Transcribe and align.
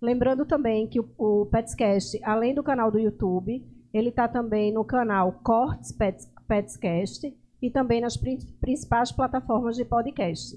Lembrando 0.00 0.46
também 0.46 0.86
que 0.86 1.00
o, 1.00 1.08
o 1.18 1.46
Petscast, 1.46 2.20
além 2.22 2.54
do 2.54 2.62
canal 2.62 2.88
do 2.88 3.00
YouTube, 3.00 3.66
ele 3.92 4.10
está 4.10 4.28
também 4.28 4.72
no 4.72 4.84
canal 4.84 5.32
Cortes 5.42 5.90
Pets, 5.90 6.32
Petscast 6.46 7.36
e 7.60 7.70
também 7.70 8.00
nas 8.00 8.16
principais 8.16 9.10
plataformas 9.10 9.74
de 9.74 9.84
podcast. 9.84 10.56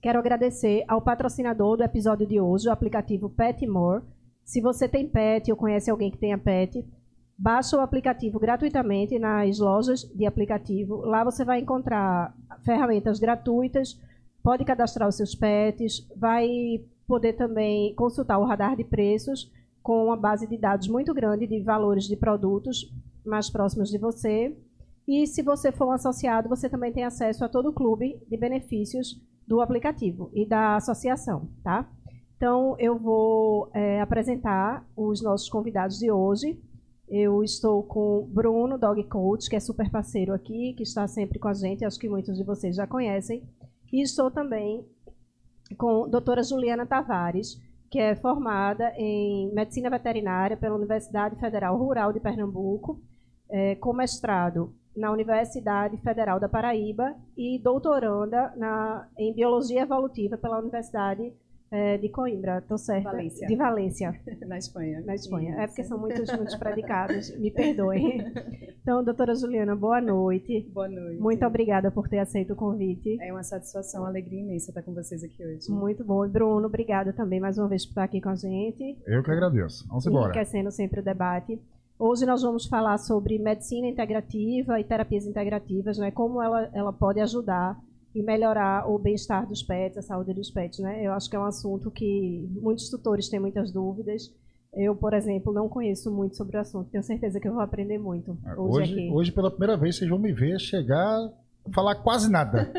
Quero 0.00 0.18
agradecer 0.18 0.82
ao 0.88 1.02
patrocinador 1.02 1.76
do 1.76 1.84
episódio 1.84 2.26
de 2.26 2.40
hoje, 2.40 2.70
o 2.70 2.72
aplicativo 2.72 3.28
Petmore. 3.28 4.02
Se 4.46 4.62
você 4.62 4.88
tem 4.88 5.06
pet 5.06 5.50
ou 5.50 5.58
conhece 5.58 5.90
alguém 5.90 6.10
que 6.10 6.16
tenha 6.16 6.38
pet, 6.38 6.82
Baixa 7.38 7.76
o 7.76 7.80
aplicativo 7.80 8.40
gratuitamente 8.40 9.16
nas 9.16 9.60
lojas 9.60 10.02
de 10.12 10.26
aplicativo. 10.26 10.96
Lá 10.96 11.22
você 11.22 11.44
vai 11.44 11.60
encontrar 11.60 12.34
ferramentas 12.64 13.20
gratuitas, 13.20 13.96
pode 14.42 14.64
cadastrar 14.64 15.08
os 15.08 15.16
seus 15.16 15.36
pets, 15.36 16.04
vai 16.16 16.48
poder 17.06 17.34
também 17.34 17.94
consultar 17.94 18.38
o 18.38 18.44
radar 18.44 18.74
de 18.74 18.82
preços 18.82 19.50
com 19.82 20.06
uma 20.06 20.16
base 20.16 20.48
de 20.48 20.58
dados 20.58 20.88
muito 20.88 21.14
grande 21.14 21.46
de 21.46 21.62
valores 21.62 22.04
de 22.04 22.16
produtos 22.16 22.92
mais 23.24 23.48
próximos 23.48 23.88
de 23.88 23.98
você. 23.98 24.56
E 25.06 25.26
se 25.26 25.40
você 25.40 25.70
for 25.70 25.86
um 25.86 25.92
associado, 25.92 26.48
você 26.48 26.68
também 26.68 26.92
tem 26.92 27.04
acesso 27.04 27.44
a 27.44 27.48
todo 27.48 27.70
o 27.70 27.72
clube 27.72 28.20
de 28.28 28.36
benefícios 28.36 29.18
do 29.46 29.60
aplicativo 29.60 30.30
e 30.34 30.44
da 30.44 30.76
associação, 30.76 31.48
tá? 31.62 31.88
Então, 32.36 32.76
eu 32.78 32.98
vou 32.98 33.70
é, 33.72 34.00
apresentar 34.00 34.86
os 34.96 35.22
nossos 35.22 35.48
convidados 35.48 35.98
de 35.98 36.10
hoje. 36.10 36.60
Eu 37.10 37.42
estou 37.42 37.82
com 37.82 38.28
Bruno, 38.30 38.76
Dog 38.76 39.02
Coach, 39.04 39.48
que 39.48 39.56
é 39.56 39.60
super 39.60 39.90
parceiro 39.90 40.34
aqui, 40.34 40.74
que 40.74 40.82
está 40.82 41.08
sempre 41.08 41.38
com 41.38 41.48
a 41.48 41.54
gente, 41.54 41.84
acho 41.84 41.98
que 41.98 42.08
muitos 42.08 42.36
de 42.36 42.44
vocês 42.44 42.76
já 42.76 42.86
conhecem. 42.86 43.42
E 43.92 44.02
estou 44.02 44.30
também 44.30 44.84
com 45.76 46.04
a 46.04 46.08
doutora 46.08 46.42
Juliana 46.42 46.86
Tavares, 46.86 47.58
que 47.90 47.98
é 47.98 48.14
formada 48.14 48.92
em 48.96 49.52
Medicina 49.54 49.88
Veterinária 49.88 50.56
pela 50.56 50.76
Universidade 50.76 51.36
Federal 51.36 51.76
Rural 51.78 52.12
de 52.12 52.20
Pernambuco, 52.20 53.00
é, 53.50 53.74
com 53.76 53.92
mestrado 53.94 54.74
na 54.94 55.10
Universidade 55.10 55.96
Federal 55.98 56.38
da 56.38 56.48
Paraíba 56.48 57.14
e 57.36 57.58
doutoranda 57.58 58.52
na, 58.56 59.08
em 59.16 59.32
Biologia 59.32 59.82
Evolutiva 59.82 60.36
pela 60.36 60.58
Universidade 60.58 61.32
é, 61.70 61.98
de 61.98 62.08
Coimbra, 62.08 62.58
estou 62.58 62.78
certa? 62.78 63.10
Valência. 63.10 63.46
De 63.46 63.56
Valência. 63.56 64.20
Na 64.46 64.58
Espanha. 64.58 65.02
Na 65.04 65.14
Espanha. 65.14 65.50
Isso. 65.50 65.60
É 65.60 65.66
porque 65.66 65.84
são 65.84 65.98
muitos, 65.98 66.30
muitos 66.32 66.54
predicados, 66.56 67.36
me 67.38 67.50
perdoem. 67.50 68.24
Então, 68.80 69.04
doutora 69.04 69.34
Juliana, 69.34 69.76
boa 69.76 70.00
noite. 70.00 70.68
Boa 70.72 70.88
noite. 70.88 71.20
Muito 71.20 71.44
obrigada 71.44 71.90
por 71.90 72.08
ter 72.08 72.18
aceito 72.18 72.54
o 72.54 72.56
convite. 72.56 73.18
É 73.20 73.32
uma 73.32 73.42
satisfação, 73.42 74.02
uma 74.02 74.08
alegria 74.08 74.40
imensa 74.40 74.70
estar 74.70 74.82
com 74.82 74.94
vocês 74.94 75.22
aqui 75.22 75.44
hoje. 75.44 75.70
Muito 75.70 76.04
bom. 76.04 76.24
E 76.24 76.28
Bruno, 76.28 76.66
obrigada 76.66 77.12
também 77.12 77.38
mais 77.38 77.58
uma 77.58 77.68
vez 77.68 77.84
por 77.84 77.92
estar 77.92 78.04
aqui 78.04 78.20
com 78.20 78.30
a 78.30 78.34
gente. 78.34 78.98
Eu 79.06 79.22
que 79.22 79.30
agradeço. 79.30 79.86
Vamos 79.88 80.06
embora. 80.06 80.32
Enriquecendo 80.32 80.70
sempre 80.70 81.00
o 81.00 81.04
debate. 81.04 81.60
Hoje 81.98 82.24
nós 82.24 82.42
vamos 82.42 82.66
falar 82.66 82.96
sobre 82.98 83.38
medicina 83.38 83.88
integrativa 83.88 84.78
e 84.78 84.84
terapias 84.84 85.26
integrativas, 85.26 85.98
né? 85.98 86.12
como 86.12 86.40
ela, 86.40 86.70
ela 86.72 86.92
pode 86.92 87.18
ajudar 87.18 87.76
e 88.14 88.22
melhorar 88.22 88.88
o 88.88 88.98
bem-estar 88.98 89.46
dos 89.46 89.62
pets, 89.62 89.98
a 89.98 90.02
saúde 90.02 90.32
dos 90.32 90.50
pets, 90.50 90.78
né? 90.80 91.04
Eu 91.04 91.12
acho 91.12 91.28
que 91.28 91.36
é 91.36 91.38
um 91.38 91.44
assunto 91.44 91.90
que 91.90 92.48
muitos 92.60 92.88
tutores 92.88 93.28
têm 93.28 93.38
muitas 93.38 93.70
dúvidas. 93.70 94.32
Eu, 94.74 94.94
por 94.94 95.14
exemplo, 95.14 95.52
não 95.52 95.68
conheço 95.68 96.10
muito 96.10 96.36
sobre 96.36 96.56
o 96.56 96.60
assunto. 96.60 96.90
Tenho 96.90 97.02
certeza 97.02 97.40
que 97.40 97.48
eu 97.48 97.52
vou 97.52 97.62
aprender 97.62 97.98
muito 97.98 98.36
é, 98.44 98.54
hoje, 98.54 98.92
hoje, 98.92 99.10
hoje 99.12 99.32
pela 99.32 99.50
primeira 99.50 99.76
vez, 99.76 99.96
vocês 99.96 100.10
vão 100.10 100.18
me 100.18 100.32
ver 100.32 100.58
chegar 100.58 101.30
falar 101.72 101.96
quase 101.96 102.30
nada. 102.30 102.70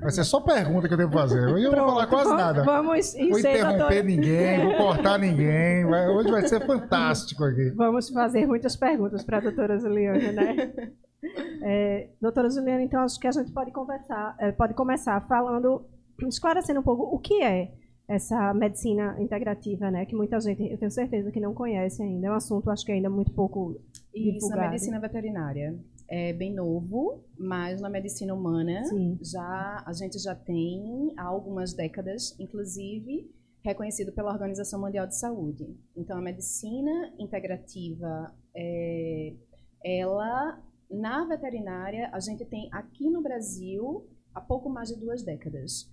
Vai 0.00 0.10
ser 0.10 0.24
só 0.24 0.40
pergunta 0.40 0.86
que 0.86 0.94
eu 0.94 0.98
devo 0.98 1.12
fazer. 1.12 1.46
Hoje 1.48 1.64
eu 1.64 1.72
não 1.72 1.84
vou 1.84 1.94
falar 1.94 2.06
quase 2.06 2.30
nada. 2.30 2.62
Vamos 2.62 3.14
vou 3.14 3.38
interromper 3.38 4.04
ninguém, 4.04 4.64
vou 4.64 4.76
cortar 4.76 5.18
ninguém. 5.18 5.84
Hoje 5.84 6.30
vai 6.30 6.46
ser 6.46 6.60
fantástico 6.66 7.44
aqui. 7.44 7.70
Vamos 7.70 8.10
fazer 8.10 8.46
muitas 8.46 8.76
perguntas 8.76 9.24
para 9.24 9.38
a 9.38 9.40
doutora 9.40 9.78
Juliana, 9.78 10.32
né? 10.32 10.72
É, 11.62 12.10
doutora 12.20 12.50
Juliana, 12.50 12.82
então 12.82 13.00
acho 13.00 13.18
que 13.18 13.26
a 13.26 13.32
gente 13.32 13.50
pode 13.50 13.70
conversar, 13.70 14.36
é, 14.38 14.52
pode 14.52 14.74
começar 14.74 15.20
falando, 15.26 15.86
esclarecendo 16.28 16.80
um 16.80 16.82
pouco 16.82 17.02
o 17.02 17.18
que 17.18 17.42
é 17.42 17.72
essa 18.06 18.52
medicina 18.52 19.16
integrativa, 19.18 19.90
né? 19.90 20.04
Que 20.04 20.14
muita 20.14 20.38
gente, 20.40 20.62
eu 20.62 20.76
tenho 20.76 20.90
certeza 20.90 21.30
que 21.30 21.40
não 21.40 21.54
conhece 21.54 22.02
ainda. 22.02 22.26
É 22.26 22.30
um 22.30 22.34
assunto, 22.34 22.70
acho 22.70 22.84
que 22.84 22.92
ainda 22.92 23.08
muito 23.08 23.32
pouco 23.32 23.80
Isso, 24.14 24.32
divulgado. 24.34 24.62
a 24.62 24.70
medicina 24.70 25.00
veterinária 25.00 25.78
é 26.08 26.32
bem 26.32 26.54
novo, 26.54 27.24
mas 27.38 27.80
na 27.80 27.88
medicina 27.88 28.34
humana 28.34 28.84
Sim. 28.84 29.18
já 29.22 29.82
a 29.86 29.92
gente 29.92 30.18
já 30.18 30.34
tem 30.34 31.14
há 31.16 31.24
algumas 31.24 31.72
décadas, 31.72 32.38
inclusive 32.38 33.30
reconhecido 33.64 34.12
pela 34.12 34.30
Organização 34.30 34.80
Mundial 34.80 35.06
de 35.06 35.16
Saúde. 35.16 35.74
Então 35.96 36.18
a 36.18 36.20
medicina 36.20 37.14
integrativa 37.18 38.34
é, 38.54 39.34
ela 39.82 40.62
na 40.90 41.24
veterinária, 41.24 42.10
a 42.12 42.20
gente 42.20 42.44
tem 42.44 42.68
aqui 42.72 43.10
no 43.10 43.22
Brasil, 43.22 44.06
há 44.34 44.40
pouco 44.40 44.68
mais 44.68 44.88
de 44.88 44.96
duas 44.96 45.22
décadas, 45.22 45.88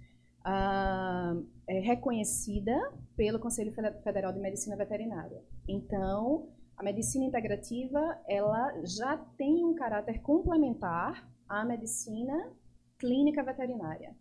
uh, 0.46 1.46
é 1.68 1.79
reconhecida 1.79 2.78
pelo 3.16 3.40
Conselho 3.40 3.74
Federal 4.03 4.34
de 4.34 4.40
Medicina 4.40 4.75
Veterinária. 4.75 5.41
Então, 5.68 6.50
a 6.78 6.84
medicina 6.84 7.25
integrativa, 7.25 8.19
ela 8.28 8.74
já 8.84 9.18
tem 9.38 9.63
um 9.63 9.75
caráter 9.75 10.22
complementar 10.22 11.30
à 11.47 11.63
medicina 11.63 12.51
clínica 12.97 13.44
veterinária. 13.44 14.16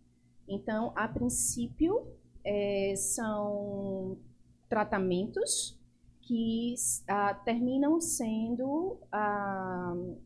Então, 0.47 0.91
a 0.95 1.07
princípio, 1.07 2.05
é, 2.43 2.93
são 2.95 4.17
tratamentos 4.67 5.79
que 6.21 6.75
uh, 7.09 7.43
terminam 7.43 7.99
sendo 7.99 8.99
uh, 9.13 10.17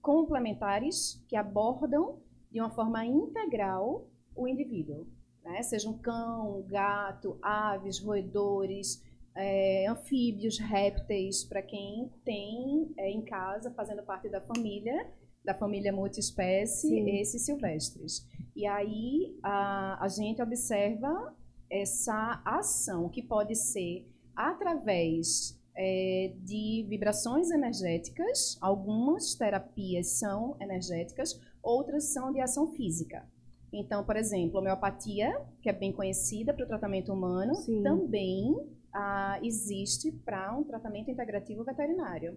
complementares 0.00 1.24
que 1.28 1.36
abordam 1.36 2.18
de 2.50 2.60
uma 2.60 2.70
forma 2.70 3.04
integral 3.04 4.08
o 4.34 4.48
indivíduo. 4.48 5.06
Né? 5.44 5.62
Seja 5.62 5.88
um 5.88 5.98
cão, 5.98 6.58
um 6.58 6.62
gato, 6.66 7.38
aves, 7.42 7.98
roedores, 7.98 9.02
é, 9.34 9.86
anfíbios, 9.88 10.58
répteis, 10.58 11.44
para 11.44 11.62
quem 11.62 12.10
tem 12.24 12.92
é, 12.96 13.10
em 13.10 13.22
casa, 13.22 13.70
fazendo 13.72 14.02
parte 14.02 14.28
da 14.28 14.40
família, 14.40 15.10
da 15.44 15.54
família 15.54 15.92
multiespécie, 15.92 16.88
Sim. 16.88 17.10
esses 17.10 17.44
silvestres. 17.44 18.26
E 18.54 18.66
aí 18.66 19.38
a, 19.42 20.04
a 20.04 20.08
gente 20.08 20.42
observa 20.42 21.36
essa 21.70 22.42
ação 22.44 23.08
que 23.08 23.22
pode 23.22 23.54
ser 23.54 24.06
através 24.34 25.57
é, 25.78 26.34
de 26.40 26.84
vibrações 26.88 27.50
energéticas. 27.52 28.58
Algumas 28.60 29.36
terapias 29.36 30.18
são 30.18 30.56
energéticas, 30.60 31.40
outras 31.62 32.12
são 32.12 32.32
de 32.32 32.40
ação 32.40 32.72
física. 32.72 33.24
Então, 33.72 34.04
por 34.04 34.16
exemplo, 34.16 34.58
a 34.58 34.60
homeopatia, 34.60 35.40
que 35.62 35.68
é 35.68 35.72
bem 35.72 35.92
conhecida 35.92 36.52
para 36.52 36.64
o 36.64 36.68
tratamento 36.68 37.12
humano, 37.12 37.54
Sim. 37.54 37.82
também 37.82 38.56
ah, 38.92 39.38
existe 39.42 40.10
para 40.10 40.56
um 40.56 40.64
tratamento 40.64 41.10
integrativo 41.10 41.62
veterinário. 41.62 42.36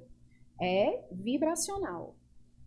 É 0.62 1.04
vibracional. 1.12 2.15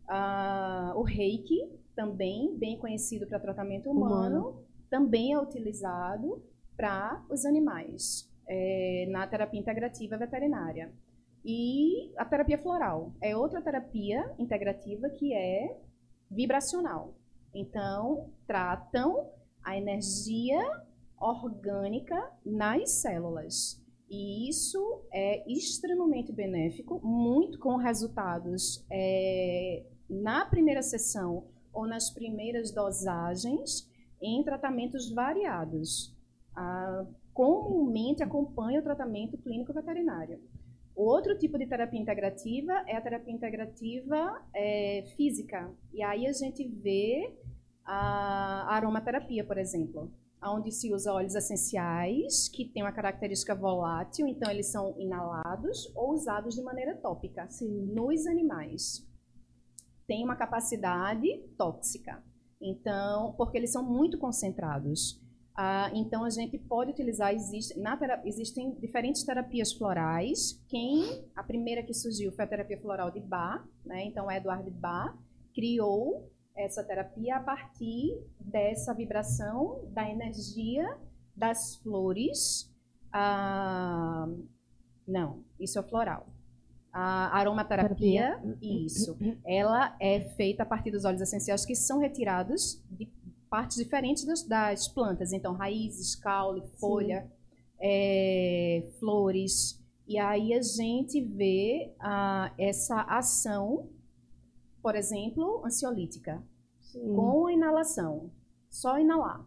Ah, 0.08 0.92
o 0.96 1.02
reiki, 1.02 1.70
também 1.94 2.56
bem 2.58 2.76
conhecido 2.78 3.26
para 3.28 3.38
tratamento 3.38 3.88
humano, 3.88 4.40
humano, 4.40 4.64
também 4.90 5.32
é 5.32 5.38
utilizado 5.38 6.42
para 6.76 7.24
os 7.30 7.44
animais 7.44 8.33
é, 8.48 9.06
na 9.10 9.26
terapia 9.26 9.60
integrativa 9.60 10.16
veterinária. 10.16 10.92
E 11.44 12.12
a 12.16 12.24
terapia 12.24 12.58
floral 12.58 13.12
é 13.20 13.36
outra 13.36 13.60
terapia 13.60 14.34
integrativa 14.38 15.10
que 15.10 15.34
é 15.34 15.76
vibracional. 16.30 17.14
Então, 17.54 18.30
tratam 18.46 19.30
a 19.62 19.76
energia 19.76 20.60
orgânica 21.18 22.30
nas 22.44 22.90
células. 22.92 23.82
E 24.08 24.48
isso 24.48 25.02
é 25.12 25.50
extremamente 25.50 26.32
benéfico, 26.32 27.00
muito 27.04 27.58
com 27.58 27.76
resultados 27.76 28.84
é, 28.90 29.84
na 30.08 30.44
primeira 30.44 30.82
sessão 30.82 31.46
ou 31.72 31.86
nas 31.86 32.10
primeiras 32.10 32.70
dosagens 32.70 33.88
em 34.20 34.42
tratamentos 34.44 35.10
variados. 35.10 36.14
Comumente 37.34 38.22
acompanha 38.22 38.80
o 38.80 38.82
tratamento 38.82 39.36
clínico 39.36 39.74
veterinário. 39.74 40.40
Outro 40.94 41.36
tipo 41.36 41.58
de 41.58 41.66
terapia 41.66 42.00
integrativa 42.00 42.72
é 42.86 42.96
a 42.96 43.00
terapia 43.00 43.34
integrativa 43.34 44.40
é, 44.54 45.04
física. 45.16 45.68
E 45.92 46.02
aí 46.02 46.26
a 46.26 46.32
gente 46.32 46.66
vê 46.68 47.36
a 47.84 48.76
aromaterapia, 48.76 49.44
por 49.44 49.58
exemplo, 49.58 50.12
onde 50.40 50.70
se 50.70 50.94
usa 50.94 51.12
óleos 51.12 51.34
essenciais 51.34 52.48
que 52.48 52.64
têm 52.66 52.84
uma 52.84 52.92
característica 52.92 53.54
volátil, 53.54 54.28
então 54.28 54.48
eles 54.48 54.70
são 54.70 54.94
inalados 54.98 55.90
ou 55.96 56.12
usados 56.12 56.54
de 56.54 56.62
maneira 56.62 56.94
tópica 56.96 57.48
Sim. 57.48 57.92
nos 57.92 58.24
animais. 58.26 59.04
Tem 60.06 60.22
uma 60.22 60.36
capacidade 60.36 61.26
tóxica. 61.58 62.22
Então, 62.60 63.34
porque 63.36 63.58
eles 63.58 63.72
são 63.72 63.82
muito 63.82 64.16
concentrados. 64.18 65.20
Ah, 65.56 65.88
então, 65.94 66.24
a 66.24 66.30
gente 66.30 66.58
pode 66.58 66.90
utilizar, 66.90 67.32
existe, 67.32 67.74
terapia, 67.74 68.28
existem 68.28 68.74
diferentes 68.80 69.22
terapias 69.22 69.72
florais. 69.72 70.60
Quem, 70.68 71.24
a 71.34 71.44
primeira 71.44 71.82
que 71.82 71.94
surgiu 71.94 72.32
foi 72.32 72.44
a 72.44 72.48
terapia 72.48 72.80
floral 72.80 73.10
de 73.10 73.20
Bach, 73.20 73.64
né? 73.84 74.04
então 74.04 74.30
Edward 74.30 74.68
Bach 74.70 75.16
criou 75.54 76.28
essa 76.56 76.82
terapia 76.82 77.36
a 77.36 77.40
partir 77.40 78.20
dessa 78.40 78.92
vibração 78.94 79.88
da 79.92 80.08
energia 80.08 80.98
das 81.36 81.76
flores. 81.76 82.72
Ah, 83.12 84.28
não, 85.06 85.44
isso 85.60 85.78
é 85.78 85.82
floral. 85.84 86.26
A 86.92 87.36
aromaterapia, 87.38 88.40
isso, 88.62 89.16
ela 89.44 89.96
é 90.00 90.20
feita 90.20 90.62
a 90.62 90.66
partir 90.66 90.92
dos 90.92 91.04
óleos 91.04 91.20
essenciais 91.20 91.64
que 91.64 91.74
são 91.74 91.98
retirados 91.98 92.80
de 92.88 93.06
partes 93.54 93.76
diferentes 93.76 94.24
das, 94.24 94.42
das 94.42 94.88
plantas. 94.88 95.32
Então, 95.32 95.52
raízes, 95.52 96.16
caule, 96.16 96.60
folha, 96.80 97.30
é, 97.80 98.84
flores. 98.98 99.80
E 100.08 100.18
aí 100.18 100.52
a 100.52 100.60
gente 100.60 101.20
vê 101.20 101.94
ah, 102.00 102.52
essa 102.58 103.02
ação, 103.02 103.88
por 104.82 104.96
exemplo, 104.96 105.64
ansiolítica, 105.64 106.42
Sim. 106.80 107.14
com 107.14 107.48
inalação. 107.48 108.32
Só 108.68 108.98
inalar, 108.98 109.46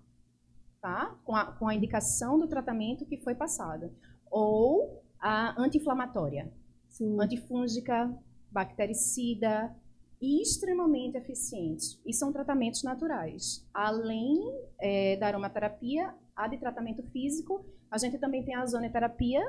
tá? 0.81 1.13
Com 1.25 1.35
a, 1.35 1.51
com 1.51 1.67
a 1.67 1.75
indicação 1.75 2.39
do 2.39 2.47
tratamento 2.47 3.05
que 3.05 3.17
foi 3.17 3.35
passado. 3.35 3.91
Ou 4.31 5.03
a 5.19 5.61
anti-inflamatória, 5.61 6.49
antifúngica, 7.19 8.17
bactericida, 8.49 9.75
extremamente 10.21 11.17
eficientes 11.17 11.99
e 12.05 12.13
são 12.13 12.31
tratamentos 12.31 12.83
naturais. 12.83 13.65
Além 13.73 14.39
é, 14.79 15.15
da 15.17 15.27
aromaterapia, 15.27 16.13
a 16.35 16.47
de 16.47 16.57
tratamento 16.57 17.03
físico, 17.11 17.65
a 17.89 17.97
gente 17.97 18.17
também 18.17 18.43
tem 18.43 18.55
a 18.55 18.63
ozonoterapia, 18.63 19.41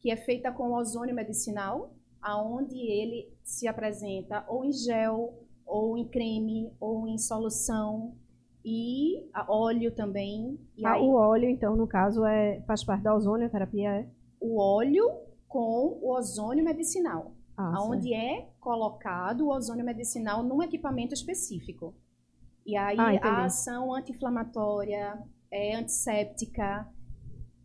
que 0.00 0.10
é 0.10 0.16
feita 0.16 0.52
com 0.52 0.72
ozônio 0.72 1.14
medicinal, 1.14 1.94
aonde 2.20 2.78
ele 2.78 3.32
se 3.42 3.66
apresenta 3.66 4.44
ou 4.48 4.64
em 4.64 4.72
gel, 4.72 5.34
ou 5.66 5.98
em 5.98 6.06
creme, 6.06 6.72
ou 6.80 7.06
em 7.08 7.18
solução, 7.18 8.14
e 8.64 9.28
óleo 9.48 9.90
também. 9.94 10.58
E 10.76 10.84
ah, 10.84 10.92
aí, 10.92 11.02
o 11.02 11.12
óleo, 11.14 11.48
então, 11.48 11.74
no 11.76 11.86
caso, 11.86 12.24
é, 12.24 12.60
faz 12.66 12.84
parte 12.84 13.02
da 13.02 13.14
ozonoterapia? 13.14 14.00
É? 14.00 14.08
O 14.40 14.60
óleo 14.60 15.10
com 15.48 15.98
o 16.02 16.12
ozônio 16.12 16.64
medicinal 16.64 17.32
ah, 17.58 17.82
onde 17.82 18.14
é 18.14 18.48
colocado 18.60 19.46
o 19.46 19.50
ozônio 19.50 19.84
medicinal 19.84 20.44
num 20.44 20.62
equipamento 20.62 21.12
específico. 21.12 21.92
E 22.64 22.76
aí 22.76 22.96
ah, 22.98 23.18
a 23.20 23.44
ação 23.46 23.92
anti-inflamatória, 23.92 25.20
é, 25.50 25.74
antisséptica, 25.74 26.86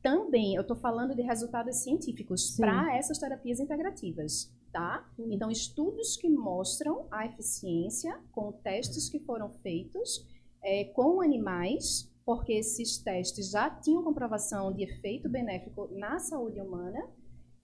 também, 0.01 0.55
eu 0.55 0.63
estou 0.63 0.75
falando 0.75 1.15
de 1.15 1.21
resultados 1.21 1.77
científicos 1.77 2.57
para 2.57 2.97
essas 2.97 3.19
terapias 3.19 3.59
integrativas, 3.59 4.51
tá? 4.71 5.07
Então, 5.17 5.49
estudos 5.49 6.17
que 6.17 6.27
mostram 6.27 7.07
a 7.09 7.25
eficiência 7.25 8.19
com 8.31 8.51
testes 8.51 9.07
que 9.07 9.19
foram 9.19 9.49
feitos 9.49 10.27
é, 10.61 10.85
com 10.85 11.21
animais, 11.21 12.11
porque 12.25 12.53
esses 12.53 12.97
testes 12.97 13.51
já 13.51 13.69
tinham 13.69 14.03
comprovação 14.03 14.73
de 14.73 14.83
efeito 14.83 15.29
benéfico 15.29 15.87
na 15.93 16.19
saúde 16.19 16.59
humana, 16.59 17.07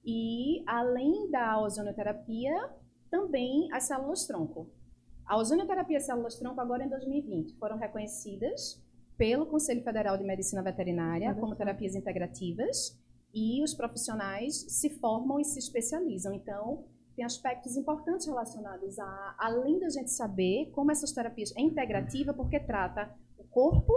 e, 0.06 0.64
além 0.68 1.30
da 1.30 1.62
ozonoterapia, 1.62 2.70
também 3.10 3.72
as 3.72 3.84
células-tronco. 3.84 4.70
A 5.26 5.38
ozonoterapia 5.38 5.98
e 5.98 6.02
células-tronco, 6.02 6.60
agora 6.60 6.84
em 6.84 6.90
2020, 6.90 7.56
foram 7.58 7.78
reconhecidas 7.78 8.84
pelo 9.18 9.46
Conselho 9.46 9.84
Federal 9.84 10.18
de 10.18 10.24
Medicina 10.24 10.64
Veterinária 10.64 11.36
como 11.36 11.56
terapias 11.56 11.94
integrativas 11.94 12.98
e 13.34 13.62
os 13.64 13.74
profissionais 13.74 14.56
se 14.70 14.90
formam 14.90 15.40
e 15.40 15.46
se 15.46 15.60
especializam. 15.60 16.34
Então, 16.34 16.86
tem 17.16 17.26
aspectos 17.26 17.76
importantes 17.76 18.26
relacionados 18.26 18.98
a, 18.98 19.36
além 19.38 19.78
da 19.78 19.90
gente 19.90 20.10
saber 20.10 20.72
como 20.72 20.92
essas 20.92 21.12
terapias 21.12 21.54
é 21.58 21.62
integrativa, 21.62 22.34
porque 22.34 22.60
trata 22.60 23.14
o 23.38 23.44
corpo, 23.44 23.94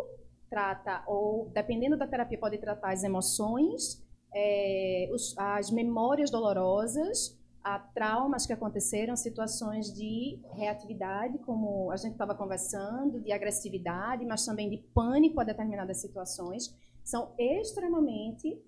trata, 0.50 1.04
ou 1.06 1.48
dependendo 1.50 1.96
da 1.96 2.06
terapia, 2.06 2.36
pode 2.36 2.58
tratar 2.58 2.92
as 2.92 3.04
emoções, 3.04 4.04
é, 4.34 5.08
os, 5.12 5.36
as 5.36 5.70
memórias 5.70 6.30
dolorosas, 6.30 7.38
a 7.62 7.78
traumas 7.78 8.44
que 8.44 8.52
aconteceram, 8.52 9.14
situações 9.14 9.92
de 9.92 10.40
reatividade, 10.52 11.38
como 11.38 11.90
a 11.92 11.96
gente 11.96 12.12
estava 12.12 12.34
conversando, 12.34 13.20
de 13.20 13.30
agressividade, 13.30 14.24
mas 14.24 14.44
também 14.44 14.68
de 14.68 14.78
pânico 14.92 15.40
a 15.40 15.44
determinadas 15.44 16.00
situações, 16.00 16.74
são 17.04 17.34
extremamente 17.38 18.60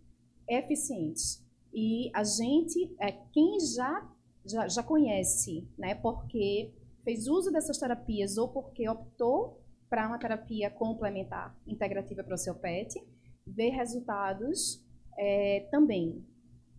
eficientes. 0.49 1.45
E 1.73 2.11
a 2.15 2.23
gente, 2.23 2.95
é, 3.01 3.11
quem 3.33 3.59
já, 3.61 4.09
já, 4.45 4.69
já 4.69 4.83
conhece, 4.83 5.69
né, 5.77 5.97
porque 5.97 6.73
fez 7.03 7.27
uso 7.27 7.51
dessas 7.51 7.79
terapias 7.79 8.39
ou 8.39 8.49
porque 8.49 8.89
optou 8.89 9.61
para 9.91 10.07
uma 10.07 10.19
terapia 10.19 10.71
complementar 10.71 11.57
integrativa 11.67 12.23
para 12.23 12.35
o 12.35 12.39
seu 12.39 12.55
pet, 12.55 13.03
vê 13.47 13.71
resultados 13.71 14.84
é, 15.19 15.67
também 15.71 16.25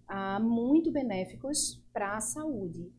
ah, 0.07 0.39
muito 0.39 0.91
benéficos 0.91 1.83
para 1.93 2.15
a 2.15 2.21
saúde, 2.21 2.91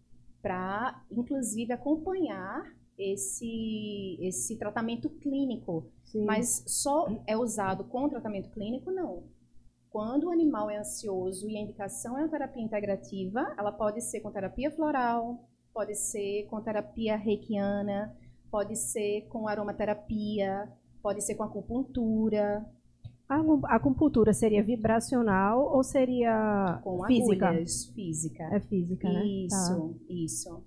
para 0.42 1.02
inclusive 1.10 1.72
acompanhar 1.72 2.64
esse, 2.98 4.18
esse 4.20 4.56
tratamento 4.56 5.08
clínico. 5.10 5.90
Sim. 6.04 6.24
Mas 6.24 6.64
só 6.66 7.06
é 7.26 7.36
usado 7.36 7.84
com 7.84 8.08
tratamento 8.08 8.50
clínico? 8.50 8.90
Não. 8.90 9.24
Quando 9.90 10.24
o 10.24 10.30
animal 10.30 10.68
é 10.68 10.78
ansioso 10.78 11.48
e 11.48 11.56
a 11.56 11.60
indicação 11.60 12.18
é 12.18 12.22
uma 12.22 12.28
terapia 12.28 12.62
integrativa, 12.62 13.54
ela 13.58 13.72
pode 13.72 14.00
ser 14.02 14.20
com 14.20 14.30
terapia 14.30 14.70
floral, 14.70 15.48
pode 15.72 15.94
ser 15.94 16.46
com 16.48 16.60
terapia 16.60 17.16
reikiana, 17.16 18.14
pode 18.50 18.76
ser 18.76 19.26
com 19.28 19.48
aromaterapia, 19.48 20.70
pode 21.02 21.22
ser 21.22 21.34
com 21.34 21.44
acupuntura, 21.44 22.66
a 23.28 23.76
acupuntura 23.76 24.32
seria 24.32 24.62
vibracional 24.62 25.74
ou 25.74 25.82
seria 25.82 26.80
com 26.82 27.04
física? 27.06 27.48
agulhas, 27.48 27.86
física. 27.86 28.44
É 28.52 28.60
física, 28.60 29.08
né? 29.08 29.26
Isso, 29.26 29.88
tá. 29.98 30.04
isso. 30.08 30.64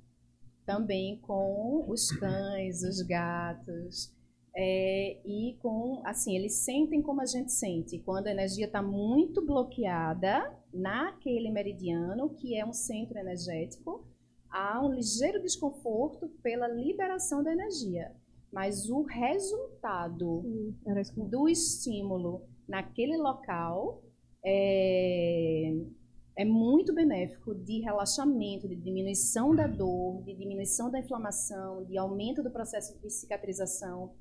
Também 0.65 1.19
com 1.21 1.85
os 1.87 2.11
cães, 2.11 2.83
os 2.83 3.01
gatos. 3.01 4.13
É, 4.55 5.21
e 5.25 5.57
com, 5.61 6.01
assim, 6.05 6.35
eles 6.35 6.65
sentem 6.65 7.01
como 7.01 7.21
a 7.21 7.25
gente 7.25 7.51
sente. 7.51 7.99
Quando 7.99 8.27
a 8.27 8.31
energia 8.31 8.65
está 8.65 8.81
muito 8.81 9.45
bloqueada 9.45 10.53
naquele 10.73 11.49
meridiano, 11.49 12.29
que 12.35 12.57
é 12.57 12.65
um 12.65 12.73
centro 12.73 13.17
energético, 13.17 14.05
há 14.49 14.83
um 14.85 14.93
ligeiro 14.93 15.41
desconforto 15.41 16.27
pela 16.43 16.67
liberação 16.67 17.41
da 17.41 17.53
energia. 17.53 18.13
Mas 18.51 18.89
o 18.89 19.03
resultado 19.03 20.43
do 21.15 21.47
estímulo 21.47 22.41
naquele 22.67 23.17
local 23.17 24.01
é, 24.43 25.73
é 26.35 26.45
muito 26.45 26.93
benéfico 26.93 27.53
de 27.53 27.81
relaxamento, 27.81 28.67
de 28.67 28.75
diminuição 28.75 29.55
da 29.55 29.67
dor, 29.67 30.23
de 30.23 30.33
diminuição 30.33 30.89
da 30.89 30.99
inflamação, 30.99 31.83
de 31.83 31.97
aumento 31.97 32.41
do 32.41 32.49
processo 32.49 32.97
de 32.99 33.09
cicatrização. 33.09 34.13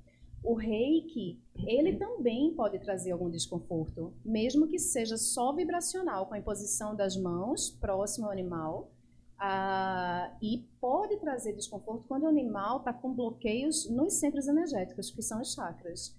O 0.42 0.54
reiki, 0.54 1.40
ele 1.66 1.96
também 1.96 2.54
pode 2.54 2.78
trazer 2.78 3.12
algum 3.12 3.28
desconforto, 3.30 4.12
mesmo 4.24 4.68
que 4.68 4.78
seja 4.78 5.16
só 5.16 5.52
vibracional, 5.52 6.26
com 6.26 6.34
a 6.34 6.38
imposição 6.38 6.94
das 6.94 7.16
mãos 7.16 7.70
próximo 7.70 8.26
ao 8.26 8.32
animal, 8.32 8.92
ah, 9.38 10.36
e 10.42 10.66
pode 10.80 11.16
trazer 11.18 11.52
desconforto 11.54 12.04
quando 12.08 12.24
o 12.24 12.28
animal 12.28 12.78
está 12.78 12.92
com 12.92 13.14
bloqueios 13.14 13.88
nos 13.88 14.14
centros 14.14 14.48
energéticos, 14.48 15.10
que 15.10 15.22
são 15.22 15.40
os 15.40 15.52
chakras. 15.54 16.16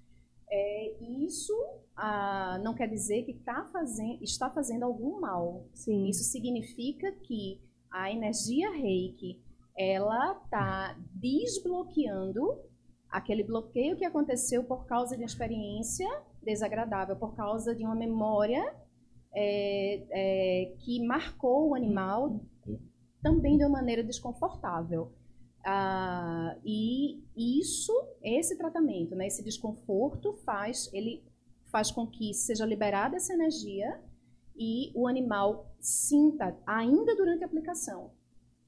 É, 0.49 0.95
isso 1.01 1.53
ah, 1.95 2.59
não 2.63 2.73
quer 2.73 2.87
dizer 2.87 3.23
que 3.23 3.33
tá 3.33 3.69
fazendo, 3.71 4.23
está 4.23 4.49
fazendo 4.49 4.83
algum 4.83 5.19
mal. 5.19 5.65
Sim. 5.73 6.07
Isso 6.07 6.23
significa 6.23 7.11
que 7.11 7.61
a 7.91 8.11
energia 8.11 8.71
reiki 8.71 9.41
ela 9.77 10.33
está 10.43 10.97
desbloqueando 11.13 12.59
aquele 13.09 13.43
bloqueio 13.43 13.95
que 13.95 14.05
aconteceu 14.05 14.63
por 14.63 14.85
causa 14.85 15.15
de 15.15 15.23
uma 15.23 15.27
experiência 15.27 16.07
desagradável, 16.43 17.15
por 17.15 17.35
causa 17.35 17.75
de 17.75 17.83
uma 17.83 17.95
memória 17.95 18.73
é, 19.33 20.03
é, 20.11 20.75
que 20.79 21.05
marcou 21.05 21.69
o 21.69 21.75
animal 21.75 22.39
também 23.21 23.57
de 23.57 23.63
uma 23.63 23.77
maneira 23.77 24.03
desconfortável. 24.03 25.11
Ah, 25.65 26.55
e 26.63 27.23
isso, 27.35 27.93
esse 28.23 28.57
tratamento, 28.57 29.15
né, 29.15 29.27
esse 29.27 29.43
desconforto 29.43 30.33
faz, 30.45 30.89
ele 30.93 31.23
faz 31.71 31.91
com 31.91 32.07
que 32.07 32.33
seja 32.33 32.65
liberada 32.65 33.17
essa 33.17 33.33
energia 33.33 34.01
e 34.55 34.91
o 34.95 35.07
animal 35.07 35.73
sinta, 35.79 36.57
ainda 36.65 37.15
durante 37.15 37.43
a 37.43 37.47
aplicação, 37.47 38.11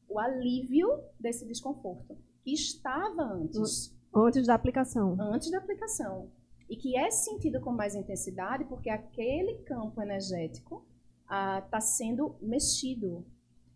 o 0.08 0.20
alívio 0.20 0.88
desse 1.20 1.46
desconforto 1.46 2.18
que 2.44 2.54
estava 2.54 3.24
antes. 3.24 3.96
Antes 4.14 4.48
da 4.48 4.56
aplicação. 4.56 5.16
Antes 5.20 5.52
da 5.52 5.58
aplicação. 5.58 6.32
E 6.70 6.76
que 6.76 6.98
é 6.98 7.10
sentido 7.12 7.60
com 7.60 7.72
mais 7.72 7.96
intensidade 7.96 8.66
porque 8.66 8.90
aquele 8.90 9.56
campo 9.64 10.02
energético 10.02 10.86
está 11.24 11.78
ah, 11.78 11.82
sendo 11.82 12.36
mexido, 12.42 13.26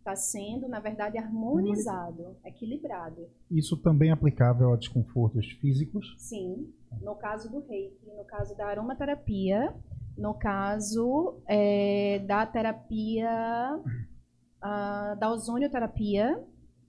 está 0.05 0.15
sendo, 0.15 0.67
na 0.67 0.79
verdade, 0.79 1.17
harmonizado, 1.17 2.37
equilibrado. 2.45 3.27
Isso 3.49 3.75
também 3.75 4.09
é 4.09 4.13
aplicável 4.13 4.71
a 4.71 4.75
desconfortos 4.75 5.47
físicos? 5.59 6.15
Sim. 6.19 6.71
No 7.01 7.15
caso 7.15 7.51
do 7.51 7.59
reiki, 7.65 8.05
no 8.15 8.23
caso 8.25 8.55
da 8.55 8.67
aromaterapia, 8.67 9.75
no 10.15 10.35
caso 10.35 11.41
é, 11.47 12.19
da 12.19 12.45
terapia, 12.45 13.81
uh, 14.63 15.19
da 15.19 15.31
ozonioterapia 15.31 16.39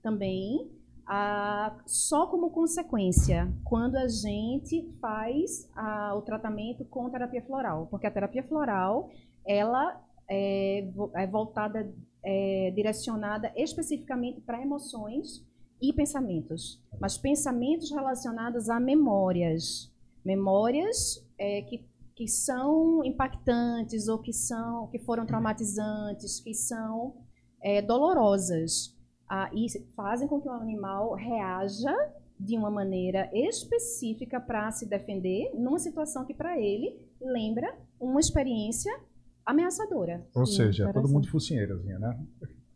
também, 0.03 0.71
uh, 1.09 1.81
só 1.87 2.27
como 2.27 2.51
consequência, 2.51 3.51
quando 3.63 3.95
a 3.95 4.07
gente 4.07 4.95
faz 5.01 5.67
uh, 5.75 6.15
o 6.15 6.21
tratamento 6.21 6.85
com 6.85 7.09
terapia 7.09 7.43
floral. 7.43 7.87
Porque 7.87 8.05
a 8.05 8.11
terapia 8.11 8.43
floral, 8.43 9.09
ela 9.43 10.06
é, 10.29 10.87
é 11.15 11.27
voltada, 11.27 11.93
é, 12.23 12.71
direcionada 12.75 13.51
especificamente 13.55 14.41
para 14.41 14.61
emoções 14.61 15.45
e 15.81 15.93
pensamentos. 15.93 16.81
Mas 16.99 17.17
pensamentos 17.17 17.91
relacionados 17.91 18.69
a 18.69 18.79
memórias. 18.79 19.91
Memórias 20.23 21.25
é, 21.37 21.61
que 21.61 21.85
que 22.17 22.27
são 22.27 23.05
impactantes 23.05 24.07
ou 24.07 24.17
que 24.17 24.33
são 24.33 24.87
que 24.87 24.97
foram 24.97 25.23
traumatizantes, 25.23 26.39
que 26.39 26.51
são 26.51 27.13
é, 27.61 27.79
dolorosas 27.79 28.97
ah, 29.29 29.51
e 29.53 29.67
fazem 29.95 30.27
com 30.27 30.41
que 30.41 30.47
o 30.47 30.51
animal 30.51 31.13
reaja 31.13 31.95
de 32.39 32.57
uma 32.57 32.71
maneira 32.71 33.29
específica 33.31 34.39
para 34.39 34.71
se 34.71 34.87
defender 34.87 35.51
numa 35.53 35.77
situação 35.77 36.25
que 36.25 36.33
para 36.33 36.59
ele 36.59 36.99
lembra 37.21 37.77
uma 37.99 38.19
experiência 38.19 38.91
ameaçadora. 39.47 40.25
Ou 40.35 40.45
seja, 40.45 40.91
todo 40.93 41.07
mundo 41.07 41.27
focinheirazinha, 41.27 41.97
né? 41.97 42.19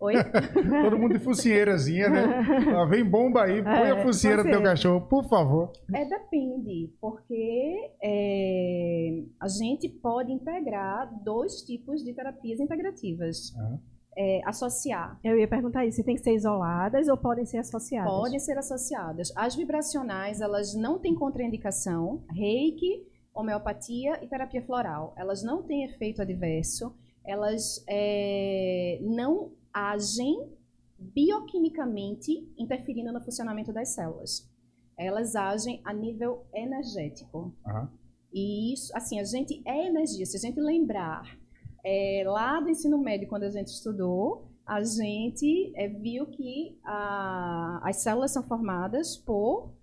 Oi? 0.01 0.15
Todo 0.83 0.97
mundo 0.97 1.13
de 1.13 1.23
focinheirazinha, 1.23 2.09
né? 2.09 2.23
Ah, 2.75 2.85
vem 2.85 3.05
bomba 3.05 3.43
aí, 3.43 3.61
põe 3.61 3.71
é, 3.71 3.91
a 3.91 4.01
focinheira 4.01 4.43
do 4.43 4.49
teu 4.49 4.63
cachorro, 4.63 5.01
por 5.01 5.29
favor. 5.29 5.71
É, 5.93 6.03
depende, 6.03 6.91
porque 6.99 7.91
é, 8.01 9.23
a 9.39 9.47
gente 9.47 9.87
pode 9.87 10.31
integrar 10.31 11.07
dois 11.23 11.61
tipos 11.61 12.03
de 12.03 12.13
terapias 12.13 12.59
integrativas. 12.59 13.53
Uhum. 13.55 13.79
É, 14.17 14.41
associar. 14.43 15.17
Eu 15.23 15.39
ia 15.39 15.47
perguntar 15.47 15.85
isso, 15.85 15.97
se 15.97 16.03
tem 16.03 16.15
que 16.15 16.21
ser 16.21 16.33
isoladas 16.33 17.07
ou 17.07 17.15
podem 17.15 17.45
ser 17.45 17.59
associadas? 17.59 18.11
Podem 18.11 18.39
ser 18.39 18.57
associadas. 18.57 19.31
As 19.37 19.55
vibracionais, 19.55 20.41
elas 20.41 20.75
não 20.75 20.99
têm 20.99 21.15
contraindicação. 21.15 22.21
Reiki, 22.29 23.07
homeopatia 23.33 24.23
e 24.23 24.27
terapia 24.27 24.61
floral. 24.61 25.13
Elas 25.17 25.43
não 25.43 25.63
têm 25.63 25.83
efeito 25.83 26.21
adverso. 26.21 26.93
Elas 27.23 27.83
é, 27.87 28.99
não 29.01 29.51
agem 29.73 30.49
bioquimicamente 30.97 32.47
interferindo 32.57 33.11
no 33.11 33.21
funcionamento 33.21 33.71
das 33.73 33.89
células. 33.89 34.49
Elas 34.97 35.35
agem 35.35 35.81
a 35.83 35.93
nível 35.93 36.45
energético. 36.53 37.53
Uhum. 37.65 37.87
E 38.33 38.73
isso, 38.73 38.95
assim, 38.95 39.19
a 39.19 39.23
gente 39.23 39.61
é 39.65 39.87
energia. 39.87 40.25
Se 40.25 40.37
a 40.37 40.39
gente 40.39 40.59
lembrar 40.59 41.37
é, 41.83 42.23
lá 42.25 42.59
do 42.59 42.69
ensino 42.69 42.97
médio, 42.97 43.27
quando 43.27 43.43
a 43.43 43.49
gente 43.49 43.67
estudou, 43.67 44.47
a 44.65 44.81
gente 44.83 45.73
é, 45.75 45.87
viu 45.87 46.27
que 46.27 46.79
a, 46.83 47.81
as 47.83 47.97
células 47.97 48.31
são 48.31 48.43
formadas 48.43 49.17
por, 49.17 49.73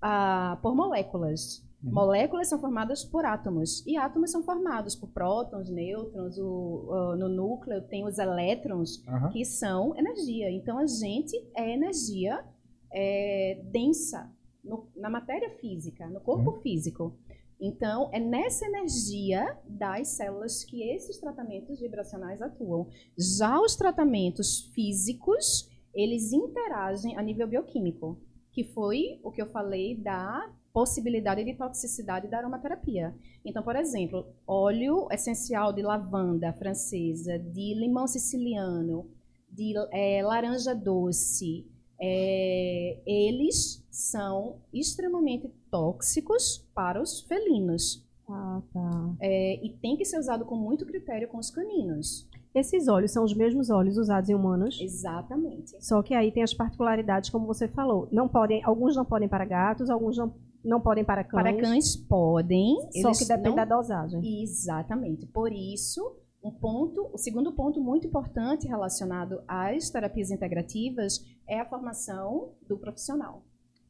a, 0.00 0.58
por 0.62 0.74
moléculas. 0.74 1.64
Uhum. 1.82 1.92
Moléculas 1.92 2.48
são 2.48 2.58
formadas 2.58 3.04
por 3.04 3.24
átomos. 3.24 3.84
E 3.86 3.96
átomos 3.96 4.30
são 4.30 4.42
formados 4.42 4.96
por 4.96 5.08
prótons, 5.10 5.70
nêutrons, 5.70 6.38
o, 6.38 6.44
o, 6.88 7.16
no 7.16 7.28
núcleo 7.28 7.82
tem 7.82 8.04
os 8.04 8.18
elétrons, 8.18 9.04
uhum. 9.06 9.30
que 9.30 9.44
são 9.44 9.96
energia. 9.96 10.50
Então, 10.50 10.78
a 10.78 10.86
gente 10.86 11.36
é 11.54 11.72
energia 11.72 12.44
é, 12.92 13.62
densa 13.70 14.30
no, 14.64 14.88
na 14.96 15.10
matéria 15.10 15.50
física, 15.58 16.08
no 16.08 16.20
corpo 16.20 16.50
uhum. 16.50 16.60
físico. 16.60 17.16
Então, 17.60 18.10
é 18.12 18.20
nessa 18.20 18.66
energia 18.66 19.56
das 19.66 20.08
células 20.08 20.62
que 20.64 20.82
esses 20.82 21.18
tratamentos 21.18 21.80
vibracionais 21.80 22.42
atuam. 22.42 22.88
Já 23.16 23.58
os 23.60 23.74
tratamentos 23.76 24.70
físicos, 24.74 25.68
eles 25.94 26.32
interagem 26.32 27.16
a 27.16 27.22
nível 27.22 27.48
bioquímico, 27.48 28.20
que 28.52 28.62
foi 28.62 29.20
o 29.22 29.30
que 29.30 29.40
eu 29.40 29.50
falei 29.50 29.96
da 29.96 30.50
possibilidade 30.76 31.42
de 31.42 31.54
toxicidade 31.54 32.28
da 32.28 32.36
aromaterapia. 32.36 33.14
Então, 33.42 33.62
por 33.62 33.74
exemplo, 33.76 34.26
óleo 34.46 35.08
essencial 35.10 35.72
de 35.72 35.80
lavanda 35.80 36.52
francesa, 36.52 37.38
de 37.38 37.72
limão 37.72 38.06
siciliano, 38.06 39.08
de 39.50 39.72
é, 39.90 40.22
laranja 40.22 40.74
doce, 40.74 41.66
é, 41.98 43.00
eles 43.06 43.82
são 43.90 44.56
extremamente 44.70 45.50
tóxicos 45.70 46.68
para 46.74 47.00
os 47.00 47.22
felinos. 47.22 48.06
Ah, 48.28 48.60
tá. 48.70 49.14
É, 49.22 49.64
e 49.64 49.70
tem 49.80 49.96
que 49.96 50.04
ser 50.04 50.18
usado 50.18 50.44
com 50.44 50.56
muito 50.56 50.84
critério 50.84 51.26
com 51.28 51.38
os 51.38 51.48
caninos. 51.48 52.28
Esses 52.54 52.86
óleos 52.86 53.12
são 53.12 53.24
os 53.24 53.34
mesmos 53.34 53.70
óleos 53.70 53.96
usados 53.96 54.28
em 54.28 54.34
humanos? 54.34 54.78
Exatamente. 54.78 55.74
Só 55.82 56.02
que 56.02 56.12
aí 56.12 56.30
tem 56.30 56.42
as 56.42 56.52
particularidades, 56.52 57.30
como 57.30 57.46
você 57.46 57.66
falou. 57.66 58.08
Não 58.12 58.28
podem, 58.28 58.62
alguns 58.62 58.94
não 58.94 59.06
podem 59.06 59.28
para 59.28 59.44
gatos, 59.46 59.88
alguns 59.88 60.18
não 60.18 60.34
não 60.66 60.80
podem 60.80 61.04
para 61.04 61.24
cães? 61.24 61.42
Para 61.42 61.56
cães 61.56 61.96
podem. 61.96 62.76
Só 63.02 63.12
que 63.12 63.24
depende 63.24 63.48
não... 63.48 63.54
da 63.56 63.64
dosagem. 63.64 64.42
Exatamente. 64.42 65.26
Por 65.26 65.52
isso, 65.52 66.16
um 66.42 66.50
ponto, 66.50 67.10
o 67.12 67.18
segundo 67.18 67.52
ponto 67.52 67.80
muito 67.80 68.06
importante 68.06 68.68
relacionado 68.68 69.42
às 69.48 69.90
terapias 69.90 70.30
integrativas 70.30 71.24
é 71.48 71.60
a 71.60 71.68
formação 71.68 72.54
do 72.68 72.78
profissional. 72.78 73.44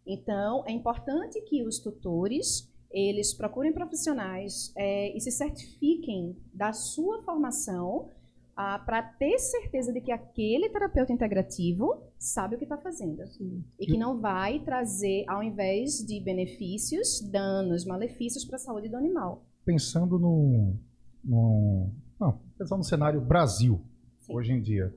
Então, 0.06 0.62
é 0.66 0.72
importante 0.72 1.40
que 1.42 1.66
os 1.66 1.80
tutores 1.80 2.70
eles 2.90 3.34
procurem 3.34 3.72
profissionais 3.72 4.72
é, 4.76 5.14
e 5.14 5.20
se 5.20 5.30
certifiquem 5.30 6.36
da 6.54 6.72
sua 6.72 7.22
formação 7.24 8.08
ah, 8.56 8.78
para 8.78 9.02
ter 9.02 9.38
certeza 9.38 9.92
de 9.92 10.00
que 10.00 10.10
aquele 10.10 10.70
terapeuta 10.70 11.12
integrativo 11.12 12.02
sabe 12.18 12.54
o 12.54 12.58
que 12.58 12.64
está 12.64 12.78
fazendo. 12.78 13.26
Sim. 13.26 13.62
E 13.78 13.84
que 13.86 13.98
não 13.98 14.18
vai 14.18 14.60
trazer, 14.60 15.24
ao 15.28 15.42
invés 15.42 15.98
de 15.98 16.18
benefícios, 16.24 17.20
danos, 17.30 17.84
malefícios 17.84 18.46
para 18.46 18.56
a 18.56 18.58
saúde 18.58 18.88
do 18.88 18.96
animal. 18.96 19.44
Pensando 19.62 20.18
no. 20.18 20.74
no 21.22 21.90
não, 22.18 22.40
pensando 22.56 22.78
no 22.78 22.84
cenário 22.84 23.20
Brasil, 23.20 23.78
Sim. 24.20 24.34
hoje 24.34 24.52
em 24.52 24.62
dia. 24.62 24.94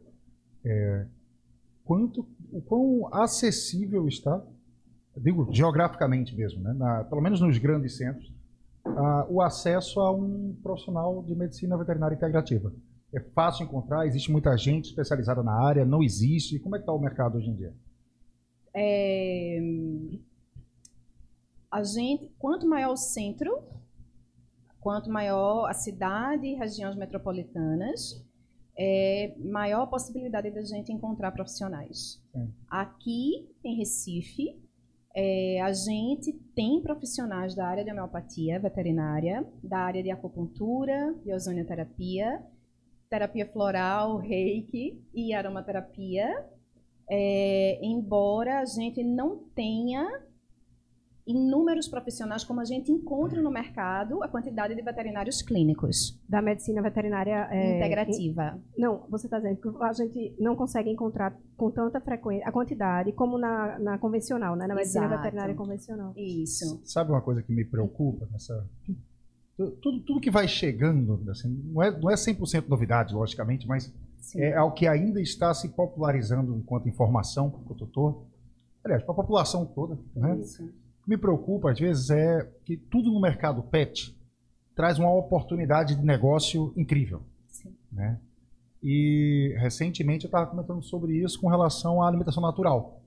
É, 0.64 1.06
quanto, 1.84 2.26
o 2.54 2.62
quão 2.62 3.14
acessível 3.14 4.08
está, 4.08 4.42
digo 5.18 5.50
geograficamente 5.52 6.34
mesmo, 6.34 6.62
né, 6.62 6.72
na, 6.74 7.04
pelo 7.04 7.22
menos 7.22 7.42
nos 7.42 7.58
grandes 7.58 7.98
centros, 7.98 8.34
o 9.30 9.42
acesso 9.42 10.00
a 10.00 10.12
um 10.12 10.58
profissional 10.64 11.22
de 11.24 11.36
medicina 11.36 11.78
veterinária 11.78 12.16
integrativa? 12.16 12.74
É 13.14 13.20
fácil 13.20 13.66
encontrar? 13.66 14.06
Existe 14.06 14.32
muita 14.32 14.56
gente 14.58 14.90
especializada 14.90 15.42
na 15.42 15.54
área? 15.54 15.86
Não 15.86 16.04
existe? 16.04 16.60
Como 16.60 16.76
é 16.76 16.80
que 16.80 16.84
está 16.84 16.94
o 16.94 17.00
mercado 17.00 17.38
hoje 17.38 17.50
em 17.50 17.56
dia? 17.56 17.74
É... 18.74 19.60
A 21.72 21.84
gente, 21.84 22.32
quanto 22.38 22.68
maior 22.68 22.94
o 22.94 22.98
centro, 22.98 23.64
quanto 24.80 25.10
maior 25.10 25.68
a 25.68 25.74
cidade 25.74 26.46
e 26.46 26.56
regiões 26.56 26.96
metropolitanas, 26.96 28.26
é 28.78 29.36
maior 29.40 29.84
a 29.84 29.88
possibilidade 29.88 30.52
da 30.52 30.62
gente 30.62 30.92
encontrar 30.92 31.32
profissionais. 31.32 32.22
Sim. 32.32 32.54
Aqui 32.70 33.50
em 33.64 33.78
Recife, 33.78 34.60
É, 35.16 35.60
a 35.62 35.74
gente 35.74 36.32
tem 36.54 36.80
profissionais 36.82 37.56
da 37.56 37.66
área 37.68 37.84
de 37.84 37.92
homeopatia 37.92 38.60
veterinária, 38.60 39.44
da 39.62 39.80
área 39.80 40.04
de 40.04 40.12
acupuntura, 40.12 41.16
de 41.26 41.34
ozonioterapia, 41.34 42.40
terapia 43.10 43.46
floral, 43.52 44.18
reiki 44.18 45.02
e 45.14 45.34
aromaterapia. 45.34 46.28
É, 47.10 47.80
embora 47.82 48.60
a 48.60 48.66
gente 48.66 49.04
não 49.04 49.38
tenha 49.56 50.08
inúmeros 51.26 51.88
profissionais, 51.88 52.44
como 52.44 52.60
a 52.60 52.66
gente 52.66 52.92
encontra 52.92 53.40
no 53.40 53.52
mercado, 53.52 54.24
a 54.24 54.28
quantidade 54.28 54.74
de 54.74 54.82
veterinários 54.82 55.44
clínicos. 55.44 56.20
Da 56.28 56.42
medicina 56.42 56.82
veterinária 56.82 57.48
é, 57.52 57.78
integrativa. 57.78 58.60
In, 58.76 58.82
não, 58.82 59.06
você 59.10 59.28
está 59.28 59.38
dizendo 59.38 59.58
que 59.58 59.84
a 59.84 59.94
gente 59.94 60.36
não 60.40 60.56
consegue 60.56 60.90
encontrar 60.90 61.38
com 61.56 61.70
tanta 61.70 62.02
frequência 62.02 62.48
a 62.48 62.52
quantidade 62.52 63.12
como 63.12 63.38
na, 63.38 63.78
na 63.78 63.98
convencional, 64.00 64.56
né? 64.56 64.66
na 64.66 64.74
medicina 64.74 65.06
Exato. 65.06 65.22
veterinária 65.22 65.56
convencional. 65.56 66.14
Isso. 66.16 66.82
Sabe 66.84 67.12
uma 67.12 67.22
coisa 67.22 67.44
que 67.44 67.54
me 67.54 67.64
preocupa 67.64 68.28
nessa. 68.32 68.68
Tudo, 69.82 70.00
tudo 70.00 70.22
que 70.22 70.32
vai 70.32 70.48
chegando, 70.48 71.22
assim, 71.30 71.50
não, 71.50 71.84
é, 71.84 71.92
não 71.92 72.10
é 72.10 72.16
100% 72.16 72.68
novidade, 72.70 73.14
logicamente, 73.14 73.68
mas 73.68 73.94
Sim. 74.18 74.40
é 74.40 74.56
algo 74.56 74.74
que 74.74 74.88
ainda 74.88 75.20
está 75.20 75.54
se 75.54 75.68
popularizando 75.70 76.56
enquanto 76.56 76.88
informação 76.88 77.50
para 77.50 77.74
o 77.74 77.76
tutor. 77.76 78.24
Aliás, 78.82 79.04
para 79.04 79.12
a 79.12 79.16
população 79.16 79.66
toda. 79.66 80.00
Né? 80.16 80.40
Isso 80.40 80.64
me 81.06 81.18
preocupa, 81.18 81.72
às 81.72 81.80
vezes, 81.80 82.10
é 82.10 82.50
que 82.64 82.78
tudo 82.78 83.12
no 83.12 83.20
mercado 83.20 83.64
pet 83.64 84.16
traz 84.76 84.98
uma 84.98 85.14
oportunidade 85.14 85.96
de 85.96 86.06
negócio 86.06 86.72
incrível. 86.78 87.22
Sim. 87.50 87.76
Né? 87.92 88.18
E 88.82 89.56
recentemente 89.58 90.24
eu 90.24 90.30
estava 90.30 90.46
comentando 90.46 90.82
sobre 90.82 91.18
isso 91.18 91.42
com 91.42 91.50
relação 91.50 92.02
à 92.02 92.08
alimentação 92.08 92.42
natural. 92.42 93.02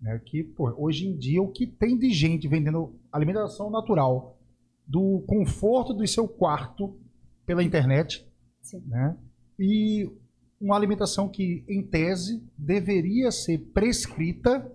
Né? 0.00 0.18
Que, 0.24 0.42
pô, 0.42 0.72
hoje 0.78 1.06
em 1.06 1.16
dia, 1.16 1.42
o 1.42 1.48
que 1.48 1.66
tem 1.66 1.98
de 1.98 2.08
gente 2.10 2.48
vendendo 2.48 2.94
alimentação 3.12 3.68
natural 3.68 4.37
do 4.88 5.22
conforto 5.28 5.92
do 5.92 6.06
seu 6.08 6.26
quarto 6.26 6.98
pela 7.44 7.62
internet, 7.62 8.26
Sim. 8.62 8.82
né? 8.86 9.16
e 9.58 10.10
uma 10.60 10.76
alimentação 10.76 11.28
que, 11.28 11.64
em 11.68 11.82
tese, 11.82 12.42
deveria 12.56 13.30
ser 13.30 13.58
prescrita 13.72 14.70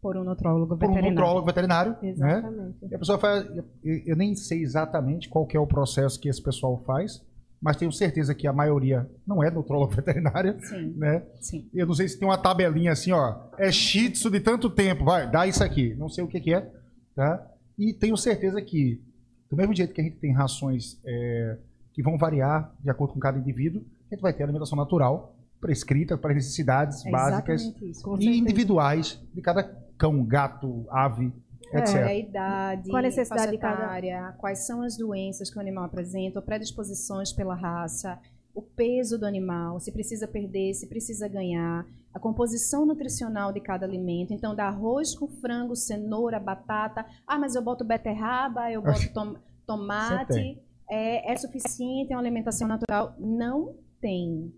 por 0.00 0.16
um 0.16 0.22
nutrólogo 0.22 0.74
veterinário. 0.74 1.02
Por 1.02 1.06
um 1.06 1.10
nutrólogo 1.10 1.46
veterinário. 1.46 1.96
Né? 2.00 2.10
Exatamente. 2.10 2.76
Né? 2.82 2.88
E 2.90 2.94
a 2.94 2.98
pessoa 2.98 3.18
faz. 3.18 3.46
Eu 3.82 4.14
nem 4.14 4.36
sei 4.36 4.62
exatamente 4.62 5.28
qual 5.28 5.48
é 5.52 5.58
o 5.58 5.66
processo 5.66 6.20
que 6.20 6.28
esse 6.28 6.40
pessoal 6.40 6.80
faz, 6.86 7.24
mas 7.60 7.76
tenho 7.76 7.90
certeza 7.90 8.34
que 8.34 8.46
a 8.46 8.52
maioria 8.52 9.10
não 9.26 9.42
é 9.42 9.50
nutrólogo 9.50 9.92
veterinário. 9.96 10.56
Sim. 10.60 10.94
Né? 10.96 11.24
Sim. 11.40 11.68
Eu 11.74 11.86
não 11.86 11.94
sei 11.94 12.08
se 12.08 12.18
tem 12.18 12.28
uma 12.28 12.38
tabelinha 12.38 12.92
assim, 12.92 13.10
ó. 13.10 13.48
É 13.58 13.72
shih 13.72 14.10
tzu 14.10 14.30
de 14.30 14.38
tanto 14.38 14.70
tempo, 14.70 15.04
vai, 15.04 15.28
dá 15.28 15.46
isso 15.46 15.64
aqui. 15.64 15.94
Não 15.96 16.08
sei 16.08 16.22
o 16.22 16.28
que, 16.28 16.40
que 16.40 16.54
é. 16.54 16.70
Tá? 17.14 17.44
E 17.76 17.92
tenho 17.92 18.16
certeza 18.16 18.62
que, 18.62 19.02
do 19.50 19.56
mesmo 19.56 19.74
jeito 19.74 19.92
que 19.92 20.00
a 20.00 20.04
gente 20.04 20.16
tem 20.16 20.32
rações 20.32 21.00
é, 21.04 21.58
que 21.92 22.02
vão 22.02 22.18
variar 22.18 22.74
de 22.82 22.90
acordo 22.90 23.14
com 23.14 23.20
cada 23.20 23.38
indivíduo, 23.38 23.82
a 24.10 24.14
gente 24.14 24.22
vai 24.22 24.32
ter 24.32 24.42
alimentação 24.42 24.76
natural 24.76 25.36
prescrita 25.60 26.16
para 26.16 26.34
necessidades 26.34 27.04
é 27.04 27.10
básicas 27.10 27.74
e 28.18 28.38
individuais 28.38 29.20
de 29.34 29.40
cada 29.40 29.64
cão, 29.96 30.24
gato, 30.24 30.86
ave, 30.90 31.32
etc. 31.72 31.96
É, 31.96 32.04
a 32.04 32.14
idade, 32.14 32.90
qual 32.90 32.98
a 32.98 33.02
necessidade 33.02 33.52
de 33.52 33.58
cada 33.58 33.86
área, 33.86 34.34
quais 34.38 34.66
são 34.66 34.82
as 34.82 34.96
doenças 34.96 35.50
que 35.50 35.56
o 35.56 35.60
animal 35.60 35.84
apresenta, 35.84 36.40
predisposições 36.42 37.32
pela 37.32 37.54
raça, 37.54 38.18
o 38.54 38.62
peso 38.62 39.18
do 39.18 39.26
animal, 39.26 39.80
se 39.80 39.92
precisa 39.92 40.26
perder, 40.26 40.74
se 40.74 40.86
precisa 40.86 41.28
ganhar, 41.28 41.86
a 42.16 42.18
composição 42.18 42.86
nutricional 42.86 43.52
de 43.52 43.60
cada 43.60 43.84
alimento. 43.84 44.32
Então, 44.32 44.54
dá 44.54 44.68
arroz 44.68 45.14
com 45.14 45.28
frango, 45.28 45.76
cenoura, 45.76 46.40
batata. 46.40 47.04
Ah, 47.26 47.38
mas 47.38 47.54
eu 47.54 47.60
boto 47.60 47.84
beterraba, 47.84 48.72
eu 48.72 48.80
boto 48.80 49.12
tom 49.12 49.36
tomate. 49.66 50.58
É, 50.88 51.30
é 51.30 51.36
suficiente? 51.36 52.14
É 52.14 52.16
uma 52.16 52.22
alimentação 52.22 52.66
natural? 52.66 53.14
Não 53.18 53.76
tem. 54.00 54.50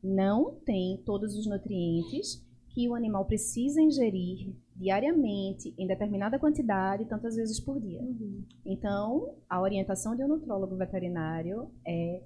Não 0.00 0.54
tem 0.64 1.02
todos 1.04 1.36
os 1.36 1.44
nutrientes 1.44 2.40
que 2.68 2.88
o 2.88 2.94
animal 2.94 3.24
precisa 3.24 3.82
ingerir 3.82 4.54
diariamente, 4.76 5.74
em 5.76 5.86
determinada 5.88 6.38
quantidade, 6.38 7.04
tantas 7.06 7.34
vezes 7.34 7.58
por 7.58 7.80
dia. 7.80 8.00
Uhum. 8.00 8.44
Então, 8.64 9.34
a 9.50 9.60
orientação 9.60 10.14
de 10.14 10.22
um 10.22 10.28
nutrólogo 10.28 10.76
veterinário 10.76 11.68
é 11.84 12.22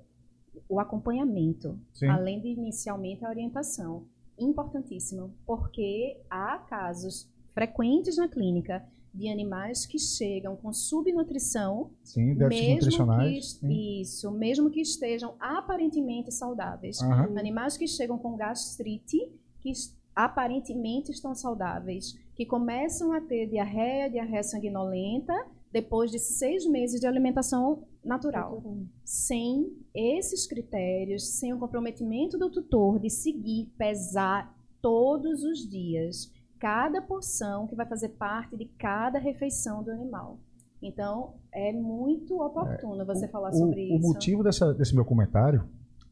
o 0.68 0.78
acompanhamento, 0.78 1.78
Sim. 1.94 2.08
além 2.08 2.40
de 2.42 2.48
inicialmente 2.48 3.24
a 3.24 3.30
orientação. 3.30 4.04
Importantíssimo, 4.38 5.34
porque 5.46 6.20
há 6.30 6.58
casos 6.58 7.28
frequentes 7.54 8.16
na 8.16 8.28
clínica 8.28 8.86
de 9.16 9.28
animais 9.28 9.86
que 9.86 9.98
chegam 9.98 10.54
com 10.56 10.72
subnutrição, 10.72 11.90
sim, 12.04 12.34
mesmo 12.34 12.74
nutricionais, 12.74 13.54
que, 13.54 13.60
sim. 13.60 14.00
isso, 14.00 14.30
mesmo 14.30 14.70
que 14.70 14.80
estejam 14.80 15.34
aparentemente 15.40 16.30
saudáveis. 16.30 17.00
Uhum. 17.00 17.38
Animais 17.38 17.78
que 17.78 17.88
chegam 17.88 18.18
com 18.18 18.36
gastrite, 18.36 19.18
que 19.60 19.72
aparentemente 20.14 21.10
estão 21.10 21.34
saudáveis, 21.34 22.14
que 22.34 22.44
começam 22.44 23.12
a 23.12 23.20
ter 23.20 23.46
diarreia, 23.46 24.10
diarreia 24.10 24.42
sanguinolenta, 24.42 25.34
depois 25.72 26.10
de 26.10 26.18
seis 26.18 26.66
meses 26.66 27.00
de 27.00 27.06
alimentação 27.06 27.84
natural. 28.06 28.62
Sem 29.04 29.72
esses 29.94 30.46
critérios, 30.46 31.38
sem 31.38 31.52
o 31.52 31.58
comprometimento 31.58 32.38
do 32.38 32.50
tutor 32.50 32.98
de 32.98 33.10
seguir, 33.10 33.72
pesar 33.76 34.54
todos 34.80 35.42
os 35.42 35.68
dias 35.68 36.32
cada 36.58 37.02
porção 37.02 37.66
que 37.66 37.74
vai 37.74 37.86
fazer 37.86 38.10
parte 38.10 38.56
de 38.56 38.64
cada 38.78 39.18
refeição 39.18 39.82
do 39.82 39.90
animal. 39.90 40.38
Então, 40.82 41.34
é 41.52 41.72
muito 41.72 42.40
oportuno 42.40 43.02
é, 43.02 43.04
você 43.04 43.28
falar 43.28 43.50
o, 43.50 43.54
sobre 43.54 43.80
o, 43.80 43.96
isso. 43.96 44.06
O 44.06 44.12
motivo 44.12 44.42
dessa, 44.42 44.72
desse 44.74 44.94
meu 44.94 45.04
comentário, 45.04 45.68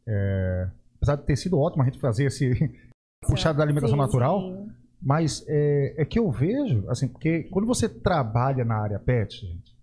é, 0.06 0.68
apesar 0.96 1.16
de 1.16 1.22
ter 1.22 1.36
sido 1.36 1.58
ótimo 1.58 1.82
a 1.82 1.86
gente 1.86 1.98
fazer 1.98 2.26
esse, 2.26 2.50
puxado 3.26 3.58
da 3.58 3.64
alimentação 3.64 3.96
sim, 3.96 4.02
natural, 4.02 4.40
sim. 4.40 4.70
mas 5.00 5.44
é, 5.48 6.02
é, 6.02 6.04
que 6.04 6.18
eu 6.18 6.30
vejo, 6.30 6.88
assim, 6.88 7.08
porque 7.08 7.44
quando 7.44 7.66
você 7.66 7.88
trabalha 7.88 8.64
na 8.64 8.76
área 8.76 8.98
pet, 8.98 9.46
gente, 9.46 9.74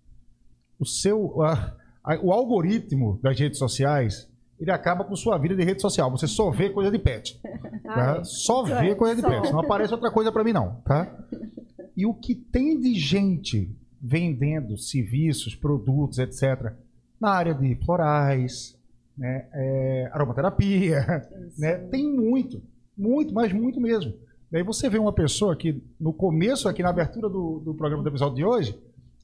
o 0.78 0.84
seu, 0.84 1.42
a, 1.42 1.52
a, 1.52 1.76
o 2.22 2.32
algoritmo 2.32 3.18
das 3.22 3.38
redes 3.38 3.58
sociais, 3.58 4.28
ele 4.58 4.70
acaba 4.70 5.04
com 5.04 5.16
sua 5.16 5.38
vida 5.38 5.56
de 5.56 5.64
rede 5.64 5.80
social. 5.80 6.10
Você 6.10 6.26
só 6.26 6.50
vê 6.50 6.70
coisa 6.70 6.90
de 6.90 6.98
pet. 6.98 7.40
Tá? 7.82 8.24
Só 8.24 8.62
vê 8.62 8.90
é, 8.90 8.94
coisa 8.94 9.16
de 9.16 9.20
só. 9.20 9.28
pet. 9.28 9.52
Não 9.52 9.60
aparece 9.60 9.92
outra 9.92 10.10
coisa 10.10 10.32
para 10.32 10.42
mim, 10.42 10.52
não. 10.52 10.76
Tá? 10.84 11.14
E 11.94 12.06
o 12.06 12.14
que 12.14 12.34
tem 12.34 12.80
de 12.80 12.94
gente 12.94 13.70
vendendo 14.00 14.78
serviços, 14.78 15.54
produtos, 15.54 16.18
etc., 16.18 16.72
na 17.20 17.30
área 17.30 17.54
de 17.54 17.74
florais, 17.84 18.74
né, 19.16 19.46
é, 19.52 20.10
aromaterapia, 20.10 21.28
né, 21.58 21.76
tem 21.90 22.10
muito. 22.10 22.62
Muito, 22.96 23.34
mas 23.34 23.52
muito 23.52 23.78
mesmo. 23.78 24.14
Daí 24.50 24.62
você 24.62 24.88
vê 24.88 24.98
uma 24.98 25.12
pessoa 25.12 25.54
que, 25.54 25.82
no 26.00 26.14
começo, 26.14 26.66
aqui 26.66 26.82
na 26.82 26.88
abertura 26.88 27.28
do, 27.28 27.60
do 27.60 27.74
programa 27.74 28.02
do 28.02 28.08
episódio 28.08 28.36
de 28.36 28.44
hoje, 28.44 28.78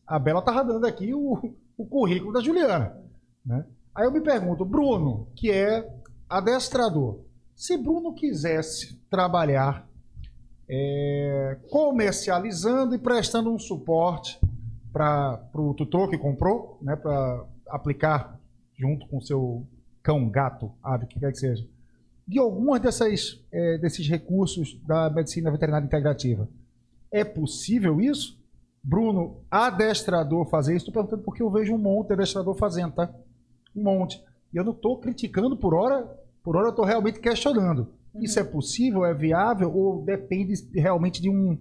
a 0.06 0.18
Bela 0.18 0.40
estava 0.40 0.62
dando 0.62 0.86
aqui 0.86 1.14
o, 1.14 1.54
o 1.78 1.86
currículo 1.86 2.32
da 2.32 2.40
Juliana. 2.40 2.94
Né? 3.46 3.64
Aí 3.94 4.04
eu 4.04 4.12
me 4.12 4.20
pergunto, 4.20 4.64
Bruno, 4.64 5.28
que 5.34 5.50
é 5.50 5.88
adestrador, 6.28 7.20
se 7.54 7.76
Bruno 7.76 8.12
quisesse 8.12 8.96
trabalhar 9.08 9.88
é, 10.68 11.56
comercializando 11.70 12.94
e 12.94 12.98
prestando 12.98 13.50
um 13.50 13.58
suporte 13.58 14.38
para 14.92 15.40
o 15.54 15.74
tutor 15.74 16.10
que 16.10 16.18
comprou, 16.18 16.78
né, 16.82 16.94
para 16.94 17.44
aplicar 17.68 18.38
junto 18.76 19.06
com 19.08 19.20
seu 19.20 19.66
cão, 20.02 20.28
gato, 20.28 20.70
ave, 20.82 21.04
o 21.04 21.08
que 21.08 21.18
quer 21.18 21.32
que 21.32 21.38
seja, 21.38 21.66
de 22.26 22.38
algumas 22.38 22.80
dessas, 22.80 23.42
é, 23.50 23.78
desses 23.78 24.06
recursos 24.06 24.78
da 24.86 25.08
medicina 25.10 25.50
veterinária 25.50 25.86
integrativa. 25.86 26.48
É 27.10 27.24
possível 27.24 28.00
isso? 28.00 28.37
Bruno, 28.88 29.42
adestrador 29.50 30.46
fazer 30.46 30.74
isso? 30.74 30.86
Estou 30.86 30.94
perguntando 30.94 31.22
porque 31.22 31.42
eu 31.42 31.50
vejo 31.50 31.74
um 31.74 31.78
monte 31.78 32.06
de 32.06 32.14
adestrador 32.14 32.54
fazendo, 32.54 32.94
tá? 32.94 33.12
Um 33.76 33.82
monte. 33.82 34.18
E 34.50 34.56
eu 34.56 34.64
não 34.64 34.72
estou 34.72 34.98
criticando 34.98 35.58
por 35.58 35.74
hora, 35.74 36.08
por 36.42 36.56
hora 36.56 36.68
eu 36.68 36.70
estou 36.70 36.86
realmente 36.86 37.20
questionando. 37.20 37.92
Uhum. 38.14 38.22
Isso 38.22 38.40
é 38.40 38.44
possível? 38.44 39.04
É 39.04 39.12
viável? 39.12 39.70
Ou 39.76 40.02
depende 40.02 40.54
realmente 40.74 41.20
de, 41.20 41.28
um, 41.28 41.58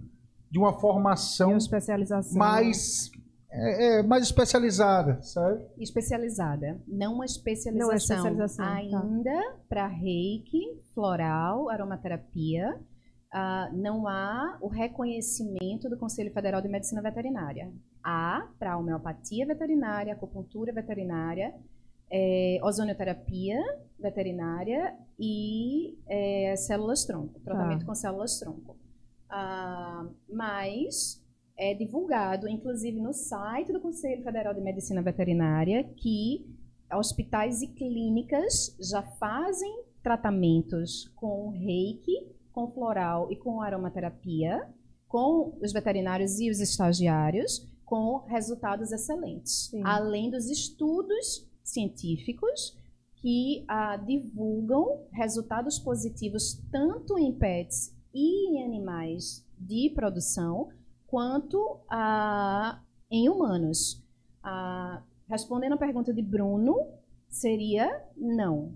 de 0.50 0.58
uma 0.58 0.72
formação 0.80 1.54
especialização. 1.58 2.38
mais 2.38 3.10
é, 3.50 3.98
é, 3.98 4.02
mais 4.02 4.24
especializada, 4.24 5.20
sabe? 5.20 5.62
Especializada, 5.78 6.80
não 6.88 7.12
uma 7.16 7.26
especialização, 7.26 7.86
não 7.86 7.92
é 7.92 7.96
especialização 7.96 8.64
tá. 8.64 8.72
ainda 8.72 9.30
tá. 9.30 9.56
para 9.68 9.86
reiki, 9.86 10.80
floral, 10.94 11.68
aromaterapia. 11.68 12.80
Uh, 13.32 13.76
não 13.76 14.08
há 14.08 14.56
o 14.60 14.68
reconhecimento 14.68 15.88
do 15.90 15.98
Conselho 15.98 16.32
Federal 16.32 16.62
de 16.62 16.68
Medicina 16.68 17.02
Veterinária. 17.02 17.70
Há 18.02 18.48
para 18.58 18.78
homeopatia 18.78 19.46
veterinária, 19.46 20.14
acupuntura 20.14 20.72
veterinária, 20.72 21.54
é, 22.10 22.58
ozonioterapia 22.62 23.60
veterinária 23.98 24.96
e 25.18 25.98
é, 26.06 26.56
células 26.56 27.04
tronco, 27.04 27.38
tratamento 27.40 27.80
tá. 27.80 27.86
com 27.86 27.94
células 27.94 28.38
tronco. 28.38 28.76
Uh, 29.30 30.10
mas 30.32 31.22
é 31.58 31.74
divulgado, 31.74 32.48
inclusive 32.48 32.98
no 32.98 33.12
site 33.12 33.72
do 33.72 33.80
Conselho 33.80 34.22
Federal 34.22 34.54
de 34.54 34.60
Medicina 34.62 35.02
Veterinária, 35.02 35.84
que 35.84 36.46
hospitais 36.96 37.60
e 37.60 37.68
clínicas 37.68 38.74
já 38.80 39.02
fazem 39.02 39.84
tratamentos 40.02 41.08
com 41.16 41.50
reiki, 41.50 42.37
com 42.58 42.72
floral 42.72 43.30
e 43.30 43.36
com 43.36 43.62
aromaterapia, 43.62 44.68
com 45.06 45.56
os 45.62 45.72
veterinários 45.72 46.40
e 46.40 46.50
os 46.50 46.58
estagiários, 46.58 47.64
com 47.84 48.24
resultados 48.26 48.90
excelentes. 48.90 49.68
Sim. 49.70 49.82
Além 49.84 50.28
dos 50.28 50.50
estudos 50.50 51.48
científicos 51.62 52.76
que 53.18 53.64
ah, 53.68 53.96
divulgam 53.96 55.06
resultados 55.12 55.78
positivos 55.78 56.60
tanto 56.72 57.16
em 57.16 57.32
pets 57.32 57.94
e 58.12 58.50
em 58.50 58.64
animais 58.64 59.46
de 59.56 59.90
produção, 59.94 60.68
quanto 61.06 61.78
ah, 61.88 62.82
em 63.08 63.28
humanos. 63.28 64.04
Ah, 64.42 65.00
respondendo 65.28 65.74
a 65.74 65.78
pergunta 65.78 66.12
de 66.12 66.22
Bruno, 66.22 66.88
seria 67.28 68.04
não. 68.16 68.72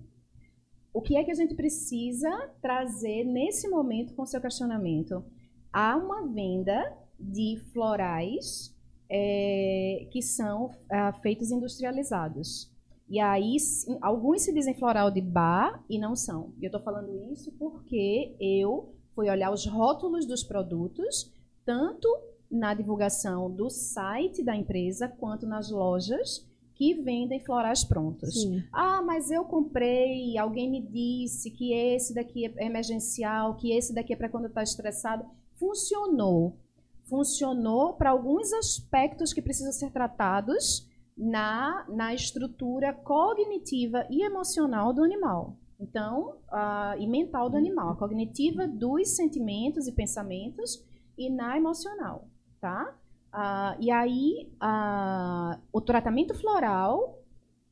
O 0.92 1.00
que 1.00 1.16
é 1.16 1.24
que 1.24 1.31
a 1.31 1.35
gente 1.35 1.55
precisa 1.55 2.31
trazer 2.61 3.24
nesse 3.24 3.66
momento 3.66 4.14
com 4.14 4.26
seu 4.26 4.40
questionamento? 4.40 5.24
Há 5.72 5.96
uma 5.96 6.26
venda 6.26 6.96
de 7.18 7.59
florais 7.72 8.76
é, 9.11 10.07
que 10.11 10.20
são 10.20 10.70
ah, 10.90 11.12
feitos 11.14 11.50
industrializados. 11.50 12.70
E 13.09 13.18
aí, 13.18 13.57
alguns 14.02 14.42
se 14.42 14.52
dizem 14.52 14.74
floral 14.74 15.11
de 15.11 15.20
bar 15.22 15.83
e 15.88 15.98
não 15.98 16.14
são. 16.14 16.52
E 16.61 16.64
eu 16.64 16.68
estou 16.68 16.83
falando 16.83 17.14
isso 17.33 17.52
porque 17.52 18.37
eu 18.38 18.94
fui 19.14 19.31
olhar 19.31 19.50
os 19.50 19.66
rótulos 19.66 20.26
dos 20.26 20.42
produtos, 20.42 21.33
tanto 21.64 22.09
na 22.50 22.74
divulgação 22.74 23.50
do 23.50 23.70
site 23.70 24.42
da 24.42 24.55
empresa, 24.55 25.09
quanto 25.09 25.46
nas 25.46 25.70
lojas 25.70 26.46
que 26.74 26.94
vendem 26.94 27.40
florais 27.40 27.85
prontos. 27.85 28.35
Sim. 28.35 28.62
Ah, 28.72 29.02
mas 29.02 29.30
eu 29.30 29.44
comprei, 29.44 30.37
alguém 30.38 30.70
me 30.70 30.80
disse 30.80 31.50
que 31.50 31.72
esse 31.72 32.14
daqui 32.14 32.46
é 32.46 32.66
emergencial, 32.66 33.56
que 33.56 33.72
esse 33.72 33.94
daqui 33.94 34.12
é 34.12 34.16
para 34.16 34.28
quando 34.28 34.46
está 34.46 34.62
estressado. 34.62 35.24
Funcionou. 35.58 36.56
Funcionou 37.04 37.94
para 37.94 38.11
alguns 38.11 38.52
aspectos 38.52 39.32
que 39.32 39.42
precisam 39.42 39.72
ser 39.72 39.90
tratados 39.90 40.88
na, 41.16 41.85
na 41.88 42.14
estrutura 42.14 42.92
cognitiva 42.92 44.06
e 44.11 44.24
emocional 44.24 44.92
do 44.92 45.04
animal. 45.04 45.56
Então, 45.78 46.37
uh, 46.48 46.96
e 46.98 47.06
mental 47.06 47.50
do 47.50 47.56
animal, 47.56 47.90
a 47.90 47.96
cognitiva 47.96 48.68
dos 48.68 49.16
sentimentos 49.16 49.88
e 49.88 49.92
pensamentos 49.92 50.82
e 51.18 51.28
na 51.28 51.56
emocional, 51.56 52.28
tá? 52.61 52.96
Uh, 53.32 53.80
e 53.80 53.90
aí, 53.90 54.50
uh, 54.62 55.58
o 55.72 55.80
tratamento 55.80 56.34
floral 56.34 57.18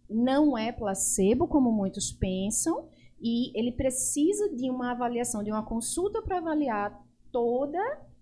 não 0.09 0.57
é 0.57 0.73
placebo, 0.73 1.47
como 1.47 1.71
muitos 1.71 2.11
pensam, 2.11 2.89
e 3.21 3.57
ele 3.59 3.73
precisa 3.73 4.49
de 4.55 4.71
uma 4.71 4.93
avaliação, 4.93 5.43
de 5.45 5.53
uma 5.53 5.63
consulta 5.63 6.23
para 6.23 6.39
avaliar 6.39 7.05
toda 7.31 7.79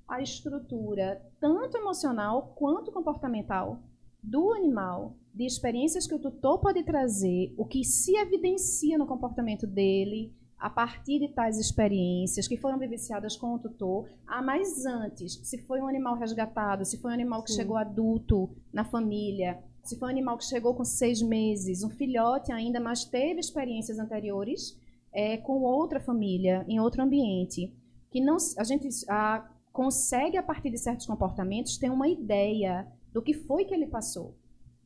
a 0.07 0.21
estrutura, 0.21 1.23
tanto 1.41 1.77
emocional 1.77 2.55
quanto 2.57 2.91
comportamental, 2.91 3.81
do 4.23 4.53
animal, 4.53 5.17
de 5.33 5.45
experiências 5.45 6.07
que 6.07 6.15
o 6.15 6.19
tutor 6.19 6.59
pode 6.59 6.83
trazer, 6.83 7.55
o 7.57 7.65
que 7.65 7.85
se 7.85 8.17
evidencia 8.17 8.99
no 8.99 9.07
comportamento 9.07 9.67
dele 9.67 10.35
a 10.59 10.69
partir 10.69 11.21
de 11.21 11.29
tais 11.29 11.59
experiências 11.59 12.49
que 12.49 12.57
foram 12.57 12.79
vivenciadas 12.79 13.37
com 13.37 13.55
o 13.55 13.59
tutor, 13.59 14.09
ah, 14.27 14.43
mas 14.43 14.85
antes, 14.85 15.41
se 15.45 15.59
foi 15.59 15.81
um 15.81 15.87
animal 15.87 16.17
resgatado, 16.17 16.85
se 16.85 16.99
foi 16.99 17.11
um 17.13 17.15
animal 17.15 17.43
que 17.43 17.51
Sim. 17.51 17.59
chegou 17.59 17.77
adulto 17.77 18.51
na 18.73 18.85
família, 18.85 19.63
se 19.85 19.97
foi 19.97 20.09
um 20.09 20.11
animal 20.11 20.37
que 20.37 20.45
chegou 20.45 20.75
com 20.75 20.85
seis 20.85 21.23
meses, 21.23 21.85
um 21.85 21.91
filhote 21.91 22.53
ainda, 22.53 22.81
mas 22.81 23.05
teve 23.05 23.39
experiências 23.39 23.99
anteriores 23.99 24.77
é, 25.13 25.37
com 25.37 25.63
outra 25.63 26.01
família, 26.01 26.65
em 26.69 26.81
outro 26.81 27.03
ambiente, 27.03 27.73
que 28.11 28.21
não, 28.21 28.37
a 28.59 28.65
gente 28.65 28.89
a, 29.09 29.49
consegue, 29.73 30.37
a 30.37 30.43
partir 30.43 30.71
de 30.71 30.79
certos 30.79 31.07
comportamentos, 31.07 31.79
ter 31.79 31.91
uma 31.91 32.09
ideia 32.09 32.87
do 33.13 33.23
que 33.23 33.33
foi 33.33 33.65
que 33.65 33.73
ele 33.73 33.87
passou, 33.87 34.35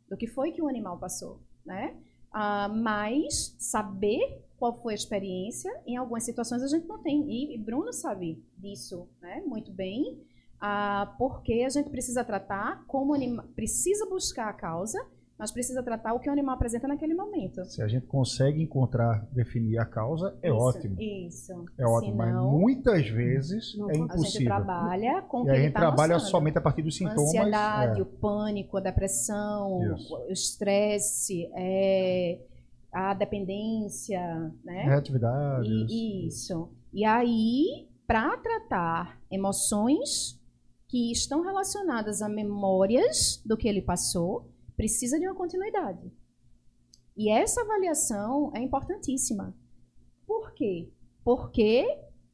do 0.08 0.16
que 0.16 0.26
foi 0.26 0.52
que 0.52 0.62
o 0.62 0.68
animal 0.68 0.98
passou, 0.98 1.40
né? 1.64 1.96
Ah, 2.30 2.68
mas 2.68 3.54
saber 3.58 4.42
qual 4.62 4.80
foi 4.80 4.92
a 4.92 4.94
experiência, 4.94 5.68
em 5.84 5.96
algumas 5.96 6.22
situações 6.22 6.62
a 6.62 6.68
gente 6.68 6.86
não 6.86 7.02
tem. 7.02 7.28
E, 7.28 7.56
e 7.56 7.58
Bruno 7.58 7.92
sabe 7.92 8.40
disso 8.56 9.08
né, 9.20 9.42
muito 9.44 9.72
bem, 9.72 10.22
ah, 10.60 11.16
porque 11.18 11.64
a 11.66 11.68
gente 11.68 11.90
precisa 11.90 12.22
tratar 12.22 12.84
como 12.86 13.12
anima, 13.12 13.44
precisa 13.56 14.06
buscar 14.06 14.48
a 14.48 14.52
causa 14.52 15.04
mas 15.42 15.50
precisa 15.50 15.82
tratar 15.82 16.14
o 16.14 16.20
que 16.20 16.28
o 16.28 16.32
animal 16.32 16.54
apresenta 16.54 16.86
naquele 16.86 17.14
momento. 17.14 17.64
Se 17.64 17.82
a 17.82 17.88
gente 17.88 18.06
consegue 18.06 18.62
encontrar, 18.62 19.26
definir 19.32 19.76
a 19.76 19.84
causa, 19.84 20.38
é 20.40 20.48
isso, 20.48 20.56
ótimo. 20.56 21.00
Isso. 21.00 21.64
É 21.76 21.84
ótimo, 21.84 22.22
Senão, 22.22 22.44
mas 22.44 22.60
muitas 22.60 23.08
vezes 23.08 23.74
é 23.90 23.96
impossível. 23.96 24.12
A 24.12 24.24
gente 24.24 24.44
trabalha 24.44 25.22
com 25.22 25.40
o 25.40 25.44
que 25.44 25.50
a 25.50 25.54
gente 25.56 25.72
tá 25.72 25.80
trabalha 25.80 26.14
mostrando. 26.14 26.30
somente 26.30 26.58
a 26.58 26.60
partir 26.60 26.82
dos 26.82 26.96
sintomas. 26.96 27.18
A 27.18 27.40
ansiedade, 27.40 27.98
é. 27.98 28.02
o 28.02 28.06
pânico, 28.06 28.76
a 28.76 28.80
depressão, 28.80 29.96
isso. 29.96 30.14
o 30.14 30.30
estresse, 30.30 31.50
é, 31.56 32.38
a 32.92 33.14
dependência, 33.14 34.20
né? 34.62 34.82
Reatividade. 34.84 35.70
E, 35.88 36.26
isso. 36.26 36.70
E 36.92 37.04
aí, 37.04 37.88
para 38.06 38.36
tratar 38.36 39.20
emoções 39.30 40.38
que 40.88 41.10
estão 41.10 41.42
relacionadas 41.42 42.20
a 42.20 42.28
memórias 42.28 43.42
do 43.46 43.56
que 43.56 43.66
ele 43.66 43.80
passou, 43.80 44.52
precisa 44.76 45.18
de 45.18 45.26
uma 45.26 45.34
continuidade. 45.34 46.12
E 47.16 47.30
essa 47.30 47.62
avaliação 47.62 48.52
é 48.54 48.60
importantíssima. 48.60 49.56
Por 50.26 50.52
quê? 50.52 50.92
Porque 51.24 51.86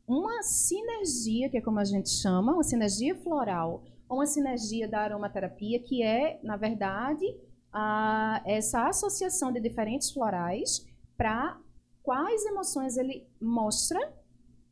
uma 0.08 0.42
sinergia, 0.42 1.48
que 1.48 1.58
é 1.58 1.60
como 1.60 1.78
a 1.78 1.84
gente 1.84 2.08
chama, 2.08 2.54
uma 2.54 2.64
sinergia 2.64 3.14
floral, 3.14 3.84
ou 4.08 4.18
uma 4.18 4.26
sinergia 4.26 4.88
da 4.88 5.00
aromaterapia, 5.00 5.80
que 5.80 6.02
é, 6.02 6.40
na 6.42 6.56
verdade, 6.56 7.26
a, 7.72 8.42
essa 8.46 8.88
associação 8.88 9.52
de 9.52 9.60
diferentes 9.60 10.10
florais 10.10 10.86
para 11.16 11.60
quais 12.02 12.44
emoções 12.46 12.96
ele 12.96 13.26
mostra 13.40 14.00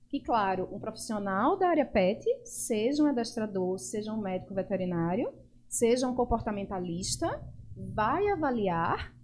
que, 0.08 0.20
claro, 0.20 0.68
um 0.72 0.78
profissional 0.78 1.56
da 1.58 1.68
área 1.68 1.84
PET, 1.84 2.24
seja 2.44 3.02
um 3.02 3.06
adestrador, 3.06 3.78
seja 3.78 4.12
um 4.12 4.20
médico 4.20 4.54
veterinário, 4.54 5.32
seja 5.68 6.08
um 6.08 6.14
comportamentalista, 6.14 7.44
vai 7.76 8.28
avaliar 8.28 9.14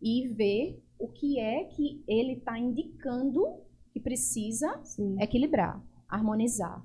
e 0.00 0.28
ver 0.28 0.82
o 0.98 1.08
que 1.08 1.38
é 1.38 1.64
que 1.64 2.02
ele 2.06 2.34
está 2.34 2.58
indicando 2.58 3.44
que 3.92 4.00
precisa 4.00 4.80
Sim. 4.84 5.20
equilibrar, 5.20 5.82
harmonizar, 6.08 6.84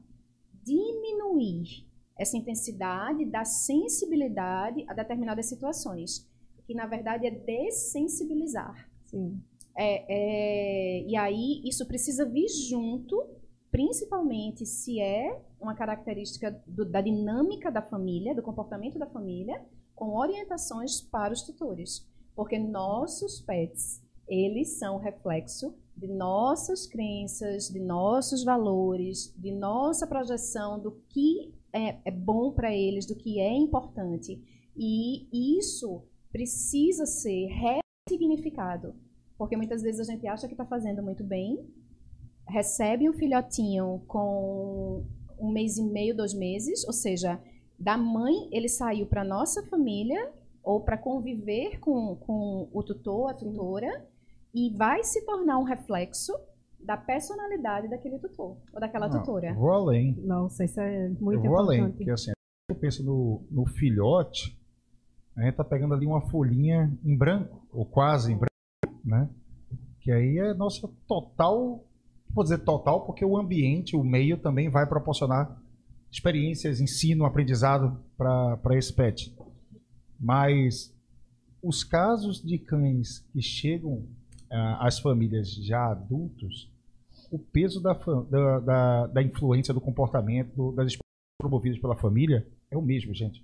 diminuir 0.64 1.88
essa 2.18 2.38
intensidade 2.38 3.26
da 3.26 3.46
sensibilidade 3.46 4.86
a 4.88 4.94
determinadas 4.94 5.48
situações, 5.48 6.30
que 6.66 6.74
na 6.74 6.86
verdade 6.86 7.28
é 7.28 7.32
dessensibilizar. 7.32 8.90
Sim. 9.06 9.42
É, 9.76 10.06
é, 10.08 11.04
e 11.04 11.16
aí 11.16 11.62
isso 11.66 11.86
precisa 11.88 12.26
vir 12.26 12.48
junto, 12.48 13.26
principalmente 13.72 14.66
se 14.66 15.00
é 15.00 15.42
uma 15.60 15.74
característica 15.74 16.52
do, 16.68 16.86
da 16.86 17.02
dinâmica 17.02 17.72
da 17.72 17.82
família, 17.82 18.36
do 18.36 18.44
comportamento 18.44 19.00
da 19.00 19.08
família, 19.08 19.64
com 19.96 20.16
orientações 20.16 21.02
para 21.02 21.34
os 21.34 21.42
tutores, 21.42 22.08
porque 22.36 22.60
nossos 22.60 23.42
pets, 23.42 24.02
eles 24.28 24.78
são 24.78 24.98
reflexo 24.98 25.74
de 25.96 26.08
nossas 26.08 26.88
crenças, 26.88 27.70
de 27.70 27.80
nossos 27.80 28.44
valores, 28.44 29.34
de 29.38 29.52
nossa 29.52 30.08
projeção 30.08 30.80
do 30.80 30.92
que 31.10 31.54
é, 31.72 31.98
é 32.06 32.12
bom 32.12 32.52
para 32.52 32.74
eles, 32.74 33.06
do 33.06 33.16
que 33.16 33.40
é 33.40 33.54
importante. 33.54 34.42
E 34.76 35.58
isso 35.58 36.04
precisa 36.34 37.06
ser 37.06 37.48
ressignificado, 38.10 38.96
porque 39.38 39.56
muitas 39.56 39.84
vezes 39.84 40.02
a 40.02 40.12
gente 40.12 40.28
acha 40.28 40.48
que 40.48 40.54
está 40.56 40.66
fazendo 40.66 41.04
muito 41.04 41.24
bem, 41.24 41.66
recebe 42.50 43.08
um 43.08 43.14
filhotinho 43.14 44.04
com 44.08 45.06
um 45.40 45.52
mês 45.52 45.78
e 45.78 45.84
meio, 45.84 46.18
dois 46.18 46.34
meses, 46.34 46.84
ou 46.86 46.92
seja, 46.92 47.40
da 47.80 47.98
mãe, 47.98 48.50
ele 48.52 48.68
saiu 48.68 49.06
para 49.06 49.24
nossa 49.24 49.64
família 49.68 50.32
ou 50.64 50.82
para 50.82 50.98
conviver 50.98 51.80
com, 51.80 52.16
com 52.16 52.70
o 52.74 52.84
tutor, 52.84 53.30
a 53.30 53.34
tutora, 53.34 54.08
e 54.54 54.76
vai 54.76 55.04
se 55.04 55.26
tornar 55.26 55.60
um 55.60 55.64
reflexo 55.64 56.34
da 56.80 56.98
personalidade 56.98 57.90
daquele 57.90 58.20
tutor 58.20 58.58
ou 58.74 58.80
daquela 58.80 59.08
Não, 59.08 59.20
tutora. 59.20 59.54
Vou 59.54 59.72
além. 59.72 60.16
Nossa, 60.18 60.64
isso 60.64 60.80
é 60.80 61.10
muito 61.10 61.46
eu 61.46 61.52
vou 61.52 61.62
importante. 61.62 61.80
além, 61.82 61.92
porque 61.92 62.12
assim, 62.12 62.32
eu 62.70 62.76
penso 62.76 63.04
no, 63.04 63.44
no 63.52 63.66
filhote, 63.66 64.58
a 65.36 65.44
gente 65.44 65.56
tá 65.56 65.64
pegando 65.64 65.94
ali 65.94 66.06
uma 66.06 66.22
folhinha 66.22 66.92
em 67.04 67.18
branco, 67.18 67.66
ou 67.72 67.86
quase 67.86 68.32
em 68.32 68.38
branco, 68.38 69.02
né? 69.04 69.30
Que 70.00 70.12
aí 70.12 70.38
é 70.38 70.54
nossa 70.54 70.88
total, 71.08 71.84
vou 72.30 72.44
dizer 72.44 72.60
total, 72.60 73.06
porque 73.06 73.26
o 73.26 73.38
ambiente, 73.38 73.96
o 73.96 74.04
meio 74.04 74.38
também 74.38 74.70
vai 74.70 74.86
proporcionar 74.86 75.60
experiências, 76.12 76.80
ensino, 76.80 77.26
aprendizado 77.26 78.00
para 78.16 78.78
esse 78.78 78.94
pet. 78.94 79.36
Mas 80.20 80.94
os 81.62 81.84
casos 81.84 82.42
de 82.42 82.60
cães 82.60 83.20
que 83.32 83.42
chegam 83.42 84.06
ah, 84.52 84.86
às 84.86 85.00
famílias 85.00 85.56
já 85.56 85.90
adultos, 85.90 86.72
o 87.32 87.40
peso 87.40 87.82
da, 87.82 87.94
da, 87.94 88.60
da, 88.60 89.08
da 89.08 89.24
influência 89.24 89.74
do 89.74 89.82
comportamento, 89.82 90.72
das 90.74 90.96
promovidas 91.40 91.80
pela 91.80 91.96
família, 91.96 92.46
é 92.70 92.78
o 92.78 92.82
mesmo, 92.82 93.14
gente. 93.14 93.44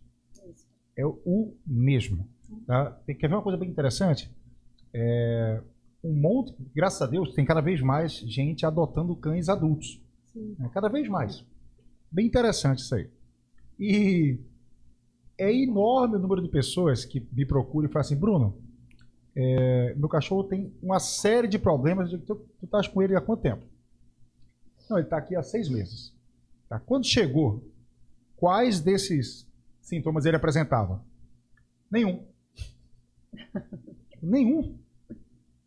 É 0.97 1.05
o 1.05 1.53
mesmo. 1.65 2.27
Tá? 2.65 2.99
Quer 3.05 3.27
ver 3.27 3.35
uma 3.35 3.41
coisa 3.41 3.57
bem 3.57 3.69
interessante? 3.69 4.29
É, 4.93 5.61
um 6.03 6.13
monte, 6.13 6.55
graças 6.75 7.01
a 7.01 7.07
Deus, 7.07 7.33
tem 7.33 7.45
cada 7.45 7.61
vez 7.61 7.81
mais 7.81 8.13
gente 8.13 8.65
adotando 8.65 9.15
cães 9.15 9.49
adultos. 9.49 10.01
Né? 10.35 10.69
Cada 10.73 10.89
vez 10.89 11.07
mais. 11.07 11.45
Bem 12.11 12.25
interessante 12.25 12.79
isso 12.79 12.95
aí. 12.95 13.09
E 13.79 14.39
é 15.37 15.53
enorme 15.53 16.17
o 16.17 16.19
número 16.19 16.41
de 16.41 16.49
pessoas 16.49 17.05
que 17.05 17.25
me 17.31 17.45
procuram 17.45 17.87
e 17.87 17.91
falam 17.91 18.05
assim, 18.05 18.15
Bruno, 18.15 18.57
é, 19.35 19.93
meu 19.95 20.09
cachorro 20.09 20.43
tem 20.43 20.73
uma 20.81 20.99
série 20.99 21.47
de 21.47 21.57
problemas. 21.57 22.11
Eu 22.11 22.17
digo, 22.17 22.35
tu, 22.35 22.47
tu 22.59 22.65
estás 22.65 22.87
com 22.87 23.01
ele 23.01 23.15
há 23.15 23.21
quanto 23.21 23.41
tempo? 23.41 23.63
Não, 24.89 24.97
ele 24.97 25.05
está 25.05 25.17
aqui 25.17 25.35
há 25.35 25.43
seis 25.43 25.69
meses. 25.69 26.13
Tá? 26.67 26.79
Quando 26.79 27.05
chegou, 27.05 27.63
quais 28.35 28.81
desses 28.81 29.48
sintomas 29.89 30.25
ele 30.25 30.37
apresentava? 30.37 31.03
Nenhum. 31.91 32.25
Nenhum. 34.21 34.77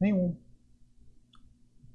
Nenhum. 0.00 0.36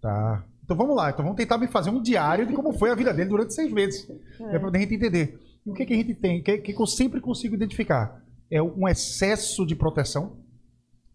Tá. 0.02 0.46
Então 0.64 0.76
vamos 0.76 0.96
lá. 0.96 1.10
Então 1.10 1.24
vamos 1.24 1.38
tentar 1.38 1.58
me 1.58 1.68
fazer 1.68 1.90
um 1.90 2.02
diário 2.02 2.46
de 2.46 2.54
como 2.54 2.74
foi 2.74 2.92
a 2.92 2.96
vida 2.96 3.14
dele 3.14 3.30
durante 3.30 3.54
seis 3.54 3.72
meses. 3.72 4.10
É, 4.40 4.56
é 4.56 4.60
para 4.60 4.70
a 4.70 4.80
gente 4.80 4.96
entender. 4.96 5.40
E 5.66 5.70
o 5.70 5.74
que, 5.74 5.86
que 5.86 5.94
a 5.94 5.98
gente 5.98 6.14
tem? 6.14 6.40
O 6.40 6.44
que, 6.44 6.58
que 6.60 6.80
eu 6.80 6.86
sempre 6.86 7.20
consigo 7.20 7.56
identificar? 7.56 8.24
É 8.50 8.62
um 8.62 8.88
excesso 8.88 9.66
de 9.66 9.76
proteção, 9.76 10.38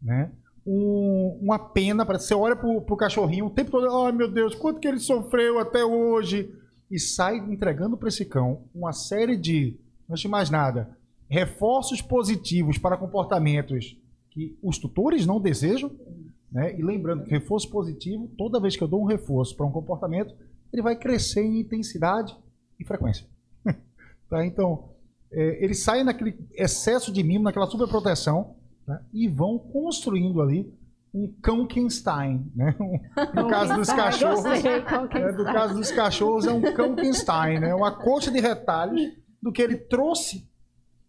né? 0.02 0.32
Um, 0.66 1.38
uma 1.42 1.58
pena, 1.58 2.06
para 2.06 2.18
você 2.18 2.34
olha 2.34 2.54
pro, 2.54 2.82
pro 2.82 2.96
cachorrinho 2.96 3.46
o 3.46 3.50
tempo 3.50 3.70
todo, 3.70 3.84
ai 3.84 3.90
oh, 3.90 4.12
meu 4.12 4.30
Deus, 4.30 4.54
quanto 4.54 4.78
que 4.78 4.86
ele 4.86 5.00
sofreu 5.00 5.58
até 5.58 5.84
hoje. 5.84 6.54
E 6.90 6.98
sai 6.98 7.38
entregando 7.38 7.96
para 7.96 8.08
esse 8.08 8.26
cão 8.26 8.68
uma 8.74 8.92
série 8.92 9.36
de, 9.36 9.80
não 10.06 10.14
de 10.14 10.28
mais 10.28 10.50
nada, 10.50 10.94
reforços 11.32 12.00
positivos 12.00 12.78
para 12.78 12.96
comportamentos 12.96 13.96
que 14.30 14.56
os 14.62 14.78
tutores 14.78 15.26
não 15.26 15.40
desejam 15.40 15.90
né? 16.52 16.78
E 16.78 16.82
lembrando 16.82 17.24
que 17.24 17.30
reforço 17.30 17.70
positivo, 17.70 18.30
toda 18.36 18.60
vez 18.60 18.76
que 18.76 18.84
eu 18.84 18.88
dou 18.88 19.00
um 19.00 19.06
reforço 19.06 19.56
para 19.56 19.64
um 19.64 19.72
comportamento, 19.72 20.34
ele 20.70 20.82
vai 20.82 20.94
crescer 20.94 21.42
em 21.42 21.60
intensidade 21.60 22.36
e 22.78 22.84
frequência. 22.84 23.26
tá? 24.28 24.44
Então, 24.44 24.90
é, 25.32 25.64
eles 25.64 25.82
saem 25.82 26.04
naquele 26.04 26.38
excesso 26.54 27.10
de 27.10 27.22
mimo, 27.22 27.44
naquela 27.44 27.66
superproteção, 27.66 28.54
tá? 28.86 29.02
e 29.14 29.28
vão 29.28 29.58
construindo 29.58 30.42
ali 30.42 30.70
um 31.14 31.32
Kankenstein, 31.42 32.50
né? 32.54 32.76
Um, 32.80 33.42
no 33.42 33.48
caso 33.48 33.74
dos 33.74 33.88
cachorros, 33.88 34.44
é, 34.44 35.32
no 35.32 35.44
caso 35.44 35.74
dos 35.74 35.90
cachorros 35.90 36.46
é 36.46 36.52
um 36.52 36.60
Kankenstein, 36.60 37.60
né? 37.60 37.74
Uma 37.74 37.92
coxa 37.92 38.30
de 38.30 38.40
retalhos 38.40 39.00
do 39.42 39.52
que 39.52 39.60
ele 39.60 39.76
trouxe, 39.76 40.48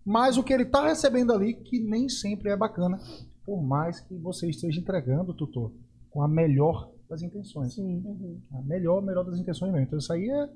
mais 0.06 0.38
o 0.38 0.44
que 0.44 0.54
ele 0.54 0.63
está 0.63 0.88
recebendo 0.88 1.34
ali, 1.34 1.54
que 1.54 1.80
nem 1.80 2.10
sempre 2.10 2.50
é 2.50 2.58
bacana 2.58 3.00
por 3.46 3.62
mais 3.62 4.00
que 4.00 4.16
você 4.16 4.50
esteja 4.50 4.80
entregando, 4.80 5.34
tutor, 5.34 5.72
com 6.10 6.22
a 6.22 6.28
melhor 6.28 6.92
das 7.10 7.22
intenções. 7.22 7.74
Sim. 7.74 8.02
Uhum. 8.06 8.42
A 8.54 8.62
melhor, 8.62 9.02
melhor 9.02 9.24
das 9.24 9.39
intenções 9.39 9.72
mesmo. 9.72 9.86
Então, 9.86 10.00
isso 10.00 10.12
aí 10.13 10.30
é, 10.30 10.50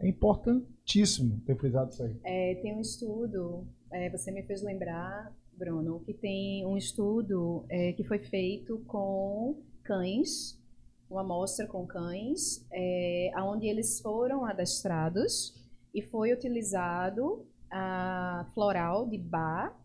é 0.00 0.08
importantíssimo 0.08 1.40
ter 1.46 1.56
frisado 1.56 1.90
isso 1.90 2.02
aí. 2.02 2.16
É, 2.24 2.54
tem 2.56 2.76
um 2.76 2.80
estudo, 2.80 3.66
é, 3.90 4.10
você 4.10 4.30
me 4.30 4.42
fez 4.42 4.62
lembrar, 4.62 5.34
Bruno, 5.56 6.00
que 6.00 6.12
tem 6.12 6.66
um 6.66 6.76
estudo 6.76 7.64
é, 7.70 7.92
que 7.92 8.04
foi 8.04 8.18
feito 8.18 8.78
com 8.86 9.58
cães, 9.82 10.60
uma 11.08 11.22
amostra 11.22 11.66
com 11.66 11.86
cães, 11.86 12.66
é, 12.72 13.30
onde 13.38 13.66
eles 13.66 14.00
foram 14.00 14.44
adestrados 14.44 15.54
e 15.94 16.02
foi 16.02 16.32
utilizado 16.32 17.46
a 17.70 18.46
floral 18.54 19.08
de 19.08 19.18
bar 19.18 19.76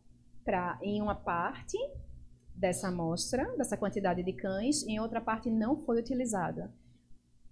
pra, 0.44 0.78
em 0.82 1.02
uma 1.02 1.16
parte 1.16 1.78
dessa 2.56 2.90
amostra, 2.90 3.46
dessa 3.58 3.78
quantidade 3.78 4.24
de 4.24 4.34
cães, 4.34 4.86
em 4.88 5.00
outra 5.00 5.20
parte 5.20 5.50
não 5.50 5.84
foi 5.84 6.00
utilizada. 6.00 6.72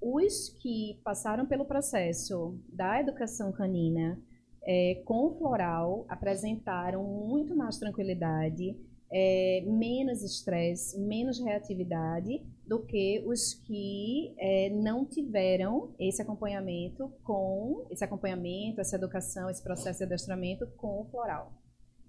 Os 0.02 0.50
que 0.62 1.00
passaram 1.04 1.46
pelo 1.46 1.66
processo 1.66 2.58
da 2.72 3.00
educação 3.00 3.52
canina 3.52 4.18
é, 4.64 5.02
com 5.06 5.36
floral 5.38 6.06
apresentaram 6.08 7.04
muito 7.04 7.56
mais 7.56 7.78
tranquilidade, 7.78 8.78
é, 9.12 9.64
menos 9.66 10.24
estresse, 10.24 11.00
menos 11.00 11.40
reatividade 11.40 12.46
do 12.70 12.86
que 12.86 13.24
os 13.26 13.56
que 13.66 14.36
é, 14.38 14.70
não 14.70 15.04
tiveram 15.04 15.96
esse 15.98 16.22
acompanhamento 16.22 17.12
com 17.24 17.88
esse 17.90 18.04
acompanhamento, 18.04 18.80
essa 18.80 18.96
educação, 18.96 19.50
esse 19.50 19.64
processo 19.64 19.98
de 19.98 20.06
adestramento 20.06 20.68
com 20.78 21.02
o 21.02 21.06
floral. 21.10 21.52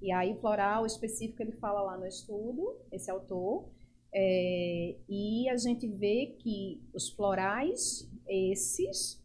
E 0.02 0.12
aí, 0.12 0.34
o 0.34 0.38
floral 0.38 0.84
específico, 0.84 1.42
ele 1.42 1.52
fala 1.52 1.80
lá 1.80 1.96
no 1.96 2.06
estudo, 2.06 2.78
esse 2.92 3.10
autor, 3.10 3.70
é, 4.14 4.96
e 5.08 5.48
a 5.48 5.56
gente 5.56 5.88
vê 5.88 6.36
que 6.38 6.82
os 6.92 7.08
florais, 7.08 8.06
esses, 8.28 9.18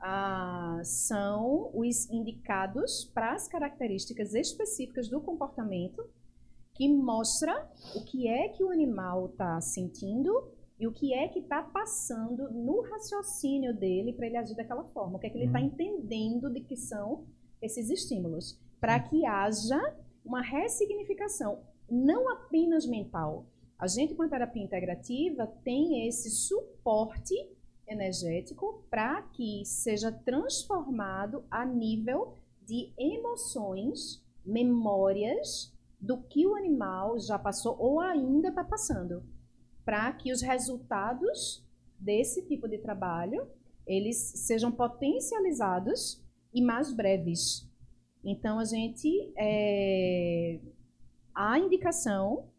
ah, 0.00 0.80
são 0.84 1.70
os 1.74 2.08
indicados 2.08 3.04
para 3.12 3.34
as 3.34 3.46
características 3.46 4.32
específicas 4.32 5.06
do 5.06 5.20
comportamento, 5.20 6.02
que 6.72 6.88
mostra 6.88 7.70
o 7.94 8.04
que 8.04 8.26
é 8.26 8.48
que 8.48 8.64
o 8.64 8.70
animal 8.70 9.26
está 9.26 9.60
sentindo 9.60 10.56
e 10.78 10.86
o 10.86 10.92
que 10.92 11.12
é 11.12 11.26
que 11.28 11.40
está 11.40 11.62
passando 11.62 12.50
no 12.50 12.82
raciocínio 12.82 13.74
dele 13.74 14.12
para 14.12 14.26
ele 14.26 14.36
agir 14.36 14.54
daquela 14.54 14.84
forma, 14.84 15.16
o 15.16 15.18
que 15.18 15.26
é 15.26 15.30
que 15.30 15.36
ele 15.36 15.46
está 15.46 15.58
uhum. 15.58 15.66
entendendo 15.66 16.50
de 16.50 16.60
que 16.60 16.76
são 16.76 17.26
esses 17.60 17.90
estímulos, 17.90 18.60
para 18.80 19.00
que 19.00 19.26
haja 19.26 19.80
uma 20.24 20.40
ressignificação, 20.40 21.64
não 21.90 22.30
apenas 22.30 22.86
mental. 22.86 23.46
A 23.78 23.86
gente, 23.86 24.14
com 24.14 24.22
a 24.22 24.28
terapia 24.28 24.62
integrativa, 24.62 25.46
tem 25.64 26.06
esse 26.06 26.30
suporte 26.30 27.34
energético 27.86 28.84
para 28.90 29.22
que 29.22 29.64
seja 29.64 30.12
transformado 30.12 31.44
a 31.50 31.64
nível 31.64 32.34
de 32.62 32.92
emoções, 32.98 34.22
memórias 34.44 35.74
do 36.00 36.22
que 36.22 36.46
o 36.46 36.54
animal 36.54 37.18
já 37.18 37.38
passou 37.38 37.76
ou 37.78 37.98
ainda 37.98 38.48
está 38.48 38.62
passando, 38.62 39.24
para 39.88 40.12
que 40.12 40.30
os 40.30 40.42
resultados 40.42 41.66
desse 41.98 42.46
tipo 42.46 42.68
de 42.68 42.76
trabalho 42.76 43.48
eles 43.86 44.18
sejam 44.18 44.70
potencializados 44.70 46.22
e 46.52 46.60
mais 46.60 46.92
breves. 46.92 47.66
Então, 48.22 48.58
a 48.58 48.66
gente. 48.66 49.32
É, 49.34 50.60
a 51.34 51.58
indicação 51.58 52.50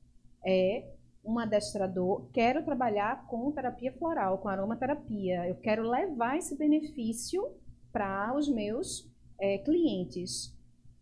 é 0.43 0.91
um 1.23 1.37
adestrador. 1.37 2.27
Quero 2.33 2.65
trabalhar 2.65 3.27
com 3.27 3.51
terapia 3.51 3.93
floral, 3.93 4.39
com 4.39 4.47
aromaterapia. 4.47 5.47
Eu 5.47 5.57
quero 5.57 5.87
levar 5.87 6.35
esse 6.35 6.57
benefício 6.57 7.47
para 7.91 8.35
os 8.35 8.49
meus 8.49 9.07
é, 9.39 9.59
clientes. 9.59 10.57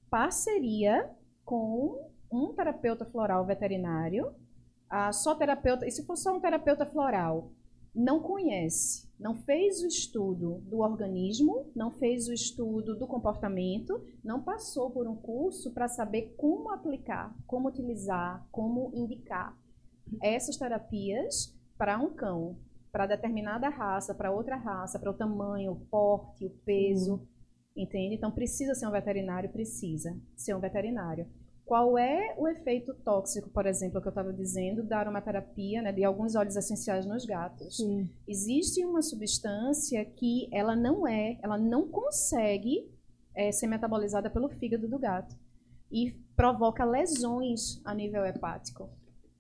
Parceria 0.10 1.10
com 1.46 2.12
um 2.30 2.52
terapeuta 2.54 3.06
floral 3.06 3.46
veterinário. 3.46 4.36
Ah, 4.90 5.12
só 5.12 5.36
terapeuta. 5.36 5.86
E 5.86 5.92
se 5.92 6.06
for 6.06 6.16
só 6.16 6.36
um 6.36 6.40
terapeuta 6.40 6.86
floral, 6.86 7.52
não 7.94 8.22
conhece, 8.22 9.10
não 9.20 9.36
fez 9.36 9.82
o 9.82 9.88
estudo 9.88 10.62
do 10.66 10.80
organismo, 10.80 11.72
não 11.76 11.92
fez 11.92 12.28
o 12.28 12.34
estudo 12.34 12.96
do 12.96 13.08
comportamento, 13.08 14.00
não 14.24 14.44
passou 14.44 14.92
por 14.92 15.08
um 15.08 15.16
curso 15.16 15.74
para 15.74 15.88
saber 15.88 16.36
como 16.38 16.70
aplicar, 16.70 17.36
como 17.48 17.68
utilizar, 17.68 18.48
como 18.52 18.92
indicar 18.94 19.58
essas 20.22 20.58
terapias 20.58 21.58
para 21.76 21.98
um 21.98 22.14
cão, 22.14 22.56
para 22.92 23.08
determinada 23.08 23.68
raça, 23.68 24.14
para 24.14 24.32
outra 24.32 24.56
raça, 24.56 25.00
para 25.00 25.12
o 25.12 25.16
tamanho, 25.16 25.72
o 25.72 25.86
porte, 25.88 26.46
o 26.46 26.50
peso, 26.50 27.28
entende? 27.76 28.16
Então 28.16 28.32
precisa 28.32 28.76
ser 28.76 28.88
um 28.88 28.92
veterinário, 28.92 29.50
precisa 29.50 30.16
ser 30.36 30.56
um 30.56 30.60
veterinário. 30.60 31.28
Qual 31.68 31.98
é 31.98 32.34
o 32.38 32.48
efeito 32.48 32.94
tóxico, 32.94 33.50
por 33.50 33.66
exemplo, 33.66 34.02
que 34.02 34.08
eu 34.08 34.12
estava 34.12 34.32
dizendo, 34.32 34.82
da 34.82 35.00
aromaterapia, 35.00 35.82
né, 35.82 35.92
de 35.92 36.02
alguns 36.02 36.34
óleos 36.34 36.56
essenciais 36.56 37.06
nos 37.06 37.26
gatos? 37.26 37.76
Sim. 37.76 38.10
Existe 38.26 38.86
uma 38.86 39.02
substância 39.02 40.06
que 40.06 40.48
ela 40.54 40.78
não 40.78 41.06
é, 41.06 41.38
ela 41.44 41.58
não 41.58 41.86
consegue 41.90 42.90
é, 43.36 43.52
ser 43.52 43.68
metabolizada 43.68 44.30
pelo 44.30 44.48
fígado 44.48 44.88
do 44.88 44.98
gato 44.98 45.36
e 45.92 46.12
provoca 46.38 46.86
lesões 46.86 47.82
a 47.84 47.94
nível 47.94 48.26
hepático. 48.26 48.90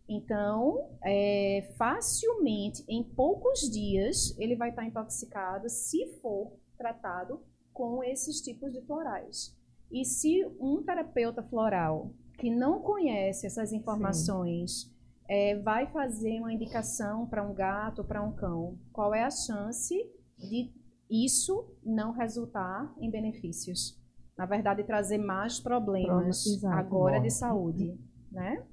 Então, 0.10 0.98
é, 1.06 1.74
facilmente, 1.78 2.84
em 2.90 3.04
poucos 3.04 3.62
dias, 3.72 4.38
ele 4.38 4.58
vai 4.58 4.72
estar 4.72 4.86
intoxicado 4.86 5.70
se 5.70 6.20
for 6.22 6.52
tratado 6.78 7.42
com 7.72 8.04
esses 8.04 8.42
tipos 8.42 8.74
de 8.74 8.82
florais. 8.82 9.57
E 9.92 10.04
se 10.06 10.46
um 10.60 10.84
terapeuta 10.84 11.42
floral 11.44 12.12
que 12.38 12.50
não 12.50 12.82
conhece 12.82 13.48
essas 13.48 13.72
informações 13.72 14.94
é, 15.28 15.56
vai 15.56 15.88
fazer 15.88 16.40
uma 16.40 16.54
indicação 16.54 17.26
para 17.26 17.44
um 17.44 17.54
gato 17.54 18.04
para 18.04 18.22
um 18.22 18.32
cão, 18.32 18.78
qual 18.94 19.14
é 19.14 19.24
a 19.24 19.32
chance 19.32 19.96
de 20.38 20.72
isso 21.10 21.66
não 21.84 22.12
resultar 22.12 22.94
em 23.00 23.10
benefícios? 23.10 23.98
Na 24.38 24.46
verdade, 24.46 24.84
trazer 24.84 25.18
mais 25.18 25.60
problemas 25.60 26.46
Exato, 26.46 26.78
agora 26.78 27.20
de 27.20 27.30
saúde, 27.30 27.98
né? 28.32 28.64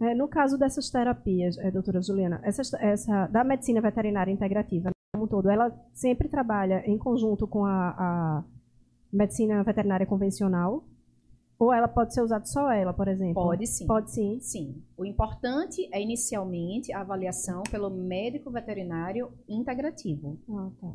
É, 0.00 0.12
no 0.12 0.26
caso 0.26 0.58
dessas 0.58 0.90
terapias, 0.90 1.56
é, 1.58 1.70
doutora 1.70 2.02
Juliana, 2.02 2.40
essa, 2.42 2.62
essa, 2.78 3.26
da 3.28 3.44
medicina 3.44 3.80
veterinária 3.80 4.32
integrativa, 4.32 4.90
como 5.14 5.24
um 5.24 5.28
todo, 5.28 5.48
ela 5.48 5.70
sempre 5.92 6.28
trabalha 6.28 6.82
em 6.84 6.98
conjunto 6.98 7.46
com 7.46 7.64
a, 7.64 7.90
a 7.90 8.44
medicina 9.14 9.62
veterinária 9.62 10.06
convencional? 10.06 10.84
Ou 11.58 11.72
ela 11.72 11.86
pode 11.86 12.12
ser 12.12 12.20
usada 12.20 12.44
só 12.44 12.70
ela, 12.70 12.92
por 12.92 13.06
exemplo? 13.06 13.34
Pode 13.34 13.66
sim. 13.66 13.86
Pode 13.86 14.10
sim. 14.10 14.38
Sim. 14.40 14.82
O 14.96 15.04
importante 15.04 15.88
é 15.92 16.02
inicialmente 16.02 16.92
a 16.92 17.00
avaliação 17.00 17.62
pelo 17.70 17.88
médico 17.88 18.50
veterinário 18.50 19.32
integrativo. 19.48 20.38
Ah, 20.50 20.70
tá. 20.80 20.92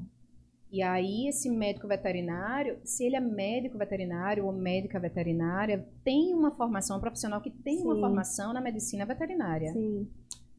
E 0.71 0.83
aí, 0.83 1.27
esse 1.27 1.49
médico 1.49 1.87
veterinário, 1.87 2.77
se 2.83 3.03
ele 3.03 3.15
é 3.15 3.19
médico 3.19 3.77
veterinário 3.77 4.45
ou 4.45 4.53
médica 4.53 4.99
veterinária, 4.99 5.87
tem 6.03 6.35
uma 6.35 6.51
formação, 6.51 6.97
um 6.97 7.01
profissional 7.01 7.41
que 7.41 7.49
tem 7.49 7.77
Sim. 7.77 7.85
uma 7.85 7.95
formação 7.95 8.53
na 8.53 8.61
medicina 8.61 9.03
veterinária. 9.05 9.71
Sim. 9.73 10.07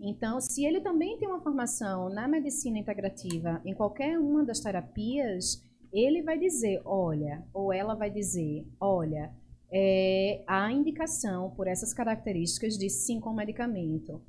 Então, 0.01 0.41
se 0.41 0.65
ele 0.65 0.81
também 0.81 1.17
tem 1.19 1.29
uma 1.29 1.41
formação 1.41 2.09
na 2.09 2.27
medicina 2.27 2.79
integrativa, 2.79 3.61
em 3.65 3.75
qualquer 3.75 4.19
uma 4.19 4.43
das 4.43 4.59
terapias, 4.59 5.63
ele 5.93 6.23
vai 6.23 6.39
dizer, 6.39 6.81
olha, 6.85 7.45
ou 7.53 7.73
ela 7.73 7.95
vai 7.95 8.11
dizer, 8.11 8.67
olha, 8.81 9.33
é, 9.73 10.43
a 10.47 10.71
indicação 10.73 11.51
por 11.51 11.67
essas 11.67 11.95
características 11.95 12.77
de 12.77 12.89
sim 12.89 13.21
com 13.21 13.33
medicamento, 13.33 14.21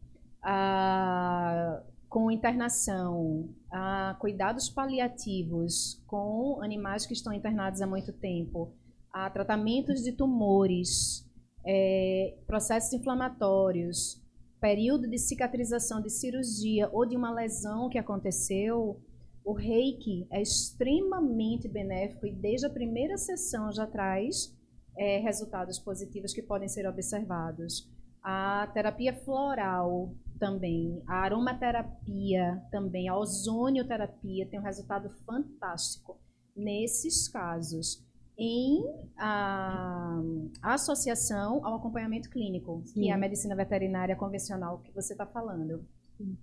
a, 0.44 1.82
com 2.10 2.30
internação, 2.30 3.50
a 3.72 4.16
cuidados 4.20 4.70
paliativos 4.70 6.02
com 6.08 6.62
animais 6.62 7.06
que 7.06 7.14
estão 7.14 7.34
internados 7.34 7.82
há 7.82 7.88
muito 7.88 8.12
tempo, 8.14 8.74
a 9.14 9.30
tratamentos 9.30 10.04
de 10.04 10.12
tumores, 10.12 11.28
é, 11.66 12.38
processos 12.48 12.94
inflamatórios, 12.94 14.22
período 14.60 15.08
de 15.08 15.18
cicatrização 15.18 16.02
de 16.02 16.10
cirurgia 16.10 16.90
ou 16.94 17.06
de 17.06 17.18
uma 17.18 17.32
lesão 17.32 17.90
que 17.90 17.98
aconteceu, 17.98 19.02
o 19.44 19.54
reiki 19.54 20.28
é 20.32 20.42
extremamente 20.42 21.68
benéfico 21.68 22.26
e 22.26 22.32
desde 22.32 22.68
a 22.68 22.70
primeira 22.70 23.18
sessão 23.18 23.72
já 23.72 23.88
traz 23.88 24.56
é, 24.98 25.18
resultados 25.20 25.80
positivos 25.80 26.34
que 26.34 26.42
podem 26.42 26.68
ser 26.68 26.88
observados. 26.88 27.90
A 28.24 28.70
terapia 28.74 29.14
floral 29.14 30.14
também, 30.40 31.02
a 31.08 31.24
aromaterapia 31.24 32.62
também, 32.72 33.10
a 33.10 33.18
ozonioterapia 33.18 34.46
tem 34.48 34.60
um 34.60 34.64
resultado 34.64 35.10
fantástico 35.26 36.20
nesses 36.56 37.28
casos 37.28 38.04
em 38.38 38.84
a, 39.18 40.20
a 40.62 40.74
associação 40.74 41.66
ao 41.66 41.76
acompanhamento 41.76 42.30
clínico, 42.30 42.82
Sim. 42.86 42.94
que 42.94 43.10
é 43.10 43.14
a 43.14 43.18
medicina 43.18 43.56
veterinária 43.56 44.16
convencional 44.16 44.80
que 44.80 44.92
você 44.92 45.14
está 45.14 45.26
falando. 45.26 45.86
Sim. 46.18 46.38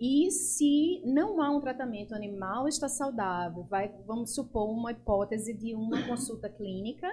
E 0.00 0.30
se 0.30 1.02
não 1.04 1.42
há 1.42 1.50
um 1.50 1.60
tratamento, 1.60 2.12
o 2.12 2.16
animal 2.16 2.66
está 2.66 2.88
saudável, 2.88 3.64
vai, 3.64 3.94
vamos 4.06 4.34
supor 4.34 4.70
uma 4.70 4.92
hipótese 4.92 5.52
de 5.52 5.74
uma 5.74 6.06
consulta 6.08 6.48
clínica, 6.48 7.06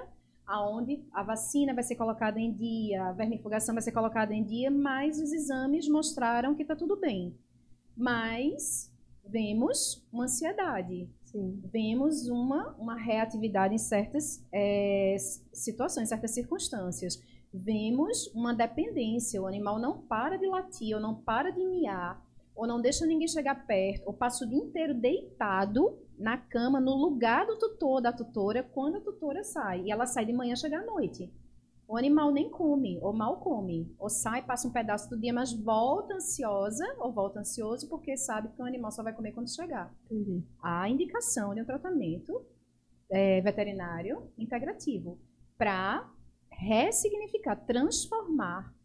aonde 0.45 1.04
a 1.12 1.21
vacina 1.21 1.73
vai 1.73 1.84
ser 1.84 1.97
colocada 1.97 2.39
em 2.39 2.54
dia, 2.54 3.04
a 3.04 3.12
vermifugação 3.12 3.76
vai 3.76 3.82
ser 3.82 3.91
colocada 3.91 4.34
em 4.34 4.41
dia, 4.41 4.71
mas 4.71 5.19
os 5.19 5.34
exames 5.34 5.89
mostraram 5.89 6.56
que 6.56 6.62
está 6.62 6.78
tudo 6.78 6.95
bem. 6.95 7.38
Mas 7.93 8.89
vemos 9.26 10.08
uma 10.10 10.23
ansiedade, 10.23 11.10
Sim. 11.26 11.62
vemos 11.69 12.30
uma, 12.30 12.73
uma 12.80 12.95
reatividade 12.95 13.76
em 13.76 13.78
certas 13.78 14.47
é, 14.50 15.17
situações, 15.52 16.08
certas 16.08 16.32
circunstâncias. 16.32 17.21
Vemos 17.54 18.28
uma 18.34 18.54
dependência, 18.54 19.41
o 19.41 19.47
animal 19.47 19.78
não 19.78 20.02
para 20.04 20.38
de 20.38 20.47
latir, 20.47 20.95
ou 20.95 21.02
não 21.02 21.15
para 21.15 21.50
de 21.50 21.65
miar, 21.65 22.26
ou 22.58 22.67
não 22.67 22.82
deixa 22.82 23.06
ninguém 23.06 23.28
chegar 23.28 23.67
perto, 23.67 24.08
ou 24.08 24.13
passa 24.13 24.43
o 24.43 24.50
dia 24.50 24.58
inteiro 24.58 24.96
deitado 24.96 26.00
na 26.17 26.38
cama, 26.38 26.82
no 26.82 26.96
lugar 26.96 27.46
do 27.46 27.58
tutor, 27.58 28.02
da 28.02 28.12
tutora, 28.12 28.63
quando 28.63 28.98
a 28.98 29.02
tutora 29.02 29.43
sai. 29.43 29.84
E 29.84 29.91
ela 29.91 30.08
sai 30.08 30.26
de 30.26 30.34
manhã, 30.34 30.56
chega 30.56 30.80
à 30.80 30.86
noite. 30.86 31.32
O 31.88 31.96
animal 31.96 32.32
nem 32.32 32.50
come, 32.50 33.00
ou 33.02 33.13
mal 33.13 33.39
come, 33.39 33.96
ou 34.00 34.10
sai, 34.10 34.43
passa 34.43 34.67
um 34.67 34.72
pedaço 34.72 35.08
do 35.10 35.17
dia, 35.17 35.32
mas 35.32 35.54
volta 35.54 36.15
ansiosa, 36.15 36.84
ou 36.98 37.13
volta 37.13 37.39
ansioso, 37.39 37.88
porque 37.88 38.17
sabe 38.17 38.50
que 38.50 38.62
o 38.62 38.65
animal 38.65 38.91
só 38.91 39.04
vai 39.04 39.13
comer 39.13 39.32
quando 39.32 39.54
chegar. 39.54 39.96
Entendi. 40.12 40.43
A 40.62 40.89
indicação 40.89 41.54
de 41.54 41.62
um 41.62 41.65
tratamento 41.65 42.43
é, 43.10 43.39
veterinário 43.39 44.30
integrativo 44.38 45.17
para 45.58 46.12
ressignificar, 46.50 47.56
transformar 47.56 48.76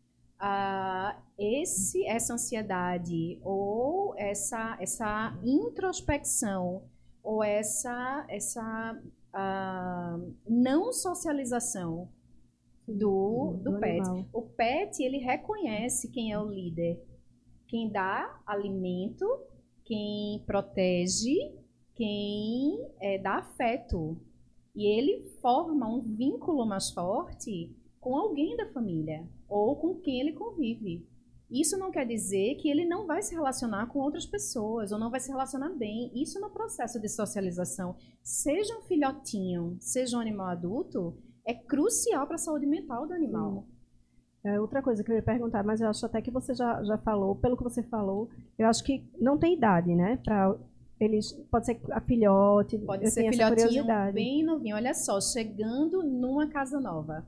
uh, 0.43 1.17
esse, 1.39 2.05
essa 2.07 2.35
ansiedade 2.35 3.39
ou 3.43 4.15
essa, 4.19 4.77
essa 4.81 5.39
introspecção 5.45 6.83
ou 7.23 7.43
essa, 7.43 8.27
essa 8.29 9.01
uh, 9.33 10.35
não 10.49 10.93
socialização 10.93 12.09
do, 12.87 13.59
do, 13.63 13.73
do 13.73 13.79
pet. 13.79 14.01
Animal. 14.01 14.27
O 14.33 14.43
pet, 14.43 15.03
ele 15.03 15.19
reconhece 15.19 16.09
quem 16.11 16.33
é 16.33 16.39
o 16.39 16.51
líder. 16.51 17.01
Quem 17.69 17.89
dá 17.89 18.39
alimento, 18.45 19.25
quem 19.85 20.43
protege, 20.45 21.55
quem 21.95 22.87
é, 23.01 23.19
dá 23.19 23.37
afeto. 23.37 24.21
E 24.75 24.87
ele 24.87 25.23
forma 25.41 25.89
um 25.89 26.01
vínculo 26.01 26.67
mais 26.67 26.91
forte 26.91 27.75
com 28.01 28.17
alguém 28.17 28.57
da 28.57 28.67
família 28.73 29.27
ou 29.53 29.77
com 29.77 29.95
quem 30.01 30.21
ele 30.21 30.33
convive. 30.33 31.07
Isso 31.51 31.77
não 31.77 31.91
quer 31.91 32.07
dizer 32.07 32.55
que 32.55 32.71
ele 32.71 32.87
não 32.87 33.07
vai 33.07 33.21
se 33.21 33.35
relacionar 33.35 33.87
com 33.89 33.99
outras 33.99 34.25
pessoas 34.25 34.91
ou 34.91 34.99
não 34.99 35.11
vai 35.11 35.21
se 35.21 35.31
relacionar 35.31 35.69
bem. 35.69 36.11
Isso 36.15 36.41
no 36.41 36.49
processo 36.49 36.99
de 36.99 37.09
socialização, 37.11 37.95
seja 38.23 38.75
um 38.79 38.83
filhotinho, 38.83 39.77
seja 39.79 40.17
um 40.17 40.21
animal 40.21 40.47
adulto, 40.47 41.15
é 41.47 41.53
crucial 41.53 42.27
para 42.27 42.37
a 42.37 42.39
saúde 42.39 42.65
mental 42.65 43.07
do 43.07 43.13
animal. 43.13 43.67
É, 44.43 44.59
outra 44.59 44.83
coisa 44.83 45.05
que 45.05 45.13
eu 45.13 45.17
ia 45.17 45.23
perguntar, 45.23 45.63
mas 45.63 45.83
eu 45.83 45.89
acho 45.89 46.07
até 46.07 46.23
que 46.23 46.31
você 46.31 46.55
já, 46.55 46.83
já 46.83 46.97
falou, 46.97 47.37
pelo 47.37 47.57
que 47.57 47.63
você 47.63 47.83
falou, 47.83 48.31
eu 48.59 48.67
acho 48.67 48.83
que 48.83 49.07
não 49.21 49.37
tem 49.37 49.55
idade, 49.55 49.95
né? 49.95 50.19
Para 50.25 50.57
eles, 50.99 51.33
pode 51.51 51.67
ser 51.67 51.79
a 51.91 52.01
filhote, 52.01 52.79
pode 52.79 53.11
ser 53.11 53.31
filhotinho 53.31 53.85
bem 54.15 54.43
novinho. 54.43 54.77
Olha 54.77 54.95
só, 54.95 55.21
chegando 55.21 56.03
numa 56.03 56.49
casa 56.49 56.81
nova 56.81 57.27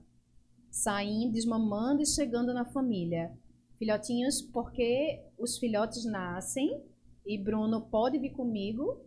saindo, 0.74 1.34
desmamando 1.34 2.02
e 2.02 2.06
chegando 2.06 2.52
na 2.52 2.64
família. 2.64 3.32
Filhotinhos, 3.78 4.42
porque 4.42 5.22
os 5.38 5.56
filhotes 5.56 6.04
nascem, 6.04 6.82
e 7.24 7.38
Bruno 7.38 7.80
pode 7.80 8.18
vir 8.18 8.30
comigo 8.30 9.00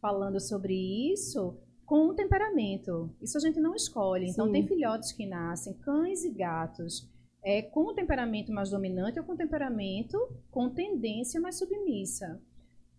falando 0.00 0.40
sobre 0.40 0.74
isso, 1.12 1.56
com 1.86 2.08
um 2.08 2.14
temperamento. 2.14 3.14
Isso 3.22 3.38
a 3.38 3.40
gente 3.40 3.60
não 3.60 3.76
escolhe. 3.76 4.28
Então, 4.28 4.46
Sim. 4.46 4.52
tem 4.52 4.66
filhotes 4.66 5.12
que 5.12 5.24
nascem, 5.24 5.74
cães 5.74 6.24
e 6.24 6.30
gatos, 6.30 7.08
é, 7.44 7.62
com 7.62 7.92
um 7.92 7.94
temperamento 7.94 8.52
mais 8.52 8.70
dominante 8.70 9.20
ou 9.20 9.24
com 9.24 9.34
um 9.34 9.36
temperamento 9.36 10.18
com 10.50 10.68
tendência 10.68 11.40
mais 11.40 11.58
submissa. 11.58 12.40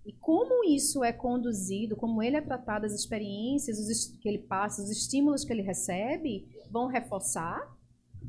E 0.05 0.13
como 0.13 0.63
isso 0.63 1.03
é 1.03 1.11
conduzido, 1.11 1.97
como 1.97 2.23
ele 2.23 2.37
é 2.37 2.41
tratado, 2.41 2.85
as 2.85 2.93
experiências 2.93 3.77
os 3.77 4.17
que 4.21 4.29
ele 4.29 4.37
passa, 4.37 4.81
os 4.81 4.89
estímulos 4.89 5.43
que 5.43 5.51
ele 5.51 5.63
recebe, 5.63 6.47
vão 6.71 6.87
reforçar 6.87 7.74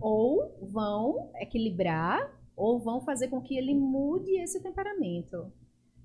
ou 0.01 0.57
vão 0.63 1.31
equilibrar 1.37 2.35
ou 2.57 2.79
vão 2.79 3.01
fazer 3.01 3.29
com 3.29 3.41
que 3.41 3.57
ele 3.57 3.75
mude 3.75 4.41
esse 4.41 4.63
temperamento. 4.63 5.53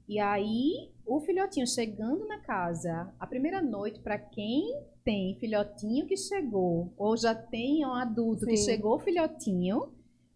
E 0.07 0.19
aí, 0.19 0.91
o 1.05 1.21
filhotinho 1.21 1.65
chegando 1.65 2.27
na 2.27 2.39
casa, 2.39 3.13
a 3.17 3.25
primeira 3.25 3.61
noite, 3.61 4.01
para 4.01 4.17
quem 4.17 4.77
tem 5.05 5.37
filhotinho 5.39 6.05
que 6.05 6.17
chegou, 6.17 6.91
ou 6.97 7.15
já 7.15 7.33
tem 7.33 7.85
um 7.85 7.93
adulto 7.93 8.41
Sim. 8.41 8.51
que 8.51 8.57
chegou 8.57 8.99
filhotinho, 8.99 9.93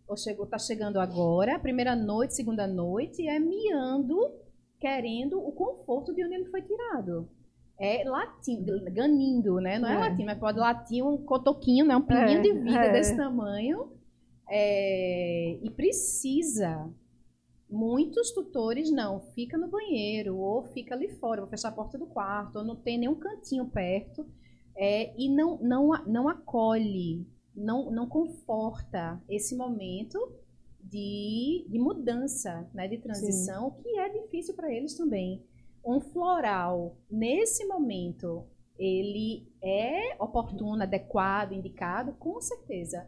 ou 0.07 0.15
chegou, 0.15 0.45
tá 0.45 0.57
chegando 0.57 0.99
agora, 0.99 1.59
primeira 1.59 1.95
noite, 1.95 2.36
segunda 2.36 2.65
noite, 2.65 3.27
é 3.27 3.38
miando, 3.38 4.17
querendo 4.80 5.39
o 5.39 5.51
conforto 5.51 6.13
de 6.13 6.23
onde 6.23 6.36
ele 6.36 6.45
foi 6.45 6.61
tirado 6.61 7.27
é 7.80 8.03
latindo, 8.07 8.80
ganindo, 8.91 9.55
né? 9.59 9.78
Não 9.78 9.89
é, 9.89 9.95
é 9.95 9.97
latindo, 9.97 10.26
mas 10.26 10.39
pode 10.39 10.59
latir 10.59 11.05
um 11.05 11.17
cotoquinho, 11.17 11.86
né? 11.86 11.95
Um 11.95 12.01
pinguinho 12.01 12.39
é, 12.39 12.41
de 12.41 12.53
vida 12.53 12.86
é. 12.86 12.91
desse 12.91 13.15
tamanho. 13.15 13.91
É, 14.49 15.57
e 15.61 15.69
precisa. 15.71 16.89
Muitos 17.69 18.32
tutores 18.32 18.91
não, 18.91 19.19
fica 19.34 19.57
no 19.57 19.67
banheiro, 19.67 20.38
ou 20.38 20.63
fica 20.65 20.93
ali 20.93 21.09
fora, 21.09 21.41
vou 21.41 21.49
fechar 21.49 21.69
a 21.69 21.71
porta 21.73 21.97
do 21.97 22.05
quarto, 22.05 22.59
ou 22.59 22.63
não 22.63 22.76
tem 22.76 22.97
nenhum 22.97 23.15
cantinho 23.15 23.65
perto. 23.65 24.26
é, 24.78 25.13
e 25.17 25.30
não, 25.30 25.57
não, 25.57 25.89
não 26.05 26.30
acolhe, 26.30 27.26
não, 27.55 27.89
não 27.89 28.07
conforta 28.07 29.21
esse 29.30 29.55
momento 29.55 30.19
de, 30.84 31.65
de 31.67 31.80
mudança, 31.80 32.69
né, 32.73 32.88
de 32.88 32.97
transição, 32.99 33.71
Sim. 33.71 33.82
que 33.82 33.99
é 33.99 34.09
difícil 34.09 34.53
para 34.53 34.71
eles 34.71 34.95
também. 34.95 35.43
Um 35.86 36.01
floral, 36.01 36.97
nesse 37.09 37.63
momento, 37.65 38.47
ele 38.75 39.47
é 39.63 40.15
oportuno, 40.19 40.81
adequado, 40.81 41.51
indicado? 41.51 42.13
Com 42.13 42.41
certeza. 42.41 43.07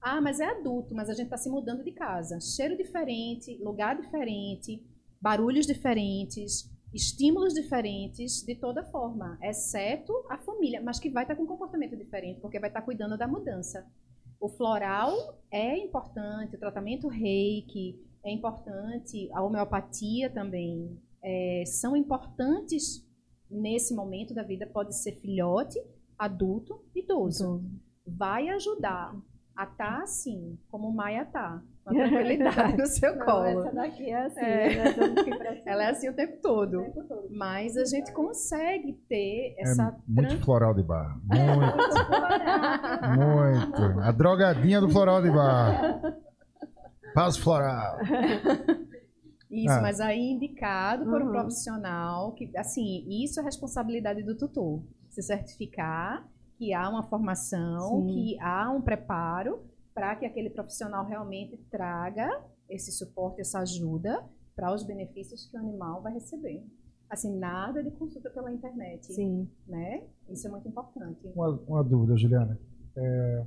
Ah, 0.00 0.20
mas 0.20 0.40
é 0.40 0.46
adulto, 0.46 0.92
mas 0.92 1.08
a 1.08 1.14
gente 1.14 1.26
está 1.26 1.36
se 1.36 1.48
mudando 1.48 1.84
de 1.84 1.92
casa. 1.92 2.40
Cheiro 2.40 2.76
diferente, 2.76 3.56
lugar 3.62 3.96
diferente, 4.00 4.84
barulhos 5.20 5.66
diferentes, 5.66 6.68
estímulos 6.92 7.54
diferentes, 7.54 8.42
de 8.44 8.56
toda 8.56 8.84
forma, 8.84 9.38
exceto 9.40 10.12
a 10.28 10.36
família, 10.36 10.82
mas 10.82 10.98
que 10.98 11.10
vai 11.10 11.22
estar 11.22 11.34
tá 11.34 11.38
com 11.38 11.44
um 11.44 11.48
comportamento 11.48 11.96
diferente, 11.96 12.40
porque 12.40 12.58
vai 12.58 12.70
estar 12.70 12.80
tá 12.80 12.84
cuidando 12.84 13.16
da 13.16 13.28
mudança. 13.28 13.86
O 14.40 14.48
floral 14.48 15.40
é 15.50 15.78
importante, 15.78 16.56
o 16.56 16.58
tratamento 16.58 17.06
reiki 17.06 18.04
é 18.24 18.32
importante, 18.32 19.30
a 19.32 19.42
homeopatia 19.42 20.28
também 20.28 21.00
é, 21.26 21.64
são 21.66 21.96
importantes 21.96 23.04
nesse 23.50 23.92
momento 23.92 24.32
da 24.32 24.44
vida. 24.44 24.64
Pode 24.64 24.94
ser 24.96 25.16
filhote, 25.20 25.76
adulto, 26.16 26.80
idoso. 26.94 27.64
Vai 28.06 28.48
ajudar 28.50 29.12
a 29.56 29.64
estar 29.64 29.96
tá 29.96 30.02
assim, 30.02 30.56
como 30.70 30.92
Maia 30.92 31.24
tá, 31.24 31.60
com 31.82 31.90
a 31.90 31.94
tranquilidade 32.06 32.76
no 32.76 32.86
seu 32.86 33.18
colo. 33.18 33.64
essa 33.64 33.74
daqui 33.74 34.08
é 34.08 34.26
assim, 34.26 34.40
é. 34.40 34.76
Né? 34.76 35.62
Ela 35.66 35.84
é 35.84 35.90
assim 35.90 36.08
o 36.08 36.14
tempo 36.14 36.40
todo. 36.40 36.78
O 36.78 36.84
tempo 36.84 37.02
todo. 37.08 37.28
Mas 37.30 37.76
a 37.76 37.84
gente 37.84 38.12
consegue 38.12 38.92
ter 39.08 39.56
é 39.58 39.62
essa. 39.62 39.88
É 39.88 39.94
muito 40.08 40.38
floral 40.44 40.74
de 40.74 40.84
bar. 40.84 41.18
Muito. 43.16 43.82
muito. 43.82 44.00
A 44.00 44.12
drogadinha 44.12 44.80
do 44.80 44.88
floral 44.88 45.20
de 45.22 45.30
bar. 45.30 46.00
Paz 47.14 47.36
floral. 47.36 47.98
Isso, 49.56 49.72
ah. 49.72 49.80
mas 49.80 50.00
aí 50.00 50.32
indicado 50.32 51.06
por 51.06 51.22
um 51.22 51.26
uhum. 51.26 51.32
profissional 51.32 52.32
que, 52.32 52.54
assim, 52.54 53.06
isso 53.08 53.40
é 53.40 53.42
responsabilidade 53.42 54.22
do 54.22 54.36
tutor. 54.36 54.82
Se 55.08 55.22
certificar 55.22 56.28
que 56.58 56.74
há 56.74 56.88
uma 56.90 57.02
formação, 57.02 58.02
Sim. 58.02 58.06
que 58.06 58.40
há 58.40 58.70
um 58.70 58.82
preparo 58.82 59.64
para 59.94 60.14
que 60.14 60.26
aquele 60.26 60.50
profissional 60.50 61.06
realmente 61.06 61.56
traga 61.70 62.28
esse 62.68 62.92
suporte, 62.92 63.40
essa 63.40 63.60
ajuda 63.60 64.22
para 64.54 64.74
os 64.74 64.82
benefícios 64.82 65.46
que 65.46 65.56
o 65.56 65.60
animal 65.60 66.02
vai 66.02 66.12
receber. 66.12 66.62
Assim, 67.08 67.34
nada 67.38 67.82
de 67.82 67.90
consulta 67.92 68.28
pela 68.28 68.52
internet. 68.52 69.06
Sim. 69.06 69.48
Né? 69.66 70.02
Isso 70.28 70.46
é 70.48 70.50
muito 70.50 70.68
importante. 70.68 71.26
Uma, 71.34 71.48
uma 71.66 71.82
dúvida, 71.82 72.14
Juliana. 72.16 72.58
É... 72.94 73.46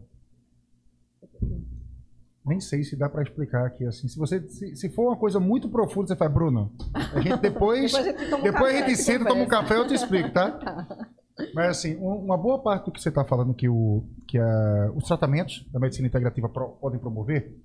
Nem 2.50 2.60
sei 2.60 2.84
se 2.84 2.96
dá 2.96 3.08
para 3.08 3.22
explicar 3.22 3.68
aqui 3.68 3.86
assim. 3.86 4.08
Se 4.08 4.18
você 4.18 4.42
se, 4.50 4.76
se, 4.76 4.90
for 4.90 5.10
uma 5.10 5.16
coisa 5.16 5.40
muito 5.40 5.70
profunda, 5.70 6.08
você 6.08 6.16
faz, 6.16 6.34
Bruno. 6.34 6.74
A 7.14 7.22
gente 7.22 7.38
depois 7.42 7.92
depois 7.92 7.96
a 7.96 8.02
gente, 8.02 8.34
um 8.34 8.42
depois 8.42 8.76
a 8.76 8.78
gente 8.80 8.98
senta, 8.98 9.26
toma 9.26 9.44
um 9.44 9.48
café, 9.48 9.78
eu 9.78 9.88
te 9.88 9.94
explico, 9.94 10.32
tá? 10.32 10.52
tá. 10.52 11.08
Mas 11.54 11.78
assim, 11.78 11.96
uma 11.98 12.36
boa 12.36 12.60
parte 12.60 12.86
do 12.86 12.92
que 12.92 13.00
você 13.00 13.10
está 13.10 13.24
falando 13.24 13.54
que, 13.54 13.70
o, 13.70 14.04
que 14.28 14.38
a, 14.38 14.92
os 14.96 15.06
tratamentos 15.06 15.66
da 15.72 15.80
medicina 15.80 16.08
integrativa 16.08 16.50
pro, 16.50 16.70
podem 16.82 17.00
promover, 17.00 17.56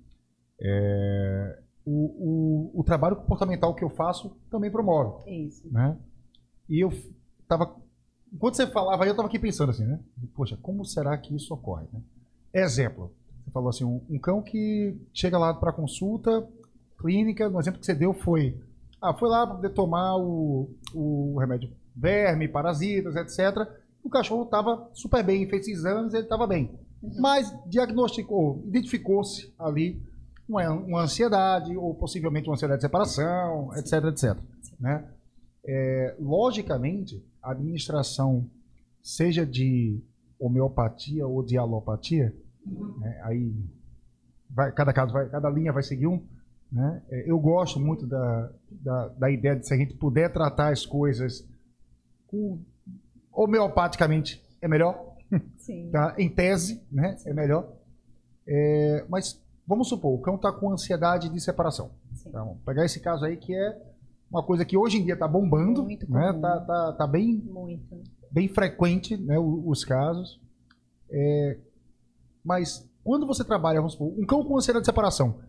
é, 0.61 1.59
o, 1.83 2.71
o, 2.71 2.79
o, 2.79 2.83
trabalho 2.83 3.17
comportamental 3.17 3.75
que 3.75 3.83
eu 3.83 3.89
faço 3.89 4.37
também 4.49 4.71
promove. 4.71 5.29
Isso. 5.29 5.67
Né? 5.69 5.97
E 6.69 6.79
eu 6.79 6.89
estava, 7.41 7.75
enquanto 8.31 8.55
você 8.55 8.67
falava, 8.67 9.05
eu 9.05 9.11
estava 9.11 9.27
aqui 9.27 9.39
pensando 9.39 9.71
assim, 9.71 9.85
né? 9.85 9.99
Poxa, 10.33 10.57
como 10.61 10.85
será 10.85 11.17
que 11.17 11.35
isso 11.35 11.53
ocorre? 11.53 11.87
Né? 11.91 12.01
Exemplo, 12.53 13.11
você 13.45 13.51
falou 13.51 13.69
assim, 13.69 13.85
um, 13.85 14.01
um 14.09 14.19
cão 14.19 14.41
que 14.41 14.97
chega 15.13 15.37
lá 15.37 15.53
para 15.53 15.71
consulta 15.71 16.47
clínica, 16.97 17.49
no 17.49 17.59
exemplo 17.59 17.79
que 17.79 17.85
você 17.85 17.93
deu 17.93 18.13
foi, 18.13 18.59
ah, 19.01 19.13
foi 19.13 19.29
lá 19.29 19.45
para 19.45 19.69
tomar 19.69 20.17
o, 20.17 20.69
o 20.93 21.37
remédio 21.39 21.69
verme, 21.95 22.47
parasitas, 22.47 23.15
etc. 23.15 23.67
O 24.03 24.09
cachorro 24.09 24.43
estava 24.43 24.89
super 24.93 25.23
bem, 25.23 25.47
fez 25.47 25.67
exames, 25.67 26.13
ele 26.13 26.23
estava 26.23 26.47
bem. 26.47 26.71
Uhum. 27.01 27.13
Mas 27.19 27.53
diagnosticou, 27.67 28.63
identificou-se 28.65 29.53
ali 29.57 30.01
uma, 30.47 30.69
uma, 30.71 31.01
ansiedade, 31.03 31.75
ou 31.75 31.93
possivelmente 31.93 32.47
uma 32.47 32.55
ansiedade 32.55 32.79
de 32.79 32.85
separação, 32.85 33.71
etc, 33.75 33.93
etc. 34.05 34.37
Né? 34.79 35.05
É, 35.63 36.15
logicamente, 36.19 37.23
a 37.41 37.51
administração, 37.51 38.49
seja 39.01 39.45
de 39.45 39.99
homeopatia 40.39 41.25
ou 41.27 41.43
de 41.43 41.57
alopatia. 41.57 42.35
Né, 42.65 43.21
aí 43.23 43.53
vai, 44.49 44.71
cada 44.71 44.93
caso 44.93 45.13
vai, 45.13 45.29
cada 45.29 45.49
linha 45.49 45.73
vai 45.73 45.83
seguir 45.83 46.07
um. 46.07 46.25
Né? 46.71 47.01
É, 47.09 47.29
eu 47.29 47.39
gosto 47.39 47.79
muito 47.79 48.05
da, 48.07 48.51
da, 48.69 49.07
da, 49.09 49.31
ideia 49.31 49.55
de 49.55 49.67
se 49.67 49.73
a 49.73 49.77
gente 49.77 49.93
puder 49.93 50.31
tratar 50.31 50.71
as 50.71 50.85
coisas 50.85 51.47
com, 52.27 52.59
homeopaticamente 53.31 54.43
é 54.61 54.67
melhor. 54.67 55.15
Sim. 55.57 55.89
Tá? 55.91 56.15
Em 56.17 56.29
tese, 56.29 56.83
né? 56.91 57.17
É 57.25 57.33
melhor. 57.33 57.71
É, 58.47 59.05
mas 59.09 59.41
vamos 59.65 59.89
supor, 59.89 60.13
o 60.13 60.21
cão 60.21 60.35
está 60.35 60.51
com 60.51 60.71
ansiedade 60.71 61.29
de 61.29 61.39
separação. 61.39 61.91
Então, 62.25 62.59
pegar 62.65 62.85
esse 62.85 62.99
caso 62.99 63.25
aí 63.25 63.37
que 63.37 63.55
é 63.55 63.81
uma 64.29 64.43
coisa 64.43 64.65
que 64.65 64.77
hoje 64.77 64.97
em 64.97 65.03
dia 65.03 65.13
está 65.13 65.27
bombando, 65.27 65.83
Muito 65.83 66.11
né? 66.11 66.33
Tá, 66.41 66.59
tá, 66.61 66.93
tá 66.93 67.07
bem, 67.07 67.37
Muito. 67.37 68.03
bem 68.31 68.47
frequente, 68.47 69.15
né? 69.17 69.37
Os, 69.39 69.83
casos. 69.83 70.39
É, 71.09 71.57
mas 72.45 72.87
quando 73.03 73.25
você 73.25 73.43
trabalha, 73.43 73.79
vamos 73.79 73.93
supor, 73.93 74.13
um 74.17 74.25
cão 74.25 74.43
com 74.43 74.57
ansiedade 74.57 74.83
de 74.83 74.87
separação, 74.87 75.39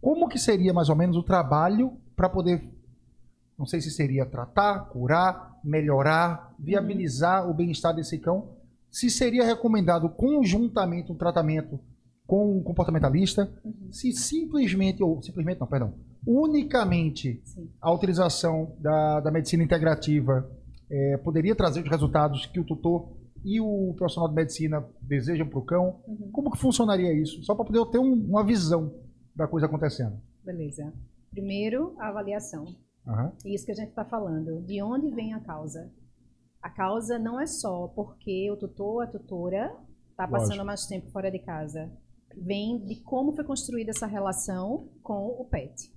como 0.00 0.28
que 0.28 0.38
seria 0.38 0.74
mais 0.74 0.88
ou 0.88 0.96
menos 0.96 1.16
o 1.16 1.22
trabalho 1.22 1.96
para 2.16 2.28
poder 2.28 2.68
não 3.60 3.66
sei 3.66 3.78
se 3.82 3.90
seria 3.90 4.24
tratar, 4.24 4.86
curar, 4.86 5.60
melhorar, 5.62 6.54
viabilizar 6.58 7.46
o 7.46 7.52
bem-estar 7.52 7.94
desse 7.94 8.18
cão. 8.18 8.56
Se 8.90 9.10
seria 9.10 9.44
recomendado 9.44 10.08
conjuntamente 10.08 11.12
um 11.12 11.14
tratamento 11.14 11.78
com 12.26 12.56
um 12.56 12.62
comportamentalista, 12.62 13.52
uhum. 13.62 13.92
se 13.92 14.12
simplesmente, 14.12 15.02
ou 15.02 15.20
simplesmente 15.22 15.60
não, 15.60 15.66
perdão, 15.66 15.92
unicamente 16.26 17.42
Sim. 17.44 17.68
a 17.82 17.92
utilização 17.92 18.74
da, 18.78 19.20
da 19.20 19.30
medicina 19.30 19.62
integrativa 19.62 20.50
é, 20.90 21.18
poderia 21.18 21.54
trazer 21.54 21.82
os 21.82 21.90
resultados 21.90 22.46
que 22.46 22.58
o 22.58 22.64
tutor 22.64 23.10
e 23.44 23.60
o 23.60 23.94
profissional 23.96 24.28
de 24.28 24.34
medicina 24.34 24.86
desejam 25.00 25.48
para 25.48 25.58
o 25.58 25.64
cão. 25.64 26.00
Uhum. 26.06 26.30
Como 26.32 26.50
que 26.50 26.58
funcionaria 26.58 27.12
isso? 27.12 27.42
Só 27.42 27.54
para 27.54 27.64
poder 27.64 27.84
ter 27.90 27.98
um, 27.98 28.12
uma 28.12 28.44
visão 28.44 28.94
da 29.34 29.46
coisa 29.46 29.66
acontecendo. 29.66 30.20
Beleza. 30.44 30.92
Primeiro, 31.30 31.94
a 31.98 32.08
avaliação. 32.08 32.64
Uhum. 33.06 33.32
Isso 33.44 33.64
que 33.64 33.72
a 33.72 33.74
gente 33.74 33.90
está 33.90 34.04
falando. 34.04 34.60
De 34.62 34.82
onde 34.82 35.10
vem 35.10 35.32
a 35.32 35.40
causa? 35.40 35.90
A 36.62 36.68
causa 36.68 37.18
não 37.18 37.40
é 37.40 37.46
só 37.46 37.88
porque 37.88 38.50
o 38.50 38.56
tutor, 38.56 39.04
a 39.04 39.06
tutora, 39.06 39.74
está 40.10 40.28
passando 40.28 40.64
mais 40.64 40.86
tempo 40.86 41.10
fora 41.10 41.30
de 41.30 41.38
casa. 41.38 41.90
Vem 42.36 42.78
de 42.84 42.96
como 43.02 43.34
foi 43.34 43.44
construída 43.44 43.90
essa 43.90 44.06
relação 44.06 44.88
com 45.02 45.36
o 45.40 45.44
pet. 45.46 45.90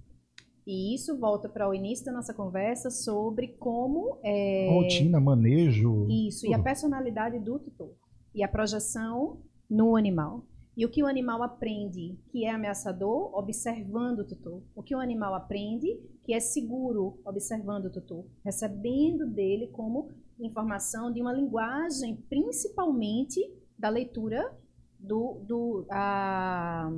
E 0.65 0.95
isso 0.95 1.17
volta 1.17 1.49
para 1.49 1.67
o 1.67 1.73
início 1.73 2.05
da 2.05 2.11
nossa 2.11 2.33
conversa 2.33 2.89
sobre 2.89 3.49
como. 3.59 4.17
É... 4.23 4.69
Rotina, 4.71 5.19
manejo. 5.19 6.07
Isso, 6.09 6.41
tudo. 6.41 6.51
e 6.51 6.53
a 6.53 6.59
personalidade 6.59 7.39
do 7.39 7.59
tutor. 7.59 7.93
E 8.33 8.43
a 8.43 8.47
projeção 8.47 9.41
no 9.69 9.95
animal. 9.95 10.45
E 10.75 10.85
o 10.85 10.89
que 10.89 11.03
o 11.03 11.05
animal 11.05 11.43
aprende 11.43 12.17
que 12.31 12.45
é 12.45 12.49
ameaçador, 12.49 13.37
observando 13.37 14.19
o 14.19 14.27
tutor. 14.27 14.63
O 14.75 14.81
que 14.81 14.95
o 14.95 14.99
animal 14.99 15.35
aprende 15.35 15.87
que 16.23 16.33
é 16.33 16.39
seguro, 16.39 17.19
observando 17.25 17.85
o 17.85 17.91
tutor. 17.91 18.25
Recebendo 18.43 19.27
dele 19.27 19.67
como 19.67 20.09
informação 20.39 21.11
de 21.11 21.21
uma 21.21 21.31
linguagem, 21.31 22.15
principalmente 22.27 23.39
da 23.77 23.89
leitura 23.89 24.51
do, 24.99 25.43
do, 25.45 25.85
a, 25.91 26.89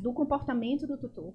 do 0.00 0.12
comportamento 0.12 0.86
do 0.86 0.96
tutor. 0.96 1.34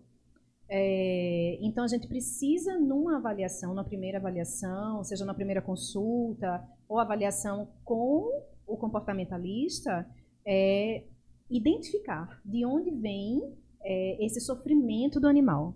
É, 0.70 1.58
então, 1.62 1.84
a 1.84 1.88
gente 1.88 2.08
precisa, 2.08 2.78
numa 2.80 3.18
avaliação, 3.18 3.74
na 3.74 3.84
primeira 3.84 4.18
avaliação, 4.18 5.04
seja 5.04 5.26
na 5.26 5.34
primeira 5.34 5.62
consulta, 5.62 6.64
ou 6.88 7.00
avaliação 7.00 7.68
com 7.84 8.30
o 8.66 8.78
comportamentalista, 8.78 10.08
é, 10.46 11.04
identificar 11.50 12.42
de 12.44 12.66
onde 12.66 12.92
vem 12.92 13.56
é, 13.82 14.26
esse 14.26 14.40
sofrimento 14.40 15.20
do 15.20 15.28
animal. 15.28 15.76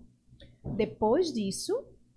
Depois 0.76 1.32
disso, 1.32 1.72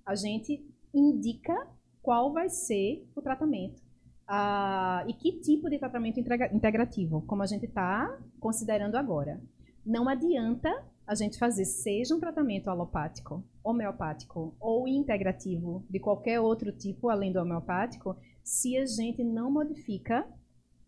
a 0.05 0.15
gente 0.15 0.65
indica 0.93 1.55
qual 2.01 2.33
vai 2.33 2.49
ser 2.49 3.07
o 3.15 3.21
tratamento. 3.21 3.81
Ah, 4.27 5.03
e 5.07 5.13
que 5.13 5.39
tipo 5.41 5.69
de 5.69 5.77
tratamento 5.77 6.19
integrativo, 6.19 7.21
como 7.27 7.43
a 7.43 7.45
gente 7.45 7.65
está 7.65 8.17
considerando 8.39 8.95
agora. 8.95 9.41
Não 9.85 10.07
adianta 10.07 10.69
a 11.11 11.15
gente 11.15 11.37
fazer 11.37 11.65
seja 11.65 12.15
um 12.15 12.21
tratamento 12.21 12.69
alopático, 12.69 13.43
homeopático 13.61 14.55
ou 14.61 14.87
integrativo, 14.87 15.85
de 15.89 15.99
qualquer 15.99 16.39
outro 16.39 16.71
tipo 16.71 17.09
além 17.09 17.33
do 17.33 17.39
homeopático, 17.41 18.15
se 18.41 18.77
a 18.77 18.85
gente 18.85 19.21
não 19.21 19.51
modifica 19.51 20.25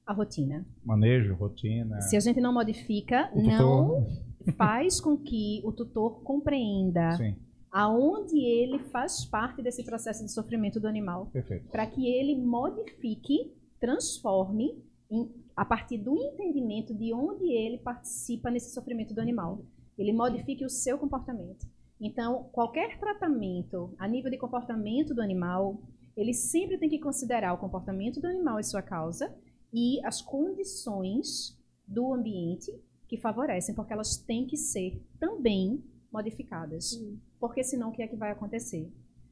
a 0.06 0.14
rotina. 0.14 0.66
Manejo, 0.82 1.36
rotina. 1.36 2.00
Se 2.00 2.16
a 2.16 2.22
gente 2.22 2.40
não 2.40 2.54
modifica, 2.54 3.30
não 3.36 4.08
faz 4.56 5.02
com 5.02 5.18
que 5.18 5.62
o 5.66 5.74
tutor 5.74 6.22
compreenda 6.24 7.18
Sim. 7.18 7.36
aonde 7.70 8.40
ele 8.40 8.80
faz 8.80 9.26
parte 9.26 9.62
desse 9.62 9.84
processo 9.84 10.24
de 10.24 10.32
sofrimento 10.32 10.80
do 10.80 10.88
animal. 10.88 11.30
Para 11.70 11.86
que 11.86 12.08
ele 12.08 12.42
modifique, 12.42 13.52
transforme 13.78 14.82
em, 15.12 15.30
a 15.54 15.66
partir 15.66 15.98
do 15.98 16.16
entendimento 16.18 16.94
de 16.94 17.14
onde 17.14 17.52
ele 17.52 17.78
participa 17.78 18.50
nesse 18.50 18.74
sofrimento 18.74 19.14
do 19.14 19.20
animal. 19.20 19.66
Ele 19.98 20.14
modifique 20.14 20.66
o 20.66 20.70
seu 20.70 20.98
comportamento. 20.98 21.68
Então, 22.00 22.50
qualquer 22.52 23.00
tratamento 23.00 23.94
a 23.98 24.08
nível 24.08 24.30
de 24.30 24.38
comportamento 24.38 25.14
do 25.14 25.22
animal, 25.22 25.82
ele 26.18 26.34
sempre 26.34 26.78
tem 26.78 26.90
que 26.90 27.00
considerar 27.00 27.54
o 27.54 27.58
comportamento 27.58 28.20
do 28.20 28.28
animal 28.28 28.60
e 28.60 28.64
sua 28.64 28.82
causa 28.82 29.34
e 29.72 30.04
as 30.06 30.22
condições 30.22 31.58
do 31.88 32.14
ambiente 32.14 32.72
que 33.08 33.18
favorecem, 33.18 33.76
porque 33.76 33.94
elas 33.94 34.18
têm 34.18 34.46
que 34.46 34.58
ser 34.58 35.02
também 35.20 35.84
modificadas. 36.12 36.94
Uhum. 36.94 37.18
Porque 37.40 37.64
senão 37.64 37.90
o 37.90 37.92
que 37.92 38.04
é 38.04 38.08
que 38.08 38.16
vai 38.16 38.32
acontecer? 38.32 38.92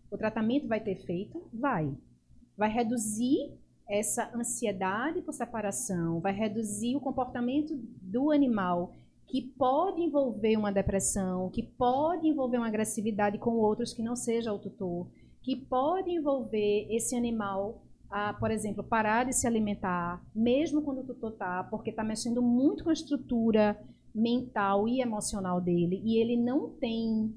O 0.10 0.18
tratamento 0.18 0.68
vai 0.68 0.80
ter 0.80 0.96
feito? 1.06 1.48
Vai. 1.54 1.96
Vai 2.58 2.72
reduzir 2.72 3.54
essa 3.88 4.32
ansiedade 4.36 5.22
por 5.22 5.34
separação, 5.34 6.20
vai 6.22 6.34
reduzir 6.34 6.96
o 6.96 7.02
comportamento 7.02 7.76
do 8.02 8.32
animal 8.32 8.94
que 9.32 9.42
pode 9.42 10.02
envolver 10.02 10.58
uma 10.58 10.74
depressão, 10.74 11.50
que 11.50 11.64
pode 11.64 12.28
envolver 12.28 12.58
uma 12.58 12.68
agressividade 12.68 13.38
com 13.38 13.52
outros 13.52 13.94
que 13.94 14.04
não 14.04 14.14
seja 14.14 14.52
o 14.52 14.60
tutor, 14.60 15.08
que 15.42 15.56
pode 15.56 16.12
envolver 16.12 16.86
esse 16.90 17.16
animal 17.16 17.82
a, 18.10 18.34
por 18.34 18.52
exemplo, 18.52 18.84
parar 18.84 19.24
de 19.24 19.34
se 19.34 19.48
alimentar, 19.48 20.22
mesmo 20.36 20.82
quando 20.82 21.00
o 21.00 21.06
tutor 21.06 21.32
está, 21.32 21.64
porque 21.64 21.92
está 21.92 22.04
mexendo 22.04 22.42
muito 22.42 22.84
com 22.84 22.90
a 22.90 22.94
estrutura 22.94 23.82
mental 24.14 24.86
e 24.86 25.00
emocional 25.00 25.62
dele, 25.62 26.02
e 26.04 26.18
ele 26.18 26.36
não 26.36 26.70
tem 26.72 27.34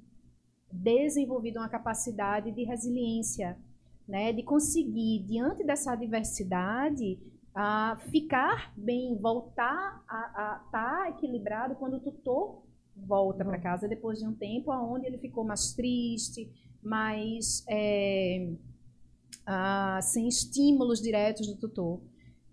desenvolvido 0.72 1.60
uma 1.60 1.68
capacidade 1.68 2.50
de 2.50 2.64
resiliência, 2.64 3.56
né, 4.08 4.32
de 4.32 4.42
conseguir, 4.42 5.22
diante 5.28 5.62
dessa 5.62 5.92
adversidade, 5.92 7.20
a 7.54 7.96
ficar 8.10 8.72
bem, 8.76 9.16
voltar 9.16 10.04
a 10.08 10.60
estar 10.66 10.70
tá 10.72 11.10
equilibrado 11.10 11.76
quando 11.76 11.94
o 11.94 12.00
tutor 12.00 12.62
volta 12.96 13.44
para 13.44 13.60
casa 13.60 13.88
depois 13.88 14.18
de 14.18 14.26
um 14.26 14.34
tempo 14.34 14.72
onde 14.72 15.06
ele 15.06 15.18
ficou 15.18 15.44
mais 15.44 15.72
triste, 15.72 16.50
mais 16.82 17.64
é, 17.68 18.52
ah, 19.46 20.00
sem 20.02 20.26
estímulos 20.26 21.00
diretos 21.00 21.46
do 21.46 21.56
tutor. 21.56 22.00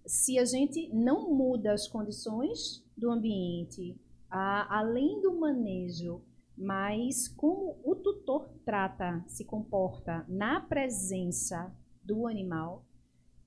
Se 0.06 0.38
a 0.38 0.46
gente 0.46 0.90
não 0.94 1.34
muda 1.34 1.74
as 1.74 1.88
condições 1.88 2.84
do 2.96 3.10
ambiente, 3.10 4.00
ah, 4.30 4.80
além 4.80 5.22
do 5.22 5.40
manejo, 5.40 6.22
mas 6.58 7.28
como 7.28 7.80
o 7.84 7.96
tutor 7.96 8.50
trata, 8.64 9.24
se 9.28 9.46
comporta 9.46 10.26
na 10.28 10.62
presença 10.62 11.74
do 12.04 12.28
animal, 12.28 12.86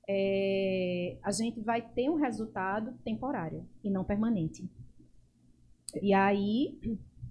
é, 0.08 1.16
a 1.22 1.30
gente 1.30 1.60
vai 1.60 1.82
ter 1.82 2.10
um 2.10 2.16
resultado 2.16 2.92
temporário 3.04 3.66
e 3.82 3.90
não 3.90 4.04
permanente. 4.04 4.68
E 6.02 6.12
aí, 6.12 6.78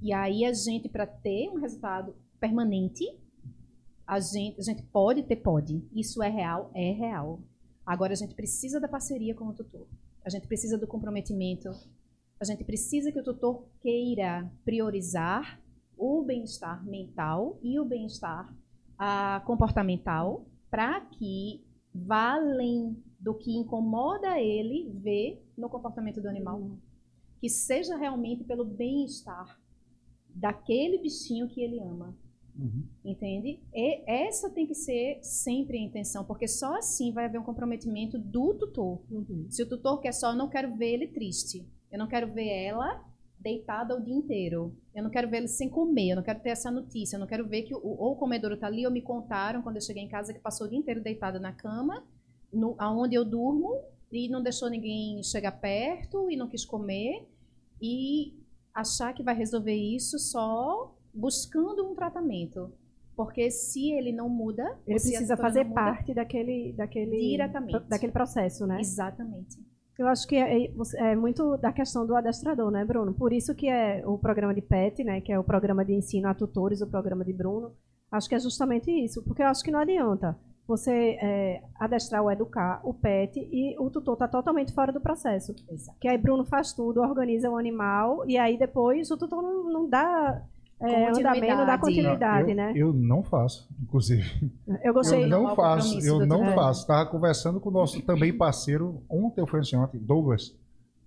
e 0.02 0.14
aí 0.14 0.46
a 0.46 0.54
gente, 0.54 0.90
para 0.90 1.06
ter 1.06 1.50
um 1.50 1.60
resultado 1.60 2.16
permanente, 2.40 3.06
a 4.06 4.20
gente, 4.20 4.60
a 4.60 4.64
gente 4.64 4.84
pode 4.84 5.24
ter, 5.24 5.38
pode. 5.38 5.84
Isso 5.94 6.22
é 6.22 6.30
real, 6.30 6.72
é 6.74 6.92
real. 6.92 7.40
Agora 7.86 8.14
a 8.14 8.16
gente 8.16 8.34
precisa 8.34 8.80
da 8.80 8.88
parceria 8.88 9.36
com 9.36 9.46
o 9.46 9.54
tutor. 9.54 9.88
A 10.26 10.30
gente 10.30 10.48
precisa 10.48 10.78
do 10.78 10.88
comprometimento. 10.88 11.70
A 12.40 12.46
gente 12.46 12.64
precisa 12.64 13.12
que 13.12 13.20
o 13.20 13.24
tutor 13.24 13.66
queira 13.82 14.50
priorizar 14.66 15.62
o 15.98 16.24
bem-estar 16.24 16.84
mental 16.86 17.58
e 17.62 17.80
o 17.80 17.86
bem-estar 17.86 18.54
ah, 18.98 19.42
comportamental 19.46 20.46
para 20.70 21.02
que 21.02 21.64
vá 21.94 22.36
além 22.36 22.98
do 23.20 23.34
que 23.34 23.52
incomoda 23.52 24.40
ele 24.40 24.90
ver 24.96 25.46
no 25.58 25.70
comportamento 25.70 26.22
do 26.22 26.28
animal. 26.28 26.60
Uhum. 26.60 26.78
Que 27.40 27.50
seja 27.50 27.96
realmente 27.96 28.44
pelo 28.44 28.66
bem-estar 28.66 29.60
daquele 30.30 30.98
bichinho 30.98 31.48
que 31.48 31.62
ele 31.62 31.80
ama. 31.80 32.18
Uhum. 32.58 32.84
Entende? 33.04 33.60
E 33.74 34.04
essa 34.06 34.50
tem 34.50 34.68
que 34.68 34.76
ser 34.76 35.20
sempre 35.24 35.78
a 35.78 35.82
intenção, 35.82 36.24
porque 36.24 36.48
só 36.48 36.78
assim 36.78 37.12
vai 37.12 37.26
haver 37.26 37.40
um 37.40 37.44
comprometimento 37.44 38.18
do 38.18 38.54
tutor. 38.54 39.02
Uhum. 39.10 39.48
Se 39.50 39.64
o 39.64 39.70
tutor 39.70 40.00
quer 40.00 40.14
só, 40.14 40.32
eu 40.32 40.38
não 40.38 40.50
quero 40.50 40.76
ver 40.76 40.94
ele 40.94 41.08
triste. 41.08 41.68
Eu 41.92 42.00
não 42.00 42.08
quero 42.08 42.32
ver 42.32 42.48
ela 42.48 43.04
deitada 43.44 43.96
o 43.96 44.02
dia 44.02 44.16
inteiro. 44.16 44.76
Eu 44.96 45.04
não 45.04 45.10
quero 45.10 45.30
ver 45.30 45.38
ele 45.38 45.48
sem 45.48 45.70
comer, 45.70 46.12
eu 46.12 46.16
não 46.16 46.24
quero 46.24 46.40
ter 46.40 46.50
essa 46.50 46.72
notícia, 46.72 47.18
eu 47.18 47.20
não 47.20 47.28
quero 47.28 47.48
ver 47.48 47.64
que 47.64 47.76
o, 47.76 47.80
ou 47.84 48.14
o 48.14 48.16
comedouro 48.16 48.56
está 48.56 48.68
ali, 48.68 48.86
ou 48.86 48.92
me 48.92 49.02
contaram 49.02 49.62
quando 49.62 49.76
eu 49.76 49.82
cheguei 49.82 50.02
em 50.02 50.08
casa 50.08 50.34
que 50.34 50.40
passou 50.40 50.66
o 50.66 50.70
dia 50.70 50.80
inteiro 50.80 51.04
deitada 51.04 51.40
na 51.40 51.52
cama, 51.52 52.04
no, 52.52 52.76
aonde 52.80 53.16
eu 53.16 53.26
durmo, 53.26 53.84
e 54.12 54.30
não 54.30 54.42
deixou 54.42 54.70
ninguém 54.70 55.22
chegar 55.24 55.52
perto, 55.52 56.32
e 56.32 56.38
não 56.38 56.48
quis 56.48 56.64
comer, 56.64 57.28
e 57.82 58.40
achar 58.74 59.14
que 59.14 59.24
vai 59.24 59.36
resolver 59.36 59.76
isso 59.76 60.18
só 60.18 60.96
buscando 61.14 61.86
um 61.92 61.94
tratamento. 61.94 62.72
Porque 63.16 63.52
se 63.52 63.92
ele 63.92 64.12
não 64.12 64.28
muda, 64.28 64.64
ele 64.88 65.00
precisa 65.00 65.38
fazer 65.38 65.64
muda, 65.64 65.76
parte 65.76 66.14
daquele, 66.16 66.74
daquele, 66.74 67.30
diretamente. 67.30 67.88
daquele 67.88 68.12
processo, 68.12 68.66
né? 68.66 68.80
Exatamente. 68.80 69.58
Eu 69.98 70.08
acho 70.08 70.28
que 70.28 70.36
é, 70.36 70.66
é, 70.66 70.72
é, 70.98 71.16
muito 71.16 71.56
da 71.58 71.72
questão 71.72 72.06
do 72.06 72.16
adestrador, 72.16 72.72
né, 72.72 72.84
Bruno? 72.84 73.14
Por 73.14 73.32
isso 73.32 73.54
que 73.54 73.68
é 73.70 74.04
o 74.06 74.18
programa 74.18 74.54
de 74.54 74.62
PET, 74.62 75.04
né, 75.04 75.22
que 75.22 75.32
é 75.32 75.38
o 75.38 75.44
programa 75.44 75.86
de 75.86 75.94
ensino 75.94 76.28
a 76.28 76.34
tutores, 76.34 76.82
o 76.82 76.88
programa 76.88 77.24
de 77.24 77.32
Bruno. 77.32 77.74
Acho 78.12 78.28
que 78.28 78.36
é 78.36 78.40
justamente 78.40 78.92
isso, 78.92 79.24
porque 79.24 79.44
eu 79.44 79.48
acho 79.48 79.64
que 79.64 79.72
não 79.72 79.80
adianta 79.80 80.38
você 80.68 81.18
é, 81.22 81.64
adestrar 81.80 82.24
ou 82.24 82.32
educar 82.32 82.80
o 82.84 82.94
pet 82.94 83.38
e 83.38 83.78
o 83.78 83.90
tutor 83.90 84.14
está 84.14 84.28
totalmente 84.28 84.74
fora 84.74 84.92
do 84.92 85.02
processo. 85.02 85.54
Exato. 85.70 85.98
Que 86.00 86.08
aí 86.08 86.18
Bruno 86.18 86.46
faz 86.46 86.74
tudo, 86.74 87.02
organiza 87.02 87.50
o 87.50 87.58
animal 87.58 88.24
e 88.28 88.38
aí 88.38 88.58
depois 88.58 89.12
o 89.12 89.18
tutor 89.18 89.42
não, 89.42 89.64
não 89.66 89.90
dá 89.90 90.42
é, 90.84 91.10
andamento 91.10 91.66
da 91.66 91.78
continuidade, 91.78 92.50
eu, 92.50 92.56
né? 92.56 92.74
Eu 92.76 92.94
não 92.94 93.24
faço, 93.24 93.68
inclusive. 93.82 94.52
Eu 94.84 94.94
gostei. 94.94 95.24
Eu 95.24 95.30
não 95.30 95.56
faço, 95.56 96.00
eu 96.00 96.26
não 96.26 96.46
é. 96.46 96.54
faço. 96.54 96.82
Estava 96.82 97.10
conversando 97.10 97.60
com 97.60 97.70
o 97.70 97.72
nosso 97.74 98.02
também 98.02 98.36
parceiro, 98.36 99.02
ontem 99.10 99.42
ou 99.42 99.48
foi 99.48 99.62
ontem, 99.76 100.00
Douglas, 100.00 100.56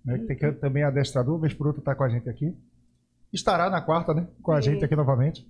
né, 0.03 0.17
que 0.17 0.35
tem 0.35 0.53
também 0.53 0.83
adestrador, 0.83 1.39
vez 1.39 1.53
por 1.53 1.67
outro 1.67 1.79
está 1.79 1.93
com 1.93 2.03
a 2.03 2.09
gente 2.09 2.29
aqui. 2.29 2.55
Estará 3.31 3.69
na 3.69 3.81
quarta, 3.81 4.13
né? 4.13 4.27
Com 4.41 4.51
a 4.51 4.61
Sim. 4.61 4.71
gente 4.71 4.85
aqui 4.85 4.95
novamente. 4.95 5.47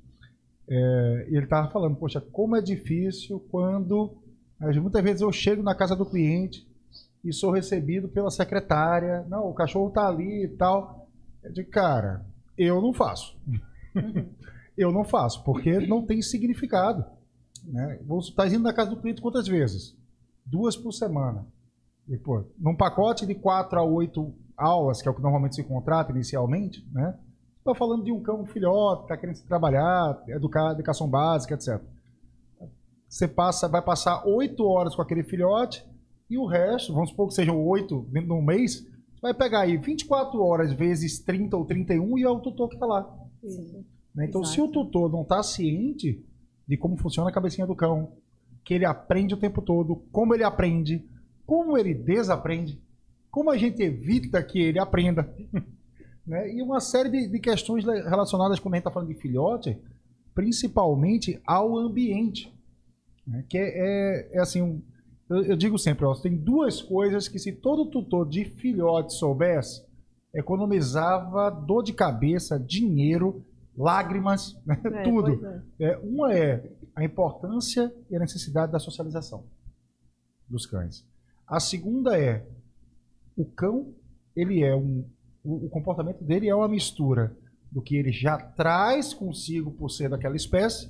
É, 0.69 1.27
e 1.29 1.35
ele 1.35 1.45
estava 1.45 1.69
falando, 1.69 1.95
poxa, 1.95 2.19
como 2.19 2.55
é 2.55 2.61
difícil 2.61 3.39
quando 3.49 4.17
muitas 4.81 5.03
vezes 5.03 5.21
eu 5.21 5.31
chego 5.31 5.63
na 5.63 5.75
casa 5.75 5.95
do 5.95 6.05
cliente 6.05 6.67
e 7.23 7.31
sou 7.31 7.51
recebido 7.51 8.07
pela 8.07 8.31
secretária. 8.31 9.25
Não, 9.29 9.47
o 9.47 9.53
cachorro 9.53 9.89
está 9.89 10.07
ali 10.07 10.45
e 10.45 10.49
tal. 10.49 11.07
É 11.43 11.49
de 11.49 11.63
cara, 11.63 12.25
eu 12.57 12.81
não 12.81 12.93
faço. 12.93 13.37
eu 14.77 14.91
não 14.91 15.03
faço, 15.03 15.43
porque 15.43 15.79
não 15.87 16.05
tem 16.05 16.21
significado. 16.21 17.05
Né? 17.63 17.99
Você 18.05 18.29
está 18.29 18.47
indo 18.47 18.59
na 18.59 18.73
casa 18.73 18.91
do 18.91 18.97
cliente 18.97 19.21
quantas 19.21 19.47
vezes? 19.47 19.95
Duas 20.45 20.75
por 20.75 20.91
semana. 20.91 21.45
E, 22.07 22.17
pô, 22.17 22.45
num 22.57 22.75
pacote 22.75 23.25
de 23.25 23.35
quatro 23.35 23.77
a 23.77 23.83
oito 23.83 24.33
aulas, 24.55 25.01
que 25.01 25.07
é 25.07 25.11
o 25.11 25.13
que 25.13 25.21
normalmente 25.21 25.55
se 25.55 25.63
contrata 25.63 26.11
inicialmente, 26.11 26.87
né? 26.91 27.17
Está 27.59 27.75
falando 27.75 28.05
de 28.05 28.13
um 28.13 28.21
cão 28.21 28.45
filhote, 28.45 29.03
está 29.03 29.17
querendo 29.17 29.35
se 29.35 29.45
trabalhar, 29.45 30.23
educar, 30.29 30.71
educação 30.71 31.07
básica, 31.07 31.53
etc. 31.53 31.81
Você 33.09 33.27
passa, 33.27 33.67
vai 33.67 33.81
passar 33.81 34.25
oito 34.25 34.65
horas 34.65 34.95
com 34.95 35.01
aquele 35.01 35.21
filhote 35.21 35.85
e 36.29 36.37
o 36.37 36.45
resto, 36.45 36.93
vamos 36.93 37.09
supor 37.09 37.27
que 37.27 37.33
sejam 37.33 37.61
oito 37.67 38.05
dentro 38.09 38.29
de 38.29 38.33
um 38.33 38.41
mês, 38.41 38.85
vai 39.21 39.33
pegar 39.33 39.61
aí 39.61 39.75
24 39.77 40.41
horas 40.41 40.71
vezes 40.71 41.19
30 41.19 41.57
ou 41.57 41.65
31 41.65 42.17
e 42.17 42.23
é 42.23 42.29
o 42.29 42.39
tutor 42.39 42.69
que 42.69 42.75
está 42.75 42.85
lá. 42.85 43.26
Né? 44.13 44.25
Então, 44.25 44.41
Exato. 44.41 44.55
se 44.55 44.61
o 44.61 44.67
tutor 44.67 45.11
não 45.11 45.21
está 45.21 45.41
ciente 45.43 46.25
de 46.67 46.77
como 46.77 46.97
funciona 46.97 47.29
a 47.29 47.33
cabecinha 47.33 47.65
do 47.65 47.75
cão, 47.75 48.13
que 48.63 48.73
ele 48.73 48.85
aprende 48.85 49.33
o 49.33 49.39
tempo 49.39 49.61
todo, 49.61 49.95
como 50.11 50.33
ele 50.33 50.43
aprende, 50.43 51.07
como 51.45 51.77
ele 51.77 51.93
desaprende, 51.93 52.81
como 53.31 53.49
a 53.49 53.57
gente 53.57 53.81
evita 53.81 54.43
que 54.43 54.59
ele 54.59 54.79
aprenda, 54.79 55.33
né? 56.27 56.53
e 56.53 56.61
uma 56.61 56.81
série 56.81 57.09
de, 57.09 57.27
de 57.29 57.39
questões 57.39 57.85
relacionadas, 57.85 58.59
quando 58.59 58.73
a 58.73 58.77
gente 58.77 58.81
está 58.81 58.91
falando 58.91 59.13
de 59.13 59.21
filhote, 59.21 59.79
principalmente 60.35 61.39
ao 61.45 61.77
ambiente. 61.77 62.53
Né? 63.25 63.45
Que 63.47 63.57
é, 63.57 63.63
é, 63.63 64.29
é 64.33 64.39
assim, 64.39 64.61
um, 64.61 64.81
eu, 65.29 65.43
eu, 65.43 65.55
digo 65.55 65.77
sempre, 65.77 66.05
ó, 66.05 66.13
tem 66.15 66.35
duas 66.35 66.81
coisas 66.81 67.27
que 67.27 67.39
se 67.39 67.53
todo 67.53 67.89
tutor 67.89 68.27
de 68.27 68.45
filhote 68.45 69.13
soubesse, 69.13 69.86
economizava 70.33 71.49
dor 71.49 71.83
de 71.83 71.93
cabeça, 71.93 72.59
dinheiro, 72.59 73.45
lágrimas, 73.77 74.57
né? 74.65 74.79
é, 74.83 75.03
tudo. 75.03 75.45
É. 75.79 75.91
É, 75.91 75.97
uma 75.97 76.33
é 76.33 76.71
a 76.95 77.03
importância 77.03 77.93
e 78.09 78.15
a 78.15 78.19
necessidade 78.19 78.71
da 78.71 78.79
socialização 78.79 79.45
dos 80.47 80.65
cães. 80.65 81.05
A 81.45 81.59
segunda 81.59 82.19
é 82.19 82.45
o 83.35 83.45
cão, 83.45 83.93
ele 84.35 84.63
é 84.63 84.75
um. 84.75 85.05
O, 85.43 85.65
o 85.65 85.69
comportamento 85.69 86.23
dele 86.23 86.49
é 86.49 86.55
uma 86.55 86.67
mistura 86.67 87.35
do 87.71 87.81
que 87.81 87.95
ele 87.95 88.11
já 88.11 88.37
traz 88.37 89.13
consigo 89.13 89.71
por 89.71 89.89
ser 89.89 90.09
daquela 90.09 90.35
espécie 90.35 90.89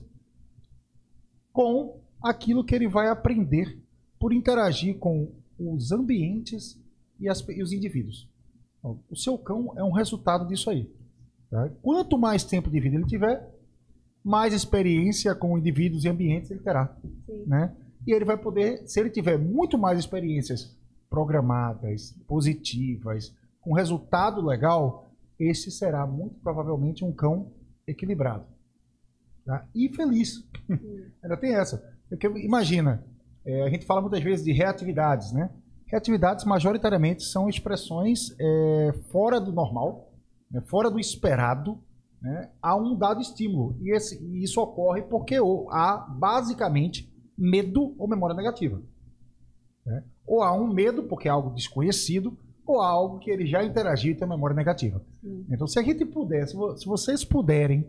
com 1.51 1.99
aquilo 2.21 2.63
que 2.63 2.75
ele 2.75 2.87
vai 2.87 3.07
aprender 3.07 3.79
por 4.19 4.33
interagir 4.33 4.97
com 4.97 5.31
os 5.59 5.91
ambientes 5.91 6.79
e, 7.19 7.27
as, 7.27 7.43
e 7.49 7.61
os 7.61 7.71
indivíduos. 7.71 8.29
O 8.83 9.15
seu 9.15 9.37
cão 9.37 9.73
é 9.75 9.83
um 9.83 9.91
resultado 9.91 10.47
disso 10.47 10.69
aí. 10.69 10.89
Tá? 11.49 11.69
Quanto 11.81 12.17
mais 12.17 12.43
tempo 12.43 12.69
de 12.69 12.79
vida 12.79 12.95
ele 12.95 13.05
tiver, 13.05 13.53
mais 14.23 14.53
experiência 14.53 15.33
com 15.33 15.57
indivíduos 15.57 16.03
e 16.03 16.09
ambientes 16.09 16.51
ele 16.51 16.59
terá. 16.59 16.95
Né? 17.45 17.75
E 18.05 18.13
ele 18.13 18.25
vai 18.25 18.37
poder, 18.37 18.87
se 18.87 18.99
ele 18.99 19.09
tiver 19.09 19.37
muito 19.37 19.77
mais 19.77 19.99
experiências 19.99 20.75
programadas, 21.09 22.15
positivas, 22.27 23.33
com 23.61 23.73
resultado 23.73 24.45
legal, 24.45 25.09
esse 25.39 25.71
será 25.71 26.05
muito 26.05 26.35
provavelmente 26.39 27.03
um 27.03 27.11
cão 27.11 27.51
equilibrado. 27.87 28.45
Tá? 29.45 29.65
E 29.73 29.89
feliz. 29.89 30.43
Ainda 31.23 31.37
tem 31.37 31.55
essa. 31.55 31.81
Porque, 32.09 32.27
imagina, 32.27 33.03
é, 33.45 33.63
a 33.63 33.69
gente 33.69 33.85
fala 33.85 34.01
muitas 34.01 34.21
vezes 34.21 34.43
de 34.43 34.51
reatividades, 34.51 35.31
né? 35.31 35.49
Reatividades 35.87 36.43
majoritariamente 36.43 37.23
são 37.23 37.47
expressões 37.47 38.35
é, 38.39 38.93
fora 39.09 39.39
do 39.39 39.53
normal, 39.53 40.11
né? 40.51 40.61
fora 40.61 40.91
do 40.91 40.99
esperado, 40.99 41.79
né? 42.21 42.49
a 42.61 42.75
um 42.75 42.93
dado 42.93 43.21
estímulo. 43.21 43.77
E, 43.81 43.95
esse, 43.95 44.21
e 44.21 44.43
isso 44.43 44.59
ocorre 44.61 45.01
porque 45.03 45.37
há, 45.71 45.97
basicamente, 46.09 47.09
medo 47.37 47.95
ou 47.97 48.07
memória 48.07 48.35
negativa. 48.35 48.81
Né? 49.85 50.03
Ou 50.25 50.43
há 50.43 50.51
um 50.53 50.67
medo, 50.67 51.03
porque 51.03 51.29
é 51.29 51.31
algo 51.31 51.55
desconhecido, 51.55 52.37
ou 52.65 52.81
há 52.81 52.87
algo 52.89 53.19
que 53.19 53.31
ele 53.31 53.45
já 53.45 53.63
interagiu 53.63 54.11
e 54.11 54.15
tem 54.15 54.27
memória 54.27 54.55
negativa. 54.55 55.01
Sim. 55.21 55.45
Então, 55.49 55.67
se 55.67 55.79
a 55.79 55.81
gente 55.83 56.05
puder, 56.05 56.45
se, 56.47 56.57
se 56.77 56.85
vocês 56.85 57.23
puderem, 57.23 57.87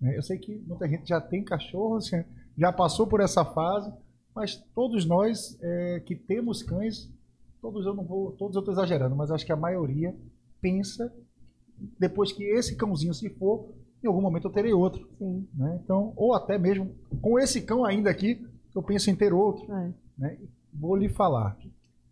né? 0.00 0.16
eu 0.16 0.22
sei 0.22 0.36
que 0.36 0.58
muita 0.66 0.88
gente 0.88 1.08
já 1.08 1.20
tem 1.20 1.44
cachorro, 1.44 2.00
já 2.58 2.72
passou 2.72 3.06
por 3.06 3.20
essa 3.20 3.44
fase, 3.44 3.92
mas 4.34 4.56
todos 4.74 5.06
nós 5.06 5.56
é, 5.62 6.02
que 6.04 6.16
temos 6.16 6.60
cães, 6.62 7.08
todos 7.66 7.84
eu 7.84 7.94
não 7.94 8.04
vou, 8.04 8.30
todos 8.32 8.54
eu 8.54 8.60
estou 8.60 8.72
exagerando, 8.72 9.16
mas 9.16 9.32
acho 9.32 9.44
que 9.44 9.50
a 9.50 9.56
maioria 9.56 10.14
pensa 10.60 11.12
depois 11.98 12.30
que 12.30 12.44
esse 12.44 12.76
cãozinho 12.76 13.12
se 13.12 13.28
for, 13.30 13.74
em 14.02 14.06
algum 14.06 14.20
momento 14.20 14.46
eu 14.46 14.52
terei 14.52 14.72
outro. 14.72 15.08
Né? 15.52 15.80
Então, 15.82 16.12
ou 16.14 16.32
até 16.32 16.56
mesmo 16.56 16.94
com 17.20 17.38
esse 17.40 17.60
cão 17.62 17.84
ainda 17.84 18.08
aqui, 18.08 18.46
eu 18.72 18.82
penso 18.82 19.10
em 19.10 19.16
ter 19.16 19.32
outro. 19.32 19.70
É. 19.72 19.92
Né? 20.16 20.38
Vou 20.72 20.94
lhe 20.94 21.08
falar, 21.08 21.58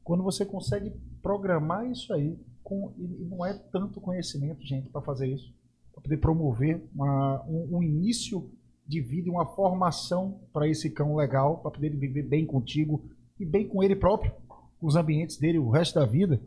quando 0.02 0.24
você 0.24 0.44
consegue 0.44 0.92
programar 1.22 1.88
isso 1.88 2.12
aí, 2.12 2.36
com, 2.64 2.92
e 2.98 3.24
não 3.24 3.46
é 3.46 3.54
tanto 3.54 4.00
conhecimento, 4.00 4.66
gente, 4.66 4.88
para 4.88 5.02
fazer 5.02 5.28
isso, 5.28 5.54
para 5.92 6.02
poder 6.02 6.16
promover 6.16 6.82
uma, 6.92 7.44
um, 7.44 7.76
um, 7.76 7.82
início 7.82 8.50
de 8.86 9.00
vida, 9.00 9.30
uma 9.30 9.46
formação 9.46 10.40
para 10.52 10.66
esse 10.66 10.90
cão 10.90 11.14
legal, 11.14 11.58
para 11.58 11.70
poder 11.70 11.90
viver 11.90 12.24
bem 12.24 12.44
contigo 12.44 13.04
e 13.38 13.44
bem 13.44 13.68
com 13.68 13.82
ele 13.82 13.94
próprio, 13.94 14.32
os 14.84 14.96
ambientes 14.96 15.38
dele 15.38 15.58
o 15.58 15.70
resto 15.70 15.98
da 15.98 16.04
vida. 16.04 16.40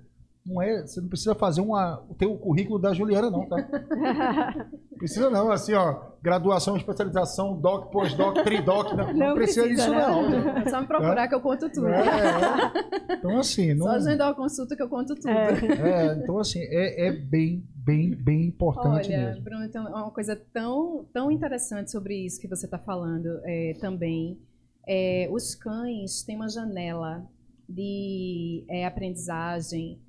Não 0.46 0.62
é, 0.62 0.82
você 0.82 1.02
não 1.02 1.10
precisa 1.10 1.36
fazer 1.36 1.60
uma, 1.60 2.02
ter 2.18 2.26
o 2.26 2.38
currículo 2.38 2.80
da 2.80 2.94
Juliana, 2.94 3.30
não, 3.30 3.46
tá? 3.50 3.58
precisa 4.98 5.30
não, 5.30 5.52
assim, 5.52 5.74
ó, 5.74 6.04
graduação, 6.22 6.78
especialização, 6.78 7.60
doc, 7.60 7.92
pós-doc, 7.92 8.34
tridoc, 8.46 8.94
não, 8.94 9.08
não, 9.08 9.14
não 9.14 9.36
precisa, 9.36 9.66
precisa 9.66 9.68
disso 9.68 9.94
não. 9.94 10.30
não. 10.30 10.58
É 10.60 10.70
só 10.70 10.80
me 10.80 10.88
procurar 10.88 11.26
é? 11.26 11.28
que 11.28 11.36
eu 11.36 11.42
conto 11.42 11.70
tudo. 11.70 11.90
É, 11.90 12.00
é. 12.00 13.14
Então, 13.16 13.38
assim... 13.38 13.74
Não... 13.74 13.88
Só 13.88 13.92
agendar 13.92 14.30
uma 14.30 14.36
consulta 14.36 14.74
que 14.74 14.82
eu 14.82 14.88
conto 14.88 15.16
tudo. 15.16 15.28
É, 15.28 16.08
é 16.08 16.16
então, 16.16 16.40
assim, 16.40 16.60
é, 16.62 17.08
é 17.08 17.12
bem, 17.12 17.68
bem, 17.76 18.16
bem 18.16 18.46
importante 18.46 19.10
Olha, 19.10 19.28
mesmo. 19.28 19.44
Bruno, 19.44 19.66
então, 19.66 19.86
uma 19.86 20.12
coisa 20.12 20.34
tão, 20.54 21.06
tão 21.12 21.30
interessante 21.30 21.92
sobre 21.92 22.26
isso 22.26 22.40
que 22.40 22.48
você 22.48 22.68
está 22.68 22.80
falando 22.80 23.42
é, 23.44 23.74
também, 23.82 24.40
é, 24.88 25.28
os 25.30 25.56
cães 25.56 26.24
têm 26.24 26.38
uma 26.38 26.48
janela 26.48 27.28
de 27.68 28.64
é, 28.70 28.86
aprendizagem 28.86 30.00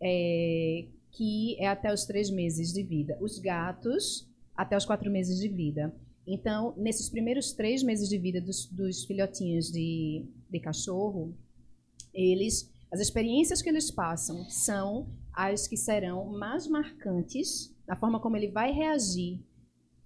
é, 0.00 0.86
que 1.12 1.56
é 1.58 1.68
até 1.68 1.92
os 1.92 2.04
três 2.04 2.30
meses 2.30 2.72
de 2.72 2.82
vida. 2.82 3.16
Os 3.20 3.38
gatos, 3.38 4.28
até 4.56 4.76
os 4.76 4.84
quatro 4.84 5.10
meses 5.10 5.38
de 5.38 5.48
vida. 5.48 5.94
Então, 6.26 6.74
nesses 6.76 7.08
primeiros 7.08 7.52
três 7.52 7.82
meses 7.82 8.08
de 8.08 8.18
vida 8.18 8.40
dos, 8.40 8.66
dos 8.66 9.04
filhotinhos 9.04 9.70
de, 9.70 10.26
de 10.50 10.60
cachorro, 10.60 11.34
eles, 12.12 12.72
as 12.90 13.00
experiências 13.00 13.60
que 13.60 13.68
eles 13.68 13.90
passam 13.90 14.44
são 14.48 15.08
as 15.32 15.68
que 15.68 15.76
serão 15.76 16.26
mais 16.26 16.66
marcantes, 16.66 17.74
a 17.88 17.96
forma 17.96 18.20
como 18.20 18.36
ele 18.36 18.48
vai 18.48 18.72
reagir, 18.72 19.40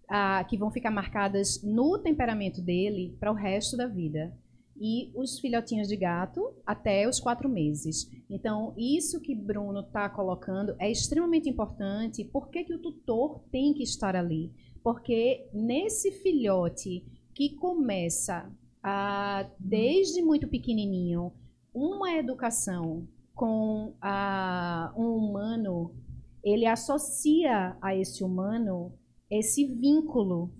a, 0.08 0.42
que 0.44 0.56
vão 0.56 0.70
ficar 0.70 0.90
marcadas 0.90 1.62
no 1.62 1.98
temperamento 1.98 2.60
dele 2.60 3.16
para 3.20 3.30
o 3.30 3.34
resto 3.34 3.76
da 3.76 3.86
vida 3.86 4.36
e 4.80 5.10
os 5.14 5.38
filhotinhos 5.38 5.88
de 5.88 5.96
gato 5.96 6.54
até 6.64 7.08
os 7.08 7.18
quatro 7.20 7.48
meses. 7.48 8.10
Então, 8.28 8.74
isso 8.76 9.20
que 9.20 9.34
Bruno 9.34 9.80
está 9.80 10.08
colocando 10.08 10.74
é 10.78 10.90
extremamente 10.90 11.48
importante. 11.48 12.24
Por 12.24 12.48
que, 12.48 12.64
que 12.64 12.74
o 12.74 12.78
tutor 12.78 13.40
tem 13.50 13.74
que 13.74 13.82
estar 13.82 14.14
ali? 14.14 14.52
Porque 14.82 15.48
nesse 15.52 16.12
filhote 16.12 17.04
que 17.34 17.54
começa 17.56 18.50
a, 18.82 19.48
desde 19.58 20.22
muito 20.22 20.48
pequenininho 20.48 21.32
uma 21.74 22.12
educação 22.12 23.06
com 23.34 23.94
a, 24.00 24.92
um 24.96 25.16
humano, 25.16 25.94
ele 26.42 26.66
associa 26.66 27.76
a 27.80 27.94
esse 27.94 28.24
humano 28.24 28.92
esse 29.30 29.66
vínculo. 29.66 30.50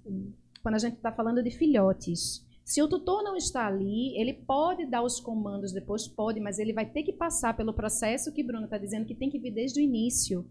Quando 0.62 0.75
a 0.75 0.79
gente 0.79 0.97
está 0.97 1.12
falando 1.12 1.43
de 1.43 1.51
filhotes, 1.51 2.47
se 2.69 2.83
o 2.83 2.87
tutor 2.87 3.23
não 3.23 3.35
está 3.35 3.66
ali, 3.66 4.14
ele 4.14 4.35
pode 4.35 4.85
dar 4.85 5.03
os 5.03 5.19
comandos 5.19 5.73
depois, 5.73 6.07
pode, 6.07 6.39
mas 6.39 6.59
ele 6.59 6.75
vai 6.75 6.85
ter 6.85 7.03
que 7.03 7.14
passar 7.14 7.57
pelo 7.57 7.73
processo 7.73 8.31
que 8.31 8.43
Bruno 8.43 8.66
está 8.66 8.77
dizendo 8.77 9.07
que 9.07 9.14
tem 9.14 9.31
que 9.31 9.39
vir 9.39 9.53
desde 9.53 9.81
o 9.81 9.83
início, 9.83 10.47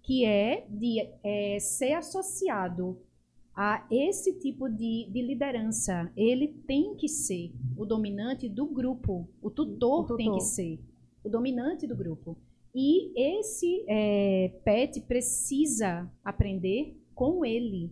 que 0.00 0.24
é 0.24 0.64
de 0.70 1.00
é, 1.24 1.58
ser 1.58 1.94
associado 1.94 3.02
a 3.52 3.84
esse 3.90 4.38
tipo 4.38 4.68
de, 4.68 5.10
de, 5.10 5.22
liderança. 5.22 6.12
Ele 6.16 6.46
tem 6.68 6.94
que 6.94 7.08
ser 7.08 7.52
o 7.76 7.84
dominante 7.84 8.48
do 8.48 8.66
grupo. 8.66 9.28
O 9.42 9.50
tutor, 9.50 10.02
o 10.02 10.02
tutor. 10.02 10.16
tem 10.18 10.32
que 10.32 10.44
ser 10.44 10.78
o 11.24 11.28
dominante 11.28 11.84
do 11.84 11.96
grupo. 11.96 12.38
E 12.72 13.40
esse 13.40 13.84
é, 13.88 14.60
pet 14.64 15.00
precisa 15.00 16.08
aprender 16.24 16.96
com 17.12 17.44
ele 17.44 17.90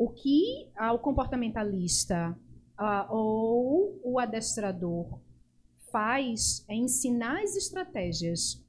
o 0.00 0.08
que 0.08 0.66
o 0.94 0.98
comportamentalista 0.98 2.34
uh, 2.78 3.14
ou 3.14 4.00
o 4.02 4.18
adestrador 4.18 5.20
faz 5.92 6.64
é 6.66 6.74
ensinar 6.74 7.42
as 7.42 7.54
estratégias, 7.54 8.64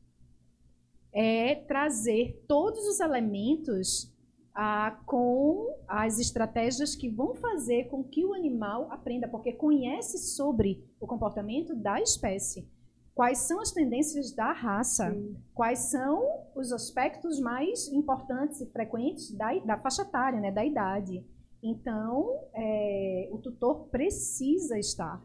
é 1.13 1.55
trazer 1.55 2.43
todos 2.49 2.85
os 2.85 2.99
elementos 2.99 4.13
uh, 4.57 5.05
com 5.05 5.73
as 5.87 6.19
estratégias 6.19 6.97
que 6.97 7.07
vão 7.07 7.33
fazer 7.33 7.85
com 7.85 8.03
que 8.03 8.25
o 8.25 8.33
animal 8.33 8.91
aprenda, 8.91 9.25
porque 9.25 9.53
conhece 9.53 10.17
sobre 10.17 10.83
o 10.99 11.07
comportamento 11.07 11.73
da 11.73 12.01
espécie. 12.01 12.67
Quais 13.13 13.39
são 13.39 13.59
as 13.59 13.71
tendências 13.71 14.31
da 14.31 14.51
raça? 14.51 15.11
Sim. 15.11 15.35
Quais 15.53 15.79
são 15.91 16.23
os 16.55 16.71
aspectos 16.71 17.39
mais 17.39 17.87
importantes 17.89 18.61
e 18.61 18.65
frequentes 18.67 19.31
da, 19.31 19.53
da 19.59 19.77
faixa 19.77 20.03
etária, 20.03 20.39
né, 20.39 20.51
da 20.51 20.65
idade? 20.65 21.25
Então, 21.61 22.39
é, 22.55 23.29
o 23.31 23.37
tutor 23.37 23.87
precisa 23.89 24.79
estar. 24.79 25.21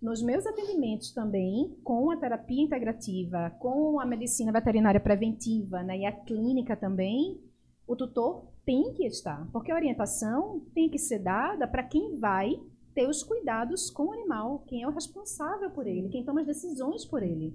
Nos 0.00 0.22
meus 0.22 0.46
atendimentos 0.46 1.12
também, 1.12 1.76
com 1.82 2.10
a 2.10 2.16
terapia 2.16 2.62
integrativa, 2.62 3.50
com 3.58 4.00
a 4.00 4.04
medicina 4.04 4.52
veterinária 4.52 5.00
preventiva 5.00 5.82
né, 5.82 5.98
e 5.98 6.06
a 6.06 6.12
clínica 6.12 6.76
também, 6.76 7.40
o 7.86 7.94
tutor 7.94 8.46
tem 8.64 8.92
que 8.94 9.06
estar, 9.06 9.48
porque 9.52 9.70
a 9.70 9.76
orientação 9.76 10.60
tem 10.74 10.90
que 10.90 10.98
ser 10.98 11.20
dada 11.20 11.68
para 11.68 11.84
quem 11.84 12.18
vai 12.18 12.60
ter 12.96 13.06
os 13.06 13.22
cuidados 13.22 13.90
com 13.90 14.06
o 14.06 14.12
animal, 14.12 14.64
quem 14.66 14.82
é 14.82 14.88
o 14.88 14.90
responsável 14.90 15.70
por 15.70 15.86
ele, 15.86 16.08
quem 16.08 16.24
toma 16.24 16.40
as 16.40 16.46
decisões 16.46 17.04
por 17.04 17.22
ele. 17.22 17.54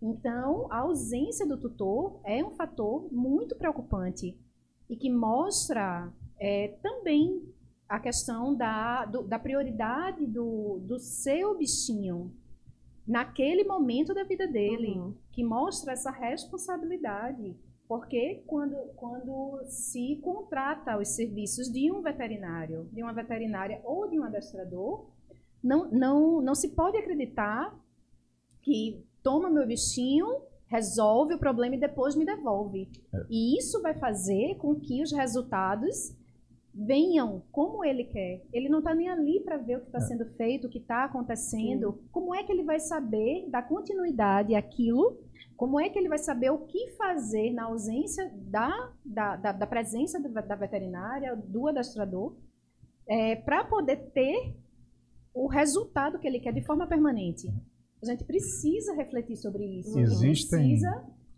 Então, 0.00 0.70
a 0.70 0.80
ausência 0.80 1.46
do 1.46 1.56
tutor 1.56 2.20
é 2.22 2.44
um 2.44 2.50
fator 2.50 3.10
muito 3.10 3.56
preocupante 3.56 4.38
e 4.90 4.94
que 4.94 5.10
mostra 5.10 6.12
é, 6.38 6.76
também 6.82 7.42
a 7.88 7.98
questão 7.98 8.54
da, 8.54 9.06
do, 9.06 9.22
da 9.22 9.38
prioridade 9.38 10.26
do, 10.26 10.78
do 10.80 10.98
seu 10.98 11.56
bichinho 11.56 12.30
naquele 13.06 13.64
momento 13.64 14.12
da 14.12 14.22
vida 14.22 14.46
dele, 14.46 14.98
uhum. 14.98 15.14
que 15.32 15.42
mostra 15.42 15.92
essa 15.92 16.10
responsabilidade. 16.10 17.56
Porque 17.94 18.42
quando, 18.48 18.74
quando 18.96 19.60
se 19.66 20.16
contrata 20.16 20.98
os 20.98 21.10
serviços 21.10 21.70
de 21.70 21.92
um 21.92 22.02
veterinário, 22.02 22.88
de 22.92 23.00
uma 23.00 23.12
veterinária 23.12 23.80
ou 23.84 24.10
de 24.10 24.18
um 24.18 24.24
adestrador, 24.24 25.06
não, 25.62 25.88
não, 25.92 26.42
não 26.42 26.56
se 26.56 26.70
pode 26.70 26.96
acreditar 26.96 27.72
que 28.62 29.00
toma 29.22 29.48
meu 29.48 29.64
bichinho, 29.64 30.26
resolve 30.66 31.34
o 31.34 31.38
problema 31.38 31.76
e 31.76 31.78
depois 31.78 32.16
me 32.16 32.26
devolve. 32.26 32.90
É. 33.14 33.26
E 33.30 33.56
isso 33.56 33.80
vai 33.80 33.94
fazer 33.94 34.56
com 34.56 34.74
que 34.74 35.00
os 35.00 35.12
resultados 35.12 36.16
venham 36.74 37.44
como 37.52 37.84
ele 37.84 38.02
quer. 38.02 38.44
Ele 38.52 38.68
não 38.68 38.80
está 38.80 38.92
nem 38.92 39.08
ali 39.08 39.38
para 39.38 39.56
ver 39.56 39.76
o 39.76 39.80
que 39.82 39.86
está 39.86 39.98
é. 39.98 40.02
sendo 40.02 40.26
feito, 40.30 40.66
o 40.66 40.70
que 40.70 40.78
está 40.78 41.04
acontecendo. 41.04 41.92
Sim. 41.92 42.08
Como 42.10 42.34
é 42.34 42.42
que 42.42 42.50
ele 42.50 42.64
vai 42.64 42.80
saber 42.80 43.48
dar 43.50 43.68
continuidade 43.68 44.52
àquilo? 44.56 45.16
Como 45.56 45.80
é 45.80 45.88
que 45.88 45.98
ele 45.98 46.08
vai 46.08 46.18
saber 46.18 46.50
o 46.50 46.58
que 46.58 46.90
fazer 46.96 47.52
na 47.52 47.64
ausência 47.64 48.30
da, 48.34 48.92
da, 49.04 49.36
da, 49.36 49.52
da 49.52 49.66
presença 49.66 50.20
da, 50.20 50.40
da, 50.40 50.54
veterinária, 50.56 51.36
do 51.36 51.68
adestrador, 51.68 52.34
é, 53.06 53.36
para 53.36 53.64
poder 53.64 53.96
ter 54.12 54.56
o 55.32 55.46
resultado 55.46 56.18
que 56.18 56.26
ele 56.26 56.40
quer 56.40 56.52
de 56.52 56.62
forma 56.62 56.86
permanente? 56.86 57.48
A 58.02 58.06
gente 58.06 58.24
precisa 58.24 58.94
refletir 58.94 59.36
sobre 59.36 59.64
isso. 59.64 59.98
Existem, 59.98 60.78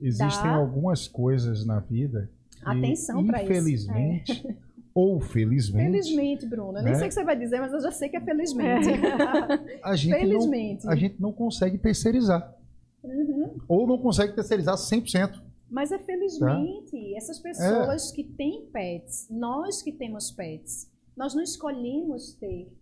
existem 0.01 0.43
dar... 0.43 0.57
algumas 0.57 1.07
coisas 1.07 1.65
na 1.65 1.79
vida 1.79 2.31
que, 2.51 2.69
Atenção 2.69 3.21
infelizmente, 3.21 4.47
é. 4.49 4.57
ou 4.95 5.21
felizmente. 5.21 5.91
Felizmente, 5.91 6.47
Bruno. 6.47 6.73
Né? 6.73 6.83
Nem 6.83 6.95
sei 6.95 7.05
o 7.05 7.09
que 7.09 7.15
você 7.15 7.25
vai 7.25 7.39
dizer, 7.39 7.61
mas 7.61 7.73
eu 7.73 7.81
já 7.81 7.93
sei 7.93 8.09
que 8.09 8.17
é 8.17 8.21
felizmente. 8.21 8.89
É. 8.89 9.79
a, 9.85 9.95
gente 9.95 10.19
felizmente. 10.19 10.87
Não, 10.87 10.93
a 10.93 10.97
gente 10.97 11.21
não 11.21 11.33
consegue 11.33 11.79
terceirizar. 11.79 12.57
Uhum. 13.05 13.36
Ou 13.69 13.87
não 13.87 13.99
consegue 13.99 14.35
terceirizar 14.35 14.77
100%. 14.77 15.43
Mas 15.71 15.91
é 15.91 15.99
felizmente. 15.99 16.91
Tá? 16.91 17.17
Essas 17.17 17.39
pessoas 17.41 18.13
é. 18.13 18.15
que 18.15 18.25
têm 18.25 18.67
pets, 18.73 19.29
nós 19.31 19.83
que 19.83 19.93
temos 19.93 20.31
pets, 20.31 20.91
nós 21.17 21.35
não 21.35 21.43
escolhemos 21.43 22.35
ter. 22.35 22.73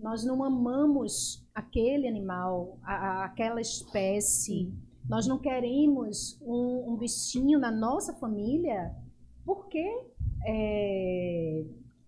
Nós 0.00 0.24
não 0.24 0.42
amamos 0.42 1.46
aquele 1.54 2.08
animal, 2.08 2.78
a, 2.82 2.94
a, 2.94 3.24
aquela 3.26 3.60
espécie. 3.60 4.72
Nós 5.08 5.26
não 5.26 5.38
queremos 5.38 6.40
um, 6.42 6.92
um 6.92 6.96
bichinho 6.96 7.58
na 7.58 7.70
nossa 7.70 8.12
família 8.14 8.94
porque 9.44 9.84
é, 10.44 11.64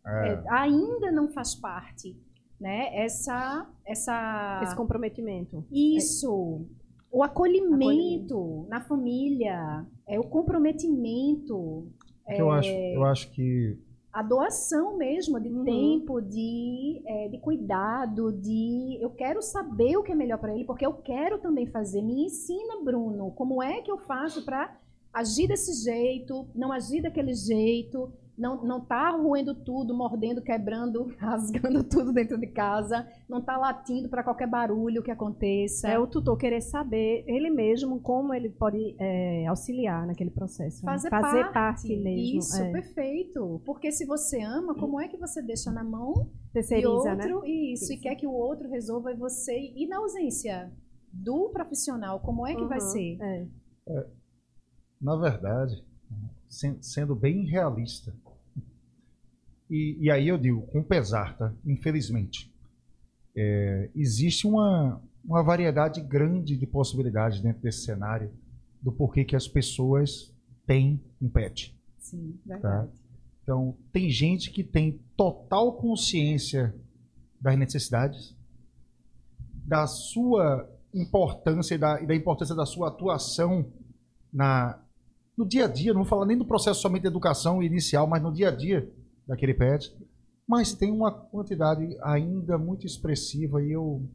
é. 0.06 0.28
é. 0.28 0.44
ainda 0.48 1.10
não 1.12 1.28
faz 1.28 1.54
parte, 1.54 2.16
né? 2.60 2.96
Essa, 2.96 3.68
essa 3.84 4.60
esse 4.62 4.76
comprometimento. 4.76 5.64
Isso, 5.70 6.66
o 7.14 7.22
acolhimento, 7.22 7.74
acolhimento. 7.74 8.66
na 8.68 8.80
família, 8.80 9.86
é 10.04 10.18
o 10.18 10.24
comprometimento. 10.24 11.86
É, 12.26 12.40
eu 12.40 12.50
acho, 12.50 12.68
eu 12.68 13.04
acho 13.04 13.30
que 13.30 13.78
a 14.12 14.20
doação 14.20 14.96
mesmo 14.96 15.38
de 15.40 15.48
uhum. 15.48 15.64
tempo, 15.64 16.20
de, 16.20 17.02
é, 17.06 17.28
de 17.28 17.38
cuidado, 17.38 18.32
de 18.32 18.98
eu 19.00 19.10
quero 19.10 19.40
saber 19.40 19.96
o 19.96 20.02
que 20.02 20.10
é 20.10 20.14
melhor 20.14 20.38
para 20.38 20.54
ele, 20.54 20.64
porque 20.64 20.84
eu 20.84 20.92
quero 20.92 21.38
também 21.38 21.66
fazer. 21.66 22.02
Me 22.02 22.24
ensina, 22.24 22.82
Bruno, 22.82 23.30
como 23.30 23.62
é 23.62 23.80
que 23.80 23.90
eu 23.90 23.98
faço 23.98 24.44
para 24.44 24.76
agir 25.12 25.46
desse 25.46 25.84
jeito, 25.84 26.48
não 26.52 26.72
agir 26.72 27.00
daquele 27.00 27.34
jeito, 27.34 28.12
não, 28.36 28.64
não 28.64 28.80
tá 28.80 29.10
roendo 29.10 29.54
tudo, 29.54 29.96
mordendo, 29.96 30.42
quebrando, 30.42 31.14
rasgando 31.18 31.84
tudo 31.84 32.12
dentro 32.12 32.38
de 32.38 32.48
casa, 32.48 33.06
não 33.28 33.40
tá 33.40 33.56
latindo 33.56 34.08
para 34.08 34.22
qualquer 34.22 34.48
barulho 34.48 35.02
que 35.02 35.10
aconteça. 35.10 35.88
É 35.88 35.98
o 35.98 36.06
tutor 36.06 36.36
querer 36.36 36.60
saber 36.60 37.24
ele 37.26 37.50
mesmo 37.50 38.00
como 38.00 38.34
ele 38.34 38.50
pode 38.50 38.96
é, 38.98 39.46
auxiliar 39.46 40.06
naquele 40.06 40.30
processo. 40.30 40.84
Né? 40.84 40.92
Fazer, 40.92 41.10
né? 41.10 41.20
Fazer 41.20 41.42
parte, 41.44 41.52
parte, 41.52 41.96
mesmo. 41.96 42.38
Isso, 42.38 42.62
é. 42.62 42.72
perfeito. 42.72 43.62
Porque 43.64 43.92
se 43.92 44.04
você 44.04 44.42
ama, 44.42 44.74
como 44.74 45.00
é 45.00 45.08
que 45.08 45.16
você 45.16 45.40
deixa 45.40 45.70
na 45.70 45.84
mão 45.84 46.30
Terceiriza, 46.52 47.16
de 47.16 47.32
outro 47.32 47.40
né? 47.42 47.48
isso, 47.72 47.92
e 47.92 47.98
quer 47.98 48.14
que 48.14 48.26
o 48.26 48.32
outro 48.32 48.68
resolva 48.68 49.12
e 49.12 49.16
você 49.16 49.72
e 49.74 49.86
na 49.86 49.98
ausência 49.98 50.72
do 51.12 51.50
profissional, 51.50 52.20
como 52.20 52.46
é 52.46 52.54
que 52.54 52.62
uhum, 52.62 52.68
vai 52.68 52.80
ser? 52.80 53.18
É. 53.20 53.46
É, 53.88 54.06
na 55.00 55.16
verdade, 55.16 55.84
sendo 56.80 57.14
bem 57.14 57.44
realista, 57.44 58.14
e, 59.70 59.96
e 60.00 60.10
aí 60.10 60.28
eu 60.28 60.38
digo, 60.38 60.62
com 60.68 60.82
pesar, 60.82 61.36
tá? 61.36 61.52
Infelizmente. 61.64 62.52
É, 63.36 63.90
existe 63.94 64.46
uma, 64.46 65.00
uma 65.24 65.42
variedade 65.42 66.00
grande 66.00 66.56
de 66.56 66.66
possibilidades 66.66 67.40
dentro 67.40 67.62
desse 67.62 67.84
cenário 67.84 68.30
do 68.80 68.92
porquê 68.92 69.24
que 69.24 69.34
as 69.34 69.48
pessoas 69.48 70.32
têm 70.66 71.00
um 71.20 71.28
pet. 71.28 71.76
Sim, 71.98 72.38
tá? 72.46 72.54
verdade. 72.54 72.86
Tá? 72.86 73.04
Então, 73.42 73.76
tem 73.92 74.08
gente 74.08 74.50
que 74.50 74.62
tem 74.62 75.00
total 75.16 75.74
consciência 75.74 76.74
das 77.40 77.58
necessidades, 77.58 78.34
da 79.66 79.86
sua 79.86 80.68
importância 80.94 81.74
e 81.74 81.78
da, 81.78 82.00
e 82.00 82.06
da 82.06 82.14
importância 82.14 82.54
da 82.54 82.64
sua 82.64 82.88
atuação 82.88 83.66
na, 84.32 84.78
no 85.36 85.46
dia 85.46 85.64
a 85.64 85.68
dia, 85.68 85.92
não 85.92 86.02
vou 86.02 86.08
falar 86.08 86.26
nem 86.26 86.38
do 86.38 86.44
processo 86.44 86.80
somente 86.80 87.02
de 87.02 87.08
educação 87.08 87.62
inicial, 87.62 88.06
mas 88.06 88.22
no 88.22 88.32
dia 88.32 88.48
a 88.48 88.50
dia 88.50 88.90
daquele 89.26 89.54
pet, 89.54 89.94
mas 90.46 90.74
tem 90.74 90.90
uma 90.90 91.10
quantidade 91.10 91.96
ainda 92.02 92.58
muito 92.58 92.86
expressiva 92.86 93.62
e 93.62 93.72
eu 93.72 94.06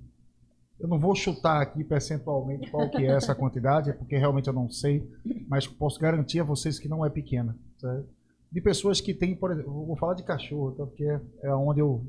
eu 0.80 0.88
não 0.88 0.98
vou 0.98 1.14
chutar 1.14 1.62
aqui 1.62 1.84
percentualmente 1.84 2.72
qual 2.72 2.90
que 2.90 3.06
é 3.06 3.08
essa 3.08 3.36
quantidade, 3.36 3.92
porque 3.94 4.18
realmente 4.18 4.48
eu 4.48 4.54
não 4.54 4.70
sei, 4.70 5.06
mas 5.48 5.68
posso 5.68 6.00
garantir 6.00 6.40
a 6.40 6.44
vocês 6.44 6.80
que 6.80 6.88
não 6.88 7.06
é 7.06 7.10
pequena. 7.10 7.58
Certo? 7.78 8.08
De 8.50 8.62
pessoas 8.62 9.02
que 9.02 9.14
têm, 9.14 9.36
por 9.36 9.52
exemplo, 9.52 9.86
vou 9.86 9.98
falar 9.98 10.14
de 10.14 10.24
cachorro, 10.24 10.72
tá? 10.72 10.86
porque 10.86 11.04
é 11.04 11.54
onde 11.54 11.82
eu, 11.82 12.06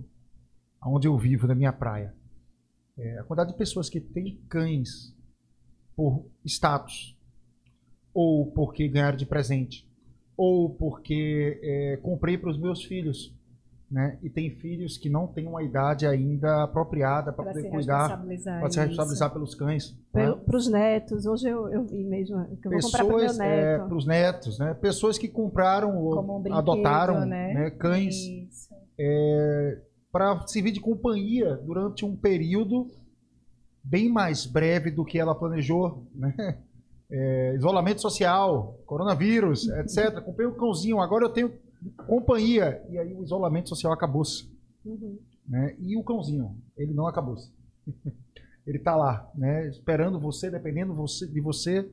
onde 0.87 1.09
eu 1.09 1.19
vivo, 1.19 1.49
na 1.49 1.55
minha 1.55 1.73
praia. 1.73 2.15
É, 2.97 3.19
a 3.19 3.25
quantidade 3.25 3.51
de 3.51 3.59
pessoas 3.59 3.91
que 3.91 4.01
têm 4.01 4.41
cães 4.49 5.15
por 5.97 6.25
status, 6.45 7.19
ou 8.15 8.53
porque 8.53 8.89
ganharam 8.89 9.17
de 9.17 9.27
presente, 9.27 9.90
ou 10.43 10.71
porque 10.71 11.61
é, 11.63 11.99
comprei 11.99 12.39
para 12.39 12.49
os 12.49 12.59
meus 12.59 12.83
filhos. 12.83 13.37
Né? 13.91 14.19
E 14.23 14.31
tem 14.31 14.51
filhos 14.51 14.97
que 14.97 15.11
não 15.11 15.27
têm 15.27 15.47
uma 15.47 15.63
idade 15.63 16.07
ainda 16.07 16.63
apropriada 16.63 17.31
para 17.31 17.45
poder 17.45 17.69
cuidar, 17.69 18.25
para 18.45 18.71
se 18.71 18.81
responsabilizar 18.81 19.33
pelos 19.33 19.55
cães. 19.55 19.99
Para 20.11 20.31
né? 20.31 20.43
os 20.47 20.69
netos, 20.71 21.27
hoje 21.27 21.47
eu, 21.47 21.69
eu 21.69 21.85
vi 21.85 22.05
mesmo 22.05 22.43
que 22.57 22.69
eu 22.69 22.71
Pessoas, 22.71 22.93
vou 23.03 23.11
comprar 23.11 23.37
para 23.37 23.45
é, 23.45 23.49
neto. 23.49 23.83
É, 23.83 23.87
para 23.87 23.97
os 23.97 24.07
netos, 24.07 24.59
né? 24.59 24.75
Pessoas 24.75 25.19
que 25.19 25.29
compraram 25.29 25.99
ou 25.99 26.19
um 26.19 26.55
adotaram 26.55 27.27
né? 27.27 27.53
Né? 27.53 27.71
cães 27.73 28.17
é, 28.99 29.79
para 30.11 30.47
servir 30.47 30.71
de 30.71 30.81
companhia 30.81 31.57
durante 31.57 32.03
um 32.07 32.17
período 32.17 32.91
bem 33.85 34.09
mais 34.09 34.47
breve 34.47 34.91
do 34.91 35.05
que 35.05 35.19
ela 35.19 35.35
planejou, 35.35 36.07
né? 36.15 36.63
É, 37.11 37.55
isolamento 37.57 38.01
social, 38.01 38.79
coronavírus, 38.87 39.69
etc. 39.69 40.21
Comprei 40.23 40.47
um 40.47 40.55
cãozinho, 40.55 41.01
agora 41.01 41.25
eu 41.25 41.31
tenho 41.31 41.53
companhia. 42.07 42.83
E 42.89 42.99
aí 42.99 43.13
o 43.15 43.23
isolamento 43.23 43.69
social 43.69 43.93
acabou-se. 43.93 44.49
Uhum. 44.85 45.19
Né? 45.47 45.75
E 45.81 45.97
o 45.97 46.05
cãozinho, 46.05 46.57
ele 46.77 46.95
não 46.95 47.07
acabou-se. 47.07 47.51
ele 48.67 48.79
está 48.79 48.95
lá, 48.95 49.29
né? 49.35 49.69
esperando 49.69 50.21
você, 50.21 50.51
dependendo 50.51 50.95
você, 50.95 51.27
de 51.27 51.41
você, 51.41 51.91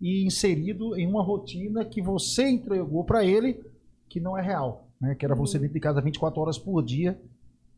e 0.00 0.26
inserido 0.26 0.96
em 0.98 1.06
uma 1.06 1.22
rotina 1.22 1.84
que 1.84 2.02
você 2.02 2.48
entregou 2.48 3.04
para 3.04 3.24
ele, 3.24 3.62
que 4.08 4.20
não 4.20 4.36
é 4.36 4.42
real. 4.42 4.88
Né? 5.00 5.14
Que 5.14 5.24
era 5.24 5.34
uhum. 5.34 5.40
você 5.40 5.58
dentro 5.58 5.74
de 5.74 5.80
casa 5.80 6.00
24 6.00 6.40
horas 6.40 6.58
por 6.58 6.82
dia. 6.82 7.18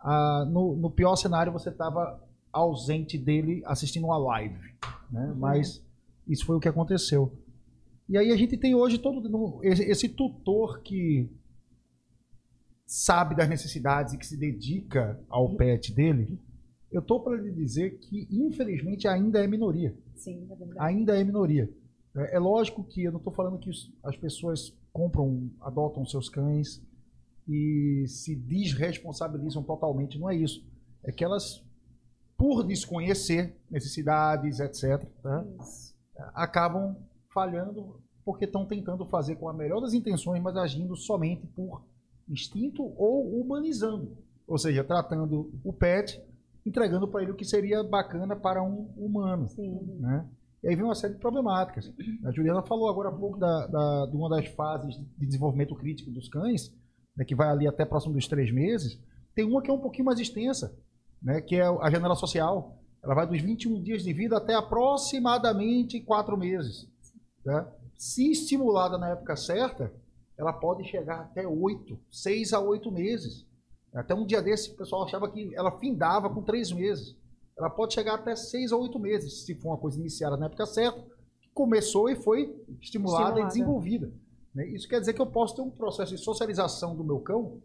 Ah, 0.01 0.47
no, 0.49 0.74
no 0.76 0.91
pior 0.91 1.16
cenário, 1.16 1.53
você 1.53 1.68
estava 1.68 2.22
ausente 2.53 3.18
dele 3.18 3.62
assistindo 3.66 4.05
uma 4.05 4.16
live. 4.16 4.59
Né? 5.11 5.26
Uhum. 5.26 5.34
Mas 5.34 5.82
isso 6.28 6.44
foi 6.44 6.56
o 6.56 6.60
que 6.60 6.68
aconteceu. 6.68 7.32
E 8.08 8.16
aí 8.16 8.30
a 8.30 8.36
gente 8.36 8.56
tem 8.56 8.74
hoje 8.74 8.98
todo 8.98 9.22
esse 9.62 10.08
tutor 10.08 10.80
que 10.80 11.28
sabe 12.86 13.34
das 13.34 13.48
necessidades 13.48 14.14
e 14.14 14.18
que 14.18 14.26
se 14.26 14.36
dedica 14.36 15.20
ao 15.28 15.54
pet 15.56 15.92
dele. 15.92 16.40
Eu 16.90 17.00
estou 17.00 17.20
para 17.20 17.36
lhe 17.36 17.52
dizer 17.52 17.98
que, 17.98 18.26
infelizmente, 18.30 19.06
ainda 19.06 19.44
é 19.44 19.46
minoria. 19.46 19.94
Sim, 20.16 20.48
é 20.50 20.56
verdade. 20.56 20.78
Ainda 20.78 21.20
é 21.20 21.22
minoria. 21.22 21.70
É, 22.16 22.36
é 22.36 22.38
lógico 22.38 22.82
que 22.82 23.04
eu 23.04 23.12
não 23.12 23.18
estou 23.18 23.32
falando 23.32 23.58
que 23.58 23.70
as 24.02 24.16
pessoas 24.16 24.74
compram, 24.90 25.50
adotam 25.60 26.06
seus 26.06 26.30
cães 26.30 26.82
e 27.46 28.04
se 28.08 28.34
desresponsabilizam 28.34 29.62
totalmente. 29.62 30.18
Não 30.18 30.30
é 30.30 30.34
isso. 30.34 30.66
É 31.04 31.12
que 31.12 31.22
elas, 31.22 31.62
por 32.38 32.64
desconhecer 32.64 33.54
necessidades, 33.70 34.60
etc., 34.60 35.04
tá? 35.22 35.46
Acabam 36.34 36.96
falhando 37.32 38.00
porque 38.24 38.44
estão 38.44 38.66
tentando 38.66 39.06
fazer 39.06 39.36
com 39.36 39.48
a 39.48 39.54
melhor 39.54 39.80
das 39.80 39.94
intenções, 39.94 40.42
mas 40.42 40.56
agindo 40.56 40.94
somente 40.96 41.46
por 41.46 41.82
instinto 42.28 42.82
ou 42.96 43.40
humanizando. 43.40 44.16
Ou 44.46 44.58
seja, 44.58 44.84
tratando 44.84 45.50
o 45.64 45.72
pet, 45.72 46.22
entregando 46.64 47.08
para 47.08 47.22
ele 47.22 47.32
o 47.32 47.36
que 47.36 47.44
seria 47.44 47.82
bacana 47.82 48.36
para 48.36 48.62
um 48.62 48.92
humano. 48.96 49.48
Sim. 49.48 49.80
Né? 49.98 50.28
E 50.62 50.68
aí 50.68 50.74
vem 50.74 50.84
uma 50.84 50.94
série 50.94 51.14
de 51.14 51.20
problemáticas. 51.20 51.92
A 52.24 52.32
Juliana 52.32 52.62
falou 52.62 52.88
agora 52.88 53.08
há 53.08 53.12
pouco 53.12 53.38
da, 53.38 53.66
da, 53.66 54.06
de 54.06 54.16
uma 54.16 54.28
das 54.28 54.46
fases 54.48 54.96
de 55.16 55.26
desenvolvimento 55.26 55.74
crítico 55.74 56.10
dos 56.10 56.28
cães, 56.28 56.74
né, 57.16 57.24
que 57.24 57.34
vai 57.34 57.48
ali 57.48 57.66
até 57.66 57.84
próximo 57.84 58.14
dos 58.14 58.26
três 58.26 58.52
meses. 58.52 59.00
Tem 59.34 59.44
uma 59.44 59.62
que 59.62 59.70
é 59.70 59.72
um 59.72 59.80
pouquinho 59.80 60.06
mais 60.06 60.18
extensa, 60.18 60.76
né, 61.22 61.40
que 61.40 61.56
é 61.56 61.62
a 61.62 61.90
janela 61.90 62.16
social. 62.16 62.77
Ela 63.03 63.14
vai 63.14 63.26
dos 63.26 63.40
21 63.40 63.82
dias 63.82 64.03
de 64.03 64.12
vida 64.12 64.36
até 64.36 64.55
aproximadamente 64.55 66.01
4 66.01 66.36
meses. 66.36 66.88
Tá? 67.44 67.70
Se 67.96 68.30
estimulada 68.30 68.99
na 68.99 69.11
época 69.11 69.36
certa, 69.36 69.92
ela 70.38 70.53
pode 70.53 70.84
chegar 70.84 71.20
até 71.20 71.46
oito, 71.46 71.99
seis 72.11 72.53
a 72.53 72.61
oito 72.61 72.92
meses. 72.92 73.44
Até 73.92 74.14
um 74.14 74.24
dia 74.24 74.40
desse, 74.40 74.70
o 74.70 74.76
pessoal 74.76 75.05
achava 75.05 75.28
que 75.28 75.53
ela 75.55 75.78
findava 75.78 76.30
com 76.30 76.42
três 76.42 76.70
meses. 76.70 77.16
Ela 77.59 77.68
pode 77.68 77.94
chegar 77.94 78.14
até 78.14 78.36
seis 78.36 78.70
a 78.72 78.76
oito 78.76 79.01
meses, 79.01 79.44
se 79.44 79.55
for 79.57 79.70
uma 79.70 79.78
coisa 79.78 79.99
iniciada 79.99 80.36
na 80.36 80.46
época 80.46 80.64
certa, 80.64 81.05
começou 81.53 82.09
e 82.09 82.14
foi 82.14 82.55
estimulada, 82.80 82.80
estimulada. 82.80 83.40
e 83.40 83.46
desenvolvida. 83.46 84.12
Né? 84.55 84.68
Isso 84.68 84.88
quer 84.88 85.01
dizer 85.01 85.12
que 85.12 85.20
eu 85.20 85.26
posso 85.26 85.57
ter 85.57 85.62
um 85.62 85.70
processo 85.70 86.14
de 86.14 86.22
socialização 86.22 86.94
do 86.94 87.03
meu 87.03 87.18
cão 87.18 87.61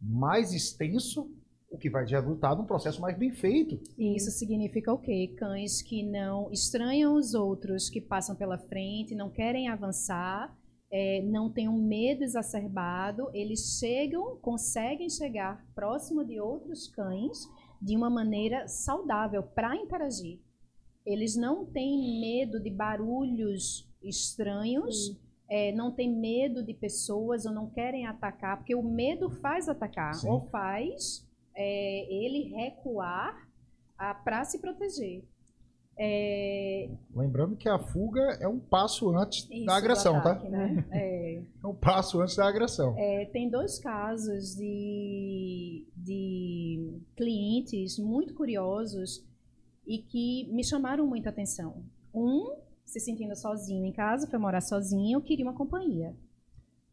mais 0.00 0.52
extenso, 0.52 1.30
o 1.76 1.78
que 1.78 1.90
vai 1.90 2.04
de 2.04 2.14
resultado 2.14 2.62
um 2.62 2.66
processo 2.66 3.00
mais 3.00 3.16
bem 3.16 3.30
feito. 3.30 3.78
E 3.96 4.16
isso 4.16 4.30
significa 4.30 4.92
o 4.92 4.98
quê? 4.98 5.34
Cães 5.38 5.82
que 5.82 6.02
não 6.02 6.50
estranham 6.50 7.14
os 7.14 7.34
outros 7.34 7.88
que 7.88 8.00
passam 8.00 8.34
pela 8.34 8.58
frente, 8.58 9.14
não 9.14 9.30
querem 9.30 9.68
avançar, 9.68 10.56
é, 10.90 11.20
não 11.22 11.52
têm 11.52 11.68
um 11.68 11.82
medo 11.82 12.24
exacerbado, 12.24 13.28
eles 13.34 13.78
chegam, 13.78 14.36
conseguem 14.40 15.10
chegar 15.10 15.64
próximo 15.74 16.24
de 16.24 16.40
outros 16.40 16.88
cães 16.88 17.38
de 17.80 17.94
uma 17.94 18.08
maneira 18.08 18.66
saudável 18.66 19.42
para 19.42 19.76
interagir. 19.76 20.40
Eles 21.04 21.36
não 21.36 21.66
têm 21.66 22.20
medo 22.20 22.58
de 22.58 22.70
barulhos 22.70 23.86
estranhos, 24.02 25.20
é, 25.48 25.72
não 25.72 25.92
têm 25.92 26.10
medo 26.10 26.64
de 26.64 26.72
pessoas 26.72 27.44
ou 27.44 27.52
não 27.52 27.68
querem 27.68 28.06
atacar, 28.06 28.56
porque 28.56 28.74
o 28.74 28.82
medo 28.82 29.30
faz 29.30 29.68
atacar, 29.68 30.14
Sim. 30.14 30.28
ou 30.28 30.40
faz 30.46 31.25
é, 31.56 32.06
ele 32.12 32.54
recuar 32.54 33.48
para 34.22 34.44
se 34.44 34.60
proteger. 34.60 35.24
É... 35.98 36.90
Lembrando 37.14 37.56
que 37.56 37.68
a 37.68 37.78
fuga 37.78 38.20
é 38.38 38.46
um 38.46 38.60
passo 38.60 39.16
antes 39.16 39.48
Isso, 39.50 39.64
da 39.64 39.76
agressão, 39.76 40.20
tá? 40.20 40.32
ataque, 40.32 40.50
tá? 40.50 40.56
Né? 40.56 40.84
É... 40.92 41.34
é... 41.36 41.66
um 41.66 41.74
passo 41.74 42.20
antes 42.20 42.36
da 42.36 42.46
agressão. 42.46 42.94
É, 42.98 43.24
tem 43.26 43.48
dois 43.48 43.78
casos 43.78 44.54
de, 44.54 45.86
de 45.96 47.00
clientes 47.16 47.98
muito 47.98 48.34
curiosos 48.34 49.24
e 49.86 49.98
que 49.98 50.52
me 50.52 50.62
chamaram 50.62 51.06
muita 51.06 51.30
atenção. 51.30 51.82
Um, 52.12 52.54
se 52.84 53.00
sentindo 53.00 53.34
sozinho 53.34 53.84
em 53.86 53.92
casa, 53.92 54.28
foi 54.28 54.38
morar 54.38 54.60
sozinho, 54.60 55.22
queria 55.22 55.46
uma 55.46 55.54
companhia. 55.54 56.14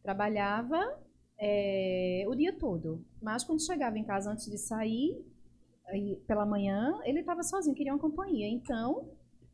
Trabalhava 0.01 0.97
é, 1.45 2.23
o 2.25 2.33
dia 2.35 2.53
todo, 2.53 3.03
mas 3.21 3.43
quando 3.43 3.61
chegava 3.61 3.97
em 3.99 4.03
casa 4.05 4.31
antes 4.31 4.49
de 4.49 4.57
sair, 4.57 5.21
aí, 5.85 6.15
pela 6.25 6.45
manhã, 6.45 7.01
ele 7.03 7.19
estava 7.19 7.43
sozinho, 7.43 7.75
queria 7.75 7.93
uma 7.93 7.99
companhia. 7.99 8.47
Então, 8.47 9.09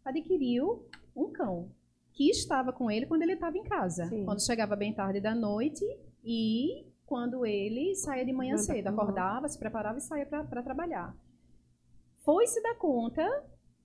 adquiriu 0.05 0.87
um 1.15 1.31
cão 1.31 1.71
que 2.13 2.29
estava 2.29 2.71
com 2.71 2.91
ele 2.91 3.07
quando 3.07 3.23
ele 3.23 3.33
estava 3.33 3.57
em 3.57 3.63
casa. 3.63 4.05
Sim. 4.05 4.23
Quando 4.23 4.45
chegava 4.45 4.75
bem 4.75 4.93
tarde 4.93 5.19
da 5.19 5.33
noite 5.33 5.83
e 6.23 6.85
quando 7.07 7.43
ele 7.43 7.95
saía 7.95 8.23
de 8.23 8.33
manhã 8.33 8.55
cedo, 8.57 8.87
acordava, 8.87 9.47
se 9.49 9.57
preparava 9.57 9.97
e 9.97 10.01
saía 10.01 10.27
para 10.27 10.61
trabalhar. 10.61 11.17
Foi 12.19 12.45
se 12.45 12.61
dar 12.61 12.75
conta 12.75 13.27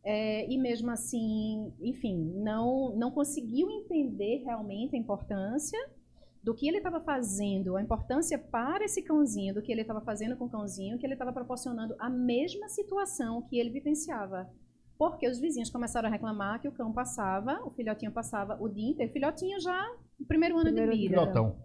é, 0.03 0.47
e 0.47 0.59
mesmo 0.59 0.91
assim, 0.91 1.73
enfim, 1.81 2.35
não, 2.35 2.95
não 2.97 3.11
conseguiu 3.11 3.71
entender 3.71 4.43
realmente 4.45 4.95
a 4.95 4.99
importância 4.99 5.79
do 6.45 6.55
que 6.55 6.69
ele 6.69 6.77
estava 6.77 7.01
fazendo, 7.01 7.75
a 7.75 7.83
importância 7.83 8.39
para 8.39 8.85
esse 8.85 9.03
cãozinho, 9.03 9.55
do 9.55 9.63
que 9.63 9.73
ele 9.73 9.81
estava 9.81 10.03
fazendo 10.03 10.37
com 10.37 10.45
o 10.45 10.51
cãozinho, 10.51 10.99
que 10.99 11.07
ele 11.07 11.15
estava 11.15 11.33
proporcionando 11.33 11.97
a 11.99 12.11
mesma 12.11 12.69
situação 12.69 13.41
que 13.49 13.59
ele 13.59 13.71
vivenciava. 13.71 14.47
Porque 14.99 15.27
os 15.27 15.41
vizinhos 15.41 15.71
começaram 15.71 16.07
a 16.07 16.13
reclamar 16.13 16.61
que 16.61 16.69
o 16.69 16.73
cão 16.73 16.93
passava, 16.93 17.59
o 17.65 17.71
filhotinho 17.71 18.13
passava 18.13 18.63
o 18.63 18.69
dia 18.69 18.91
inteiro, 18.91 19.11
filhotinho 19.11 19.59
já 19.59 19.83
no 20.21 20.27
primeiro 20.27 20.57
ano 20.57 20.67
primeiro 20.67 20.93
de 20.93 20.99
vida. 20.99 21.19
Filhotão. 21.19 21.57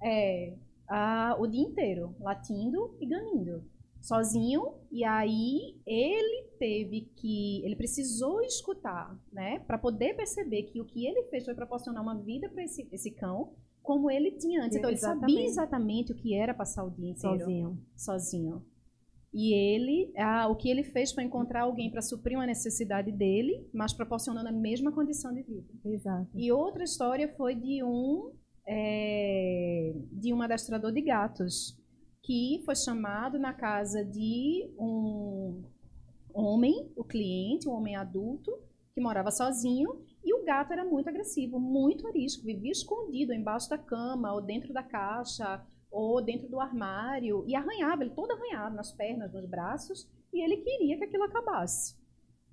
É, 0.00 0.56
a, 0.88 1.36
o 1.40 1.46
dia 1.48 1.62
inteiro, 1.62 2.14
latindo 2.20 2.96
e 3.00 3.06
ganindo. 3.06 3.64
Sozinho, 4.00 4.74
e 4.92 5.02
aí 5.02 5.80
ele 5.84 6.48
teve 6.60 7.10
que, 7.16 7.64
ele 7.64 7.74
precisou 7.74 8.40
escutar, 8.42 9.18
né, 9.32 9.58
para 9.66 9.78
poder 9.78 10.14
perceber 10.14 10.62
que 10.62 10.80
o 10.80 10.84
que 10.84 11.04
ele 11.04 11.24
fez 11.24 11.44
foi 11.44 11.56
proporcionar 11.56 12.04
uma 12.04 12.14
vida 12.14 12.48
para 12.48 12.62
esse, 12.62 12.88
esse 12.92 13.10
cão, 13.10 13.52
como 13.86 14.10
ele 14.10 14.32
tinha 14.32 14.64
antes. 14.64 14.76
Então, 14.76 14.90
exatamente. 14.90 15.22
ele 15.22 15.32
sabia 15.32 15.48
exatamente 15.48 16.12
o 16.12 16.14
que 16.16 16.34
era 16.34 16.52
passar 16.52 16.84
o 16.84 16.90
dia 16.90 17.10
inteiro 17.10 17.38
sozinho. 17.38 17.78
Sozinho. 17.96 18.66
E 19.32 19.54
ele, 19.54 20.12
ah, 20.16 20.48
o 20.48 20.56
que 20.56 20.68
ele 20.68 20.82
fez 20.82 21.12
foi 21.12 21.22
encontrar 21.22 21.62
alguém 21.62 21.88
para 21.88 22.02
suprir 22.02 22.36
uma 22.36 22.46
necessidade 22.46 23.12
dele, 23.12 23.68
mas 23.72 23.92
proporcionando 23.92 24.48
a 24.48 24.52
mesma 24.52 24.90
condição 24.90 25.32
de 25.32 25.42
vida. 25.42 25.68
Exato. 25.84 26.28
E 26.34 26.50
outra 26.50 26.82
história 26.82 27.32
foi 27.36 27.54
de 27.54 27.84
um 27.84 28.32
é, 28.66 29.94
de 30.10 30.32
um 30.32 30.42
adestrador 30.42 30.90
de 30.90 31.02
gatos 31.02 31.78
que 32.24 32.60
foi 32.64 32.74
chamado 32.74 33.38
na 33.38 33.52
casa 33.52 34.04
de 34.04 34.68
um 34.76 35.62
homem, 36.34 36.90
o 36.96 37.04
cliente, 37.04 37.68
um 37.68 37.72
homem 37.72 37.94
adulto 37.94 38.50
que 38.92 39.00
morava 39.00 39.30
sozinho 39.30 40.04
e 40.26 40.34
o 40.34 40.44
gato 40.44 40.72
era 40.72 40.84
muito 40.84 41.08
agressivo, 41.08 41.60
muito 41.60 42.04
arisco, 42.08 42.44
vivia 42.44 42.72
escondido 42.72 43.32
embaixo 43.32 43.70
da 43.70 43.78
cama, 43.78 44.34
ou 44.34 44.40
dentro 44.40 44.72
da 44.72 44.82
caixa, 44.82 45.64
ou 45.88 46.20
dentro 46.20 46.48
do 46.48 46.58
armário, 46.58 47.44
e 47.46 47.54
arranhava, 47.54 48.02
ele 48.02 48.10
todo 48.10 48.32
arranhado 48.32 48.74
nas 48.74 48.92
pernas, 48.92 49.32
nos 49.32 49.48
braços, 49.48 50.10
e 50.32 50.42
ele 50.42 50.56
queria 50.56 50.98
que 50.98 51.04
aquilo 51.04 51.22
acabasse. 51.22 51.96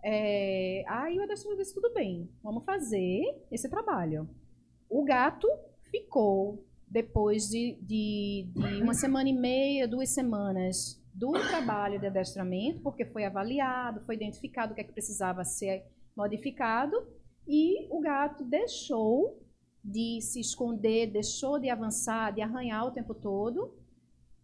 É, 0.04 0.84
aí 0.88 1.18
o 1.18 1.24
adestrador 1.24 1.58
disse: 1.58 1.74
tudo 1.74 1.92
bem, 1.96 2.30
vamos 2.44 2.64
fazer 2.64 3.44
esse 3.52 3.68
trabalho. 3.68 4.30
O 4.88 5.04
gato 5.04 5.48
ficou, 5.90 6.64
depois 6.88 7.50
de, 7.50 7.80
de, 7.82 8.52
de 8.54 8.84
uma 8.84 8.94
semana 8.94 9.30
e 9.30 9.34
meia, 9.34 9.88
duas 9.88 10.10
semanas 10.10 11.04
do 11.12 11.32
trabalho 11.32 12.00
de 12.00 12.06
adestramento, 12.06 12.82
porque 12.82 13.04
foi 13.04 13.26
avaliado, 13.26 14.06
foi 14.06 14.14
identificado 14.14 14.74
o 14.74 14.76
que 14.76 14.82
é 14.82 14.84
que 14.84 14.94
precisava 14.94 15.44
ser 15.44 15.86
modificado, 16.16 16.96
e 17.48 17.88
o 17.90 18.00
gato 18.00 18.44
deixou 18.44 19.40
de 19.84 20.22
se 20.22 20.40
esconder, 20.40 21.12
deixou 21.12 21.60
de 21.60 21.70
avançar, 21.70 22.32
de 22.32 22.42
arranhar 22.42 22.86
o 22.86 22.92
tempo 22.92 23.14
todo. 23.14 23.74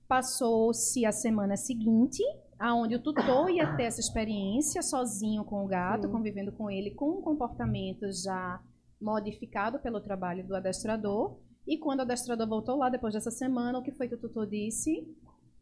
Passou-se 0.08 1.06
a 1.06 1.12
semana 1.12 1.56
seguinte, 1.56 2.22
aonde 2.58 2.96
o 2.96 3.02
tutor 3.02 3.50
ia 3.50 3.76
ter 3.78 3.84
essa 3.84 4.02
experiência 4.02 4.82
sozinho 4.82 5.46
com 5.46 5.64
o 5.64 5.68
gato, 5.68 6.08
Sim. 6.08 6.12
convivendo 6.12 6.52
com 6.52 6.70
ele, 6.70 6.92
com 6.92 7.12
um 7.12 7.22
comportamento 7.22 8.12
já 8.12 8.62
modificado 9.00 9.80
pelo 9.80 10.02
trabalho 10.02 10.46
do 10.46 10.56
adestrador. 10.56 11.40
E 11.66 11.78
quando 11.78 12.00
o 12.00 12.02
adestrador 12.02 12.48
voltou 12.48 12.76
lá 12.76 12.90
depois 12.90 13.14
dessa 13.14 13.32
semana, 13.32 13.80
o 13.80 13.84
que 13.84 13.92
foi 13.92 14.10
que 14.10 14.16
o 14.16 14.20
tutor 14.20 14.48
disse? 14.48 15.08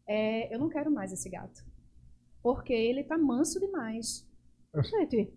É, 0.08 0.52
eu 0.52 0.58
não 0.58 0.68
quero 0.68 0.90
mais 0.90 1.12
esse 1.12 1.28
gato. 1.28 1.62
Porque 2.42 2.72
ele 2.72 3.02
está 3.02 3.16
manso 3.16 3.60
demais. 3.60 4.26
Gente, 4.82 5.32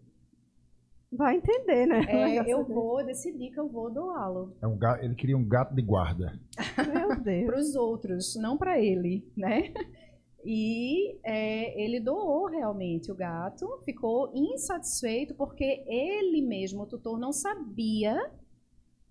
Vai 1.12 1.38
entender, 1.38 1.86
né? 1.86 2.06
É, 2.08 2.38
eu 2.52 2.64
vou 2.64 3.06
decidir 3.06 3.52
que 3.52 3.60
eu 3.60 3.68
vou 3.68 3.92
doá-lo. 3.92 4.56
É 4.62 4.68
um 4.68 4.78
gato, 4.78 5.04
ele 5.04 5.16
queria 5.16 5.38
um 5.38 5.48
gato 5.48 5.76
de 5.76 5.82
guarda. 5.82 6.40
Meu 6.78 7.16
Deus. 7.22 7.46
para 7.46 7.60
os 7.60 7.76
outros, 7.76 8.36
não 8.38 8.58
para 8.58 8.80
ele, 8.80 9.30
né? 9.36 9.74
E 10.44 11.20
é, 11.24 11.84
ele 11.84 12.00
doou 12.00 12.48
realmente 12.48 13.12
o 13.12 13.16
gato, 13.16 13.68
ficou 13.84 14.32
insatisfeito 14.34 15.36
porque 15.36 15.84
ele 15.86 16.42
mesmo, 16.42 16.84
o 16.84 16.88
tutor, 16.88 17.20
não 17.20 17.32
sabia 17.32 18.32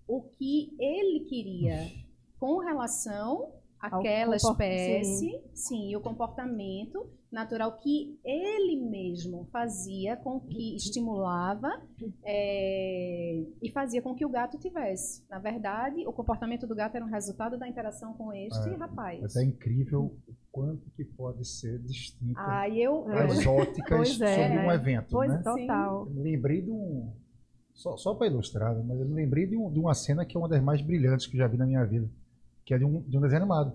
o 0.07 0.23
que 0.23 0.75
ele 0.77 1.21
queria 1.21 1.89
com 2.37 2.57
relação 2.57 3.53
àquela 3.81 4.35
espécie, 4.35 5.29
sim. 5.29 5.41
sim, 5.53 5.89
e 5.89 5.95
o 5.95 6.01
comportamento 6.01 7.09
natural 7.31 7.77
que 7.77 8.19
ele 8.25 8.75
mesmo 8.75 9.47
fazia 9.51 10.17
com 10.17 10.39
que 10.39 10.75
estimulava 10.75 11.81
é, 12.25 13.43
e 13.61 13.71
fazia 13.71 14.01
com 14.01 14.13
que 14.13 14.25
o 14.25 14.29
gato 14.29 14.57
tivesse. 14.59 15.23
Na 15.29 15.39
verdade, 15.39 16.05
o 16.05 16.11
comportamento 16.11 16.67
do 16.67 16.75
gato 16.75 16.95
era 16.95 17.05
um 17.05 17.09
resultado 17.09 17.57
da 17.57 17.67
interação 17.67 18.13
com 18.13 18.33
este 18.33 18.69
é, 18.69 18.75
rapaz. 18.75 19.35
É 19.35 19.43
incrível 19.43 20.13
o 20.27 20.35
quanto 20.51 20.89
que 20.91 21.05
pode 21.05 21.47
ser 21.47 21.79
distinto 21.79 22.33
ah, 22.37 22.67
eu, 22.69 23.07
as 23.09 23.43
óticas 23.47 24.19
é, 24.19 24.35
sobre 24.35 24.67
um 24.67 24.71
evento. 24.71 25.07
Pois, 25.09 25.31
né? 25.31 25.41
total. 25.41 26.07
Eu 26.13 26.21
lembrei 26.21 26.61
de 26.61 26.69
um. 26.69 27.13
Só, 27.73 27.95
só 27.95 28.13
para 28.13 28.27
ilustrar, 28.27 28.75
mas 28.83 28.99
eu 28.99 29.07
me 29.07 29.15
lembrei 29.15 29.47
de, 29.47 29.55
um, 29.55 29.71
de, 29.71 29.79
uma 29.79 29.93
cena 29.93 30.25
que 30.25 30.35
é 30.35 30.39
uma 30.39 30.49
das 30.49 30.61
mais 30.61 30.81
brilhantes 30.81 31.25
que 31.25 31.35
eu 31.35 31.39
já 31.39 31.47
vi 31.47 31.57
na 31.57 31.65
minha 31.65 31.83
vida, 31.85 32.07
que 32.65 32.73
é 32.73 32.77
de 32.77 32.85
um, 32.85 33.01
de 33.01 33.17
um 33.17 33.21
desenho 33.21 33.41
animado. 33.41 33.73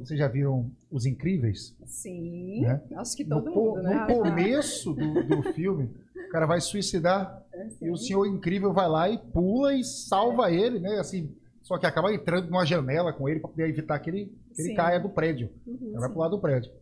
Vocês 0.00 0.18
já 0.18 0.26
viram 0.26 0.70
Os 0.90 1.06
Incríveis? 1.06 1.76
Sim, 1.86 2.62
né? 2.62 2.82
acho 2.96 3.16
que 3.16 3.24
todo 3.24 3.44
no, 3.48 3.54
mundo, 3.54 3.82
né? 3.82 4.06
No 4.08 4.18
começo 4.18 4.92
do, 4.92 5.22
do 5.22 5.42
filme, 5.54 5.88
o 6.16 6.28
cara 6.30 6.46
vai 6.46 6.60
suicidar 6.60 7.44
é, 7.52 7.68
e 7.80 7.90
o 7.90 7.96
Senhor 7.96 8.26
Incrível 8.26 8.72
vai 8.72 8.88
lá 8.88 9.08
e 9.08 9.18
pula 9.18 9.72
e 9.74 9.84
salva 9.84 10.50
é. 10.50 10.56
ele, 10.56 10.80
né? 10.80 10.98
Assim, 10.98 11.32
só 11.62 11.78
que 11.78 11.86
acaba 11.86 12.12
entrando 12.12 12.50
numa 12.50 12.66
janela 12.66 13.12
com 13.12 13.28
ele 13.28 13.38
para 13.38 13.50
poder 13.50 13.68
evitar 13.68 13.98
que 14.00 14.10
ele, 14.10 14.32
que 14.52 14.62
ele 14.62 14.74
caia 14.74 14.98
do 14.98 15.08
prédio. 15.08 15.48
Uhum, 15.64 15.78
ele 15.80 15.98
vai 15.98 16.10
pular 16.10 16.28
do 16.28 16.40
prédio. 16.40 16.72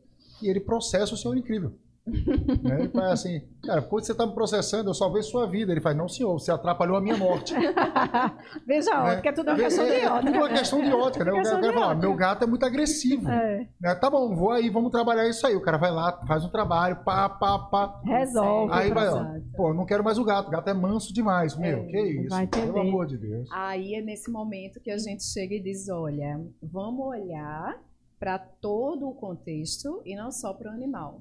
E 0.42 0.48
ele 0.48 0.60
processa 0.60 1.12
o 1.12 1.18
Senhor 1.18 1.36
Incrível. 1.36 1.74
Né? 2.06 2.80
Ele 2.80 2.88
faz 2.88 3.12
assim, 3.12 3.42
cara, 3.62 3.82
quando 3.82 4.04
você 4.04 4.12
está 4.12 4.26
me 4.26 4.34
processando, 4.34 4.90
eu 4.90 4.94
só 4.94 5.08
vejo 5.08 5.28
sua 5.28 5.46
vida. 5.46 5.72
Ele 5.72 5.80
faz, 5.80 5.96
não, 5.96 6.08
senhor, 6.08 6.32
você 6.32 6.50
atrapalhou 6.50 6.96
a 6.96 7.00
minha 7.00 7.16
morte. 7.16 7.54
Veja 8.66 8.94
a 8.94 9.04
ótica, 9.04 9.28
é 9.28 9.32
tudo 9.32 9.48
uma 9.48 9.58
questão 9.58 9.86
de 9.86 9.92
ótica. 9.92 10.16
É 10.16 10.20
tudo 10.20 10.36
uma 10.36 10.48
questão 10.48 10.82
de 10.82 10.92
ótica, 10.92 11.24
né? 11.24 11.32
O 11.32 11.42
cara 11.42 11.60
vai 11.60 11.72
falar, 11.72 11.94
meu 11.94 12.14
gato 12.14 12.44
é 12.44 12.46
muito 12.46 12.64
agressivo. 12.64 13.28
É. 13.30 13.68
Né? 13.80 13.94
Tá 13.94 14.10
bom, 14.10 14.34
vou 14.34 14.50
aí, 14.50 14.68
vamos 14.70 14.90
trabalhar 14.90 15.28
isso 15.28 15.46
aí. 15.46 15.54
O 15.54 15.62
cara 15.62 15.78
vai 15.78 15.90
lá, 15.90 16.20
faz 16.26 16.44
um 16.44 16.48
trabalho, 16.48 16.96
pá, 17.04 17.28
pá, 17.28 17.58
pá. 17.58 18.00
Resolve. 18.04 18.72
Aí 18.72 18.90
vai, 18.90 19.08
ó, 19.08 19.24
pô, 19.56 19.74
não 19.74 19.84
quero 19.84 20.02
mais 20.02 20.18
o 20.18 20.24
gato, 20.24 20.48
o 20.48 20.50
gato 20.50 20.68
é 20.68 20.74
manso 20.74 21.12
demais. 21.12 21.56
Meu, 21.56 21.78
é, 21.78 21.86
que 21.86 22.00
isso? 22.00 22.28
Vai 22.28 22.46
pelo 22.46 22.80
amor 22.80 23.06
de 23.06 23.18
Deus. 23.18 23.48
Aí 23.52 23.94
é 23.94 24.02
nesse 24.02 24.30
momento 24.30 24.80
que 24.80 24.90
a 24.90 24.98
gente 24.98 25.24
chega 25.24 25.54
e 25.54 25.60
diz, 25.60 25.88
olha, 25.88 26.40
vamos 26.62 27.06
olhar 27.06 27.78
para 28.18 28.38
todo 28.38 29.08
o 29.08 29.14
contexto 29.14 30.02
e 30.04 30.14
não 30.14 30.30
só 30.30 30.52
para 30.52 30.70
o 30.70 30.74
animal. 30.74 31.20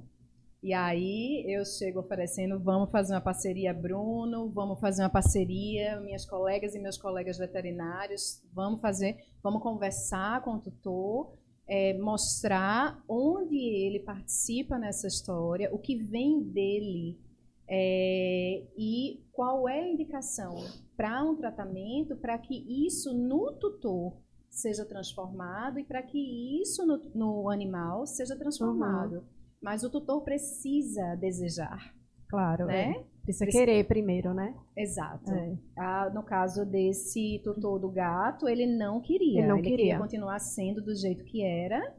E 0.62 0.74
aí 0.74 1.45
eu 1.47 1.64
chego 1.66 2.01
oferecendo, 2.01 2.60
vamos 2.60 2.91
fazer 2.91 3.14
uma 3.14 3.22
parceria, 3.22 3.74
Bruno, 3.74 4.49
vamos 4.49 4.80
fazer 4.80 5.03
uma 5.03 5.10
parceria, 5.10 5.99
minhas 6.01 6.26
colegas 6.26 6.76
e 6.76 6.80
meus 6.80 6.97
colegas 6.97 7.38
veterinários, 7.38 8.43
vamos 8.53 8.82
fazer, 8.82 9.18
vamos 9.41 9.64
conversar 9.64 10.41
com 10.43 10.55
o 10.55 10.60
tutor, 10.60 11.34
é, 11.66 11.97
mostrar 11.97 13.01
onde 13.07 13.57
ele 13.57 13.99
participa 13.99 14.78
nessa 14.78 15.07
história, 15.07 15.74
o 15.74 15.80
que 15.80 15.95
vem 15.95 16.41
dele 16.41 17.18
é, 17.66 18.64
e 18.78 19.24
qual 19.32 19.70
é 19.70 19.80
a 19.80 19.88
indicação 19.88 20.55
para 20.97 21.24
um 21.24 21.36
tratamento 21.36 22.18
para 22.18 22.38
que 22.38 22.86
isso 22.86 23.14
no 23.14 23.53
tutor 23.53 24.18
seja 24.49 24.84
transformado 24.84 25.80
e 25.80 25.84
para 25.86 26.01
que 26.01 26.62
isso 26.62 26.86
no, 26.86 26.97
no, 27.14 27.49
animal 27.49 28.05
seja 28.05 28.36
transformado. 28.36 29.18
Uhum. 29.18 29.39
Mas 29.62 29.84
o 29.84 29.89
tutor 29.89 30.24
precisa 30.24 31.16
desejar. 31.16 31.93
Claro, 32.30 32.66
né? 32.68 32.91
É. 32.91 32.93
Precisa, 33.24 33.45
precisa 33.45 33.66
querer 33.66 33.84
primeiro, 33.86 34.34
né? 34.34 34.55
Exato. 34.76 35.32
É. 35.32 35.57
Ah, 35.78 36.12
no 36.14 36.24
caso 36.24 36.66
desse 36.66 37.41
tutor 37.43 37.80
do 37.80 37.89
gato, 37.89 38.47
ele 38.47 38.66
não 38.66 39.01
queria. 39.01 39.39
Ele 39.39 39.47
não 39.47 39.57
ele 39.57 39.70
queria. 39.70 39.78
queria 39.78 39.99
continuar 39.99 40.39
sendo 40.39 40.82
do 40.82 40.95
jeito 40.95 41.24
que 41.26 41.43
era. 41.43 41.95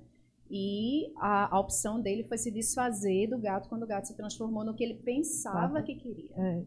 E 0.51 1.13
a, 1.19 1.55
a, 1.55 1.61
opção 1.61 2.01
dele 2.01 2.25
foi 2.25 2.37
se 2.37 2.51
desfazer 2.51 3.29
do 3.29 3.39
gato 3.39 3.69
quando 3.69 3.85
o 3.85 3.87
gato 3.87 4.09
se 4.09 4.17
transformou 4.17 4.65
no 4.65 4.75
que 4.75 4.83
ele 4.83 4.95
pensava 4.95 5.69
claro. 5.69 5.85
que 5.85 5.95
queria. 5.95 6.31
É. 6.37 6.65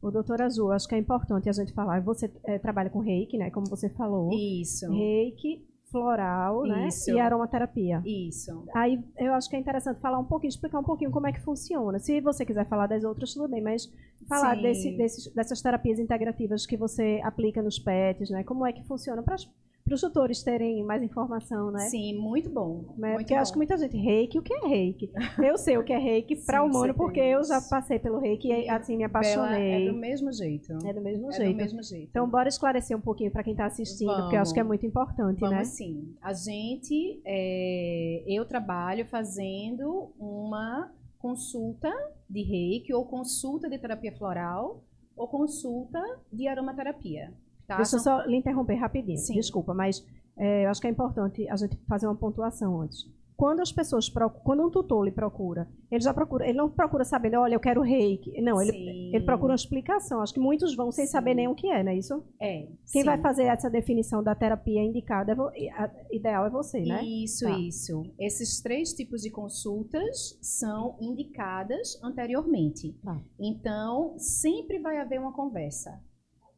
O 0.00 0.10
doutor 0.10 0.40
Azul, 0.42 0.70
acho 0.70 0.86
que 0.86 0.94
é 0.94 0.98
importante 0.98 1.48
a 1.48 1.52
gente 1.52 1.72
falar. 1.72 2.00
Você 2.02 2.30
é, 2.44 2.58
trabalha 2.58 2.90
com 2.90 3.00
reiki, 3.00 3.36
né? 3.36 3.50
Como 3.50 3.66
você 3.66 3.88
falou. 3.88 4.30
Isso. 4.32 4.88
Reiki, 4.88 5.66
floral, 5.94 6.62
né? 6.62 6.88
Isso. 6.88 7.12
né? 7.12 7.16
E 7.16 7.20
aromaterapia. 7.20 8.02
Isso. 8.04 8.64
Aí 8.74 9.00
eu 9.16 9.32
acho 9.32 9.48
que 9.48 9.54
é 9.54 9.60
interessante 9.60 10.00
falar 10.00 10.18
um 10.18 10.24
pouquinho, 10.24 10.48
explicar 10.48 10.80
um 10.80 10.84
pouquinho 10.84 11.12
como 11.12 11.28
é 11.28 11.32
que 11.32 11.40
funciona. 11.40 12.00
Se 12.00 12.20
você 12.20 12.44
quiser 12.44 12.68
falar 12.68 12.88
das 12.88 13.04
outras, 13.04 13.32
tudo 13.32 13.48
bem, 13.48 13.62
mas 13.62 13.88
falar 14.28 14.56
desse, 14.60 14.90
desses, 14.96 15.32
dessas 15.32 15.62
terapias 15.62 16.00
integrativas 16.00 16.66
que 16.66 16.76
você 16.76 17.20
aplica 17.22 17.62
nos 17.62 17.78
pets, 17.78 18.28
né? 18.30 18.42
Como 18.42 18.66
é 18.66 18.72
que 18.72 18.82
funciona 18.82 19.22
para 19.22 19.36
para 19.84 19.94
os 19.94 20.00
tutores 20.00 20.42
terem 20.42 20.82
mais 20.82 21.02
informação, 21.02 21.70
né? 21.70 21.80
Sim, 21.90 22.16
muito 22.16 22.48
bom. 22.48 22.94
Né? 22.96 23.08
Muito 23.08 23.18
porque 23.18 23.34
bom. 23.34 23.40
acho 23.40 23.52
que 23.52 23.58
muita 23.58 23.76
gente, 23.76 23.96
reiki, 23.98 24.38
o 24.38 24.42
que 24.42 24.54
é 24.54 24.66
reiki? 24.66 25.12
Eu 25.38 25.58
sei 25.58 25.76
o 25.76 25.84
que 25.84 25.92
é 25.92 25.98
reiki 25.98 26.36
para 26.36 26.62
humano, 26.64 26.94
porque 26.94 27.20
eu 27.20 27.44
já 27.44 27.60
passei 27.60 27.98
pelo 27.98 28.18
reiki 28.18 28.48
e 28.48 28.68
assim 28.68 28.96
me 28.96 29.04
apaixonei. 29.04 29.72
Bela 29.72 29.90
é 29.90 29.92
do 29.92 29.98
mesmo 29.98 30.32
jeito. 30.32 30.72
É 30.86 30.92
do 30.92 31.02
mesmo 31.02 31.28
é 31.28 31.32
jeito. 31.32 31.50
Do 31.52 31.56
mesmo 31.56 31.82
jeito. 31.82 32.08
Então, 32.08 32.28
bora 32.28 32.48
esclarecer 32.48 32.96
um 32.96 33.00
pouquinho 33.00 33.30
para 33.30 33.44
quem 33.44 33.52
está 33.52 33.66
assistindo, 33.66 34.06
Vamos. 34.06 34.22
porque 34.22 34.36
eu 34.36 34.40
acho 34.40 34.54
que 34.54 34.60
é 34.60 34.64
muito 34.64 34.86
importante, 34.86 35.40
Vamos 35.40 35.56
né? 35.56 35.64
sim. 35.64 36.14
A 36.22 36.32
gente, 36.32 37.20
é, 37.24 38.24
eu 38.26 38.46
trabalho 38.46 39.04
fazendo 39.04 40.12
uma 40.18 40.90
consulta 41.18 41.92
de 42.28 42.42
reiki 42.42 42.92
ou 42.94 43.04
consulta 43.04 43.68
de 43.68 43.78
terapia 43.78 44.16
floral 44.16 44.82
ou 45.14 45.28
consulta 45.28 46.00
de 46.32 46.48
aromaterapia. 46.48 47.32
Tá? 47.66 47.76
Deixa 47.76 47.96
eu 47.96 48.00
só 48.00 48.22
lhe 48.22 48.36
interromper 48.36 48.74
rapidinho. 48.74 49.18
Sim. 49.18 49.34
Desculpa, 49.34 49.72
mas 49.72 50.04
é, 50.36 50.64
eu 50.64 50.70
acho 50.70 50.80
que 50.80 50.86
é 50.86 50.90
importante 50.90 51.48
a 51.48 51.56
gente 51.56 51.76
fazer 51.88 52.06
uma 52.06 52.16
pontuação 52.16 52.80
antes. 52.80 53.06
Quando 53.36 53.60
as 53.60 53.72
pessoas 53.72 54.08
procuram, 54.08 54.44
quando 54.44 54.64
um 54.64 54.70
tutor 54.70 55.04
lhe 55.04 55.10
procura, 55.10 55.68
ele 55.90 56.00
já 56.00 56.14
procura, 56.14 56.48
ele 56.48 56.56
não 56.56 56.70
procura 56.70 57.04
sabendo, 57.04 57.38
olha, 57.38 57.54
eu 57.54 57.60
quero 57.60 57.80
reiki. 57.80 58.40
Não, 58.40 58.62
ele, 58.62 59.10
ele 59.12 59.24
procura 59.24 59.50
uma 59.50 59.56
explicação. 59.56 60.20
Acho 60.20 60.32
que 60.32 60.38
muitos 60.38 60.76
vão 60.76 60.92
sem 60.92 61.04
Sim. 61.04 61.12
saber 61.12 61.34
nem 61.34 61.48
o 61.48 61.54
que 61.54 61.68
é, 61.68 61.82
não 61.82 61.90
é 61.90 61.96
isso? 61.96 62.22
É. 62.40 62.68
Quem 62.92 63.02
vai 63.02 63.20
fazer 63.20 63.44
essa 63.44 63.68
definição 63.68 64.22
da 64.22 64.36
terapia 64.36 64.80
indicada, 64.80 65.36
é 65.56 66.14
ideal 66.14 66.46
é 66.46 66.50
você, 66.50 66.80
né? 66.82 67.02
Isso, 67.02 67.44
tá. 67.44 67.58
isso. 67.58 68.02
Esses 68.20 68.60
três 68.62 68.92
tipos 68.92 69.22
de 69.22 69.30
consultas 69.30 70.38
são 70.40 70.96
indicadas 71.00 72.00
anteriormente. 72.04 72.92
Tá. 73.02 73.20
Então, 73.40 74.16
sempre 74.16 74.78
vai 74.78 74.98
haver 74.98 75.18
uma 75.18 75.32
conversa 75.32 76.00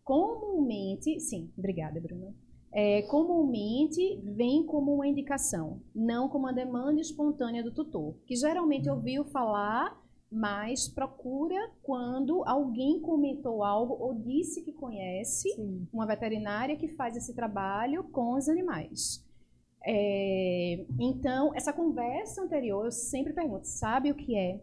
comumente, 0.06 1.18
sim, 1.18 1.50
obrigada, 1.58 2.00
Bruno. 2.00 2.32
É, 2.72 3.02
comumente 3.02 4.20
vem 4.22 4.64
como 4.64 4.94
uma 4.94 5.06
indicação, 5.06 5.80
não 5.92 6.28
como 6.28 6.44
uma 6.44 6.52
demanda 6.52 7.00
espontânea 7.00 7.62
do 7.62 7.72
tutor, 7.72 8.14
que 8.24 8.36
geralmente 8.36 8.88
ouviu 8.88 9.24
falar, 9.24 10.00
mas 10.30 10.88
procura 10.88 11.72
quando 11.82 12.44
alguém 12.44 13.00
comentou 13.00 13.64
algo 13.64 13.94
ou 13.94 14.14
disse 14.14 14.62
que 14.62 14.72
conhece 14.72 15.50
sim. 15.50 15.88
uma 15.92 16.06
veterinária 16.06 16.76
que 16.76 16.88
faz 16.88 17.16
esse 17.16 17.34
trabalho 17.34 18.04
com 18.04 18.34
os 18.34 18.48
animais. 18.48 19.24
É, 19.84 20.84
então, 21.00 21.52
essa 21.54 21.72
conversa 21.72 22.42
anterior, 22.42 22.84
eu 22.84 22.92
sempre 22.92 23.32
pergunto, 23.32 23.66
sabe 23.66 24.12
o 24.12 24.14
que 24.14 24.36
é? 24.36 24.60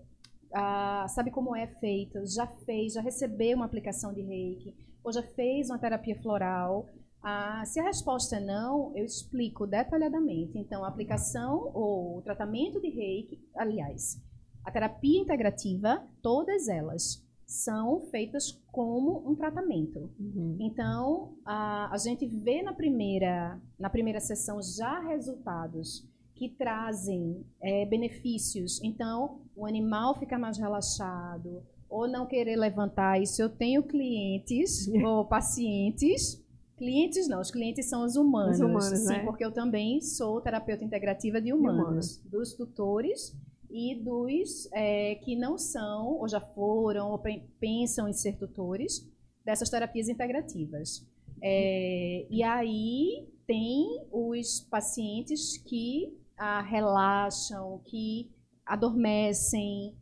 Ah, 0.53 1.05
sabe 1.09 1.31
como 1.31 1.55
é 1.55 1.67
feito? 1.67 2.25
Já 2.27 2.47
fez? 2.47 2.93
Já 2.93 3.01
recebeu 3.01 3.57
uma 3.57 3.65
aplicação 3.65 4.13
de 4.13 4.21
reiki? 4.21 4.92
Ou 5.03 5.11
já 5.11 5.21
fez 5.21 5.69
uma 5.69 5.79
terapia 5.79 6.19
floral? 6.21 6.87
Ah, 7.21 7.63
se 7.65 7.79
a 7.79 7.83
resposta 7.83 8.35
é 8.35 8.39
não, 8.39 8.91
eu 8.95 9.05
explico 9.05 9.65
detalhadamente. 9.65 10.57
Então, 10.57 10.83
a 10.83 10.87
aplicação 10.87 11.71
ou 11.73 12.17
o 12.17 12.21
tratamento 12.21 12.81
de 12.81 12.89
reiki, 12.89 13.39
aliás, 13.55 14.21
a 14.63 14.71
terapia 14.71 15.21
integrativa, 15.21 16.05
todas 16.21 16.67
elas 16.67 17.23
são 17.45 18.01
feitas 18.09 18.51
como 18.71 19.29
um 19.29 19.35
tratamento. 19.35 20.11
Uhum. 20.19 20.57
Então, 20.59 21.37
a, 21.45 21.93
a 21.93 21.97
gente 21.97 22.25
vê 22.25 22.63
na 22.63 22.73
primeira, 22.73 23.59
na 23.77 23.89
primeira 23.89 24.19
sessão 24.19 24.61
já 24.61 24.99
resultados 25.01 26.07
que 26.35 26.49
trazem 26.49 27.45
é, 27.61 27.85
benefícios. 27.85 28.81
Então, 28.83 29.41
o 29.55 29.65
animal 29.65 30.17
fica 30.17 30.37
mais 30.37 30.57
relaxado, 30.57 31.63
ou 31.93 32.07
não 32.07 32.25
querer 32.25 32.55
levantar 32.55 33.21
isso. 33.21 33.41
Eu 33.41 33.49
tenho 33.49 33.83
clientes 33.83 34.87
ou 35.05 35.25
pacientes. 35.25 36.41
Clientes 36.75 37.27
não, 37.27 37.39
os 37.39 37.51
clientes 37.51 37.87
são 37.87 38.03
os 38.03 38.15
humanos. 38.15 38.55
Os 38.55 38.61
humanos 38.61 38.99
sim, 38.99 39.07
né? 39.07 39.23
porque 39.23 39.45
eu 39.45 39.51
também 39.51 40.01
sou 40.01 40.41
terapeuta 40.41 40.83
integrativa 40.83 41.39
de 41.39 41.53
humanos, 41.53 41.77
de 41.77 41.83
humanos. 41.83 42.17
dos 42.25 42.53
tutores 42.53 43.37
e 43.69 43.95
dos 43.95 44.67
é, 44.73 45.15
que 45.15 45.35
não 45.35 45.57
são, 45.57 46.19
ou 46.19 46.27
já 46.27 46.41
foram, 46.41 47.11
ou 47.11 47.21
pensam 47.59 48.07
em 48.07 48.13
ser 48.13 48.37
tutores 48.37 49.07
dessas 49.45 49.69
terapias 49.69 50.09
integrativas. 50.09 51.05
É, 51.41 52.25
e 52.29 52.41
aí 52.41 53.27
tem 53.45 54.07
os 54.11 54.61
pacientes 54.61 55.57
que 55.57 56.17
ah, 56.37 56.61
relaxam, 56.61 57.81
que 57.85 58.31
adormecem, 58.65 59.95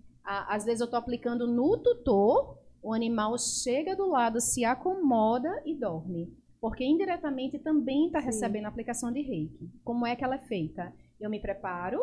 às 0.48 0.66
vezes 0.66 0.82
eu 0.82 0.86
estou 0.86 1.00
aplicando 1.00 1.48
no 1.48 1.78
tutor, 1.78 2.58
o 2.82 2.94
animal 2.94 3.38
chega 3.38 3.96
do 3.96 4.10
lado, 4.10 4.42
se 4.42 4.66
acomoda 4.66 5.62
e 5.66 5.76
dorme. 5.76 6.34
Porque 6.60 6.84
indiretamente 6.84 7.58
também 7.58 8.08
está 8.08 8.20
recebendo 8.20 8.66
a 8.66 8.70
aplicação 8.70 9.12
de 9.12 9.22
reiki. 9.22 9.70
Como 9.84 10.06
é 10.06 10.16
que 10.16 10.24
ela 10.24 10.36
é 10.36 10.46
feita? 10.46 10.94
Eu 11.20 11.30
me 11.30 11.40
preparo 11.40 12.00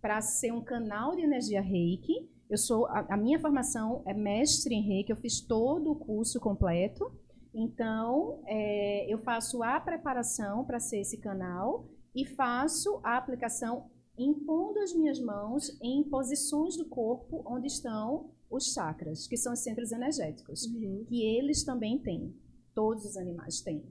para 0.00 0.20
ser 0.22 0.52
um 0.52 0.62
canal 0.62 1.14
de 1.14 1.22
energia 1.22 1.60
reiki. 1.60 2.28
Eu 2.48 2.56
sou 2.56 2.86
a, 2.86 3.06
a, 3.10 3.16
minha 3.16 3.38
formação 3.38 4.02
é 4.06 4.14
mestre 4.14 4.74
em 4.74 4.82
reiki, 4.82 5.10
eu 5.10 5.16
fiz 5.16 5.40
todo 5.40 5.92
o 5.92 5.96
curso 5.96 6.40
completo. 6.40 7.12
Então, 7.54 8.42
é, 8.46 9.12
eu 9.12 9.18
faço 9.18 9.62
a 9.62 9.78
preparação 9.80 10.64
para 10.64 10.80
ser 10.80 11.00
esse 11.00 11.18
canal 11.18 11.84
e 12.14 12.24
faço 12.24 13.00
a 13.04 13.16
aplicação 13.16 13.89
impondo 14.22 14.78
as 14.80 14.94
minhas 14.94 15.18
mãos 15.18 15.76
em 15.82 16.02
posições 16.04 16.76
do 16.76 16.84
corpo 16.86 17.42
onde 17.46 17.66
estão 17.66 18.30
os 18.50 18.72
chakras, 18.72 19.26
que 19.26 19.36
são 19.36 19.52
os 19.52 19.60
centros 19.60 19.92
energéticos, 19.92 20.64
uhum. 20.66 21.04
que 21.08 21.22
eles 21.22 21.64
também 21.64 21.98
têm. 21.98 22.34
Todos 22.74 23.04
os 23.04 23.16
animais 23.16 23.60
têm. 23.60 23.82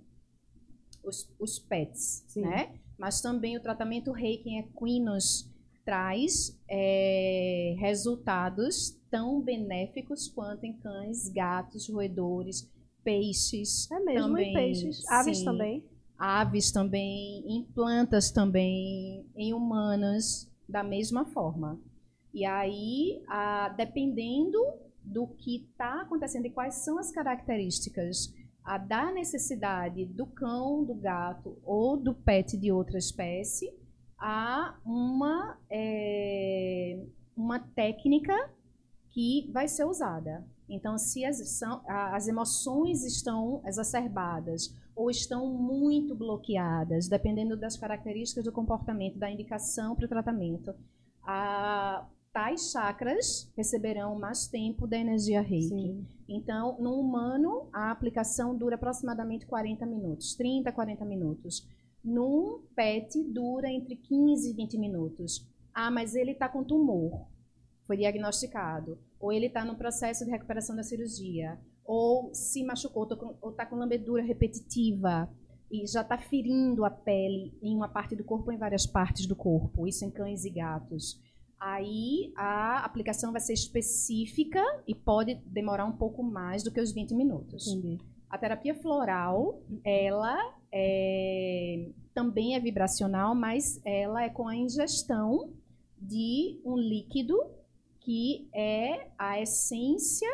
Os, 1.03 1.33
os 1.39 1.59
pets, 1.59 2.25
Sim. 2.27 2.41
né? 2.41 2.79
Mas 2.97 3.21
também 3.21 3.57
o 3.57 3.61
tratamento 3.61 4.11
reiki 4.11 4.49
em 4.49 4.59
equinos 4.59 5.49
traz 5.85 6.59
é, 6.69 7.75
resultados 7.79 8.99
tão 9.09 9.41
benéficos 9.41 10.27
quanto 10.27 10.65
em 10.65 10.77
cães, 10.77 11.29
gatos, 11.29 11.89
roedores, 11.89 12.69
peixes. 13.03 13.89
É 13.89 13.99
mesmo, 14.01 14.27
também, 14.27 14.49
em 14.49 14.53
peixes. 14.53 15.07
Aves 15.07 15.39
sim. 15.39 15.45
também 15.45 15.88
aves 16.19 16.71
também, 16.71 17.43
em 17.47 17.63
plantas 17.63 18.29
também, 18.29 19.25
em 19.35 19.53
humanas, 19.53 20.51
da 20.67 20.83
mesma 20.83 21.25
forma. 21.25 21.79
E 22.33 22.45
aí, 22.45 23.23
a, 23.27 23.69
dependendo 23.69 24.59
do 25.01 25.25
que 25.25 25.65
está 25.71 26.01
acontecendo 26.01 26.45
e 26.45 26.51
quais 26.51 26.75
são 26.75 26.99
as 26.99 27.11
características 27.11 28.33
a 28.63 28.77
da 28.77 29.11
necessidade 29.11 30.05
do 30.05 30.27
cão, 30.27 30.83
do 30.83 30.93
gato 30.93 31.57
ou 31.63 31.97
do 31.97 32.13
pet 32.13 32.55
de 32.55 32.71
outra 32.71 32.99
espécie, 32.99 33.73
há 34.15 34.77
uma, 34.85 35.57
é, 35.71 37.03
uma 37.35 37.57
técnica 37.59 38.35
que 39.09 39.49
vai 39.51 39.67
ser 39.67 39.85
usada. 39.85 40.45
Então, 40.69 40.99
se 40.99 41.25
as, 41.25 41.57
são, 41.57 41.81
as 41.87 42.27
emoções 42.27 43.03
estão 43.03 43.59
exacerbadas 43.65 44.71
ou 44.99 45.09
estão 45.09 45.47
muito 45.47 46.13
bloqueadas, 46.13 47.07
dependendo 47.07 47.55
das 47.55 47.77
características 47.77 48.43
do 48.43 48.51
comportamento, 48.51 49.17
da 49.17 49.31
indicação 49.31 49.95
para 49.95 50.03
o 50.03 50.09
tratamento, 50.09 50.75
a, 51.23 52.05
tais 52.33 52.69
chakras 52.69 53.49
receberão 53.55 54.19
mais 54.19 54.47
tempo 54.47 54.85
da 54.85 54.97
energia 54.97 55.39
reiki. 55.39 55.69
Sim. 55.69 56.05
Então, 56.27 56.77
no 56.81 56.99
humano, 56.99 57.69
a 57.71 57.91
aplicação 57.91 58.53
dura 58.53 58.75
aproximadamente 58.75 59.45
40 59.45 59.85
minutos, 59.85 60.35
30, 60.35 60.69
40 60.69 61.05
minutos. 61.05 61.65
Num 62.03 62.61
PET, 62.75 63.23
dura 63.23 63.71
entre 63.71 63.95
15 63.95 64.49
e 64.49 64.53
20 64.53 64.77
minutos. 64.77 65.49
Ah, 65.73 65.89
mas 65.89 66.13
ele 66.13 66.31
está 66.31 66.49
com 66.49 66.61
tumor, 66.61 67.25
foi 67.87 67.95
diagnosticado. 67.95 68.99
Ou 69.17 69.31
ele 69.31 69.45
está 69.45 69.63
no 69.63 69.77
processo 69.77 70.25
de 70.25 70.31
recuperação 70.31 70.75
da 70.75 70.83
cirurgia. 70.83 71.57
Ou 71.91 72.31
se 72.33 72.63
machucou, 72.63 73.07
ou 73.41 73.49
está 73.49 73.65
com 73.65 73.75
lambedura 73.75 74.21
repetitiva 74.21 75.27
e 75.71 75.87
já 75.87 76.01
está 76.01 76.17
ferindo 76.17 76.85
a 76.85 76.89
pele 76.89 77.57
em 77.61 77.75
uma 77.75 77.87
parte 77.87 78.15
do 78.15 78.23
corpo 78.23 78.47
ou 78.47 78.53
em 78.53 78.57
várias 78.57 78.85
partes 78.85 79.25
do 79.25 79.35
corpo. 79.35 79.87
Isso 79.87 80.05
em 80.05 80.11
cães 80.11 80.45
e 80.45 80.51
gatos 80.51 81.19
aí 81.59 82.31
a 82.35 82.85
aplicação 82.85 83.31
vai 83.31 83.41
ser 83.41 83.53
específica 83.53 84.63
e 84.87 84.95
pode 84.95 85.35
demorar 85.45 85.85
um 85.85 85.91
pouco 85.91 86.23
mais 86.23 86.63
do 86.63 86.71
que 86.71 86.79
os 86.79 86.93
20 86.93 87.13
minutos. 87.13 87.67
Entendi. 87.67 87.97
A 88.29 88.37
terapia 88.37 88.75
floral, 88.75 89.61
ela 89.83 90.37
é, 90.71 91.89
também 92.13 92.55
é 92.55 92.59
vibracional, 92.59 93.35
mas 93.35 93.81
ela 93.83 94.23
é 94.23 94.29
com 94.29 94.47
a 94.47 94.55
ingestão 94.55 95.51
de 95.97 96.61
um 96.63 96.77
líquido 96.77 97.37
que 97.99 98.47
é 98.53 99.09
a 99.17 99.41
essência 99.41 100.29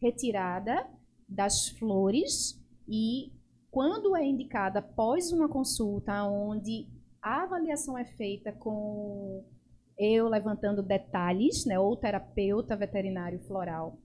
retirada 0.00 0.86
das 1.28 1.68
flores 1.68 2.60
e 2.88 3.32
quando 3.70 4.16
é 4.16 4.24
indicada 4.24 4.78
após 4.78 5.32
uma 5.32 5.48
consulta 5.48 6.24
onde 6.24 6.88
a 7.20 7.42
avaliação 7.42 7.98
é 7.98 8.04
feita 8.04 8.52
com 8.52 9.44
eu 9.98 10.28
levantando 10.28 10.82
detalhes, 10.82 11.64
né, 11.64 11.78
ou 11.78 11.96
terapeuta 11.96 12.76
veterinário 12.76 13.38
floral, 13.40 13.98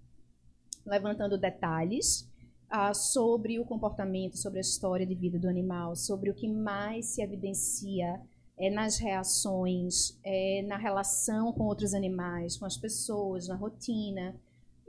levantando 0.85 1.37
detalhes 1.37 2.29
ah, 2.69 2.93
sobre 2.93 3.59
o 3.59 3.65
comportamento, 3.65 4.37
sobre 4.37 4.59
a 4.59 4.61
história 4.61 5.05
de 5.05 5.13
vida 5.13 5.37
do 5.37 5.49
animal, 5.49 5.95
sobre 5.95 6.29
o 6.29 6.33
que 6.33 6.47
mais 6.47 7.07
se 7.07 7.21
evidencia 7.21 8.19
é, 8.57 8.69
nas 8.69 8.97
reações, 8.97 10.17
é, 10.23 10.63
na 10.67 10.77
relação 10.77 11.51
com 11.51 11.63
outros 11.63 11.93
animais, 11.93 12.57
com 12.57 12.65
as 12.65 12.77
pessoas, 12.77 13.47
na 13.47 13.55
rotina. 13.55 14.35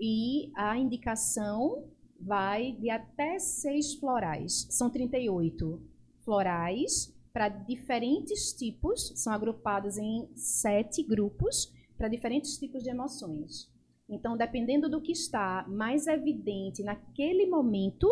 E 0.04 0.50
a 0.56 0.76
indicação 0.76 1.88
vai 2.20 2.72
de 2.72 2.90
até 2.90 3.38
seis 3.38 3.94
florais. 3.94 4.66
São 4.68 4.90
38 4.90 5.80
florais 6.24 7.16
para 7.32 7.48
diferentes 7.48 8.52
tipos, 8.52 9.12
são 9.14 9.32
agrupados 9.32 9.96
em 9.98 10.28
sete 10.34 11.04
grupos 11.04 11.72
para 11.96 12.08
diferentes 12.08 12.58
tipos 12.58 12.82
de 12.82 12.90
emoções. 12.90 13.70
Então, 14.08 14.36
dependendo 14.36 14.90
do 14.90 15.00
que 15.00 15.12
está 15.12 15.64
mais 15.68 16.08
evidente 16.08 16.82
naquele 16.82 17.46
momento, 17.46 18.08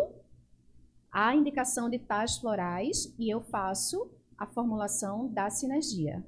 a 1.11 1.35
indicação 1.35 1.89
de 1.89 1.99
tais 1.99 2.37
florais 2.37 3.13
e 3.19 3.29
eu 3.29 3.41
faço 3.41 4.09
a 4.37 4.47
formulação 4.47 5.27
da 5.27 5.49
sinergia. 5.49 6.25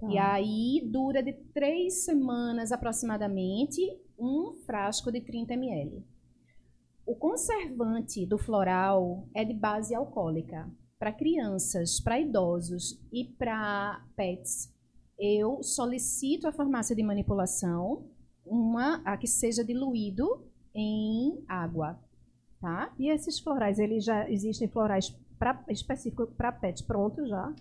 Tá. 0.00 0.08
E 0.10 0.18
aí 0.18 0.90
dura 0.90 1.22
de 1.22 1.32
três 1.54 2.04
semanas 2.04 2.72
aproximadamente 2.72 3.80
um 4.18 4.54
frasco 4.64 5.10
de 5.12 5.20
30 5.20 5.54
ml. 5.54 6.04
O 7.06 7.14
conservante 7.14 8.26
do 8.26 8.38
floral 8.38 9.28
é 9.34 9.44
de 9.44 9.54
base 9.54 9.94
alcoólica 9.94 10.70
para 10.98 11.12
crianças, 11.12 12.00
para 12.00 12.20
idosos 12.20 13.00
e 13.12 13.24
para 13.24 14.02
pets, 14.16 14.74
eu 15.18 15.62
solicito 15.62 16.46
à 16.46 16.52
farmácia 16.52 16.94
de 16.94 17.02
manipulação 17.02 18.06
uma 18.44 19.02
a 19.04 19.16
que 19.16 19.26
seja 19.26 19.64
diluído 19.64 20.46
em 20.74 21.42
água, 21.48 21.98
tá? 22.60 22.94
E 22.98 23.10
esses 23.10 23.40
florais, 23.40 23.78
eles 23.78 24.04
já 24.04 24.28
existem 24.30 24.68
florais 24.68 25.16
pra, 25.38 25.64
específicos 25.68 26.28
para 26.36 26.52
pets 26.52 26.82
prontos 26.82 27.28
já? 27.28 27.54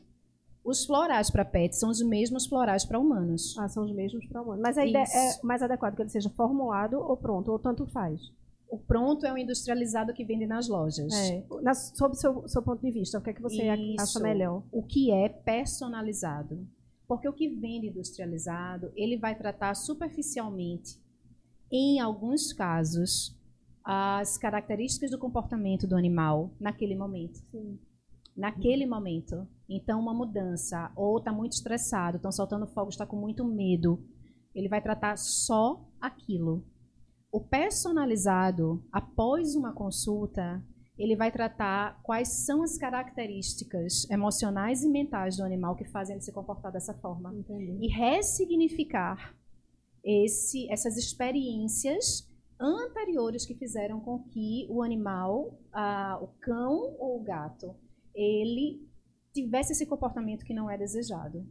Os 0.66 0.84
florais 0.84 1.30
para 1.30 1.46
pets 1.46 1.80
são 1.80 1.90
os 1.90 2.02
mesmos 2.02 2.48
florais 2.48 2.84
para 2.84 3.00
humanos. 3.00 3.56
Ah, 3.58 3.70
são 3.70 3.86
os 3.86 3.94
mesmos 3.94 4.26
para 4.28 4.42
humanos. 4.42 4.62
Mas 4.62 4.78
a 4.78 4.86
ideia 4.86 5.06
é 5.06 5.40
mais 5.44 5.62
adequado 5.62 5.96
que 5.96 6.02
ele 6.02 6.10
seja 6.10 6.30
formulado 6.32 6.98
ou 7.00 7.16
pronto, 7.16 7.52
ou 7.52 7.60
tanto 7.60 7.86
faz? 7.86 8.20
o 8.76 8.78
pronto 8.78 9.26
é 9.26 9.32
o 9.32 9.38
industrializado 9.38 10.14
que 10.14 10.26
vende 10.26 10.46
nas 10.46 10.68
lojas. 10.68 11.14
É. 11.14 11.44
Na, 11.62 11.74
sob 11.74 12.14
o 12.14 12.18
seu, 12.18 12.48
seu 12.48 12.62
ponto 12.62 12.82
de 12.82 12.92
vista, 12.92 13.18
o 13.18 13.22
que 13.22 13.30
é 13.30 13.34
que 13.34 13.42
você 13.42 13.64
Isso. 13.74 14.02
acha 14.02 14.20
melhor? 14.20 14.64
O 14.72 14.84
que 14.84 15.12
é 15.12 15.30
personalizado. 15.30 16.68
Porque 17.08 17.30
o 17.30 17.34
que 17.34 17.48
vende 17.48 17.88
industrializado, 17.88 18.92
ele 18.96 19.18
vai 19.18 19.36
tratar 19.36 19.76
superficialmente, 19.76 21.00
em 21.72 22.00
alguns 22.00 22.52
casos, 22.52 23.38
as 23.84 24.38
características 24.38 25.12
do 25.12 25.20
comportamento 25.20 25.88
do 25.88 25.96
animal 25.96 26.52
naquele 26.60 26.96
momento. 26.96 27.38
Sim. 27.52 27.80
Naquele 28.36 28.86
momento. 28.86 29.48
Então, 29.70 30.00
uma 30.00 30.14
mudança, 30.14 30.92
ou 30.96 31.18
está 31.18 31.32
muito 31.32 31.54
estressado, 31.54 32.18
estão 32.18 32.32
soltando 32.32 32.68
fogo, 32.68 32.90
está 32.90 33.06
com 33.06 33.18
muito 33.18 33.44
medo. 33.44 34.04
Ele 34.54 34.70
vai 34.70 34.82
tratar 34.82 35.18
só 35.18 35.86
aquilo 36.00 36.64
o 37.36 37.42
personalizado, 37.42 38.82
após 38.94 39.56
uma 39.56 39.74
consulta, 39.74 40.64
ele 40.98 41.18
vai 41.18 41.30
tratar 41.34 42.02
quais 42.02 42.46
são 42.46 42.64
as 42.64 42.78
características 42.78 44.10
emocionais 44.10 44.84
e 44.84 44.90
mentais 44.90 45.36
do 45.36 45.44
animal 45.44 45.76
que 45.76 45.84
fazem 45.84 46.16
ele 46.16 46.24
se 46.24 46.32
comportar 46.32 46.72
dessa 46.72 46.94
forma. 46.94 47.36
Entendi. 47.36 47.78
E 47.82 47.90
ressignificar 47.90 49.36
esse, 50.02 50.72
essas 50.72 50.96
experiências 50.96 52.26
anteriores 52.58 53.46
que 53.46 53.56
fizeram 53.56 54.00
com 54.00 54.24
que 54.30 54.66
o 54.70 54.82
animal, 54.82 55.60
ah, 55.74 56.18
o 56.22 56.28
cão 56.40 56.96
ou 56.98 57.20
o 57.20 57.24
gato, 57.24 57.76
ele 58.16 58.85
tivesse 59.36 59.74
esse 59.74 59.86
comportamento 59.86 60.46
que 60.46 60.54
não 60.54 60.70
é 60.70 60.78
desejado, 60.78 61.46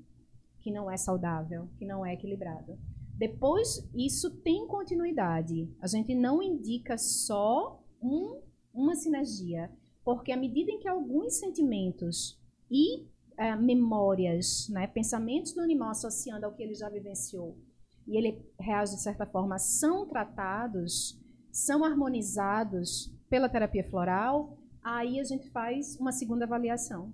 que 0.61 0.73
não 0.73 0.91
é 0.91 0.97
saudável, 0.97 1.69
que 1.77 1.85
não 1.85 2.05
é 2.05 2.15
equilibrado. 2.15 2.79
Depois, 3.17 3.87
isso 3.95 4.31
tem 4.41 4.67
continuidade. 4.67 5.71
A 5.81 5.87
gente 5.87 6.15
não 6.15 6.43
indica 6.43 6.97
só 6.97 7.79
um, 8.03 8.41
uma 8.73 8.95
sinergia, 8.95 9.71
porque 10.03 10.33
à 10.33 10.37
medida 10.37 10.71
em 10.71 10.79
que 10.79 10.89
alguns 10.89 11.39
sentimentos 11.39 12.41
e 12.71 13.07
é, 13.37 13.55
memórias, 13.55 14.67
né, 14.71 14.87
pensamentos 14.87 15.53
do 15.53 15.61
animal 15.61 15.91
associando 15.91 16.47
ao 16.47 16.55
que 16.55 16.63
ele 16.63 16.75
já 16.75 16.89
vivenciou, 16.89 17.57
e 18.07 18.17
ele 18.17 18.43
reage 18.59 18.97
de 18.97 19.03
certa 19.03 19.27
forma, 19.27 19.59
são 19.59 20.09
tratados, 20.09 21.21
são 21.53 21.85
harmonizados 21.85 23.15
pela 23.29 23.49
terapia 23.49 23.89
floral, 23.89 24.59
aí 24.83 25.21
a 25.21 25.25
gente 25.25 25.51
faz 25.51 25.97
uma 26.01 26.13
segunda 26.13 26.47
avaliação. 26.47 27.13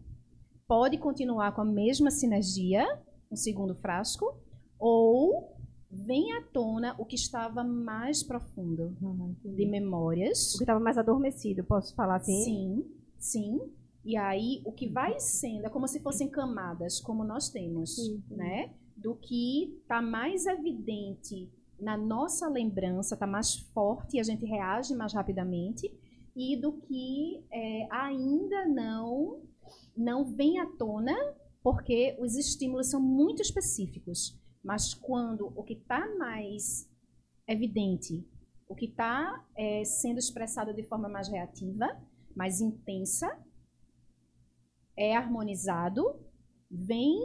Pode 0.71 0.99
continuar 0.99 1.53
com 1.53 1.63
a 1.63 1.65
mesma 1.65 2.13
sinergia, 2.13 2.87
um 3.29 3.35
segundo 3.35 3.75
frasco, 3.75 4.37
ou 4.79 5.53
vem 5.91 6.31
à 6.35 6.43
tona 6.43 6.95
o 6.97 7.05
que 7.05 7.17
estava 7.17 7.65
mais 7.65 8.23
profundo 8.23 8.97
uhum, 9.03 9.35
de 9.43 9.67
memórias. 9.67 10.55
O 10.55 10.59
que 10.59 10.63
estava 10.63 10.79
mais 10.79 10.97
adormecido, 10.97 11.65
posso 11.65 11.93
falar 11.97 12.19
assim? 12.19 12.45
Sim, 12.45 12.85
sim. 13.19 13.61
E 14.05 14.17
aí, 14.17 14.63
o 14.65 14.71
que 14.71 14.89
vai 14.89 15.19
sendo, 15.19 15.67
é 15.67 15.69
como 15.69 15.89
se 15.89 15.99
fossem 15.99 16.29
camadas, 16.29 17.01
como 17.01 17.25
nós 17.25 17.49
temos, 17.49 17.97
sim, 17.97 18.23
sim. 18.29 18.37
né? 18.37 18.73
Do 18.97 19.17
que 19.17 19.77
está 19.83 20.01
mais 20.01 20.47
evidente 20.47 21.51
na 21.81 21.97
nossa 21.97 22.49
lembrança, 22.49 23.17
está 23.17 23.27
mais 23.27 23.57
forte 23.75 24.19
e 24.19 24.21
a 24.21 24.23
gente 24.23 24.47
reage 24.47 24.95
mais 24.95 25.13
rapidamente, 25.15 25.93
e 26.37 26.57
do 26.61 26.75
que 26.75 27.45
é, 27.51 27.89
ainda 27.91 28.69
não, 28.69 29.50
não 30.01 30.25
vem 30.25 30.59
à 30.59 30.67
tona, 30.67 31.15
porque 31.63 32.17
os 32.19 32.35
estímulos 32.35 32.89
são 32.89 33.01
muito 33.01 33.43
específicos. 33.43 34.39
Mas 34.65 34.95
quando 34.95 35.53
o 35.55 35.63
que 35.63 35.75
está 35.75 36.07
mais 36.17 36.89
evidente, 37.47 38.27
o 38.69 38.75
que 38.75 38.87
está 38.87 39.45
é, 39.57 39.85
sendo 39.85 40.19
expressado 40.19 40.73
de 40.73 40.83
forma 40.85 41.09
mais 41.09 41.29
reativa, 41.29 41.87
mais 42.35 42.61
intensa, 42.61 43.29
é 44.97 45.17
harmonizado, 45.17 46.21
vem 46.71 47.17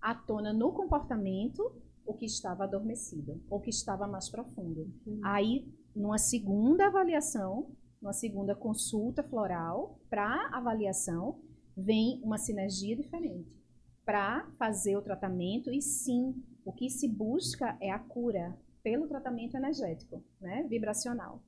à 0.00 0.14
tona 0.14 0.52
no 0.52 0.72
comportamento 0.72 1.72
o 2.04 2.14
que 2.14 2.26
estava 2.26 2.64
adormecido, 2.64 3.40
ou 3.48 3.60
que 3.60 3.70
estava 3.70 4.06
mais 4.06 4.28
profundo. 4.28 4.92
Uhum. 5.06 5.20
Aí, 5.22 5.72
numa 5.94 6.18
segunda 6.18 6.86
avaliação, 6.86 7.70
numa 8.00 8.12
segunda 8.12 8.54
consulta 8.54 9.22
floral, 9.22 10.00
para 10.08 10.48
avaliação, 10.52 11.40
vem 11.76 12.20
uma 12.22 12.38
sinergia 12.38 12.96
diferente 12.96 13.60
para 14.04 14.50
fazer 14.58 14.96
o 14.96 15.02
tratamento 15.02 15.70
e 15.70 15.80
sim, 15.80 16.34
o 16.64 16.72
que 16.72 16.88
se 16.88 17.08
busca 17.08 17.76
é 17.80 17.90
a 17.90 17.98
cura 17.98 18.58
pelo 18.82 19.06
tratamento 19.06 19.56
energético, 19.56 20.24
né, 20.40 20.66
vibracional. 20.68 21.42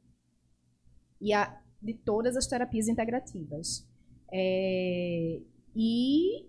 E 1.20 1.32
a, 1.32 1.60
de 1.80 1.94
todas 1.94 2.36
as 2.36 2.46
terapias 2.46 2.88
integrativas. 2.88 3.88
É, 4.30 5.40
e 5.74 6.48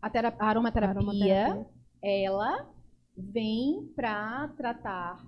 a, 0.00 0.08
a 0.08 0.46
aromaterapia, 0.46 0.90
aromaterapia, 0.90 1.66
ela 2.02 2.72
vem 3.16 3.92
para 3.94 4.48
tratar 4.56 5.26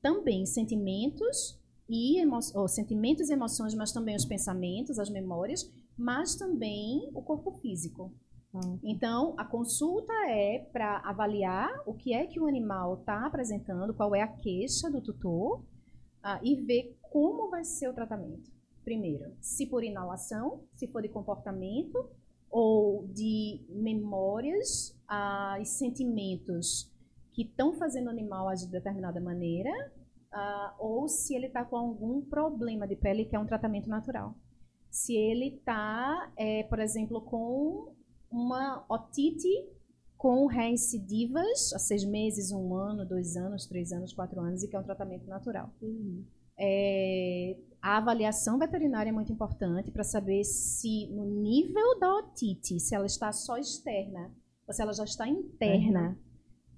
também 0.00 0.46
sentimentos 0.46 1.60
e 1.94 2.18
emo 2.18 2.40
oh, 2.56 2.66
sentimentos 2.66 3.30
e 3.30 3.34
emoções, 3.34 3.72
mas 3.72 3.92
também 3.92 4.16
os 4.16 4.24
pensamentos, 4.24 4.98
as 4.98 5.08
memórias, 5.08 5.72
mas 5.96 6.34
também 6.34 7.08
o 7.14 7.22
corpo 7.22 7.52
físico. 7.52 8.12
Ah. 8.52 8.76
Então, 8.82 9.34
a 9.36 9.44
consulta 9.44 10.12
é 10.28 10.58
para 10.72 10.98
avaliar 11.04 11.70
o 11.86 11.94
que 11.94 12.12
é 12.12 12.26
que 12.26 12.40
o 12.40 12.46
animal 12.46 12.94
está 12.94 13.24
apresentando, 13.24 13.94
qual 13.94 14.12
é 14.12 14.22
a 14.22 14.26
queixa 14.26 14.90
do 14.90 15.00
tutor, 15.00 15.60
uh, 15.60 16.40
e 16.42 16.56
ver 16.56 16.98
como 17.12 17.48
vai 17.48 17.64
ser 17.64 17.88
o 17.88 17.94
tratamento. 17.94 18.50
Primeiro, 18.82 19.32
se 19.40 19.64
por 19.64 19.84
inalação, 19.84 20.64
se 20.74 20.88
for 20.88 21.00
de 21.00 21.08
comportamento, 21.08 22.10
ou 22.50 23.06
de 23.08 23.64
memórias 23.68 24.96
uh, 25.10 25.60
e 25.60 25.64
sentimentos 25.64 26.92
que 27.32 27.42
estão 27.42 27.72
fazendo 27.74 28.06
o 28.06 28.10
animal 28.10 28.48
agir 28.48 28.66
de 28.66 28.72
determinada 28.72 29.20
maneira, 29.20 29.70
uh, 30.34 30.74
ou 30.78 31.08
se 31.08 31.34
ele 31.34 31.46
está 31.46 31.64
com 31.64 31.76
algum 31.76 32.20
problema 32.20 32.86
de 32.86 32.96
pele, 32.96 33.24
que 33.24 33.36
é 33.36 33.38
um 33.38 33.46
tratamento 33.46 33.88
natural. 33.88 34.34
Se 34.90 35.14
ele 35.14 35.56
está, 35.56 36.32
é, 36.36 36.64
por 36.64 36.78
exemplo, 36.78 37.20
com 37.22 37.94
uma 38.30 38.84
otite 38.88 39.48
com 40.16 40.46
reincidivas 40.46 41.72
há 41.74 41.78
seis 41.78 42.04
meses, 42.04 42.50
um 42.50 42.74
ano, 42.74 43.04
dois 43.04 43.36
anos, 43.36 43.66
três 43.66 43.92
anos, 43.92 44.12
quatro 44.12 44.40
anos, 44.40 44.62
e 44.62 44.68
que 44.68 44.74
é 44.74 44.78
um 44.78 44.84
tratamento 44.84 45.26
natural. 45.26 45.70
Uhum. 45.82 46.24
É, 46.58 47.56
a 47.82 47.98
avaliação 47.98 48.58
veterinária 48.58 49.10
é 49.10 49.12
muito 49.12 49.32
importante 49.32 49.90
para 49.90 50.04
saber 50.04 50.44
se 50.44 51.08
no 51.08 51.26
nível 51.26 51.98
da 51.98 52.14
otite, 52.14 52.80
se 52.80 52.94
ela 52.94 53.06
está 53.06 53.32
só 53.32 53.58
externa 53.58 54.32
ou 54.66 54.72
se 54.72 54.80
ela 54.80 54.92
já 54.92 55.04
está 55.04 55.28
interna, 55.28 56.16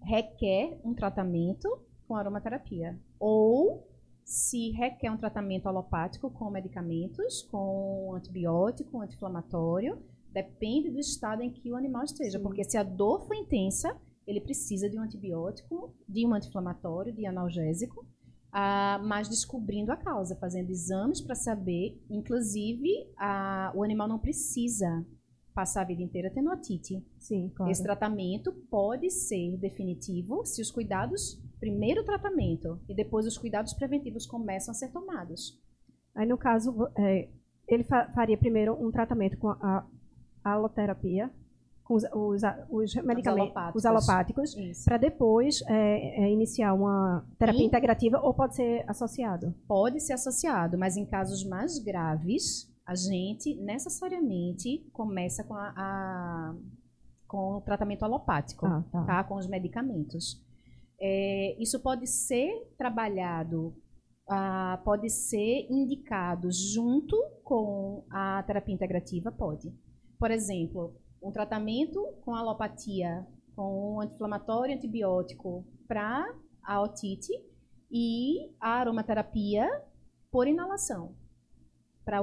uhum. 0.00 0.06
requer 0.06 0.80
um 0.82 0.94
tratamento 0.94 1.68
com 2.08 2.16
aromaterapia. 2.16 2.98
Ou 3.18 3.86
se 4.24 4.70
requer 4.72 5.10
um 5.10 5.16
tratamento 5.16 5.68
alopático 5.68 6.30
com 6.30 6.50
medicamentos, 6.50 7.42
com 7.42 8.12
antibiótico, 8.14 9.00
anti-inflamatório, 9.00 10.02
depende 10.32 10.90
do 10.90 10.98
estado 10.98 11.42
em 11.42 11.50
que 11.50 11.70
o 11.70 11.76
animal 11.76 12.04
esteja. 12.04 12.38
Sim. 12.38 12.42
Porque 12.42 12.64
se 12.64 12.76
a 12.76 12.82
dor 12.82 13.26
for 13.26 13.36
intensa, 13.36 13.96
ele 14.26 14.40
precisa 14.40 14.90
de 14.90 14.98
um 14.98 15.02
antibiótico, 15.02 15.94
de 16.08 16.26
um 16.26 16.34
anti-inflamatório, 16.34 17.12
de 17.12 17.24
analgésico, 17.24 18.04
ah, 18.52 19.00
mas 19.04 19.28
descobrindo 19.28 19.92
a 19.92 19.96
causa, 19.96 20.34
fazendo 20.36 20.70
exames 20.70 21.20
para 21.20 21.34
saber, 21.34 22.02
inclusive, 22.10 22.90
ah, 23.16 23.72
o 23.74 23.84
animal 23.84 24.08
não 24.08 24.18
precisa 24.18 25.06
passar 25.54 25.82
a 25.82 25.84
vida 25.84 26.02
inteira 26.02 26.30
tendo 26.30 26.50
otite. 26.50 27.02
Sim, 27.18 27.50
claro. 27.54 27.70
Esse 27.70 27.82
tratamento 27.82 28.52
pode 28.70 29.08
ser 29.10 29.56
definitivo 29.56 30.44
se 30.44 30.60
os 30.60 30.70
cuidados, 30.70 31.40
primeiro 31.58 32.02
o 32.02 32.04
tratamento 32.04 32.80
e 32.88 32.94
depois 32.94 33.26
os 33.26 33.38
cuidados 33.38 33.72
preventivos 33.72 34.26
começam 34.26 34.72
a 34.72 34.74
ser 34.74 34.90
tomados. 34.92 35.58
Aí, 36.14 36.26
no 36.26 36.38
caso, 36.38 36.74
é, 36.96 37.28
ele 37.68 37.84
faria 37.84 38.38
primeiro 38.38 38.74
um 38.74 38.90
tratamento 38.90 39.36
com 39.38 39.48
a, 39.48 39.86
a 40.42 40.52
aloterapia, 40.52 41.30
com 41.84 41.94
os, 41.94 42.04
os, 42.12 42.42
os 42.70 42.94
medicamentos, 42.96 43.74
os 43.74 43.86
alopáticos, 43.86 44.54
para 44.84 44.96
depois 44.96 45.62
é, 45.68 46.24
é, 46.24 46.32
iniciar 46.32 46.74
uma 46.74 47.24
terapia 47.38 47.62
e? 47.62 47.66
integrativa 47.66 48.18
ou 48.20 48.34
pode 48.34 48.56
ser 48.56 48.84
associado? 48.88 49.54
Pode 49.68 50.00
ser 50.00 50.14
associado, 50.14 50.76
mas 50.76 50.96
em 50.96 51.06
casos 51.06 51.44
mais 51.44 51.78
graves, 51.78 52.72
a 52.84 52.94
gente 52.94 53.54
necessariamente 53.56 54.88
começa 54.92 55.44
com, 55.44 55.54
a, 55.54 55.72
a 55.76 56.54
com 57.26 57.56
o 57.56 57.60
tratamento 57.60 58.04
alopático, 58.04 58.66
ah, 58.66 58.84
tá. 58.90 59.04
tá. 59.04 59.24
com 59.24 59.36
os 59.36 59.46
medicamentos. 59.46 60.44
É, 61.00 61.56
isso 61.60 61.80
pode 61.80 62.06
ser 62.06 62.50
trabalhado, 62.78 63.74
ah, 64.28 64.80
pode 64.84 65.10
ser 65.10 65.66
indicado 65.70 66.48
junto 66.50 67.16
com 67.44 68.04
a 68.10 68.42
terapia 68.42 68.74
integrativa, 68.74 69.30
pode. 69.30 69.72
Por 70.18 70.30
exemplo, 70.30 70.96
um 71.22 71.30
tratamento 71.30 72.02
com 72.24 72.34
alopatia, 72.34 73.26
com 73.54 73.94
um 73.94 74.00
anti-inflamatório 74.00 74.74
antibiótico 74.74 75.66
para 75.86 76.24
a 76.64 76.82
otite 76.82 77.32
e 77.90 78.54
a 78.60 78.80
aromaterapia 78.80 79.68
por 80.30 80.48
inalação. 80.48 81.14
Para 82.04 82.20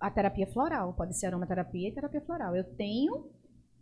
a 0.00 0.10
terapia 0.10 0.46
floral, 0.46 0.92
pode 0.94 1.16
ser 1.18 1.26
aromaterapia 1.26 1.88
e 1.88 1.94
terapia 1.94 2.20
floral. 2.20 2.54
Eu 2.54 2.64
tenho 2.76 3.30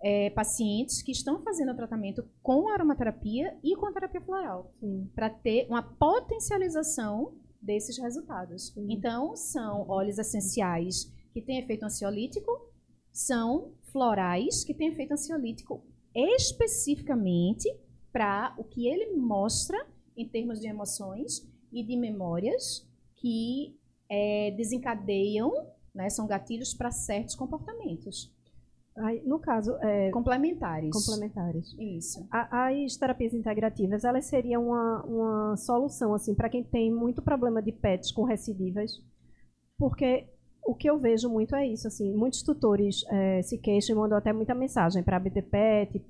é, 0.02 0.30
pacientes 0.30 1.00
que 1.00 1.12
estão 1.12 1.42
fazendo 1.42 1.72
o 1.72 1.76
tratamento 1.76 2.28
com 2.42 2.68
aromaterapia 2.68 3.56
e 3.62 3.76
com 3.76 3.92
terapia 3.92 4.20
floral, 4.20 4.74
para 5.14 5.30
ter 5.30 5.66
uma 5.68 5.82
potencialização 5.82 7.34
desses 7.60 7.96
resultados. 7.98 8.68
Sim. 8.68 8.86
Então, 8.90 9.36
são 9.36 9.88
óleos 9.88 10.18
essenciais 10.18 11.12
que 11.32 11.40
têm 11.40 11.60
efeito 11.60 11.84
ansiolítico, 11.84 12.50
são 13.12 13.72
florais 13.92 14.64
que 14.64 14.74
têm 14.74 14.88
efeito 14.88 15.12
ansiolítico 15.12 15.84
especificamente 16.14 17.72
para 18.12 18.54
o 18.58 18.64
que 18.64 18.86
ele 18.86 19.16
mostra 19.16 19.86
em 20.16 20.28
termos 20.28 20.60
de 20.60 20.66
emoções 20.66 21.48
e 21.72 21.82
de 21.82 21.96
memórias 21.96 22.86
que 23.16 23.78
é, 24.10 24.50
desencadeiam 24.50 25.50
né, 25.94 26.10
são 26.10 26.26
gatilhos 26.26 26.74
para 26.74 26.90
certos 26.90 27.34
comportamentos. 27.34 28.30
Aí, 28.98 29.22
no 29.24 29.38
caso, 29.38 29.74
é, 29.80 30.10
complementares. 30.10 30.90
Complementares. 30.92 31.74
Isso. 31.78 32.26
As 32.30 32.96
terapias 32.96 33.32
integrativas, 33.32 34.04
elas 34.04 34.26
seriam 34.26 34.68
uma, 34.68 35.02
uma 35.04 35.56
solução 35.56 36.14
assim 36.14 36.34
para 36.34 36.50
quem 36.50 36.62
tem 36.62 36.92
muito 36.92 37.22
problema 37.22 37.62
de 37.62 37.72
pets 37.72 38.12
com 38.12 38.24
recidivas, 38.24 38.92
porque 39.78 40.28
o 40.64 40.74
que 40.74 40.88
eu 40.88 40.98
vejo 40.98 41.28
muito 41.28 41.56
é 41.56 41.66
isso, 41.66 41.88
assim, 41.88 42.14
muitos 42.14 42.42
tutores 42.42 43.04
é, 43.10 43.42
se 43.42 43.58
queixam 43.58 43.96
e 43.96 43.98
mandam 43.98 44.18
até 44.18 44.32
muita 44.32 44.54
mensagem 44.54 45.02
para 45.02 45.16
a 45.16 45.20
BTPET, 45.20 46.04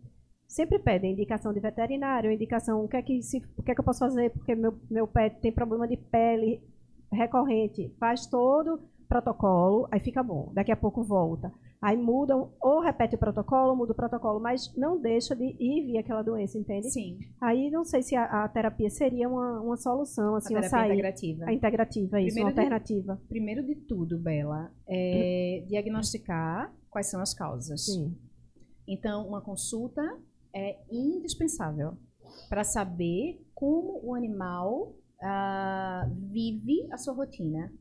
sempre 0.46 0.78
pedem 0.78 1.12
indicação 1.12 1.52
de 1.52 1.60
veterinário, 1.60 2.30
indicação 2.30 2.84
o 2.84 2.88
que 2.88 2.96
é 2.96 3.02
que, 3.02 3.22
se, 3.22 3.42
o 3.56 3.62
que, 3.62 3.70
é 3.70 3.74
que 3.74 3.80
eu 3.80 3.84
posso 3.84 4.00
fazer 4.00 4.30
porque 4.30 4.54
meu, 4.54 4.78
meu 4.90 5.06
pet 5.06 5.40
tem 5.40 5.52
problema 5.52 5.88
de 5.88 5.96
pele 5.96 6.62
recorrente, 7.10 7.94
faz 7.98 8.26
todo 8.26 8.80
protocolo, 9.12 9.86
aí 9.90 10.00
fica 10.00 10.22
bom. 10.22 10.50
Daqui 10.54 10.72
a 10.72 10.76
pouco 10.76 11.02
volta. 11.02 11.52
Aí 11.82 11.96
mudam, 11.96 12.52
ou 12.60 12.80
repete 12.80 13.16
o 13.16 13.18
protocolo, 13.18 13.74
muda 13.76 13.92
o 13.92 13.96
protocolo, 13.96 14.40
mas 14.40 14.72
não 14.76 15.00
deixa 15.00 15.34
de 15.34 15.44
ir 15.58 15.84
vir 15.84 15.98
aquela 15.98 16.22
doença, 16.22 16.56
entende? 16.56 16.88
Sim. 16.88 17.18
Aí 17.40 17.70
não 17.70 17.84
sei 17.84 18.02
se 18.02 18.14
a, 18.14 18.44
a 18.44 18.48
terapia 18.48 18.88
seria 18.88 19.28
uma, 19.28 19.60
uma 19.60 19.76
solução, 19.76 20.36
assim, 20.36 20.54
a 20.54 20.60
terapia 20.60 20.94
integrativa. 20.94 21.44
A 21.46 21.52
integrativa, 21.52 22.20
isso, 22.20 22.34
primeiro 22.34 22.40
uma 22.40 22.50
alternativa. 22.50 23.16
De, 23.16 23.28
primeiro 23.28 23.66
de 23.66 23.74
tudo, 23.74 24.18
Bela, 24.18 24.72
é 24.88 25.62
hum. 25.62 25.66
diagnosticar 25.68 26.72
quais 26.88 27.10
são 27.10 27.20
as 27.20 27.34
causas. 27.34 27.84
Sim. 27.84 28.16
Então, 28.86 29.26
uma 29.26 29.40
consulta 29.40 30.02
é 30.54 30.78
indispensável 30.90 31.96
para 32.48 32.62
saber 32.62 33.40
como 33.54 34.00
o 34.04 34.14
animal 34.14 34.94
uh, 35.22 36.14
vive 36.30 36.88
a 36.92 36.96
sua 36.96 37.14
rotina. 37.14 37.72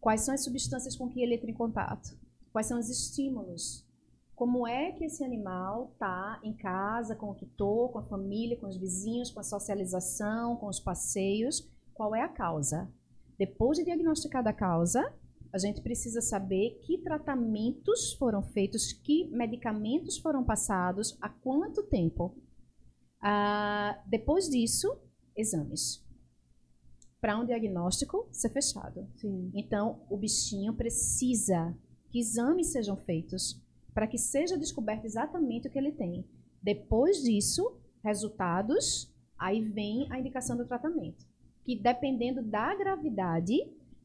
Quais 0.00 0.22
são 0.22 0.32
as 0.32 0.42
substâncias 0.42 0.96
com 0.96 1.08
que 1.10 1.20
ele 1.20 1.34
entra 1.34 1.50
em 1.50 1.54
contato? 1.54 2.18
Quais 2.52 2.66
são 2.66 2.78
os 2.78 2.88
estímulos? 2.88 3.86
Como 4.34 4.66
é 4.66 4.92
que 4.92 5.04
esse 5.04 5.22
animal 5.22 5.90
está 5.92 6.40
em 6.42 6.54
casa, 6.56 7.14
com 7.14 7.30
o 7.30 7.34
tutor, 7.34 7.92
com 7.92 7.98
a 7.98 8.06
família, 8.06 8.56
com 8.56 8.66
os 8.66 8.78
vizinhos, 8.78 9.30
com 9.30 9.40
a 9.40 9.44
socialização, 9.44 10.56
com 10.56 10.68
os 10.68 10.80
passeios? 10.80 11.70
Qual 11.92 12.14
é 12.14 12.22
a 12.22 12.28
causa? 12.28 12.90
Depois 13.38 13.76
de 13.76 13.84
diagnosticar 13.84 14.46
a 14.48 14.52
causa, 14.54 15.14
a 15.52 15.58
gente 15.58 15.82
precisa 15.82 16.22
saber 16.22 16.80
que 16.86 16.96
tratamentos 17.02 18.14
foram 18.14 18.42
feitos, 18.42 18.94
que 18.94 19.28
medicamentos 19.28 20.16
foram 20.16 20.42
passados, 20.42 21.18
há 21.20 21.28
quanto 21.28 21.82
tempo. 21.82 22.34
Ah, 23.20 24.02
depois 24.06 24.48
disso, 24.48 24.98
exames 25.36 26.08
para 27.20 27.38
um 27.38 27.44
diagnóstico 27.44 28.28
ser 28.32 28.50
fechado. 28.50 29.06
Sim. 29.16 29.50
Então, 29.54 30.00
o 30.08 30.16
bichinho 30.16 30.74
precisa 30.74 31.76
que 32.10 32.18
exames 32.18 32.72
sejam 32.72 32.96
feitos 32.96 33.60
para 33.92 34.06
que 34.06 34.18
seja 34.18 34.56
descoberto 34.56 35.04
exatamente 35.04 35.68
o 35.68 35.70
que 35.70 35.78
ele 35.78 35.92
tem. 35.92 36.24
Depois 36.62 37.22
disso, 37.22 37.78
resultados 38.02 39.10
Aí 39.40 39.62
vem 39.62 40.06
a 40.10 40.18
indicação 40.18 40.54
do 40.54 40.66
tratamento, 40.66 41.24
que 41.64 41.74
dependendo 41.74 42.42
da 42.42 42.74
gravidade, 42.74 43.56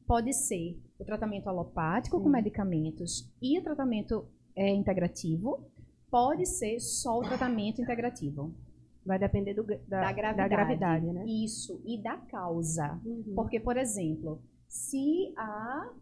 pode 0.08 0.32
ser 0.32 0.80
o 0.98 1.04
tratamento 1.04 1.50
alopático 1.50 2.18
Sim. 2.18 2.24
com 2.24 2.30
medicamentos 2.30 3.30
e 3.42 3.60
o 3.60 3.62
tratamento 3.62 4.26
é, 4.56 4.74
integrativo, 4.74 5.70
pode 6.10 6.46
ser 6.46 6.80
só 6.80 7.20
o 7.20 7.24
tratamento 7.24 7.82
integrativo. 7.82 8.56
Vai 9.06 9.20
depender 9.20 9.54
do, 9.54 9.64
da, 9.64 9.78
da, 10.02 10.12
gravidade, 10.12 10.38
da 10.38 10.48
gravidade, 10.48 11.06
né? 11.06 11.26
Isso, 11.26 11.82
e 11.86 12.02
da 12.02 12.18
causa. 12.18 13.00
Uhum. 13.06 13.34
Porque, 13.36 13.60
por 13.60 13.78
exemplo, 13.78 14.42
se 14.68 15.34
há 15.38 15.94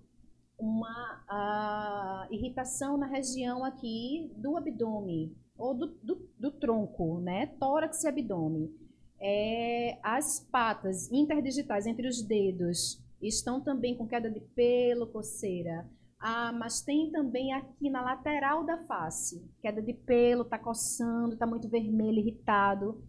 uma 0.57 2.27
irritação 2.31 2.97
na 2.97 3.07
região 3.07 3.65
aqui 3.65 4.31
do 4.37 4.55
abdômen, 4.55 5.35
ou 5.57 5.73
do, 5.73 5.87
do, 6.01 6.29
do 6.39 6.51
tronco, 6.51 7.19
né? 7.19 7.47
Tórax 7.59 8.03
e 8.03 8.07
abdômen. 8.07 8.73
É, 9.19 9.97
as 10.03 10.39
patas 10.39 11.11
interdigitais 11.11 11.85
entre 11.85 12.07
os 12.07 12.21
dedos 12.21 13.01
estão 13.21 13.61
também 13.61 13.95
com 13.95 14.07
queda 14.07 14.29
de 14.29 14.39
pelo, 14.39 15.07
coceira. 15.07 15.87
Ah, 16.25 16.53
mas 16.53 16.79
tem 16.79 17.11
também 17.11 17.51
aqui 17.51 17.89
na 17.89 18.01
lateral 18.01 18.63
da 18.63 18.77
face, 18.85 19.45
queda 19.61 19.81
de 19.81 19.93
pelo, 19.93 20.45
tá 20.45 20.57
coçando, 20.57 21.35
tá 21.35 21.45
muito 21.45 21.67
vermelho, 21.67 22.19
irritado. 22.19 23.03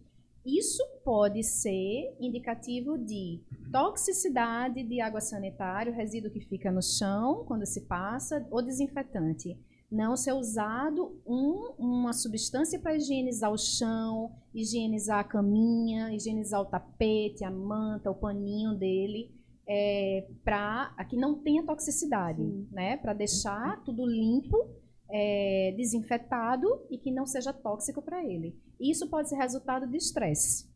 Isso 0.45 0.83
pode 1.01 1.41
ser 1.41 2.13
indicativo 2.19 2.97
de 2.97 3.41
toxicidade 3.71 4.83
de 4.83 4.99
água 4.99 5.21
sanitária, 5.21 5.93
o 5.93 5.95
resíduo 5.95 6.29
que 6.29 6.41
fica 6.41 6.69
no 6.69 6.83
chão 6.83 7.45
quando 7.47 7.65
se 7.65 7.87
passa, 7.87 8.45
ou 8.51 8.61
desinfetante. 8.61 9.57
Não 9.89 10.17
ser 10.17 10.33
usado 10.33 11.17
um, 11.25 11.73
uma 11.79 12.11
substância 12.11 12.77
para 12.77 12.97
higienizar 12.97 13.49
o 13.49 13.57
chão, 13.57 14.35
higienizar 14.53 15.19
a 15.19 15.23
caminha, 15.23 16.13
higienizar 16.13 16.59
o 16.59 16.65
tapete, 16.65 17.45
a 17.45 17.49
manta, 17.49 18.11
o 18.11 18.15
paninho 18.15 18.75
dele, 18.75 19.33
é, 19.67 20.27
para 20.43 20.93
que 21.09 21.15
não 21.15 21.39
tenha 21.39 21.63
toxicidade, 21.63 22.43
né? 22.71 22.97
Para 22.97 23.13
deixar 23.13 23.83
tudo 23.83 24.05
limpo, 24.05 24.69
é, 25.09 25.73
desinfetado 25.77 26.67
e 26.89 26.97
que 26.97 27.11
não 27.11 27.25
seja 27.25 27.53
tóxico 27.53 28.01
para 28.01 28.23
ele. 28.23 28.55
Isso 28.79 29.09
pode 29.09 29.29
ser 29.29 29.35
resultado 29.35 29.87
de 29.87 29.97
estresse. 29.97 30.69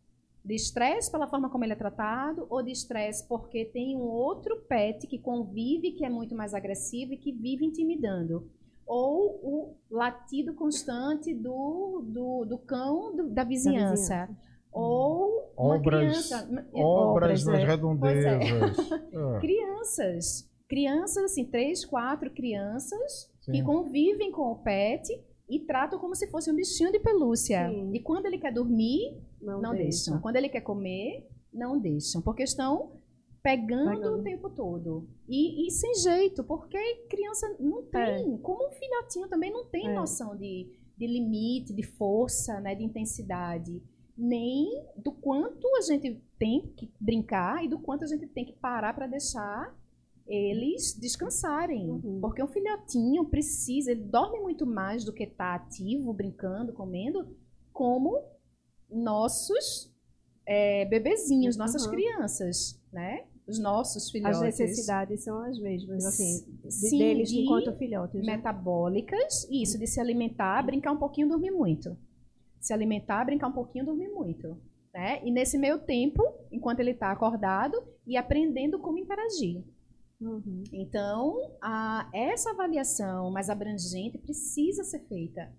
De 0.43 0.55
estresse 0.55 1.11
pela 1.11 1.27
forma 1.27 1.49
como 1.49 1.63
ele 1.63 1.73
é 1.73 1.75
tratado, 1.75 2.47
ou 2.49 2.63
de 2.63 2.71
estresse 2.71 3.27
porque 3.27 3.65
tem 3.65 3.95
um 3.97 4.07
outro 4.07 4.61
pet 4.67 5.05
que 5.05 5.19
convive, 5.19 5.91
que 5.91 6.05
é 6.05 6.09
muito 6.09 6.33
mais 6.35 6.53
agressivo 6.53 7.13
e 7.13 7.17
que 7.17 7.31
vive 7.31 7.65
intimidando 7.65 8.49
ou 8.89 9.39
o 9.43 9.77
latido 9.91 10.55
constante 10.55 11.31
do, 11.31 12.03
do, 12.07 12.43
do 12.43 12.57
cão 12.57 13.15
do, 13.15 13.29
da, 13.29 13.43
vizinhança. 13.43 14.09
da, 14.09 14.25
vizinhança. 14.25 14.48
Ou 14.71 15.53
uma 15.57 15.75
obras, 15.75 16.29
criança. 16.29 16.65
Obras, 16.73 17.45
nas 17.45 17.59
é. 17.59 17.65
redondezas. 17.65 18.25
É. 18.25 19.39
Crianças. 19.41 20.49
Crianças, 20.67 21.23
assim, 21.23 21.45
três, 21.45 21.83
quatro 21.83 22.31
crianças 22.31 23.31
Sim. 23.41 23.53
que 23.53 23.63
convivem 23.63 24.31
com 24.31 24.51
o 24.51 24.59
pet 24.59 25.09
e 25.49 25.59
tratam 25.59 25.97
como 25.97 26.15
se 26.15 26.29
fosse 26.29 26.51
um 26.51 26.55
bichinho 26.55 26.91
de 26.91 26.99
pelúcia. 26.99 27.67
Sim. 27.67 27.91
E 27.93 27.99
quando 27.99 28.27
ele 28.27 28.37
quer 28.37 28.53
dormir, 28.53 29.19
não, 29.41 29.59
não 29.59 29.71
deixam. 29.71 30.13
deixam. 30.13 30.21
Quando 30.21 30.35
ele 30.35 30.49
quer 30.49 30.61
comer, 30.61 31.27
não 31.51 31.79
deixam. 31.79 32.21
Porque 32.21 32.43
estão 32.43 32.99
pegando, 33.41 33.89
pegando. 33.89 34.19
o 34.19 34.23
tempo 34.23 34.49
todo. 34.49 35.09
E, 35.27 35.67
e, 35.67 35.71
sem 35.71 35.95
jeito, 35.95 36.43
porque 36.43 36.77
criança 37.09 37.55
não 37.59 37.83
tem, 37.83 38.35
é. 38.35 38.37
como 38.39 38.67
um 38.67 38.71
filhotinho 38.71 39.27
também 39.27 39.51
não 39.51 39.65
tem 39.65 39.87
é. 39.87 39.93
noção 39.93 40.35
de, 40.35 40.71
de 40.97 41.07
limite, 41.07 41.73
de 41.73 41.83
força, 41.83 42.59
né, 42.59 42.75
de 42.75 42.83
intensidade, 42.83 43.81
nem 44.19 44.83
do 44.97 45.11
quanto 45.11 45.65
a 45.77 45.81
gente 45.81 46.21
tem 46.37 46.73
que 46.75 46.91
brincar 46.99 47.63
e 47.63 47.69
do 47.69 47.79
quanto 47.79 48.03
a 48.03 48.07
gente 48.07 48.27
tem 48.27 48.45
que 48.45 48.53
parar 48.53 48.93
para 48.93 49.07
deixar 49.07 49.73
eles 50.27 50.93
descansarem. 50.93 51.89
Uhum. 51.89 52.19
Porque 52.21 52.43
um 52.43 52.47
filhotinho 52.47 53.25
precisa, 53.25 53.91
ele 53.91 54.03
dorme 54.03 54.39
muito 54.39 54.65
mais 54.65 55.05
do 55.05 55.13
que 55.13 55.23
está 55.23 55.55
ativo, 55.55 56.13
brincando, 56.13 56.73
comendo, 56.73 57.35
como 57.71 58.21
nossos 58.89 59.91
é, 60.45 60.85
bebezinhos, 60.85 61.55
nossas 61.55 61.85
uhum. 61.85 61.91
crianças, 61.91 62.79
né? 62.91 63.25
Os 63.47 63.57
nossos 63.57 64.11
filhotes. 64.11 64.37
As 64.37 64.43
necessidades 64.43 65.23
são 65.23 65.41
as 65.41 65.57
mesmas, 65.59 66.05
assim, 66.05 66.45
Sim, 66.69 66.99
deles 66.99 67.29
de 67.29 67.39
enquanto 67.39 67.75
filhotes. 67.77 68.23
Né? 68.23 68.35
Metabólicas, 68.35 69.47
isso, 69.49 69.79
de 69.79 69.87
se 69.87 69.99
alimentar, 69.99 70.61
brincar 70.63 70.91
um 70.91 70.97
pouquinho, 70.97 71.29
dormir 71.29 71.49
muito. 71.49 71.97
Se 72.59 72.73
alimentar, 72.73 73.25
brincar 73.25 73.47
um 73.47 73.53
pouquinho, 73.53 73.85
dormir 73.85 74.09
muito. 74.09 74.57
Né? 74.93 75.21
E 75.23 75.31
nesse 75.31 75.57
meio 75.57 75.79
tempo, 75.79 76.23
enquanto 76.51 76.79
ele 76.79 76.91
está 76.91 77.11
acordado, 77.11 77.77
e 78.05 78.17
aprendendo 78.17 78.79
como 78.79 78.97
interagir. 78.97 79.63
Uhum. 80.19 80.63
Então, 80.73 81.55
a, 81.61 82.09
essa 82.13 82.49
avaliação 82.51 83.31
mais 83.31 83.49
abrangente 83.49 84.17
precisa 84.17 84.83
ser 84.83 84.99
feita 85.07 85.53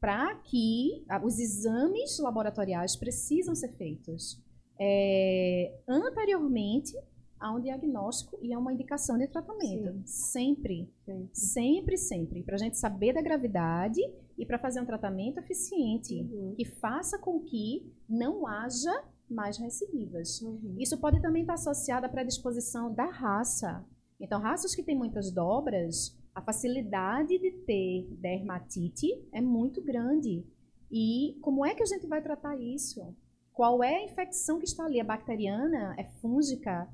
para 0.00 0.34
que 0.36 1.04
a, 1.08 1.24
os 1.24 1.38
exames 1.38 2.18
laboratoriais 2.18 2.94
precisam 2.94 3.54
ser 3.54 3.76
feitos. 3.76 4.40
É, 4.80 5.76
anteriormente 5.88 6.96
a 7.40 7.52
um 7.52 7.60
diagnóstico 7.60 8.38
e 8.42 8.52
a 8.52 8.58
uma 8.58 8.72
indicação 8.72 9.16
de 9.16 9.26
tratamento. 9.28 9.92
Sim. 10.04 10.06
Sempre. 10.06 10.92
Sim. 11.04 11.28
Sempre, 11.32 11.96
sempre. 11.96 12.42
Para 12.42 12.56
a 12.56 12.58
gente 12.58 12.76
saber 12.76 13.12
da 13.12 13.22
gravidade 13.22 14.00
e 14.38 14.46
para 14.46 14.58
fazer 14.58 14.80
um 14.80 14.86
tratamento 14.86 15.38
eficiente 15.38 16.14
uhum. 16.14 16.54
que 16.56 16.64
faça 16.64 17.18
com 17.18 17.40
que 17.40 17.92
não 18.08 18.46
haja 18.46 19.04
mais 19.28 19.58
recidivas. 19.58 20.40
Uhum. 20.40 20.76
Isso 20.78 20.96
pode 20.98 21.20
também 21.20 21.42
estar 21.42 21.54
associado 21.54 22.06
à 22.06 22.08
predisposição 22.08 22.94
da 22.94 23.06
raça. 23.06 23.84
Então, 24.20 24.40
raças 24.40 24.74
que 24.74 24.82
têm 24.82 24.96
muitas 24.96 25.30
dobras, 25.30 26.16
a 26.34 26.40
facilidade 26.40 27.36
de 27.38 27.50
ter 27.66 28.08
dermatite 28.12 29.06
é 29.32 29.40
muito 29.40 29.82
grande. 29.82 30.46
E 30.90 31.36
como 31.42 31.66
é 31.66 31.74
que 31.74 31.82
a 31.82 31.86
gente 31.86 32.06
vai 32.06 32.22
tratar 32.22 32.56
isso? 32.56 33.14
Qual 33.52 33.82
é 33.82 33.96
a 33.96 34.04
infecção 34.04 34.58
que 34.58 34.64
está 34.64 34.84
ali? 34.84 35.00
É 35.00 35.04
bacteriana? 35.04 35.94
É 35.98 36.04
fúngica? 36.20 36.88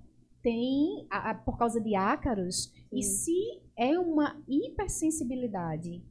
tem 0.44 1.06
a, 1.10 1.30
a, 1.30 1.34
por 1.34 1.56
causa 1.56 1.80
de 1.80 1.96
ácaros 1.96 2.64
Sim. 2.64 2.98
e 2.98 3.02
se 3.02 3.62
é 3.76 3.98
uma 3.98 4.36
hipersensibilidade 4.46 6.04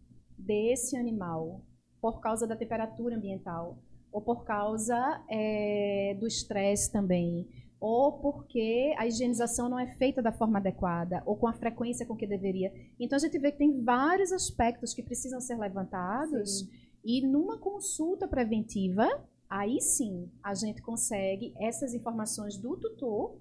desse 0.45 0.97
animal 0.97 1.61
por 2.01 2.19
causa 2.19 2.45
da 2.45 2.55
temperatura 2.55 3.15
ambiental 3.15 3.77
ou 4.11 4.21
por 4.21 4.43
causa 4.43 5.23
é, 5.29 6.15
do 6.19 6.27
estresse 6.27 6.91
também 6.91 7.47
ou 7.79 8.13
porque 8.19 8.93
a 8.97 9.05
higienização 9.05 9.67
não 9.67 9.77
é 9.77 9.87
feita 9.97 10.21
da 10.21 10.31
forma 10.31 10.57
adequada 10.57 11.21
ou 11.25 11.35
com 11.35 11.47
a 11.47 11.53
frequência 11.53 12.05
com 12.05 12.15
que 12.15 12.25
deveria. 12.25 12.71
Então 12.97 13.17
a 13.17 13.19
gente 13.19 13.37
vê 13.37 13.51
que 13.51 13.57
tem 13.57 13.83
vários 13.83 14.31
aspectos 14.31 14.93
que 14.93 15.03
precisam 15.03 15.41
ser 15.41 15.57
levantados 15.57 16.59
sim. 16.59 16.69
e 17.03 17.27
numa 17.27 17.57
consulta 17.57 18.25
preventiva, 18.25 19.05
aí 19.49 19.81
sim 19.81 20.31
a 20.41 20.53
gente 20.53 20.81
consegue 20.81 21.53
essas 21.59 21.93
informações 21.93 22.57
do 22.57 22.77
tutor 22.77 23.37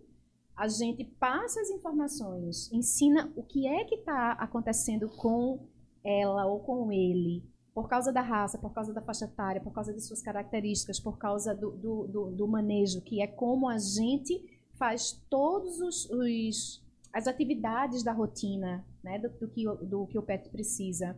a 0.56 0.68
gente 0.68 1.04
passa 1.18 1.60
as 1.60 1.70
informações, 1.70 2.70
ensina 2.72 3.32
o 3.34 3.42
que 3.42 3.66
é 3.66 3.84
que 3.84 3.96
está 3.96 4.32
acontecendo 4.32 5.08
com 5.08 5.66
ela 6.04 6.46
ou 6.46 6.60
com 6.60 6.90
ele, 6.92 7.42
por 7.74 7.88
causa 7.88 8.12
da 8.12 8.20
raça, 8.20 8.58
por 8.58 8.72
causa 8.72 8.92
da 8.92 9.00
faixa 9.00 9.24
etária, 9.24 9.60
por 9.60 9.72
causa 9.72 9.94
de 9.94 10.00
suas 10.00 10.22
características, 10.22 11.00
por 11.00 11.18
causa 11.18 11.54
do, 11.54 11.70
do, 11.70 12.06
do, 12.06 12.30
do 12.32 12.48
manejo, 12.48 13.00
que 13.00 13.22
é 13.22 13.26
como 13.26 13.68
a 13.68 13.78
gente 13.78 14.44
faz 14.78 15.12
todos 15.30 15.80
os, 15.80 16.10
os 16.10 16.82
as 17.12 17.26
atividades 17.26 18.02
da 18.02 18.12
rotina, 18.12 18.84
né, 19.02 19.18
do, 19.18 19.28
do, 19.28 19.48
que, 19.48 19.64
do 19.64 20.06
que 20.06 20.18
o 20.18 20.22
pet 20.22 20.48
precisa, 20.48 21.16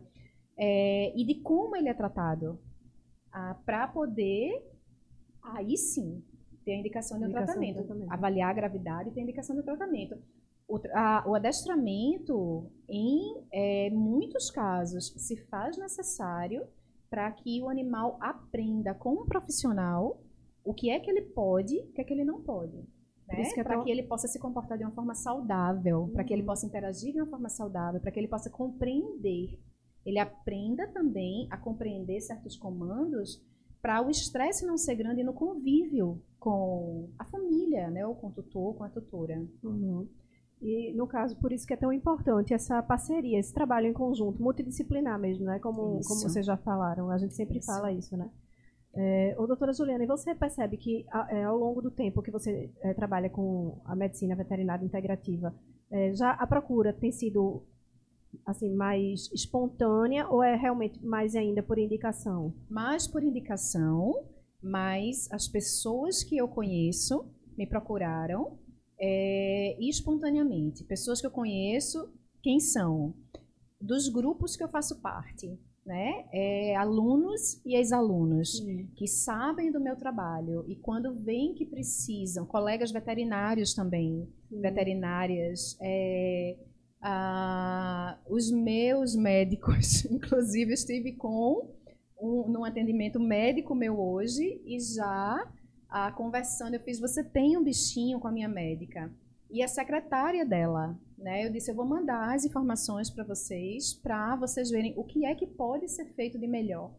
é, 0.57 1.13
e 1.15 1.25
de 1.25 1.35
como 1.35 1.75
ele 1.75 1.87
é 1.87 1.93
tratado, 1.93 2.59
ah, 3.31 3.57
para 3.65 3.87
poder, 3.87 4.61
aí 5.41 5.77
sim, 5.77 6.23
tem 6.65 6.77
a 6.77 6.79
indicação 6.79 7.17
de 7.17 7.25
um 7.25 7.27
indicação 7.27 7.55
tratamento. 7.55 7.85
tratamento. 7.85 8.11
Avaliar 8.11 8.49
a 8.49 8.53
gravidade 8.53 9.09
e 9.09 9.11
tem 9.13 9.21
a 9.21 9.23
indicação 9.23 9.55
de 9.55 9.63
tratamento. 9.63 10.17
O, 10.67 10.79
a, 10.93 11.23
o 11.27 11.35
adestramento, 11.35 12.71
em 12.89 13.45
é, 13.51 13.89
muitos 13.91 14.49
casos, 14.49 15.13
se 15.17 15.37
faz 15.45 15.77
necessário 15.77 16.65
para 17.09 17.31
que 17.31 17.61
o 17.61 17.69
animal 17.69 18.17
aprenda 18.19 18.93
com 18.93 19.21
um 19.21 19.25
profissional 19.25 20.19
o 20.63 20.73
que 20.73 20.89
é 20.89 20.99
que 20.99 21.09
ele 21.09 21.21
pode 21.21 21.75
e 21.75 21.79
o 21.81 21.93
que 21.93 22.01
é 22.01 22.03
que 22.03 22.11
ele 22.11 22.25
não 22.25 22.41
pode. 22.41 22.75
Né? 23.27 23.41
É 23.57 23.63
para 23.63 23.75
tão... 23.75 23.83
que 23.83 23.91
ele 23.91 24.03
possa 24.03 24.27
se 24.27 24.39
comportar 24.39 24.77
de 24.77 24.83
uma 24.83 24.93
forma 24.93 25.13
saudável, 25.13 26.01
uhum. 26.01 26.09
para 26.09 26.23
que 26.23 26.33
ele 26.33 26.41
uhum. 26.41 26.47
possa 26.47 26.65
interagir 26.65 27.13
de 27.13 27.21
uma 27.21 27.29
forma 27.29 27.49
saudável, 27.49 27.99
para 27.99 28.11
que 28.11 28.19
ele 28.19 28.27
possa 28.27 28.49
compreender. 28.49 29.59
Ele 30.05 30.19
aprenda 30.19 30.87
também 30.87 31.47
a 31.51 31.57
compreender 31.57 32.21
certos 32.21 32.55
comandos 32.57 33.41
para 33.81 34.01
o 34.01 34.09
estresse 34.09 34.65
não 34.65 34.77
ser 34.77 34.95
grande 34.95 35.23
no 35.23 35.33
convívio 35.33 36.21
com 36.39 37.09
a 37.17 37.25
família, 37.25 37.89
né, 37.89 38.05
ou 38.05 38.15
com 38.15 38.27
o 38.27 38.31
tutor, 38.31 38.75
com 38.75 38.83
a 38.83 38.89
tutora. 38.89 39.43
Uhum. 39.63 40.07
E, 40.61 40.93
no 40.93 41.05
caso, 41.05 41.35
por 41.37 41.51
isso 41.51 41.67
que 41.67 41.73
é 41.73 41.77
tão 41.77 41.91
importante 41.91 42.53
essa 42.53 42.81
parceria, 42.81 43.37
esse 43.37 43.53
trabalho 43.53 43.87
em 43.87 43.93
conjunto, 43.93 44.41
multidisciplinar 44.41 45.19
mesmo, 45.19 45.45
né? 45.45 45.59
Como, 45.59 45.99
como 46.07 46.21
vocês 46.21 46.45
já 46.45 46.57
falaram, 46.57 47.09
a 47.09 47.17
gente 47.17 47.33
sempre 47.33 47.59
isso. 47.59 47.67
fala 47.67 47.91
isso, 47.91 48.15
né? 48.15 48.29
É, 48.93 49.35
ô, 49.37 49.45
doutora 49.45 49.73
Juliana, 49.73 50.05
e 50.05 50.07
você 50.07 50.33
percebe 50.33 50.77
que 50.77 51.05
é, 51.29 51.43
ao 51.43 51.57
longo 51.57 51.81
do 51.81 51.91
tempo 51.91 52.21
que 52.21 52.31
você 52.31 52.71
é, 52.81 52.93
trabalha 52.93 53.29
com 53.29 53.81
a 53.83 53.93
medicina 53.93 54.35
veterinária 54.35 54.85
integrativa, 54.85 55.53
é, 55.91 56.13
já 56.13 56.31
a 56.31 56.47
procura 56.47 56.93
tem 56.93 57.11
sido 57.11 57.61
assim 58.45 58.73
mais 58.73 59.29
espontânea 59.33 60.27
ou 60.29 60.41
é 60.41 60.55
realmente 60.55 61.03
mais 61.05 61.35
ainda 61.35 61.61
por 61.61 61.77
indicação? 61.77 62.53
Mais 62.69 63.05
por 63.05 63.21
indicação, 63.21 64.25
mas 64.63 65.29
as 65.31 65.47
pessoas 65.47 66.23
que 66.23 66.37
eu 66.37 66.47
conheço 66.47 67.29
me 67.57 67.67
procuraram 67.67 68.57
é, 68.99 69.77
espontaneamente. 69.79 70.83
Pessoas 70.83 71.21
que 71.21 71.27
eu 71.27 71.31
conheço, 71.31 72.09
quem 72.41 72.59
são? 72.59 73.13
Dos 73.79 74.07
grupos 74.07 74.55
que 74.55 74.63
eu 74.63 74.69
faço 74.69 75.01
parte. 75.01 75.57
Né? 75.85 76.25
É, 76.33 76.75
alunos 76.75 77.61
e 77.63 77.75
ex-alunos 77.75 78.59
que 78.95 79.07
sabem 79.07 79.71
do 79.71 79.79
meu 79.79 79.95
trabalho 79.95 80.65
e 80.67 80.75
quando 80.75 81.13
veem 81.13 81.53
que 81.53 81.63
precisam, 81.63 82.43
colegas 82.43 82.89
veterinários 82.89 83.75
também, 83.75 84.27
veterinárias, 84.49 85.77
é, 85.79 86.57
ah, 86.99 88.17
os 88.27 88.49
meus 88.49 89.15
médicos, 89.15 90.05
inclusive 90.09 90.73
estive 90.73 91.11
com 91.11 91.69
um, 92.19 92.49
num 92.49 92.65
atendimento 92.65 93.19
médico 93.19 93.75
meu 93.75 93.99
hoje 93.99 94.59
e 94.65 94.79
já 94.79 95.47
ah, 95.89 96.11
conversando, 96.11 96.73
eu 96.73 96.79
fiz, 96.79 96.99
você 96.99 97.23
tem 97.23 97.57
um 97.57 97.63
bichinho 97.63 98.19
com 98.19 98.27
a 98.27 98.31
minha 98.31 98.49
médica? 98.49 99.11
E 99.49 99.61
a 99.63 99.67
secretária 99.67 100.45
dela, 100.45 100.99
né? 101.17 101.45
Eu 101.45 101.51
disse, 101.51 101.71
eu 101.71 101.75
vou 101.75 101.85
mandar 101.85 102.33
as 102.33 102.45
informações 102.45 103.09
para 103.09 103.23
vocês, 103.23 103.93
para 103.93 104.35
vocês 104.35 104.69
verem 104.69 104.93
o 104.97 105.03
que 105.03 105.25
é 105.25 105.35
que 105.35 105.47
pode 105.47 105.87
ser 105.87 106.05
feito 106.13 106.37
de 106.37 106.47
melhor 106.47 106.91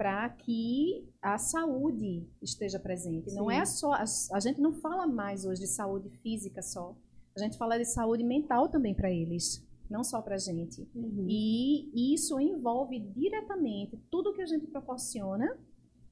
para 0.00 0.30
que 0.30 1.06
a 1.20 1.36
saúde 1.36 2.26
esteja 2.40 2.78
presente. 2.78 3.28
Sim. 3.28 3.36
Não 3.36 3.50
é 3.50 3.66
só 3.66 3.92
a, 3.92 4.40
gente 4.40 4.58
não 4.58 4.72
fala 4.72 5.06
mais 5.06 5.44
hoje 5.44 5.60
de 5.60 5.66
saúde 5.66 6.08
física 6.22 6.62
só. 6.62 6.96
A 7.36 7.38
gente 7.38 7.58
fala 7.58 7.76
de 7.76 7.84
saúde 7.84 8.24
mental 8.24 8.70
também 8.70 8.94
para 8.94 9.10
eles, 9.10 9.62
não 9.90 10.02
só 10.02 10.22
para 10.22 10.36
a 10.36 10.38
gente. 10.38 10.88
Uhum. 10.94 11.26
E 11.28 12.14
isso 12.14 12.40
envolve 12.40 12.98
diretamente 12.98 13.98
tudo 14.10 14.32
que 14.32 14.40
a 14.40 14.46
gente 14.46 14.66
proporciona, 14.68 15.58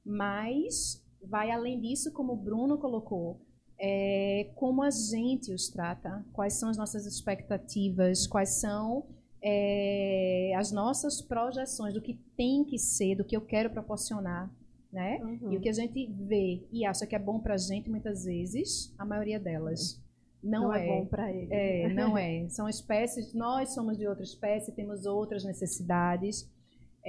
mas 0.05 1.03
vai 1.23 1.51
além 1.51 1.79
disso, 1.79 2.11
como 2.11 2.33
o 2.33 2.37
Bruno 2.37 2.77
colocou, 2.77 3.39
é, 3.79 4.49
como 4.55 4.83
a 4.83 4.89
gente 4.89 5.53
os 5.53 5.69
trata, 5.69 6.25
quais 6.33 6.53
são 6.53 6.69
as 6.69 6.77
nossas 6.77 7.05
expectativas, 7.05 8.27
quais 8.27 8.59
são 8.59 9.05
é, 9.41 10.53
as 10.57 10.71
nossas 10.71 11.21
projeções 11.21 11.93
do 11.93 12.01
que 12.01 12.15
tem 12.35 12.63
que 12.65 12.77
ser, 12.77 13.15
do 13.15 13.23
que 13.23 13.35
eu 13.35 13.41
quero 13.41 13.69
proporcionar. 13.69 14.51
Né? 14.91 15.19
Uhum. 15.21 15.53
E 15.53 15.57
o 15.57 15.61
que 15.61 15.69
a 15.69 15.73
gente 15.73 16.07
vê 16.07 16.63
e 16.71 16.83
acha 16.83 17.05
que 17.05 17.15
é 17.15 17.19
bom 17.19 17.39
para 17.39 17.53
a 17.53 17.57
gente, 17.57 17.89
muitas 17.89 18.25
vezes, 18.25 18.93
a 18.97 19.05
maioria 19.05 19.39
delas 19.39 20.01
não, 20.43 20.63
não 20.63 20.73
é, 20.73 20.83
é, 20.83 20.87
bom 20.87 21.05
para 21.05 21.31
ele. 21.31 21.53
É, 21.53 21.93
não 21.93 22.17
é. 22.17 22.49
São 22.49 22.67
espécies, 22.67 23.33
nós 23.33 23.73
somos 23.73 23.97
de 23.97 24.07
outra 24.07 24.23
espécie, 24.23 24.71
temos 24.71 25.05
outras 25.05 25.43
necessidades. 25.43 26.49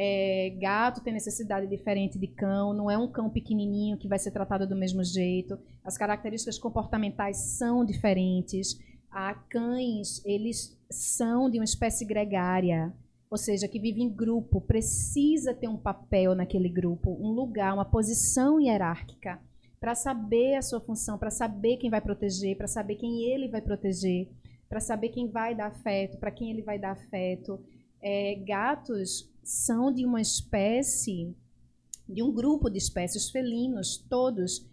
É, 0.03 0.57
gato 0.59 1.03
tem 1.03 1.13
necessidade 1.13 1.67
diferente 1.67 2.19
de 2.19 2.27
cão, 2.27 2.73
não 2.73 2.91
é 2.91 2.97
um 2.97 3.07
cão 3.07 3.29
pequenininho 3.29 3.99
que 3.99 4.09
vai 4.09 4.19
ser 4.19 4.31
tratado 4.31 4.67
do 4.67 4.75
mesmo 4.75 5.05
jeito. 5.05 5.59
As 5.85 5.99
características 5.99 6.59
comportamentais 6.59 7.37
são 7.37 7.85
diferentes. 7.85 8.81
A 9.11 9.35
cães, 9.35 10.25
eles 10.25 10.75
são 10.91 11.51
de 11.51 11.59
uma 11.59 11.67
espécie 11.67 12.07
gregária, 12.07 12.95
ou 13.31 13.37
seja, 13.37 13.69
que 13.69 13.79
vive 13.79 14.01
em 14.01 14.09
grupo, 14.09 14.59
precisa 14.63 15.53
ter 15.53 15.69
um 15.69 15.77
papel 15.77 16.35
naquele 16.35 16.71
grupo, 16.71 17.19
um 17.21 17.29
lugar, 17.29 17.75
uma 17.75 17.85
posição 17.85 18.59
hierárquica 18.59 19.39
para 19.79 19.95
saber 19.95 20.55
a 20.55 20.63
sua 20.63 20.81
função, 20.81 21.19
para 21.19 21.31
saber 21.31 21.77
quem 21.77 21.91
vai 21.91 22.01
proteger, 22.01 22.57
para 22.57 22.67
saber 22.67 22.95
quem 22.95 23.25
ele 23.25 23.49
vai 23.49 23.61
proteger, 23.61 24.31
para 24.67 24.81
saber 24.81 25.11
quem 25.11 25.29
vai 25.29 25.55
dar 25.55 25.67
afeto, 25.67 26.17
para 26.17 26.31
quem 26.31 26.51
ele 26.51 26.63
vai 26.63 26.79
dar 26.79 26.93
afeto. 26.93 27.61
É, 28.03 28.35
gatos 28.47 29.30
são 29.51 29.93
de 29.93 30.07
uma 30.07 30.21
espécie, 30.21 31.35
de 32.09 32.23
um 32.23 32.33
grupo 32.33 32.71
de 32.71 32.79
espécies 32.79 33.31
felinos, 33.31 33.99
todos, 34.09 34.65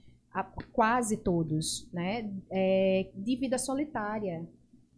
quase 0.72 1.18
todos, 1.18 1.90
né, 1.92 2.32
é, 2.52 3.10
de 3.16 3.36
vida 3.36 3.58
solitária. 3.58 4.48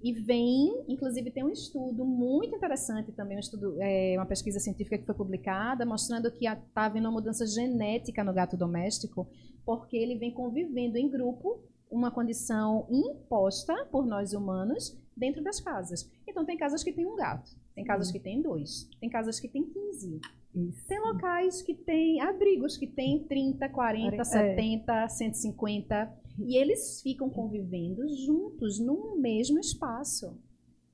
E 0.03 0.11
vem, 0.11 0.84
inclusive 0.89 1.31
tem 1.31 1.45
um 1.45 1.49
estudo 1.49 2.03
muito 2.03 2.53
interessante 2.53 3.14
também, 3.14 3.38
um 3.38 3.39
estudo, 3.39 3.77
é, 3.80 4.15
uma 4.18 4.26
pesquisa 4.26 4.60
científica 4.60 4.97
que 4.97 5.06
foi 5.06 5.15
publicada, 5.15 5.85
mostrando 5.85 6.30
que 6.30 6.45
está 6.45 6.85
havendo 6.85 7.06
uma 7.06 7.14
mudança 7.14 7.47
genética 7.47 8.22
no 8.22 8.34
gato 8.34 8.57
doméstico, 8.57 9.30
porque 9.65 9.95
ele 9.95 10.18
vem 10.18 10.34
convivendo 10.34 10.97
em 10.97 11.10
grupo, 11.10 11.64
uma 11.89 12.11
condição 12.11 12.85
imposta 12.89 13.88
por 13.89 14.06
nós 14.06 14.34
humanos 14.34 14.97
dentro 15.15 15.41
das 15.41 15.61
casas. 15.61 16.10
Então 16.27 16.45
tem 16.45 16.57
casas 16.57 16.84
que 16.84 16.91
tem 16.91 17.06
um 17.06 17.15
gato, 17.15 17.51
tem 17.80 17.85
casas 17.85 18.11
que 18.11 18.19
tem 18.19 18.41
dois, 18.41 18.89
tem 18.99 19.10
casas 19.10 19.39
que 19.39 19.47
tem 19.47 19.64
15. 19.64 20.19
Isso. 20.53 20.85
Tem 20.85 20.99
locais 20.99 21.61
que 21.61 21.73
tem 21.73 22.19
abrigos 22.19 22.76
que 22.76 22.85
tem 22.85 23.23
30, 23.23 23.69
40, 23.69 24.15
é. 24.18 24.23
70, 24.26 25.07
150 25.07 26.14
e 26.39 26.57
eles 26.57 27.01
ficam 27.01 27.30
convivendo 27.30 28.01
juntos 28.26 28.80
no 28.80 29.15
mesmo 29.15 29.60
espaço. 29.60 30.38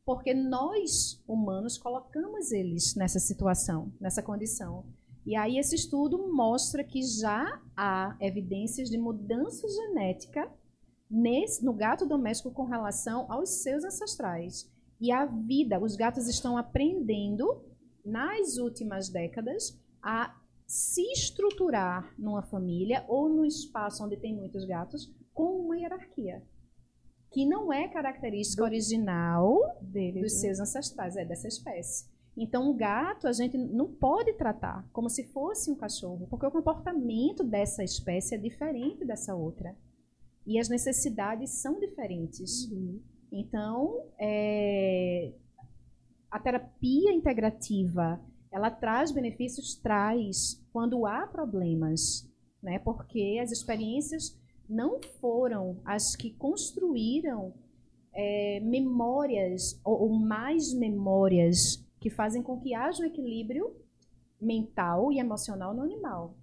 Porque 0.06 0.36
nós, 0.36 1.24
humanos, 1.28 1.80
colocamos 1.80 2.52
eles 2.52 2.94
nessa 2.96 3.18
situação, 3.18 3.92
nessa 4.00 4.22
condição. 4.22 4.86
E 5.26 5.36
aí 5.36 5.58
esse 5.58 5.74
estudo 5.74 6.32
mostra 6.32 6.84
que 6.84 7.02
já 7.02 7.60
há 7.76 8.16
evidências 8.22 8.92
de 8.92 8.98
mudança 9.00 9.68
genética 9.68 10.52
nesse, 11.10 11.66
no 11.66 11.74
gato 11.74 12.06
doméstico 12.06 12.52
com 12.52 12.66
relação 12.66 13.26
aos 13.32 13.64
seus 13.64 13.84
ancestrais. 13.84 14.70
E 15.06 15.12
a 15.12 15.24
vida, 15.24 15.80
os 15.80 15.96
gatos 15.96 16.28
estão 16.28 16.58
aprendendo 16.58 17.64
nas 18.04 18.58
últimas 18.58 19.08
décadas 19.08 19.80
a 20.02 20.36
se 20.66 21.04
estruturar 21.12 22.12
numa 22.18 22.42
família 22.42 23.06
ou 23.08 23.30
num 23.30 23.46
espaço 23.46 24.04
onde 24.04 24.18
tem 24.18 24.36
muitos 24.36 24.66
gatos 24.66 25.14
com 25.32 25.60
uma 25.60 25.78
hierarquia 25.78 26.42
que 27.32 27.46
não 27.46 27.72
é 27.72 27.88
característica 27.88 28.64
Do... 28.64 28.66
original 28.66 29.78
Deles, 29.80 30.24
dos 30.24 30.34
né? 30.34 30.40
seus 30.40 30.60
ancestrais, 30.60 31.16
é 31.16 31.24
dessa 31.24 31.48
espécie. 31.48 32.10
Então, 32.36 32.68
o 32.72 32.74
gato 32.74 33.28
a 33.28 33.32
gente 33.32 33.60
não 33.60 33.88
pode 33.88 34.34
tratar 34.34 34.90
como 34.92 35.08
se 35.08 35.26
fosse 35.26 35.70
um 35.70 35.76
cachorro, 35.76 36.26
porque 36.32 36.48
o 36.48 36.52
comportamento 36.52 37.44
dessa 37.44 37.84
espécie 37.84 38.34
é 38.34 38.40
diferente 38.40 39.06
dessa 39.06 39.36
outra. 39.36 39.78
E 40.48 40.58
as 40.58 40.68
necessidades 40.68 41.62
são 41.62 41.80
diferentes. 41.80 42.72
Uhum. 42.72 43.00
Então, 43.32 44.06
é, 44.20 45.34
a 46.32 46.40
terapia 46.40 47.14
integrativa, 47.14 48.20
ela 48.52 48.70
traz 48.70 49.12
benefícios, 49.12 49.76
traz 49.76 50.64
quando 50.72 51.06
há 51.06 51.28
problemas, 51.28 52.30
né? 52.62 52.80
Porque 52.80 53.40
as 53.42 53.52
experiências 53.52 54.38
não 54.68 55.00
foram 55.20 55.80
as 55.86 56.16
que 56.16 56.32
construíram 56.32 57.54
é, 58.14 58.60
memórias 58.62 59.80
ou, 59.84 60.04
ou, 60.04 60.20
mais 60.20 60.74
memórias 60.74 61.86
que 62.00 62.10
fazem 62.10 62.42
com 62.42 62.60
que 62.60 62.74
haja 62.74 63.04
um 63.04 63.06
equilíbrio 63.06 63.76
mental 64.42 65.12
e 65.12 65.20
emocional 65.20 65.74
no 65.74 65.84
animal. 65.84 66.36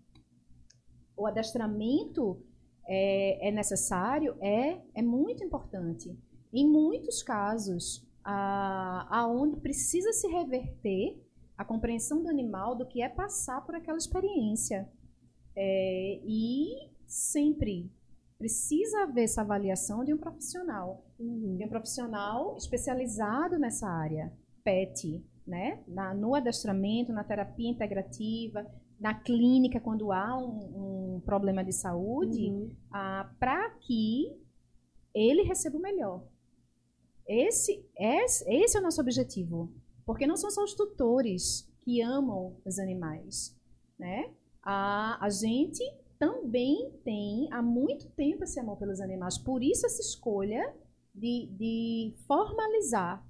O 1.17 1.27
adestramento 1.27 2.43
é, 2.87 3.49
é 3.49 3.51
necessário, 3.51 4.37
é, 4.41 4.81
é 4.95 5.03
muito 5.03 5.45
importante. 5.45 6.17
Em 6.53 6.69
muitos 6.69 7.23
casos, 7.23 8.07
a, 8.25 9.07
aonde 9.11 9.57
precisa 9.61 10.13
se 10.13 10.29
reverter 10.29 11.21
a 11.57 11.65
compreensão 11.65 12.23
do 12.23 12.29
animal 12.29 12.75
do 12.75 12.87
que 12.87 13.03
é 13.03 13.09
passar 13.09 13.65
por 13.65 13.75
aquela 13.75 13.99
experiência. 13.99 14.89
É, 15.55 16.21
e 16.25 16.91
sempre 17.07 17.91
precisa 18.39 19.03
haver 19.03 19.25
essa 19.25 19.43
avaliação 19.43 20.05
de 20.05 20.13
um 20.13 20.19
profissional, 20.19 21.05
uhum. 21.19 21.57
de 21.57 21.65
um 21.65 21.69
profissional 21.69 22.57
especializado 22.57 23.59
nessa 23.59 23.87
área, 23.87 24.33
PET, 24.65 25.25
né? 25.47 25.83
Na, 25.87 26.15
no 26.15 26.35
adestramento, 26.35 27.13
na 27.13 27.23
terapia 27.23 27.71
integrativa, 27.71 28.67
na 28.99 29.15
clínica 29.15 29.81
quando 29.81 30.11
há 30.11 30.37
um, 30.37 31.17
um 31.17 31.21
problema 31.21 31.65
de 31.65 31.73
saúde, 31.73 32.51
uhum. 32.51 32.71
ah, 32.91 33.31
para 33.39 33.71
que 33.81 34.37
ele 35.15 35.43
receba 35.43 35.77
o 35.77 35.83
melhor. 35.83 36.25
Esse, 37.27 37.85
esse, 37.97 38.45
esse 38.53 38.77
é 38.77 38.81
o 38.81 38.83
nosso 38.83 39.01
objetivo, 39.01 39.73
porque 40.05 40.27
não 40.27 40.37
são 40.37 40.51
só 40.51 40.63
os 40.65 40.75
tutores 40.75 41.69
que 41.81 42.01
amam 42.01 42.57
os 42.65 42.79
animais, 42.79 43.57
né? 43.99 44.31
A, 44.63 45.25
a 45.25 45.31
gente 45.31 45.83
também 46.19 46.93
tem 47.05 47.49
há 47.51 47.61
muito 47.61 48.09
tempo 48.11 48.45
esse 48.45 48.61
amor 48.61 48.77
pelos 48.77 49.01
animais. 49.01 49.39
Por 49.39 49.63
isso 49.63 49.87
essa 49.87 50.01
escolha 50.01 50.73
de, 51.13 51.49
de 51.59 52.15
formalizar 52.27 53.27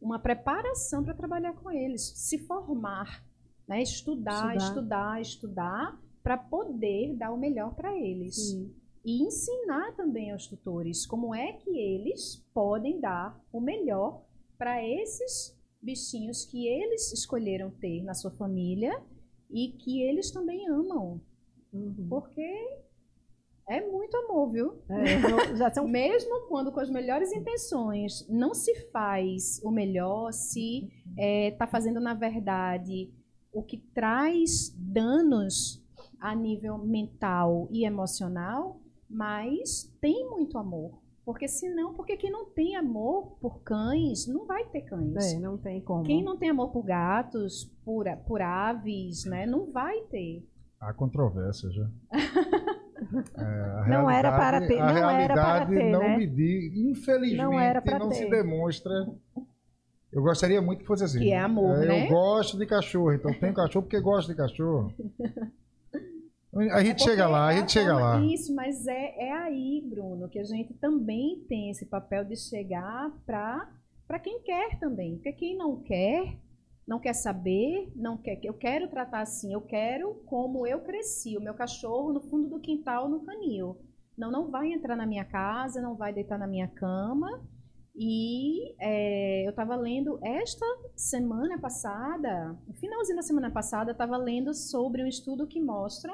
uma 0.00 0.18
preparação 0.18 1.02
para 1.02 1.14
trabalhar 1.14 1.54
com 1.54 1.70
eles, 1.70 2.12
se 2.14 2.38
formar, 2.38 3.24
né? 3.66 3.82
estudar, 3.82 4.56
estudar, 4.56 4.60
estudar, 4.60 5.20
estudar 5.20 6.00
para 6.22 6.38
poder 6.38 7.16
dar 7.16 7.32
o 7.32 7.36
melhor 7.36 7.74
para 7.74 7.96
eles. 7.96 8.36
Sim. 8.36 8.72
E 9.08 9.22
ensinar 9.22 9.96
também 9.96 10.32
aos 10.32 10.46
tutores 10.46 11.06
como 11.06 11.34
é 11.34 11.54
que 11.54 11.70
eles 11.70 12.46
podem 12.52 13.00
dar 13.00 13.42
o 13.50 13.58
melhor 13.58 14.22
para 14.58 14.86
esses 14.86 15.58
bichinhos 15.80 16.44
que 16.44 16.68
eles 16.68 17.10
escolheram 17.10 17.70
ter 17.70 18.02
na 18.02 18.12
sua 18.12 18.30
família 18.32 19.02
e 19.50 19.68
que 19.68 20.02
eles 20.02 20.30
também 20.30 20.68
amam. 20.68 21.22
Uhum. 21.72 22.06
Porque 22.10 22.42
é 23.66 23.80
muito 23.80 24.14
amor, 24.14 24.52
viu? 24.52 24.82
É, 24.90 25.56
já 25.56 25.72
são... 25.72 25.88
Mesmo 25.88 26.46
quando 26.46 26.70
com 26.70 26.80
as 26.80 26.90
melhores 26.90 27.32
intenções 27.32 28.28
não 28.28 28.52
se 28.52 28.74
faz 28.90 29.58
o 29.64 29.70
melhor, 29.70 30.34
se 30.34 30.80
está 30.80 30.92
é, 31.16 31.50
tá 31.52 31.66
fazendo, 31.66 31.98
na 31.98 32.12
verdade, 32.12 33.10
o 33.54 33.62
que 33.62 33.78
traz 33.78 34.68
danos 34.76 35.82
a 36.20 36.34
nível 36.34 36.76
mental 36.76 37.68
e 37.70 37.86
emocional, 37.86 38.82
mas 39.08 39.94
tem 40.00 40.28
muito 40.28 40.58
amor. 40.58 40.98
Porque 41.24 41.46
senão, 41.46 41.92
porque 41.92 42.16
quem 42.16 42.30
não 42.30 42.46
tem 42.46 42.74
amor 42.74 43.36
por 43.38 43.60
cães, 43.62 44.26
não 44.26 44.46
vai 44.46 44.64
ter 44.64 44.80
cães. 44.82 45.34
É, 45.34 45.38
não 45.38 45.58
tem 45.58 45.80
como. 45.80 46.02
Quem 46.02 46.24
não 46.24 46.38
tem 46.38 46.48
amor 46.48 46.70
por 46.70 46.82
gatos, 46.82 47.64
por, 47.84 48.06
por 48.26 48.40
aves, 48.40 49.26
né, 49.26 49.44
não 49.44 49.70
vai 49.70 50.00
ter. 50.10 50.42
Há 50.80 50.92
controvérsia 50.94 51.70
já. 51.70 51.88
É, 53.36 53.88
não 53.88 54.10
era 54.10 54.36
para 54.36 54.66
ter, 54.66 54.76
não 54.76 55.08
era 55.08 55.32
para 55.32 55.66
ter, 55.66 55.90
não 55.90 56.00
né? 56.00 56.16
me 56.16 56.26
diz, 56.26 56.74
infelizmente 56.74 57.36
não, 57.36 57.58
era 57.58 57.80
não 57.98 58.10
se 58.10 58.28
demonstra. 58.28 58.92
Eu 60.12 60.20
gostaria 60.20 60.60
muito 60.60 60.80
que 60.80 60.86
fosse 60.86 61.04
assim. 61.04 61.20
Que 61.20 61.30
é 61.30 61.38
amor, 61.38 61.76
é, 61.76 61.86
né? 61.86 62.06
Eu 62.06 62.08
gosto 62.08 62.58
de 62.58 62.66
cachorro, 62.66 63.12
então 63.12 63.32
tenho 63.38 63.54
cachorro 63.54 63.84
porque 63.84 64.00
gosto 64.00 64.28
de 64.28 64.34
cachorro. 64.34 64.92
A 66.72 66.82
gente 66.82 67.02
é 67.02 67.04
chega 67.04 67.28
lá, 67.28 67.46
a 67.46 67.56
gente 67.56 67.72
chega 67.72 67.94
lá. 67.94 68.20
Isso, 68.24 68.54
mas 68.54 68.86
é, 68.86 69.28
é 69.28 69.32
aí, 69.32 69.82
Bruno, 69.88 70.28
que 70.28 70.38
a 70.38 70.44
gente 70.44 70.74
também 70.74 71.44
tem 71.48 71.70
esse 71.70 71.86
papel 71.86 72.24
de 72.24 72.36
chegar 72.36 73.10
para 73.24 74.18
quem 74.22 74.42
quer 74.42 74.78
também. 74.80 75.16
Porque 75.16 75.32
quem 75.32 75.56
não 75.56 75.80
quer, 75.82 76.36
não 76.86 76.98
quer 76.98 77.12
saber, 77.12 77.92
não 77.94 78.16
quer. 78.16 78.40
Eu 78.42 78.54
quero 78.54 78.88
tratar 78.88 79.20
assim, 79.20 79.52
eu 79.52 79.60
quero 79.60 80.14
como 80.26 80.66
eu 80.66 80.80
cresci, 80.80 81.36
o 81.36 81.40
meu 81.40 81.54
cachorro 81.54 82.12
no 82.12 82.20
fundo 82.20 82.48
do 82.48 82.60
quintal, 82.60 83.08
no 83.08 83.24
canil. 83.24 83.78
Não, 84.16 84.30
não 84.30 84.50
vai 84.50 84.72
entrar 84.72 84.96
na 84.96 85.06
minha 85.06 85.24
casa, 85.24 85.80
não 85.80 85.94
vai 85.94 86.12
deitar 86.12 86.38
na 86.38 86.46
minha 86.46 86.66
cama. 86.66 87.40
E 87.94 88.74
é, 88.80 89.44
eu 89.44 89.50
estava 89.50 89.74
lendo 89.76 90.18
esta 90.24 90.66
semana 90.96 91.58
passada, 91.58 92.56
no 92.66 92.74
finalzinho 92.74 93.16
da 93.16 93.22
semana 93.22 93.50
passada, 93.50 93.90
estava 93.90 94.16
lendo 94.16 94.54
sobre 94.54 95.02
um 95.02 95.06
estudo 95.06 95.46
que 95.46 95.60
mostra 95.60 96.12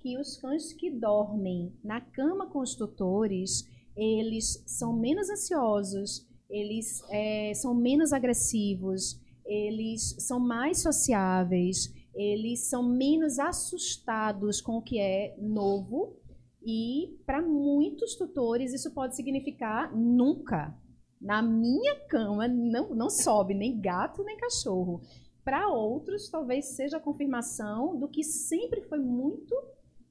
que 0.00 0.18
os 0.18 0.36
cães 0.36 0.72
que 0.72 0.90
dormem 0.90 1.72
na 1.82 2.00
cama 2.00 2.46
com 2.46 2.60
os 2.60 2.74
tutores, 2.74 3.68
eles 3.96 4.62
são 4.66 4.92
menos 4.92 5.28
ansiosos, 5.28 6.26
eles 6.48 7.02
é, 7.10 7.52
são 7.54 7.74
menos 7.74 8.12
agressivos, 8.12 9.20
eles 9.44 10.16
são 10.20 10.38
mais 10.38 10.82
sociáveis, 10.82 11.92
eles 12.14 12.68
são 12.68 12.82
menos 12.82 13.38
assustados 13.38 14.60
com 14.60 14.78
o 14.78 14.82
que 14.82 14.98
é 14.98 15.36
novo. 15.38 16.16
E 16.64 17.16
para 17.24 17.40
muitos 17.40 18.14
tutores 18.16 18.74
isso 18.74 18.92
pode 18.92 19.16
significar 19.16 19.96
nunca. 19.96 20.76
Na 21.20 21.42
minha 21.42 21.96
cama 22.06 22.46
não, 22.46 22.94
não 22.94 23.10
sobe 23.10 23.54
nem 23.54 23.80
gato 23.80 24.22
nem 24.22 24.36
cachorro. 24.36 25.00
Para 25.44 25.68
outros, 25.68 26.28
talvez 26.28 26.76
seja 26.76 26.98
a 26.98 27.00
confirmação 27.00 27.98
do 27.98 28.08
que 28.08 28.22
sempre 28.22 28.82
foi 28.82 28.98
muito 28.98 29.54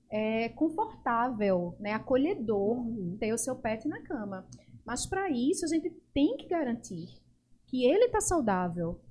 é, 0.09 0.49
confortável, 0.49 1.75
né, 1.79 1.93
acolhedor 1.93 2.77
uhum. 2.77 3.17
ter 3.19 3.33
o 3.33 3.37
seu 3.37 3.55
pet 3.55 3.87
na 3.87 4.01
cama. 4.01 4.47
Mas 4.85 5.05
para 5.05 5.29
isso 5.29 5.65
a 5.65 5.67
gente 5.67 5.89
tem 6.13 6.37
que 6.37 6.47
garantir 6.47 7.07
que 7.67 7.83
ele 7.85 8.05
está 8.05 8.21
saudável, 8.21 9.01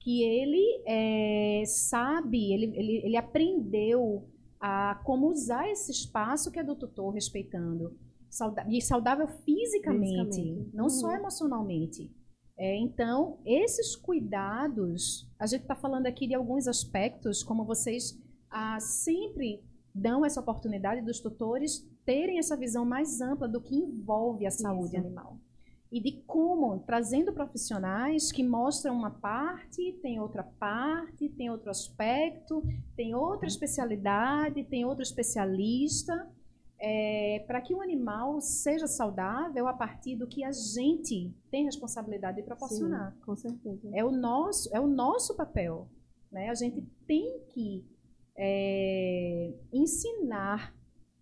que 0.00 0.22
ele 0.22 0.82
é, 0.86 1.62
sabe, 1.66 2.52
ele, 2.52 2.66
ele, 2.76 3.02
ele 3.04 3.16
aprendeu 3.16 4.26
a 4.58 5.00
como 5.04 5.28
usar 5.28 5.70
esse 5.70 5.90
espaço 5.92 6.50
que 6.50 6.58
é 6.58 6.64
do 6.64 6.76
tutor, 6.76 7.12
respeitando. 7.12 7.98
e 8.68 8.80
saudável 8.80 9.28
fisicamente, 9.44 10.34
fisicamente. 10.34 10.70
não 10.74 10.84
uhum. 10.84 10.90
só 10.90 11.12
emocionalmente. 11.12 12.10
É, 12.58 12.76
então, 12.76 13.38
esses 13.44 13.96
cuidados, 13.96 15.26
a 15.38 15.46
gente 15.46 15.62
está 15.62 15.74
falando 15.74 16.06
aqui 16.06 16.26
de 16.26 16.34
alguns 16.34 16.68
aspectos, 16.68 17.42
como 17.42 17.64
vocês 17.64 18.18
ah, 18.50 18.78
sempre 18.80 19.62
dão 19.94 20.24
essa 20.24 20.40
oportunidade 20.40 21.02
dos 21.02 21.20
tutores 21.20 21.86
terem 22.04 22.38
essa 22.38 22.56
visão 22.56 22.84
mais 22.84 23.20
ampla 23.20 23.48
do 23.48 23.60
que 23.60 23.74
envolve 23.74 24.46
a 24.46 24.50
saúde 24.50 24.96
Isso. 24.96 25.06
animal 25.06 25.38
e 25.90 26.00
de 26.00 26.22
como, 26.24 26.78
trazendo 26.80 27.32
profissionais 27.32 28.30
que 28.30 28.44
mostram 28.44 28.94
uma 28.94 29.10
parte, 29.10 29.98
tem 30.00 30.20
outra 30.20 30.44
parte, 30.44 31.28
tem 31.30 31.50
outro 31.50 31.68
aspecto, 31.68 32.62
tem 32.94 33.14
outra 33.14 33.48
especialidade, 33.48 34.62
tem 34.64 34.84
outro 34.84 35.02
especialista, 35.02 36.30
é, 36.78 37.44
para 37.46 37.60
que 37.60 37.74
o 37.74 37.82
animal 37.82 38.40
seja 38.40 38.86
saudável 38.86 39.66
a 39.66 39.72
partir 39.72 40.16
do 40.16 40.28
que 40.28 40.44
a 40.44 40.52
gente 40.52 41.34
tem 41.50 41.64
responsabilidade 41.64 42.36
de 42.36 42.44
proporcionar. 42.44 43.12
Sim, 43.12 43.20
com 43.26 43.36
certeza. 43.36 43.90
É 43.92 44.04
o 44.04 44.12
nosso, 44.12 44.70
é 44.72 44.80
o 44.80 44.86
nosso 44.86 45.36
papel. 45.36 45.88
Né? 46.30 46.48
A 46.48 46.54
gente 46.54 46.82
tem 47.06 47.40
que 47.48 47.84
é, 48.40 49.52
ensinar 49.72 50.74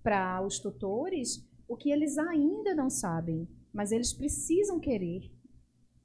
para 0.03 0.41
os 0.41 0.61
tutores 0.61 1.45
o 1.67 1.77
que 1.77 1.91
eles 1.91 2.17
ainda 2.17 2.75
não 2.75 2.89
sabem 2.89 3.47
mas 3.73 3.93
eles 3.93 4.13
precisam 4.13 4.81
querer. 4.81 5.31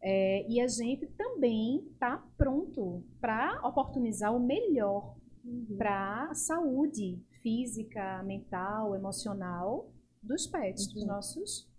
É, 0.02 0.48
e 0.48 0.60
a 0.60 0.68
gente 0.68 1.08
também 1.08 1.88
está 1.92 2.18
pronto 2.38 3.04
para 3.22 3.66
oportunizar 3.68 4.36
o 4.36 4.40
melhor 4.40 5.16
uhum. 5.44 5.76
para 5.78 6.30
a 6.30 6.34
saúde 6.34 7.20
física, 7.42 8.22
mental, 8.24 8.96
emocional 8.96 9.92
dos 10.22 10.46
pets, 10.46 10.88
uhum. 10.88 10.94
dos 10.94 11.06
nossos 11.06 11.70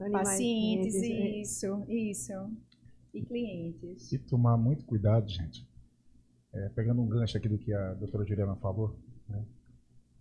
Animais 0.00 0.28
pacientes, 0.28 0.96
clientes, 0.96 1.02
é. 1.02 1.40
isso, 1.40 1.84
isso, 1.88 2.32
e 3.14 3.22
clientes. 3.22 4.12
E 4.12 4.18
tomar 4.18 4.56
muito 4.56 4.84
cuidado, 4.84 5.28
gente. 5.28 5.66
É, 6.54 6.68
pegando 6.70 7.00
um 7.00 7.08
gancho 7.08 7.36
aqui 7.36 7.48
do 7.48 7.58
que 7.58 7.72
a 7.72 7.94
doutora 7.94 8.26
Juliana 8.26 8.54
falou, 8.56 8.98
né? 9.28 9.42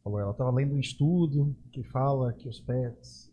falou 0.04 0.20
ela 0.20 0.32
estava 0.32 0.52
lendo 0.52 0.76
um 0.76 0.80
estudo 0.80 1.56
que 1.72 1.84
fala 1.84 2.34
que 2.34 2.48
os 2.48 2.60
pets 2.62 3.32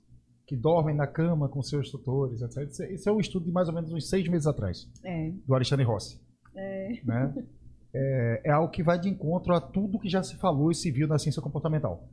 que 0.48 0.56
dormem 0.56 0.96
na 0.96 1.06
cama 1.06 1.48
com 1.48 1.62
seus 1.62 1.90
tutores, 1.90 2.40
etc. 2.40 2.62
Esse 2.90 3.08
é 3.08 3.12
um 3.12 3.20
estudo 3.20 3.44
de 3.44 3.52
mais 3.52 3.68
ou 3.68 3.74
menos 3.74 3.92
uns 3.92 4.08
seis 4.08 4.26
meses 4.28 4.46
atrás, 4.46 4.90
é. 5.04 5.30
do 5.46 5.54
Alexandre 5.54 5.84
Rossi. 5.84 6.18
É. 6.56 7.00
Né? 7.04 7.46
É, 7.94 8.42
é, 8.46 8.50
algo 8.50 8.70
que 8.70 8.82
vai 8.82 8.98
de 8.98 9.10
encontro 9.10 9.54
a 9.54 9.60
tudo 9.60 9.98
que 9.98 10.08
já 10.08 10.22
se 10.22 10.36
falou 10.36 10.70
e 10.70 10.74
se 10.74 10.90
viu 10.90 11.06
na 11.06 11.18
ciência 11.18 11.42
comportamental. 11.42 12.08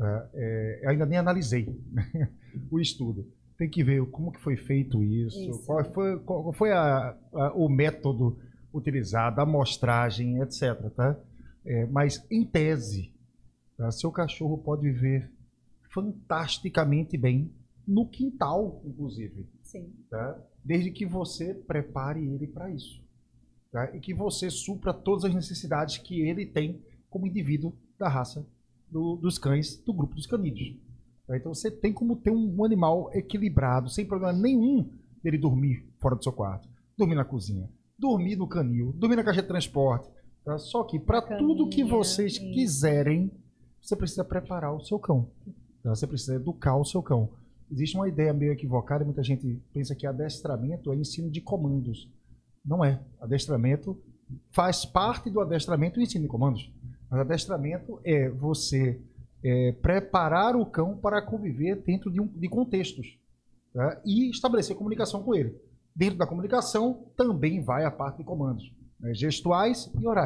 É, 0.00 0.28
é 0.34 0.84
eu 0.84 0.90
ainda 0.90 1.06
nem 1.06 1.16
analisei 1.16 1.66
o 2.70 2.80
estudo. 2.80 3.24
Tem 3.56 3.70
que 3.70 3.84
ver 3.84 4.04
como 4.10 4.32
que 4.32 4.40
foi 4.40 4.56
feito 4.56 5.02
isso, 5.02 5.38
isso. 5.38 5.64
qual 5.64 5.84
foi, 5.92 6.18
qual 6.20 6.52
foi 6.52 6.72
a, 6.72 7.16
a, 7.32 7.52
o 7.54 7.68
método 7.68 8.36
utilizado, 8.76 9.40
a 9.40 9.44
amostragem, 9.44 10.40
etc. 10.42 10.90
Tá? 10.94 11.18
É, 11.64 11.86
mas, 11.86 12.24
em 12.30 12.44
tese, 12.44 13.12
tá? 13.76 13.90
seu 13.90 14.10
cachorro 14.10 14.58
pode 14.58 14.82
viver 14.82 15.30
fantasticamente 15.92 17.16
bem 17.16 17.50
no 17.86 18.06
quintal, 18.06 18.82
inclusive. 18.84 19.48
Sim. 19.62 19.92
Tá? 20.10 20.38
Desde 20.64 20.90
que 20.90 21.06
você 21.06 21.54
prepare 21.54 22.24
ele 22.24 22.46
para 22.46 22.70
isso. 22.70 23.02
Tá? 23.72 23.94
E 23.94 24.00
que 24.00 24.12
você 24.12 24.50
supra 24.50 24.92
todas 24.92 25.24
as 25.24 25.34
necessidades 25.34 25.98
que 25.98 26.20
ele 26.20 26.46
tem 26.46 26.82
como 27.08 27.26
indivíduo 27.26 27.72
da 27.98 28.08
raça 28.08 28.46
do, 28.90 29.16
dos 29.16 29.38
cães, 29.38 29.76
do 29.76 29.92
grupo 29.92 30.14
dos 30.14 30.26
canídeos. 30.26 30.76
Tá? 31.26 31.36
Então 31.36 31.52
você 31.52 31.70
tem 31.70 31.92
como 31.92 32.16
ter 32.16 32.30
um, 32.30 32.56
um 32.58 32.64
animal 32.64 33.10
equilibrado, 33.14 33.88
sem 33.88 34.06
problema 34.06 34.32
nenhum 34.32 34.90
dele 35.22 35.38
dormir 35.38 35.84
fora 35.98 36.14
do 36.14 36.22
seu 36.22 36.32
quarto, 36.32 36.68
dormir 36.96 37.14
na 37.14 37.24
cozinha, 37.24 37.68
dormir 37.98 38.36
no 38.36 38.46
canil, 38.46 38.92
dormir 38.92 39.16
na 39.16 39.24
caixa 39.24 39.42
de 39.42 39.48
transporte. 39.48 40.08
Tá? 40.44 40.58
Só 40.58 40.84
que 40.84 40.98
para 40.98 41.20
tudo 41.20 41.68
que 41.68 41.82
vocês 41.82 42.34
isso. 42.34 42.52
quiserem, 42.52 43.30
você 43.80 43.96
precisa 43.96 44.24
preparar 44.24 44.74
o 44.74 44.80
seu 44.80 44.98
cão. 44.98 45.28
Tá? 45.82 45.94
Você 45.94 46.06
precisa 46.06 46.36
educar 46.36 46.76
o 46.76 46.84
seu 46.84 47.02
cão. 47.02 47.30
Existe 47.70 47.96
uma 47.96 48.08
ideia 48.08 48.32
meio 48.32 48.52
equivocada, 48.52 49.04
muita 49.04 49.22
gente 49.22 49.60
pensa 49.72 49.94
que 49.94 50.06
adestramento 50.06 50.92
é 50.92 50.96
ensino 50.96 51.30
de 51.30 51.40
comandos. 51.40 52.08
Não 52.64 52.84
é. 52.84 53.00
Adestramento 53.20 54.00
faz 54.50 54.84
parte 54.84 55.30
do 55.30 55.40
adestramento 55.40 55.98
o 55.98 56.02
ensino 56.02 56.22
de 56.22 56.28
comandos. 56.28 56.72
Mas 57.10 57.20
adestramento 57.20 58.00
é 58.04 58.28
você 58.28 59.00
é, 59.42 59.72
preparar 59.72 60.56
o 60.56 60.66
cão 60.66 60.96
para 60.96 61.22
conviver 61.22 61.76
dentro 61.76 62.10
de, 62.10 62.20
um, 62.20 62.26
de 62.26 62.48
contextos 62.48 63.18
tá? 63.72 64.00
e 64.04 64.30
estabelecer 64.30 64.76
comunicação 64.76 65.22
com 65.22 65.34
ele. 65.34 65.56
Dentro 65.96 66.18
da 66.18 66.26
comunicação 66.26 67.06
também 67.16 67.62
vai 67.62 67.86
a 67.86 67.90
parte 67.90 68.18
de 68.18 68.24
comandos, 68.24 68.70
né? 69.00 69.14
gestuais 69.14 69.90
e 69.98 70.06
orais. 70.06 70.24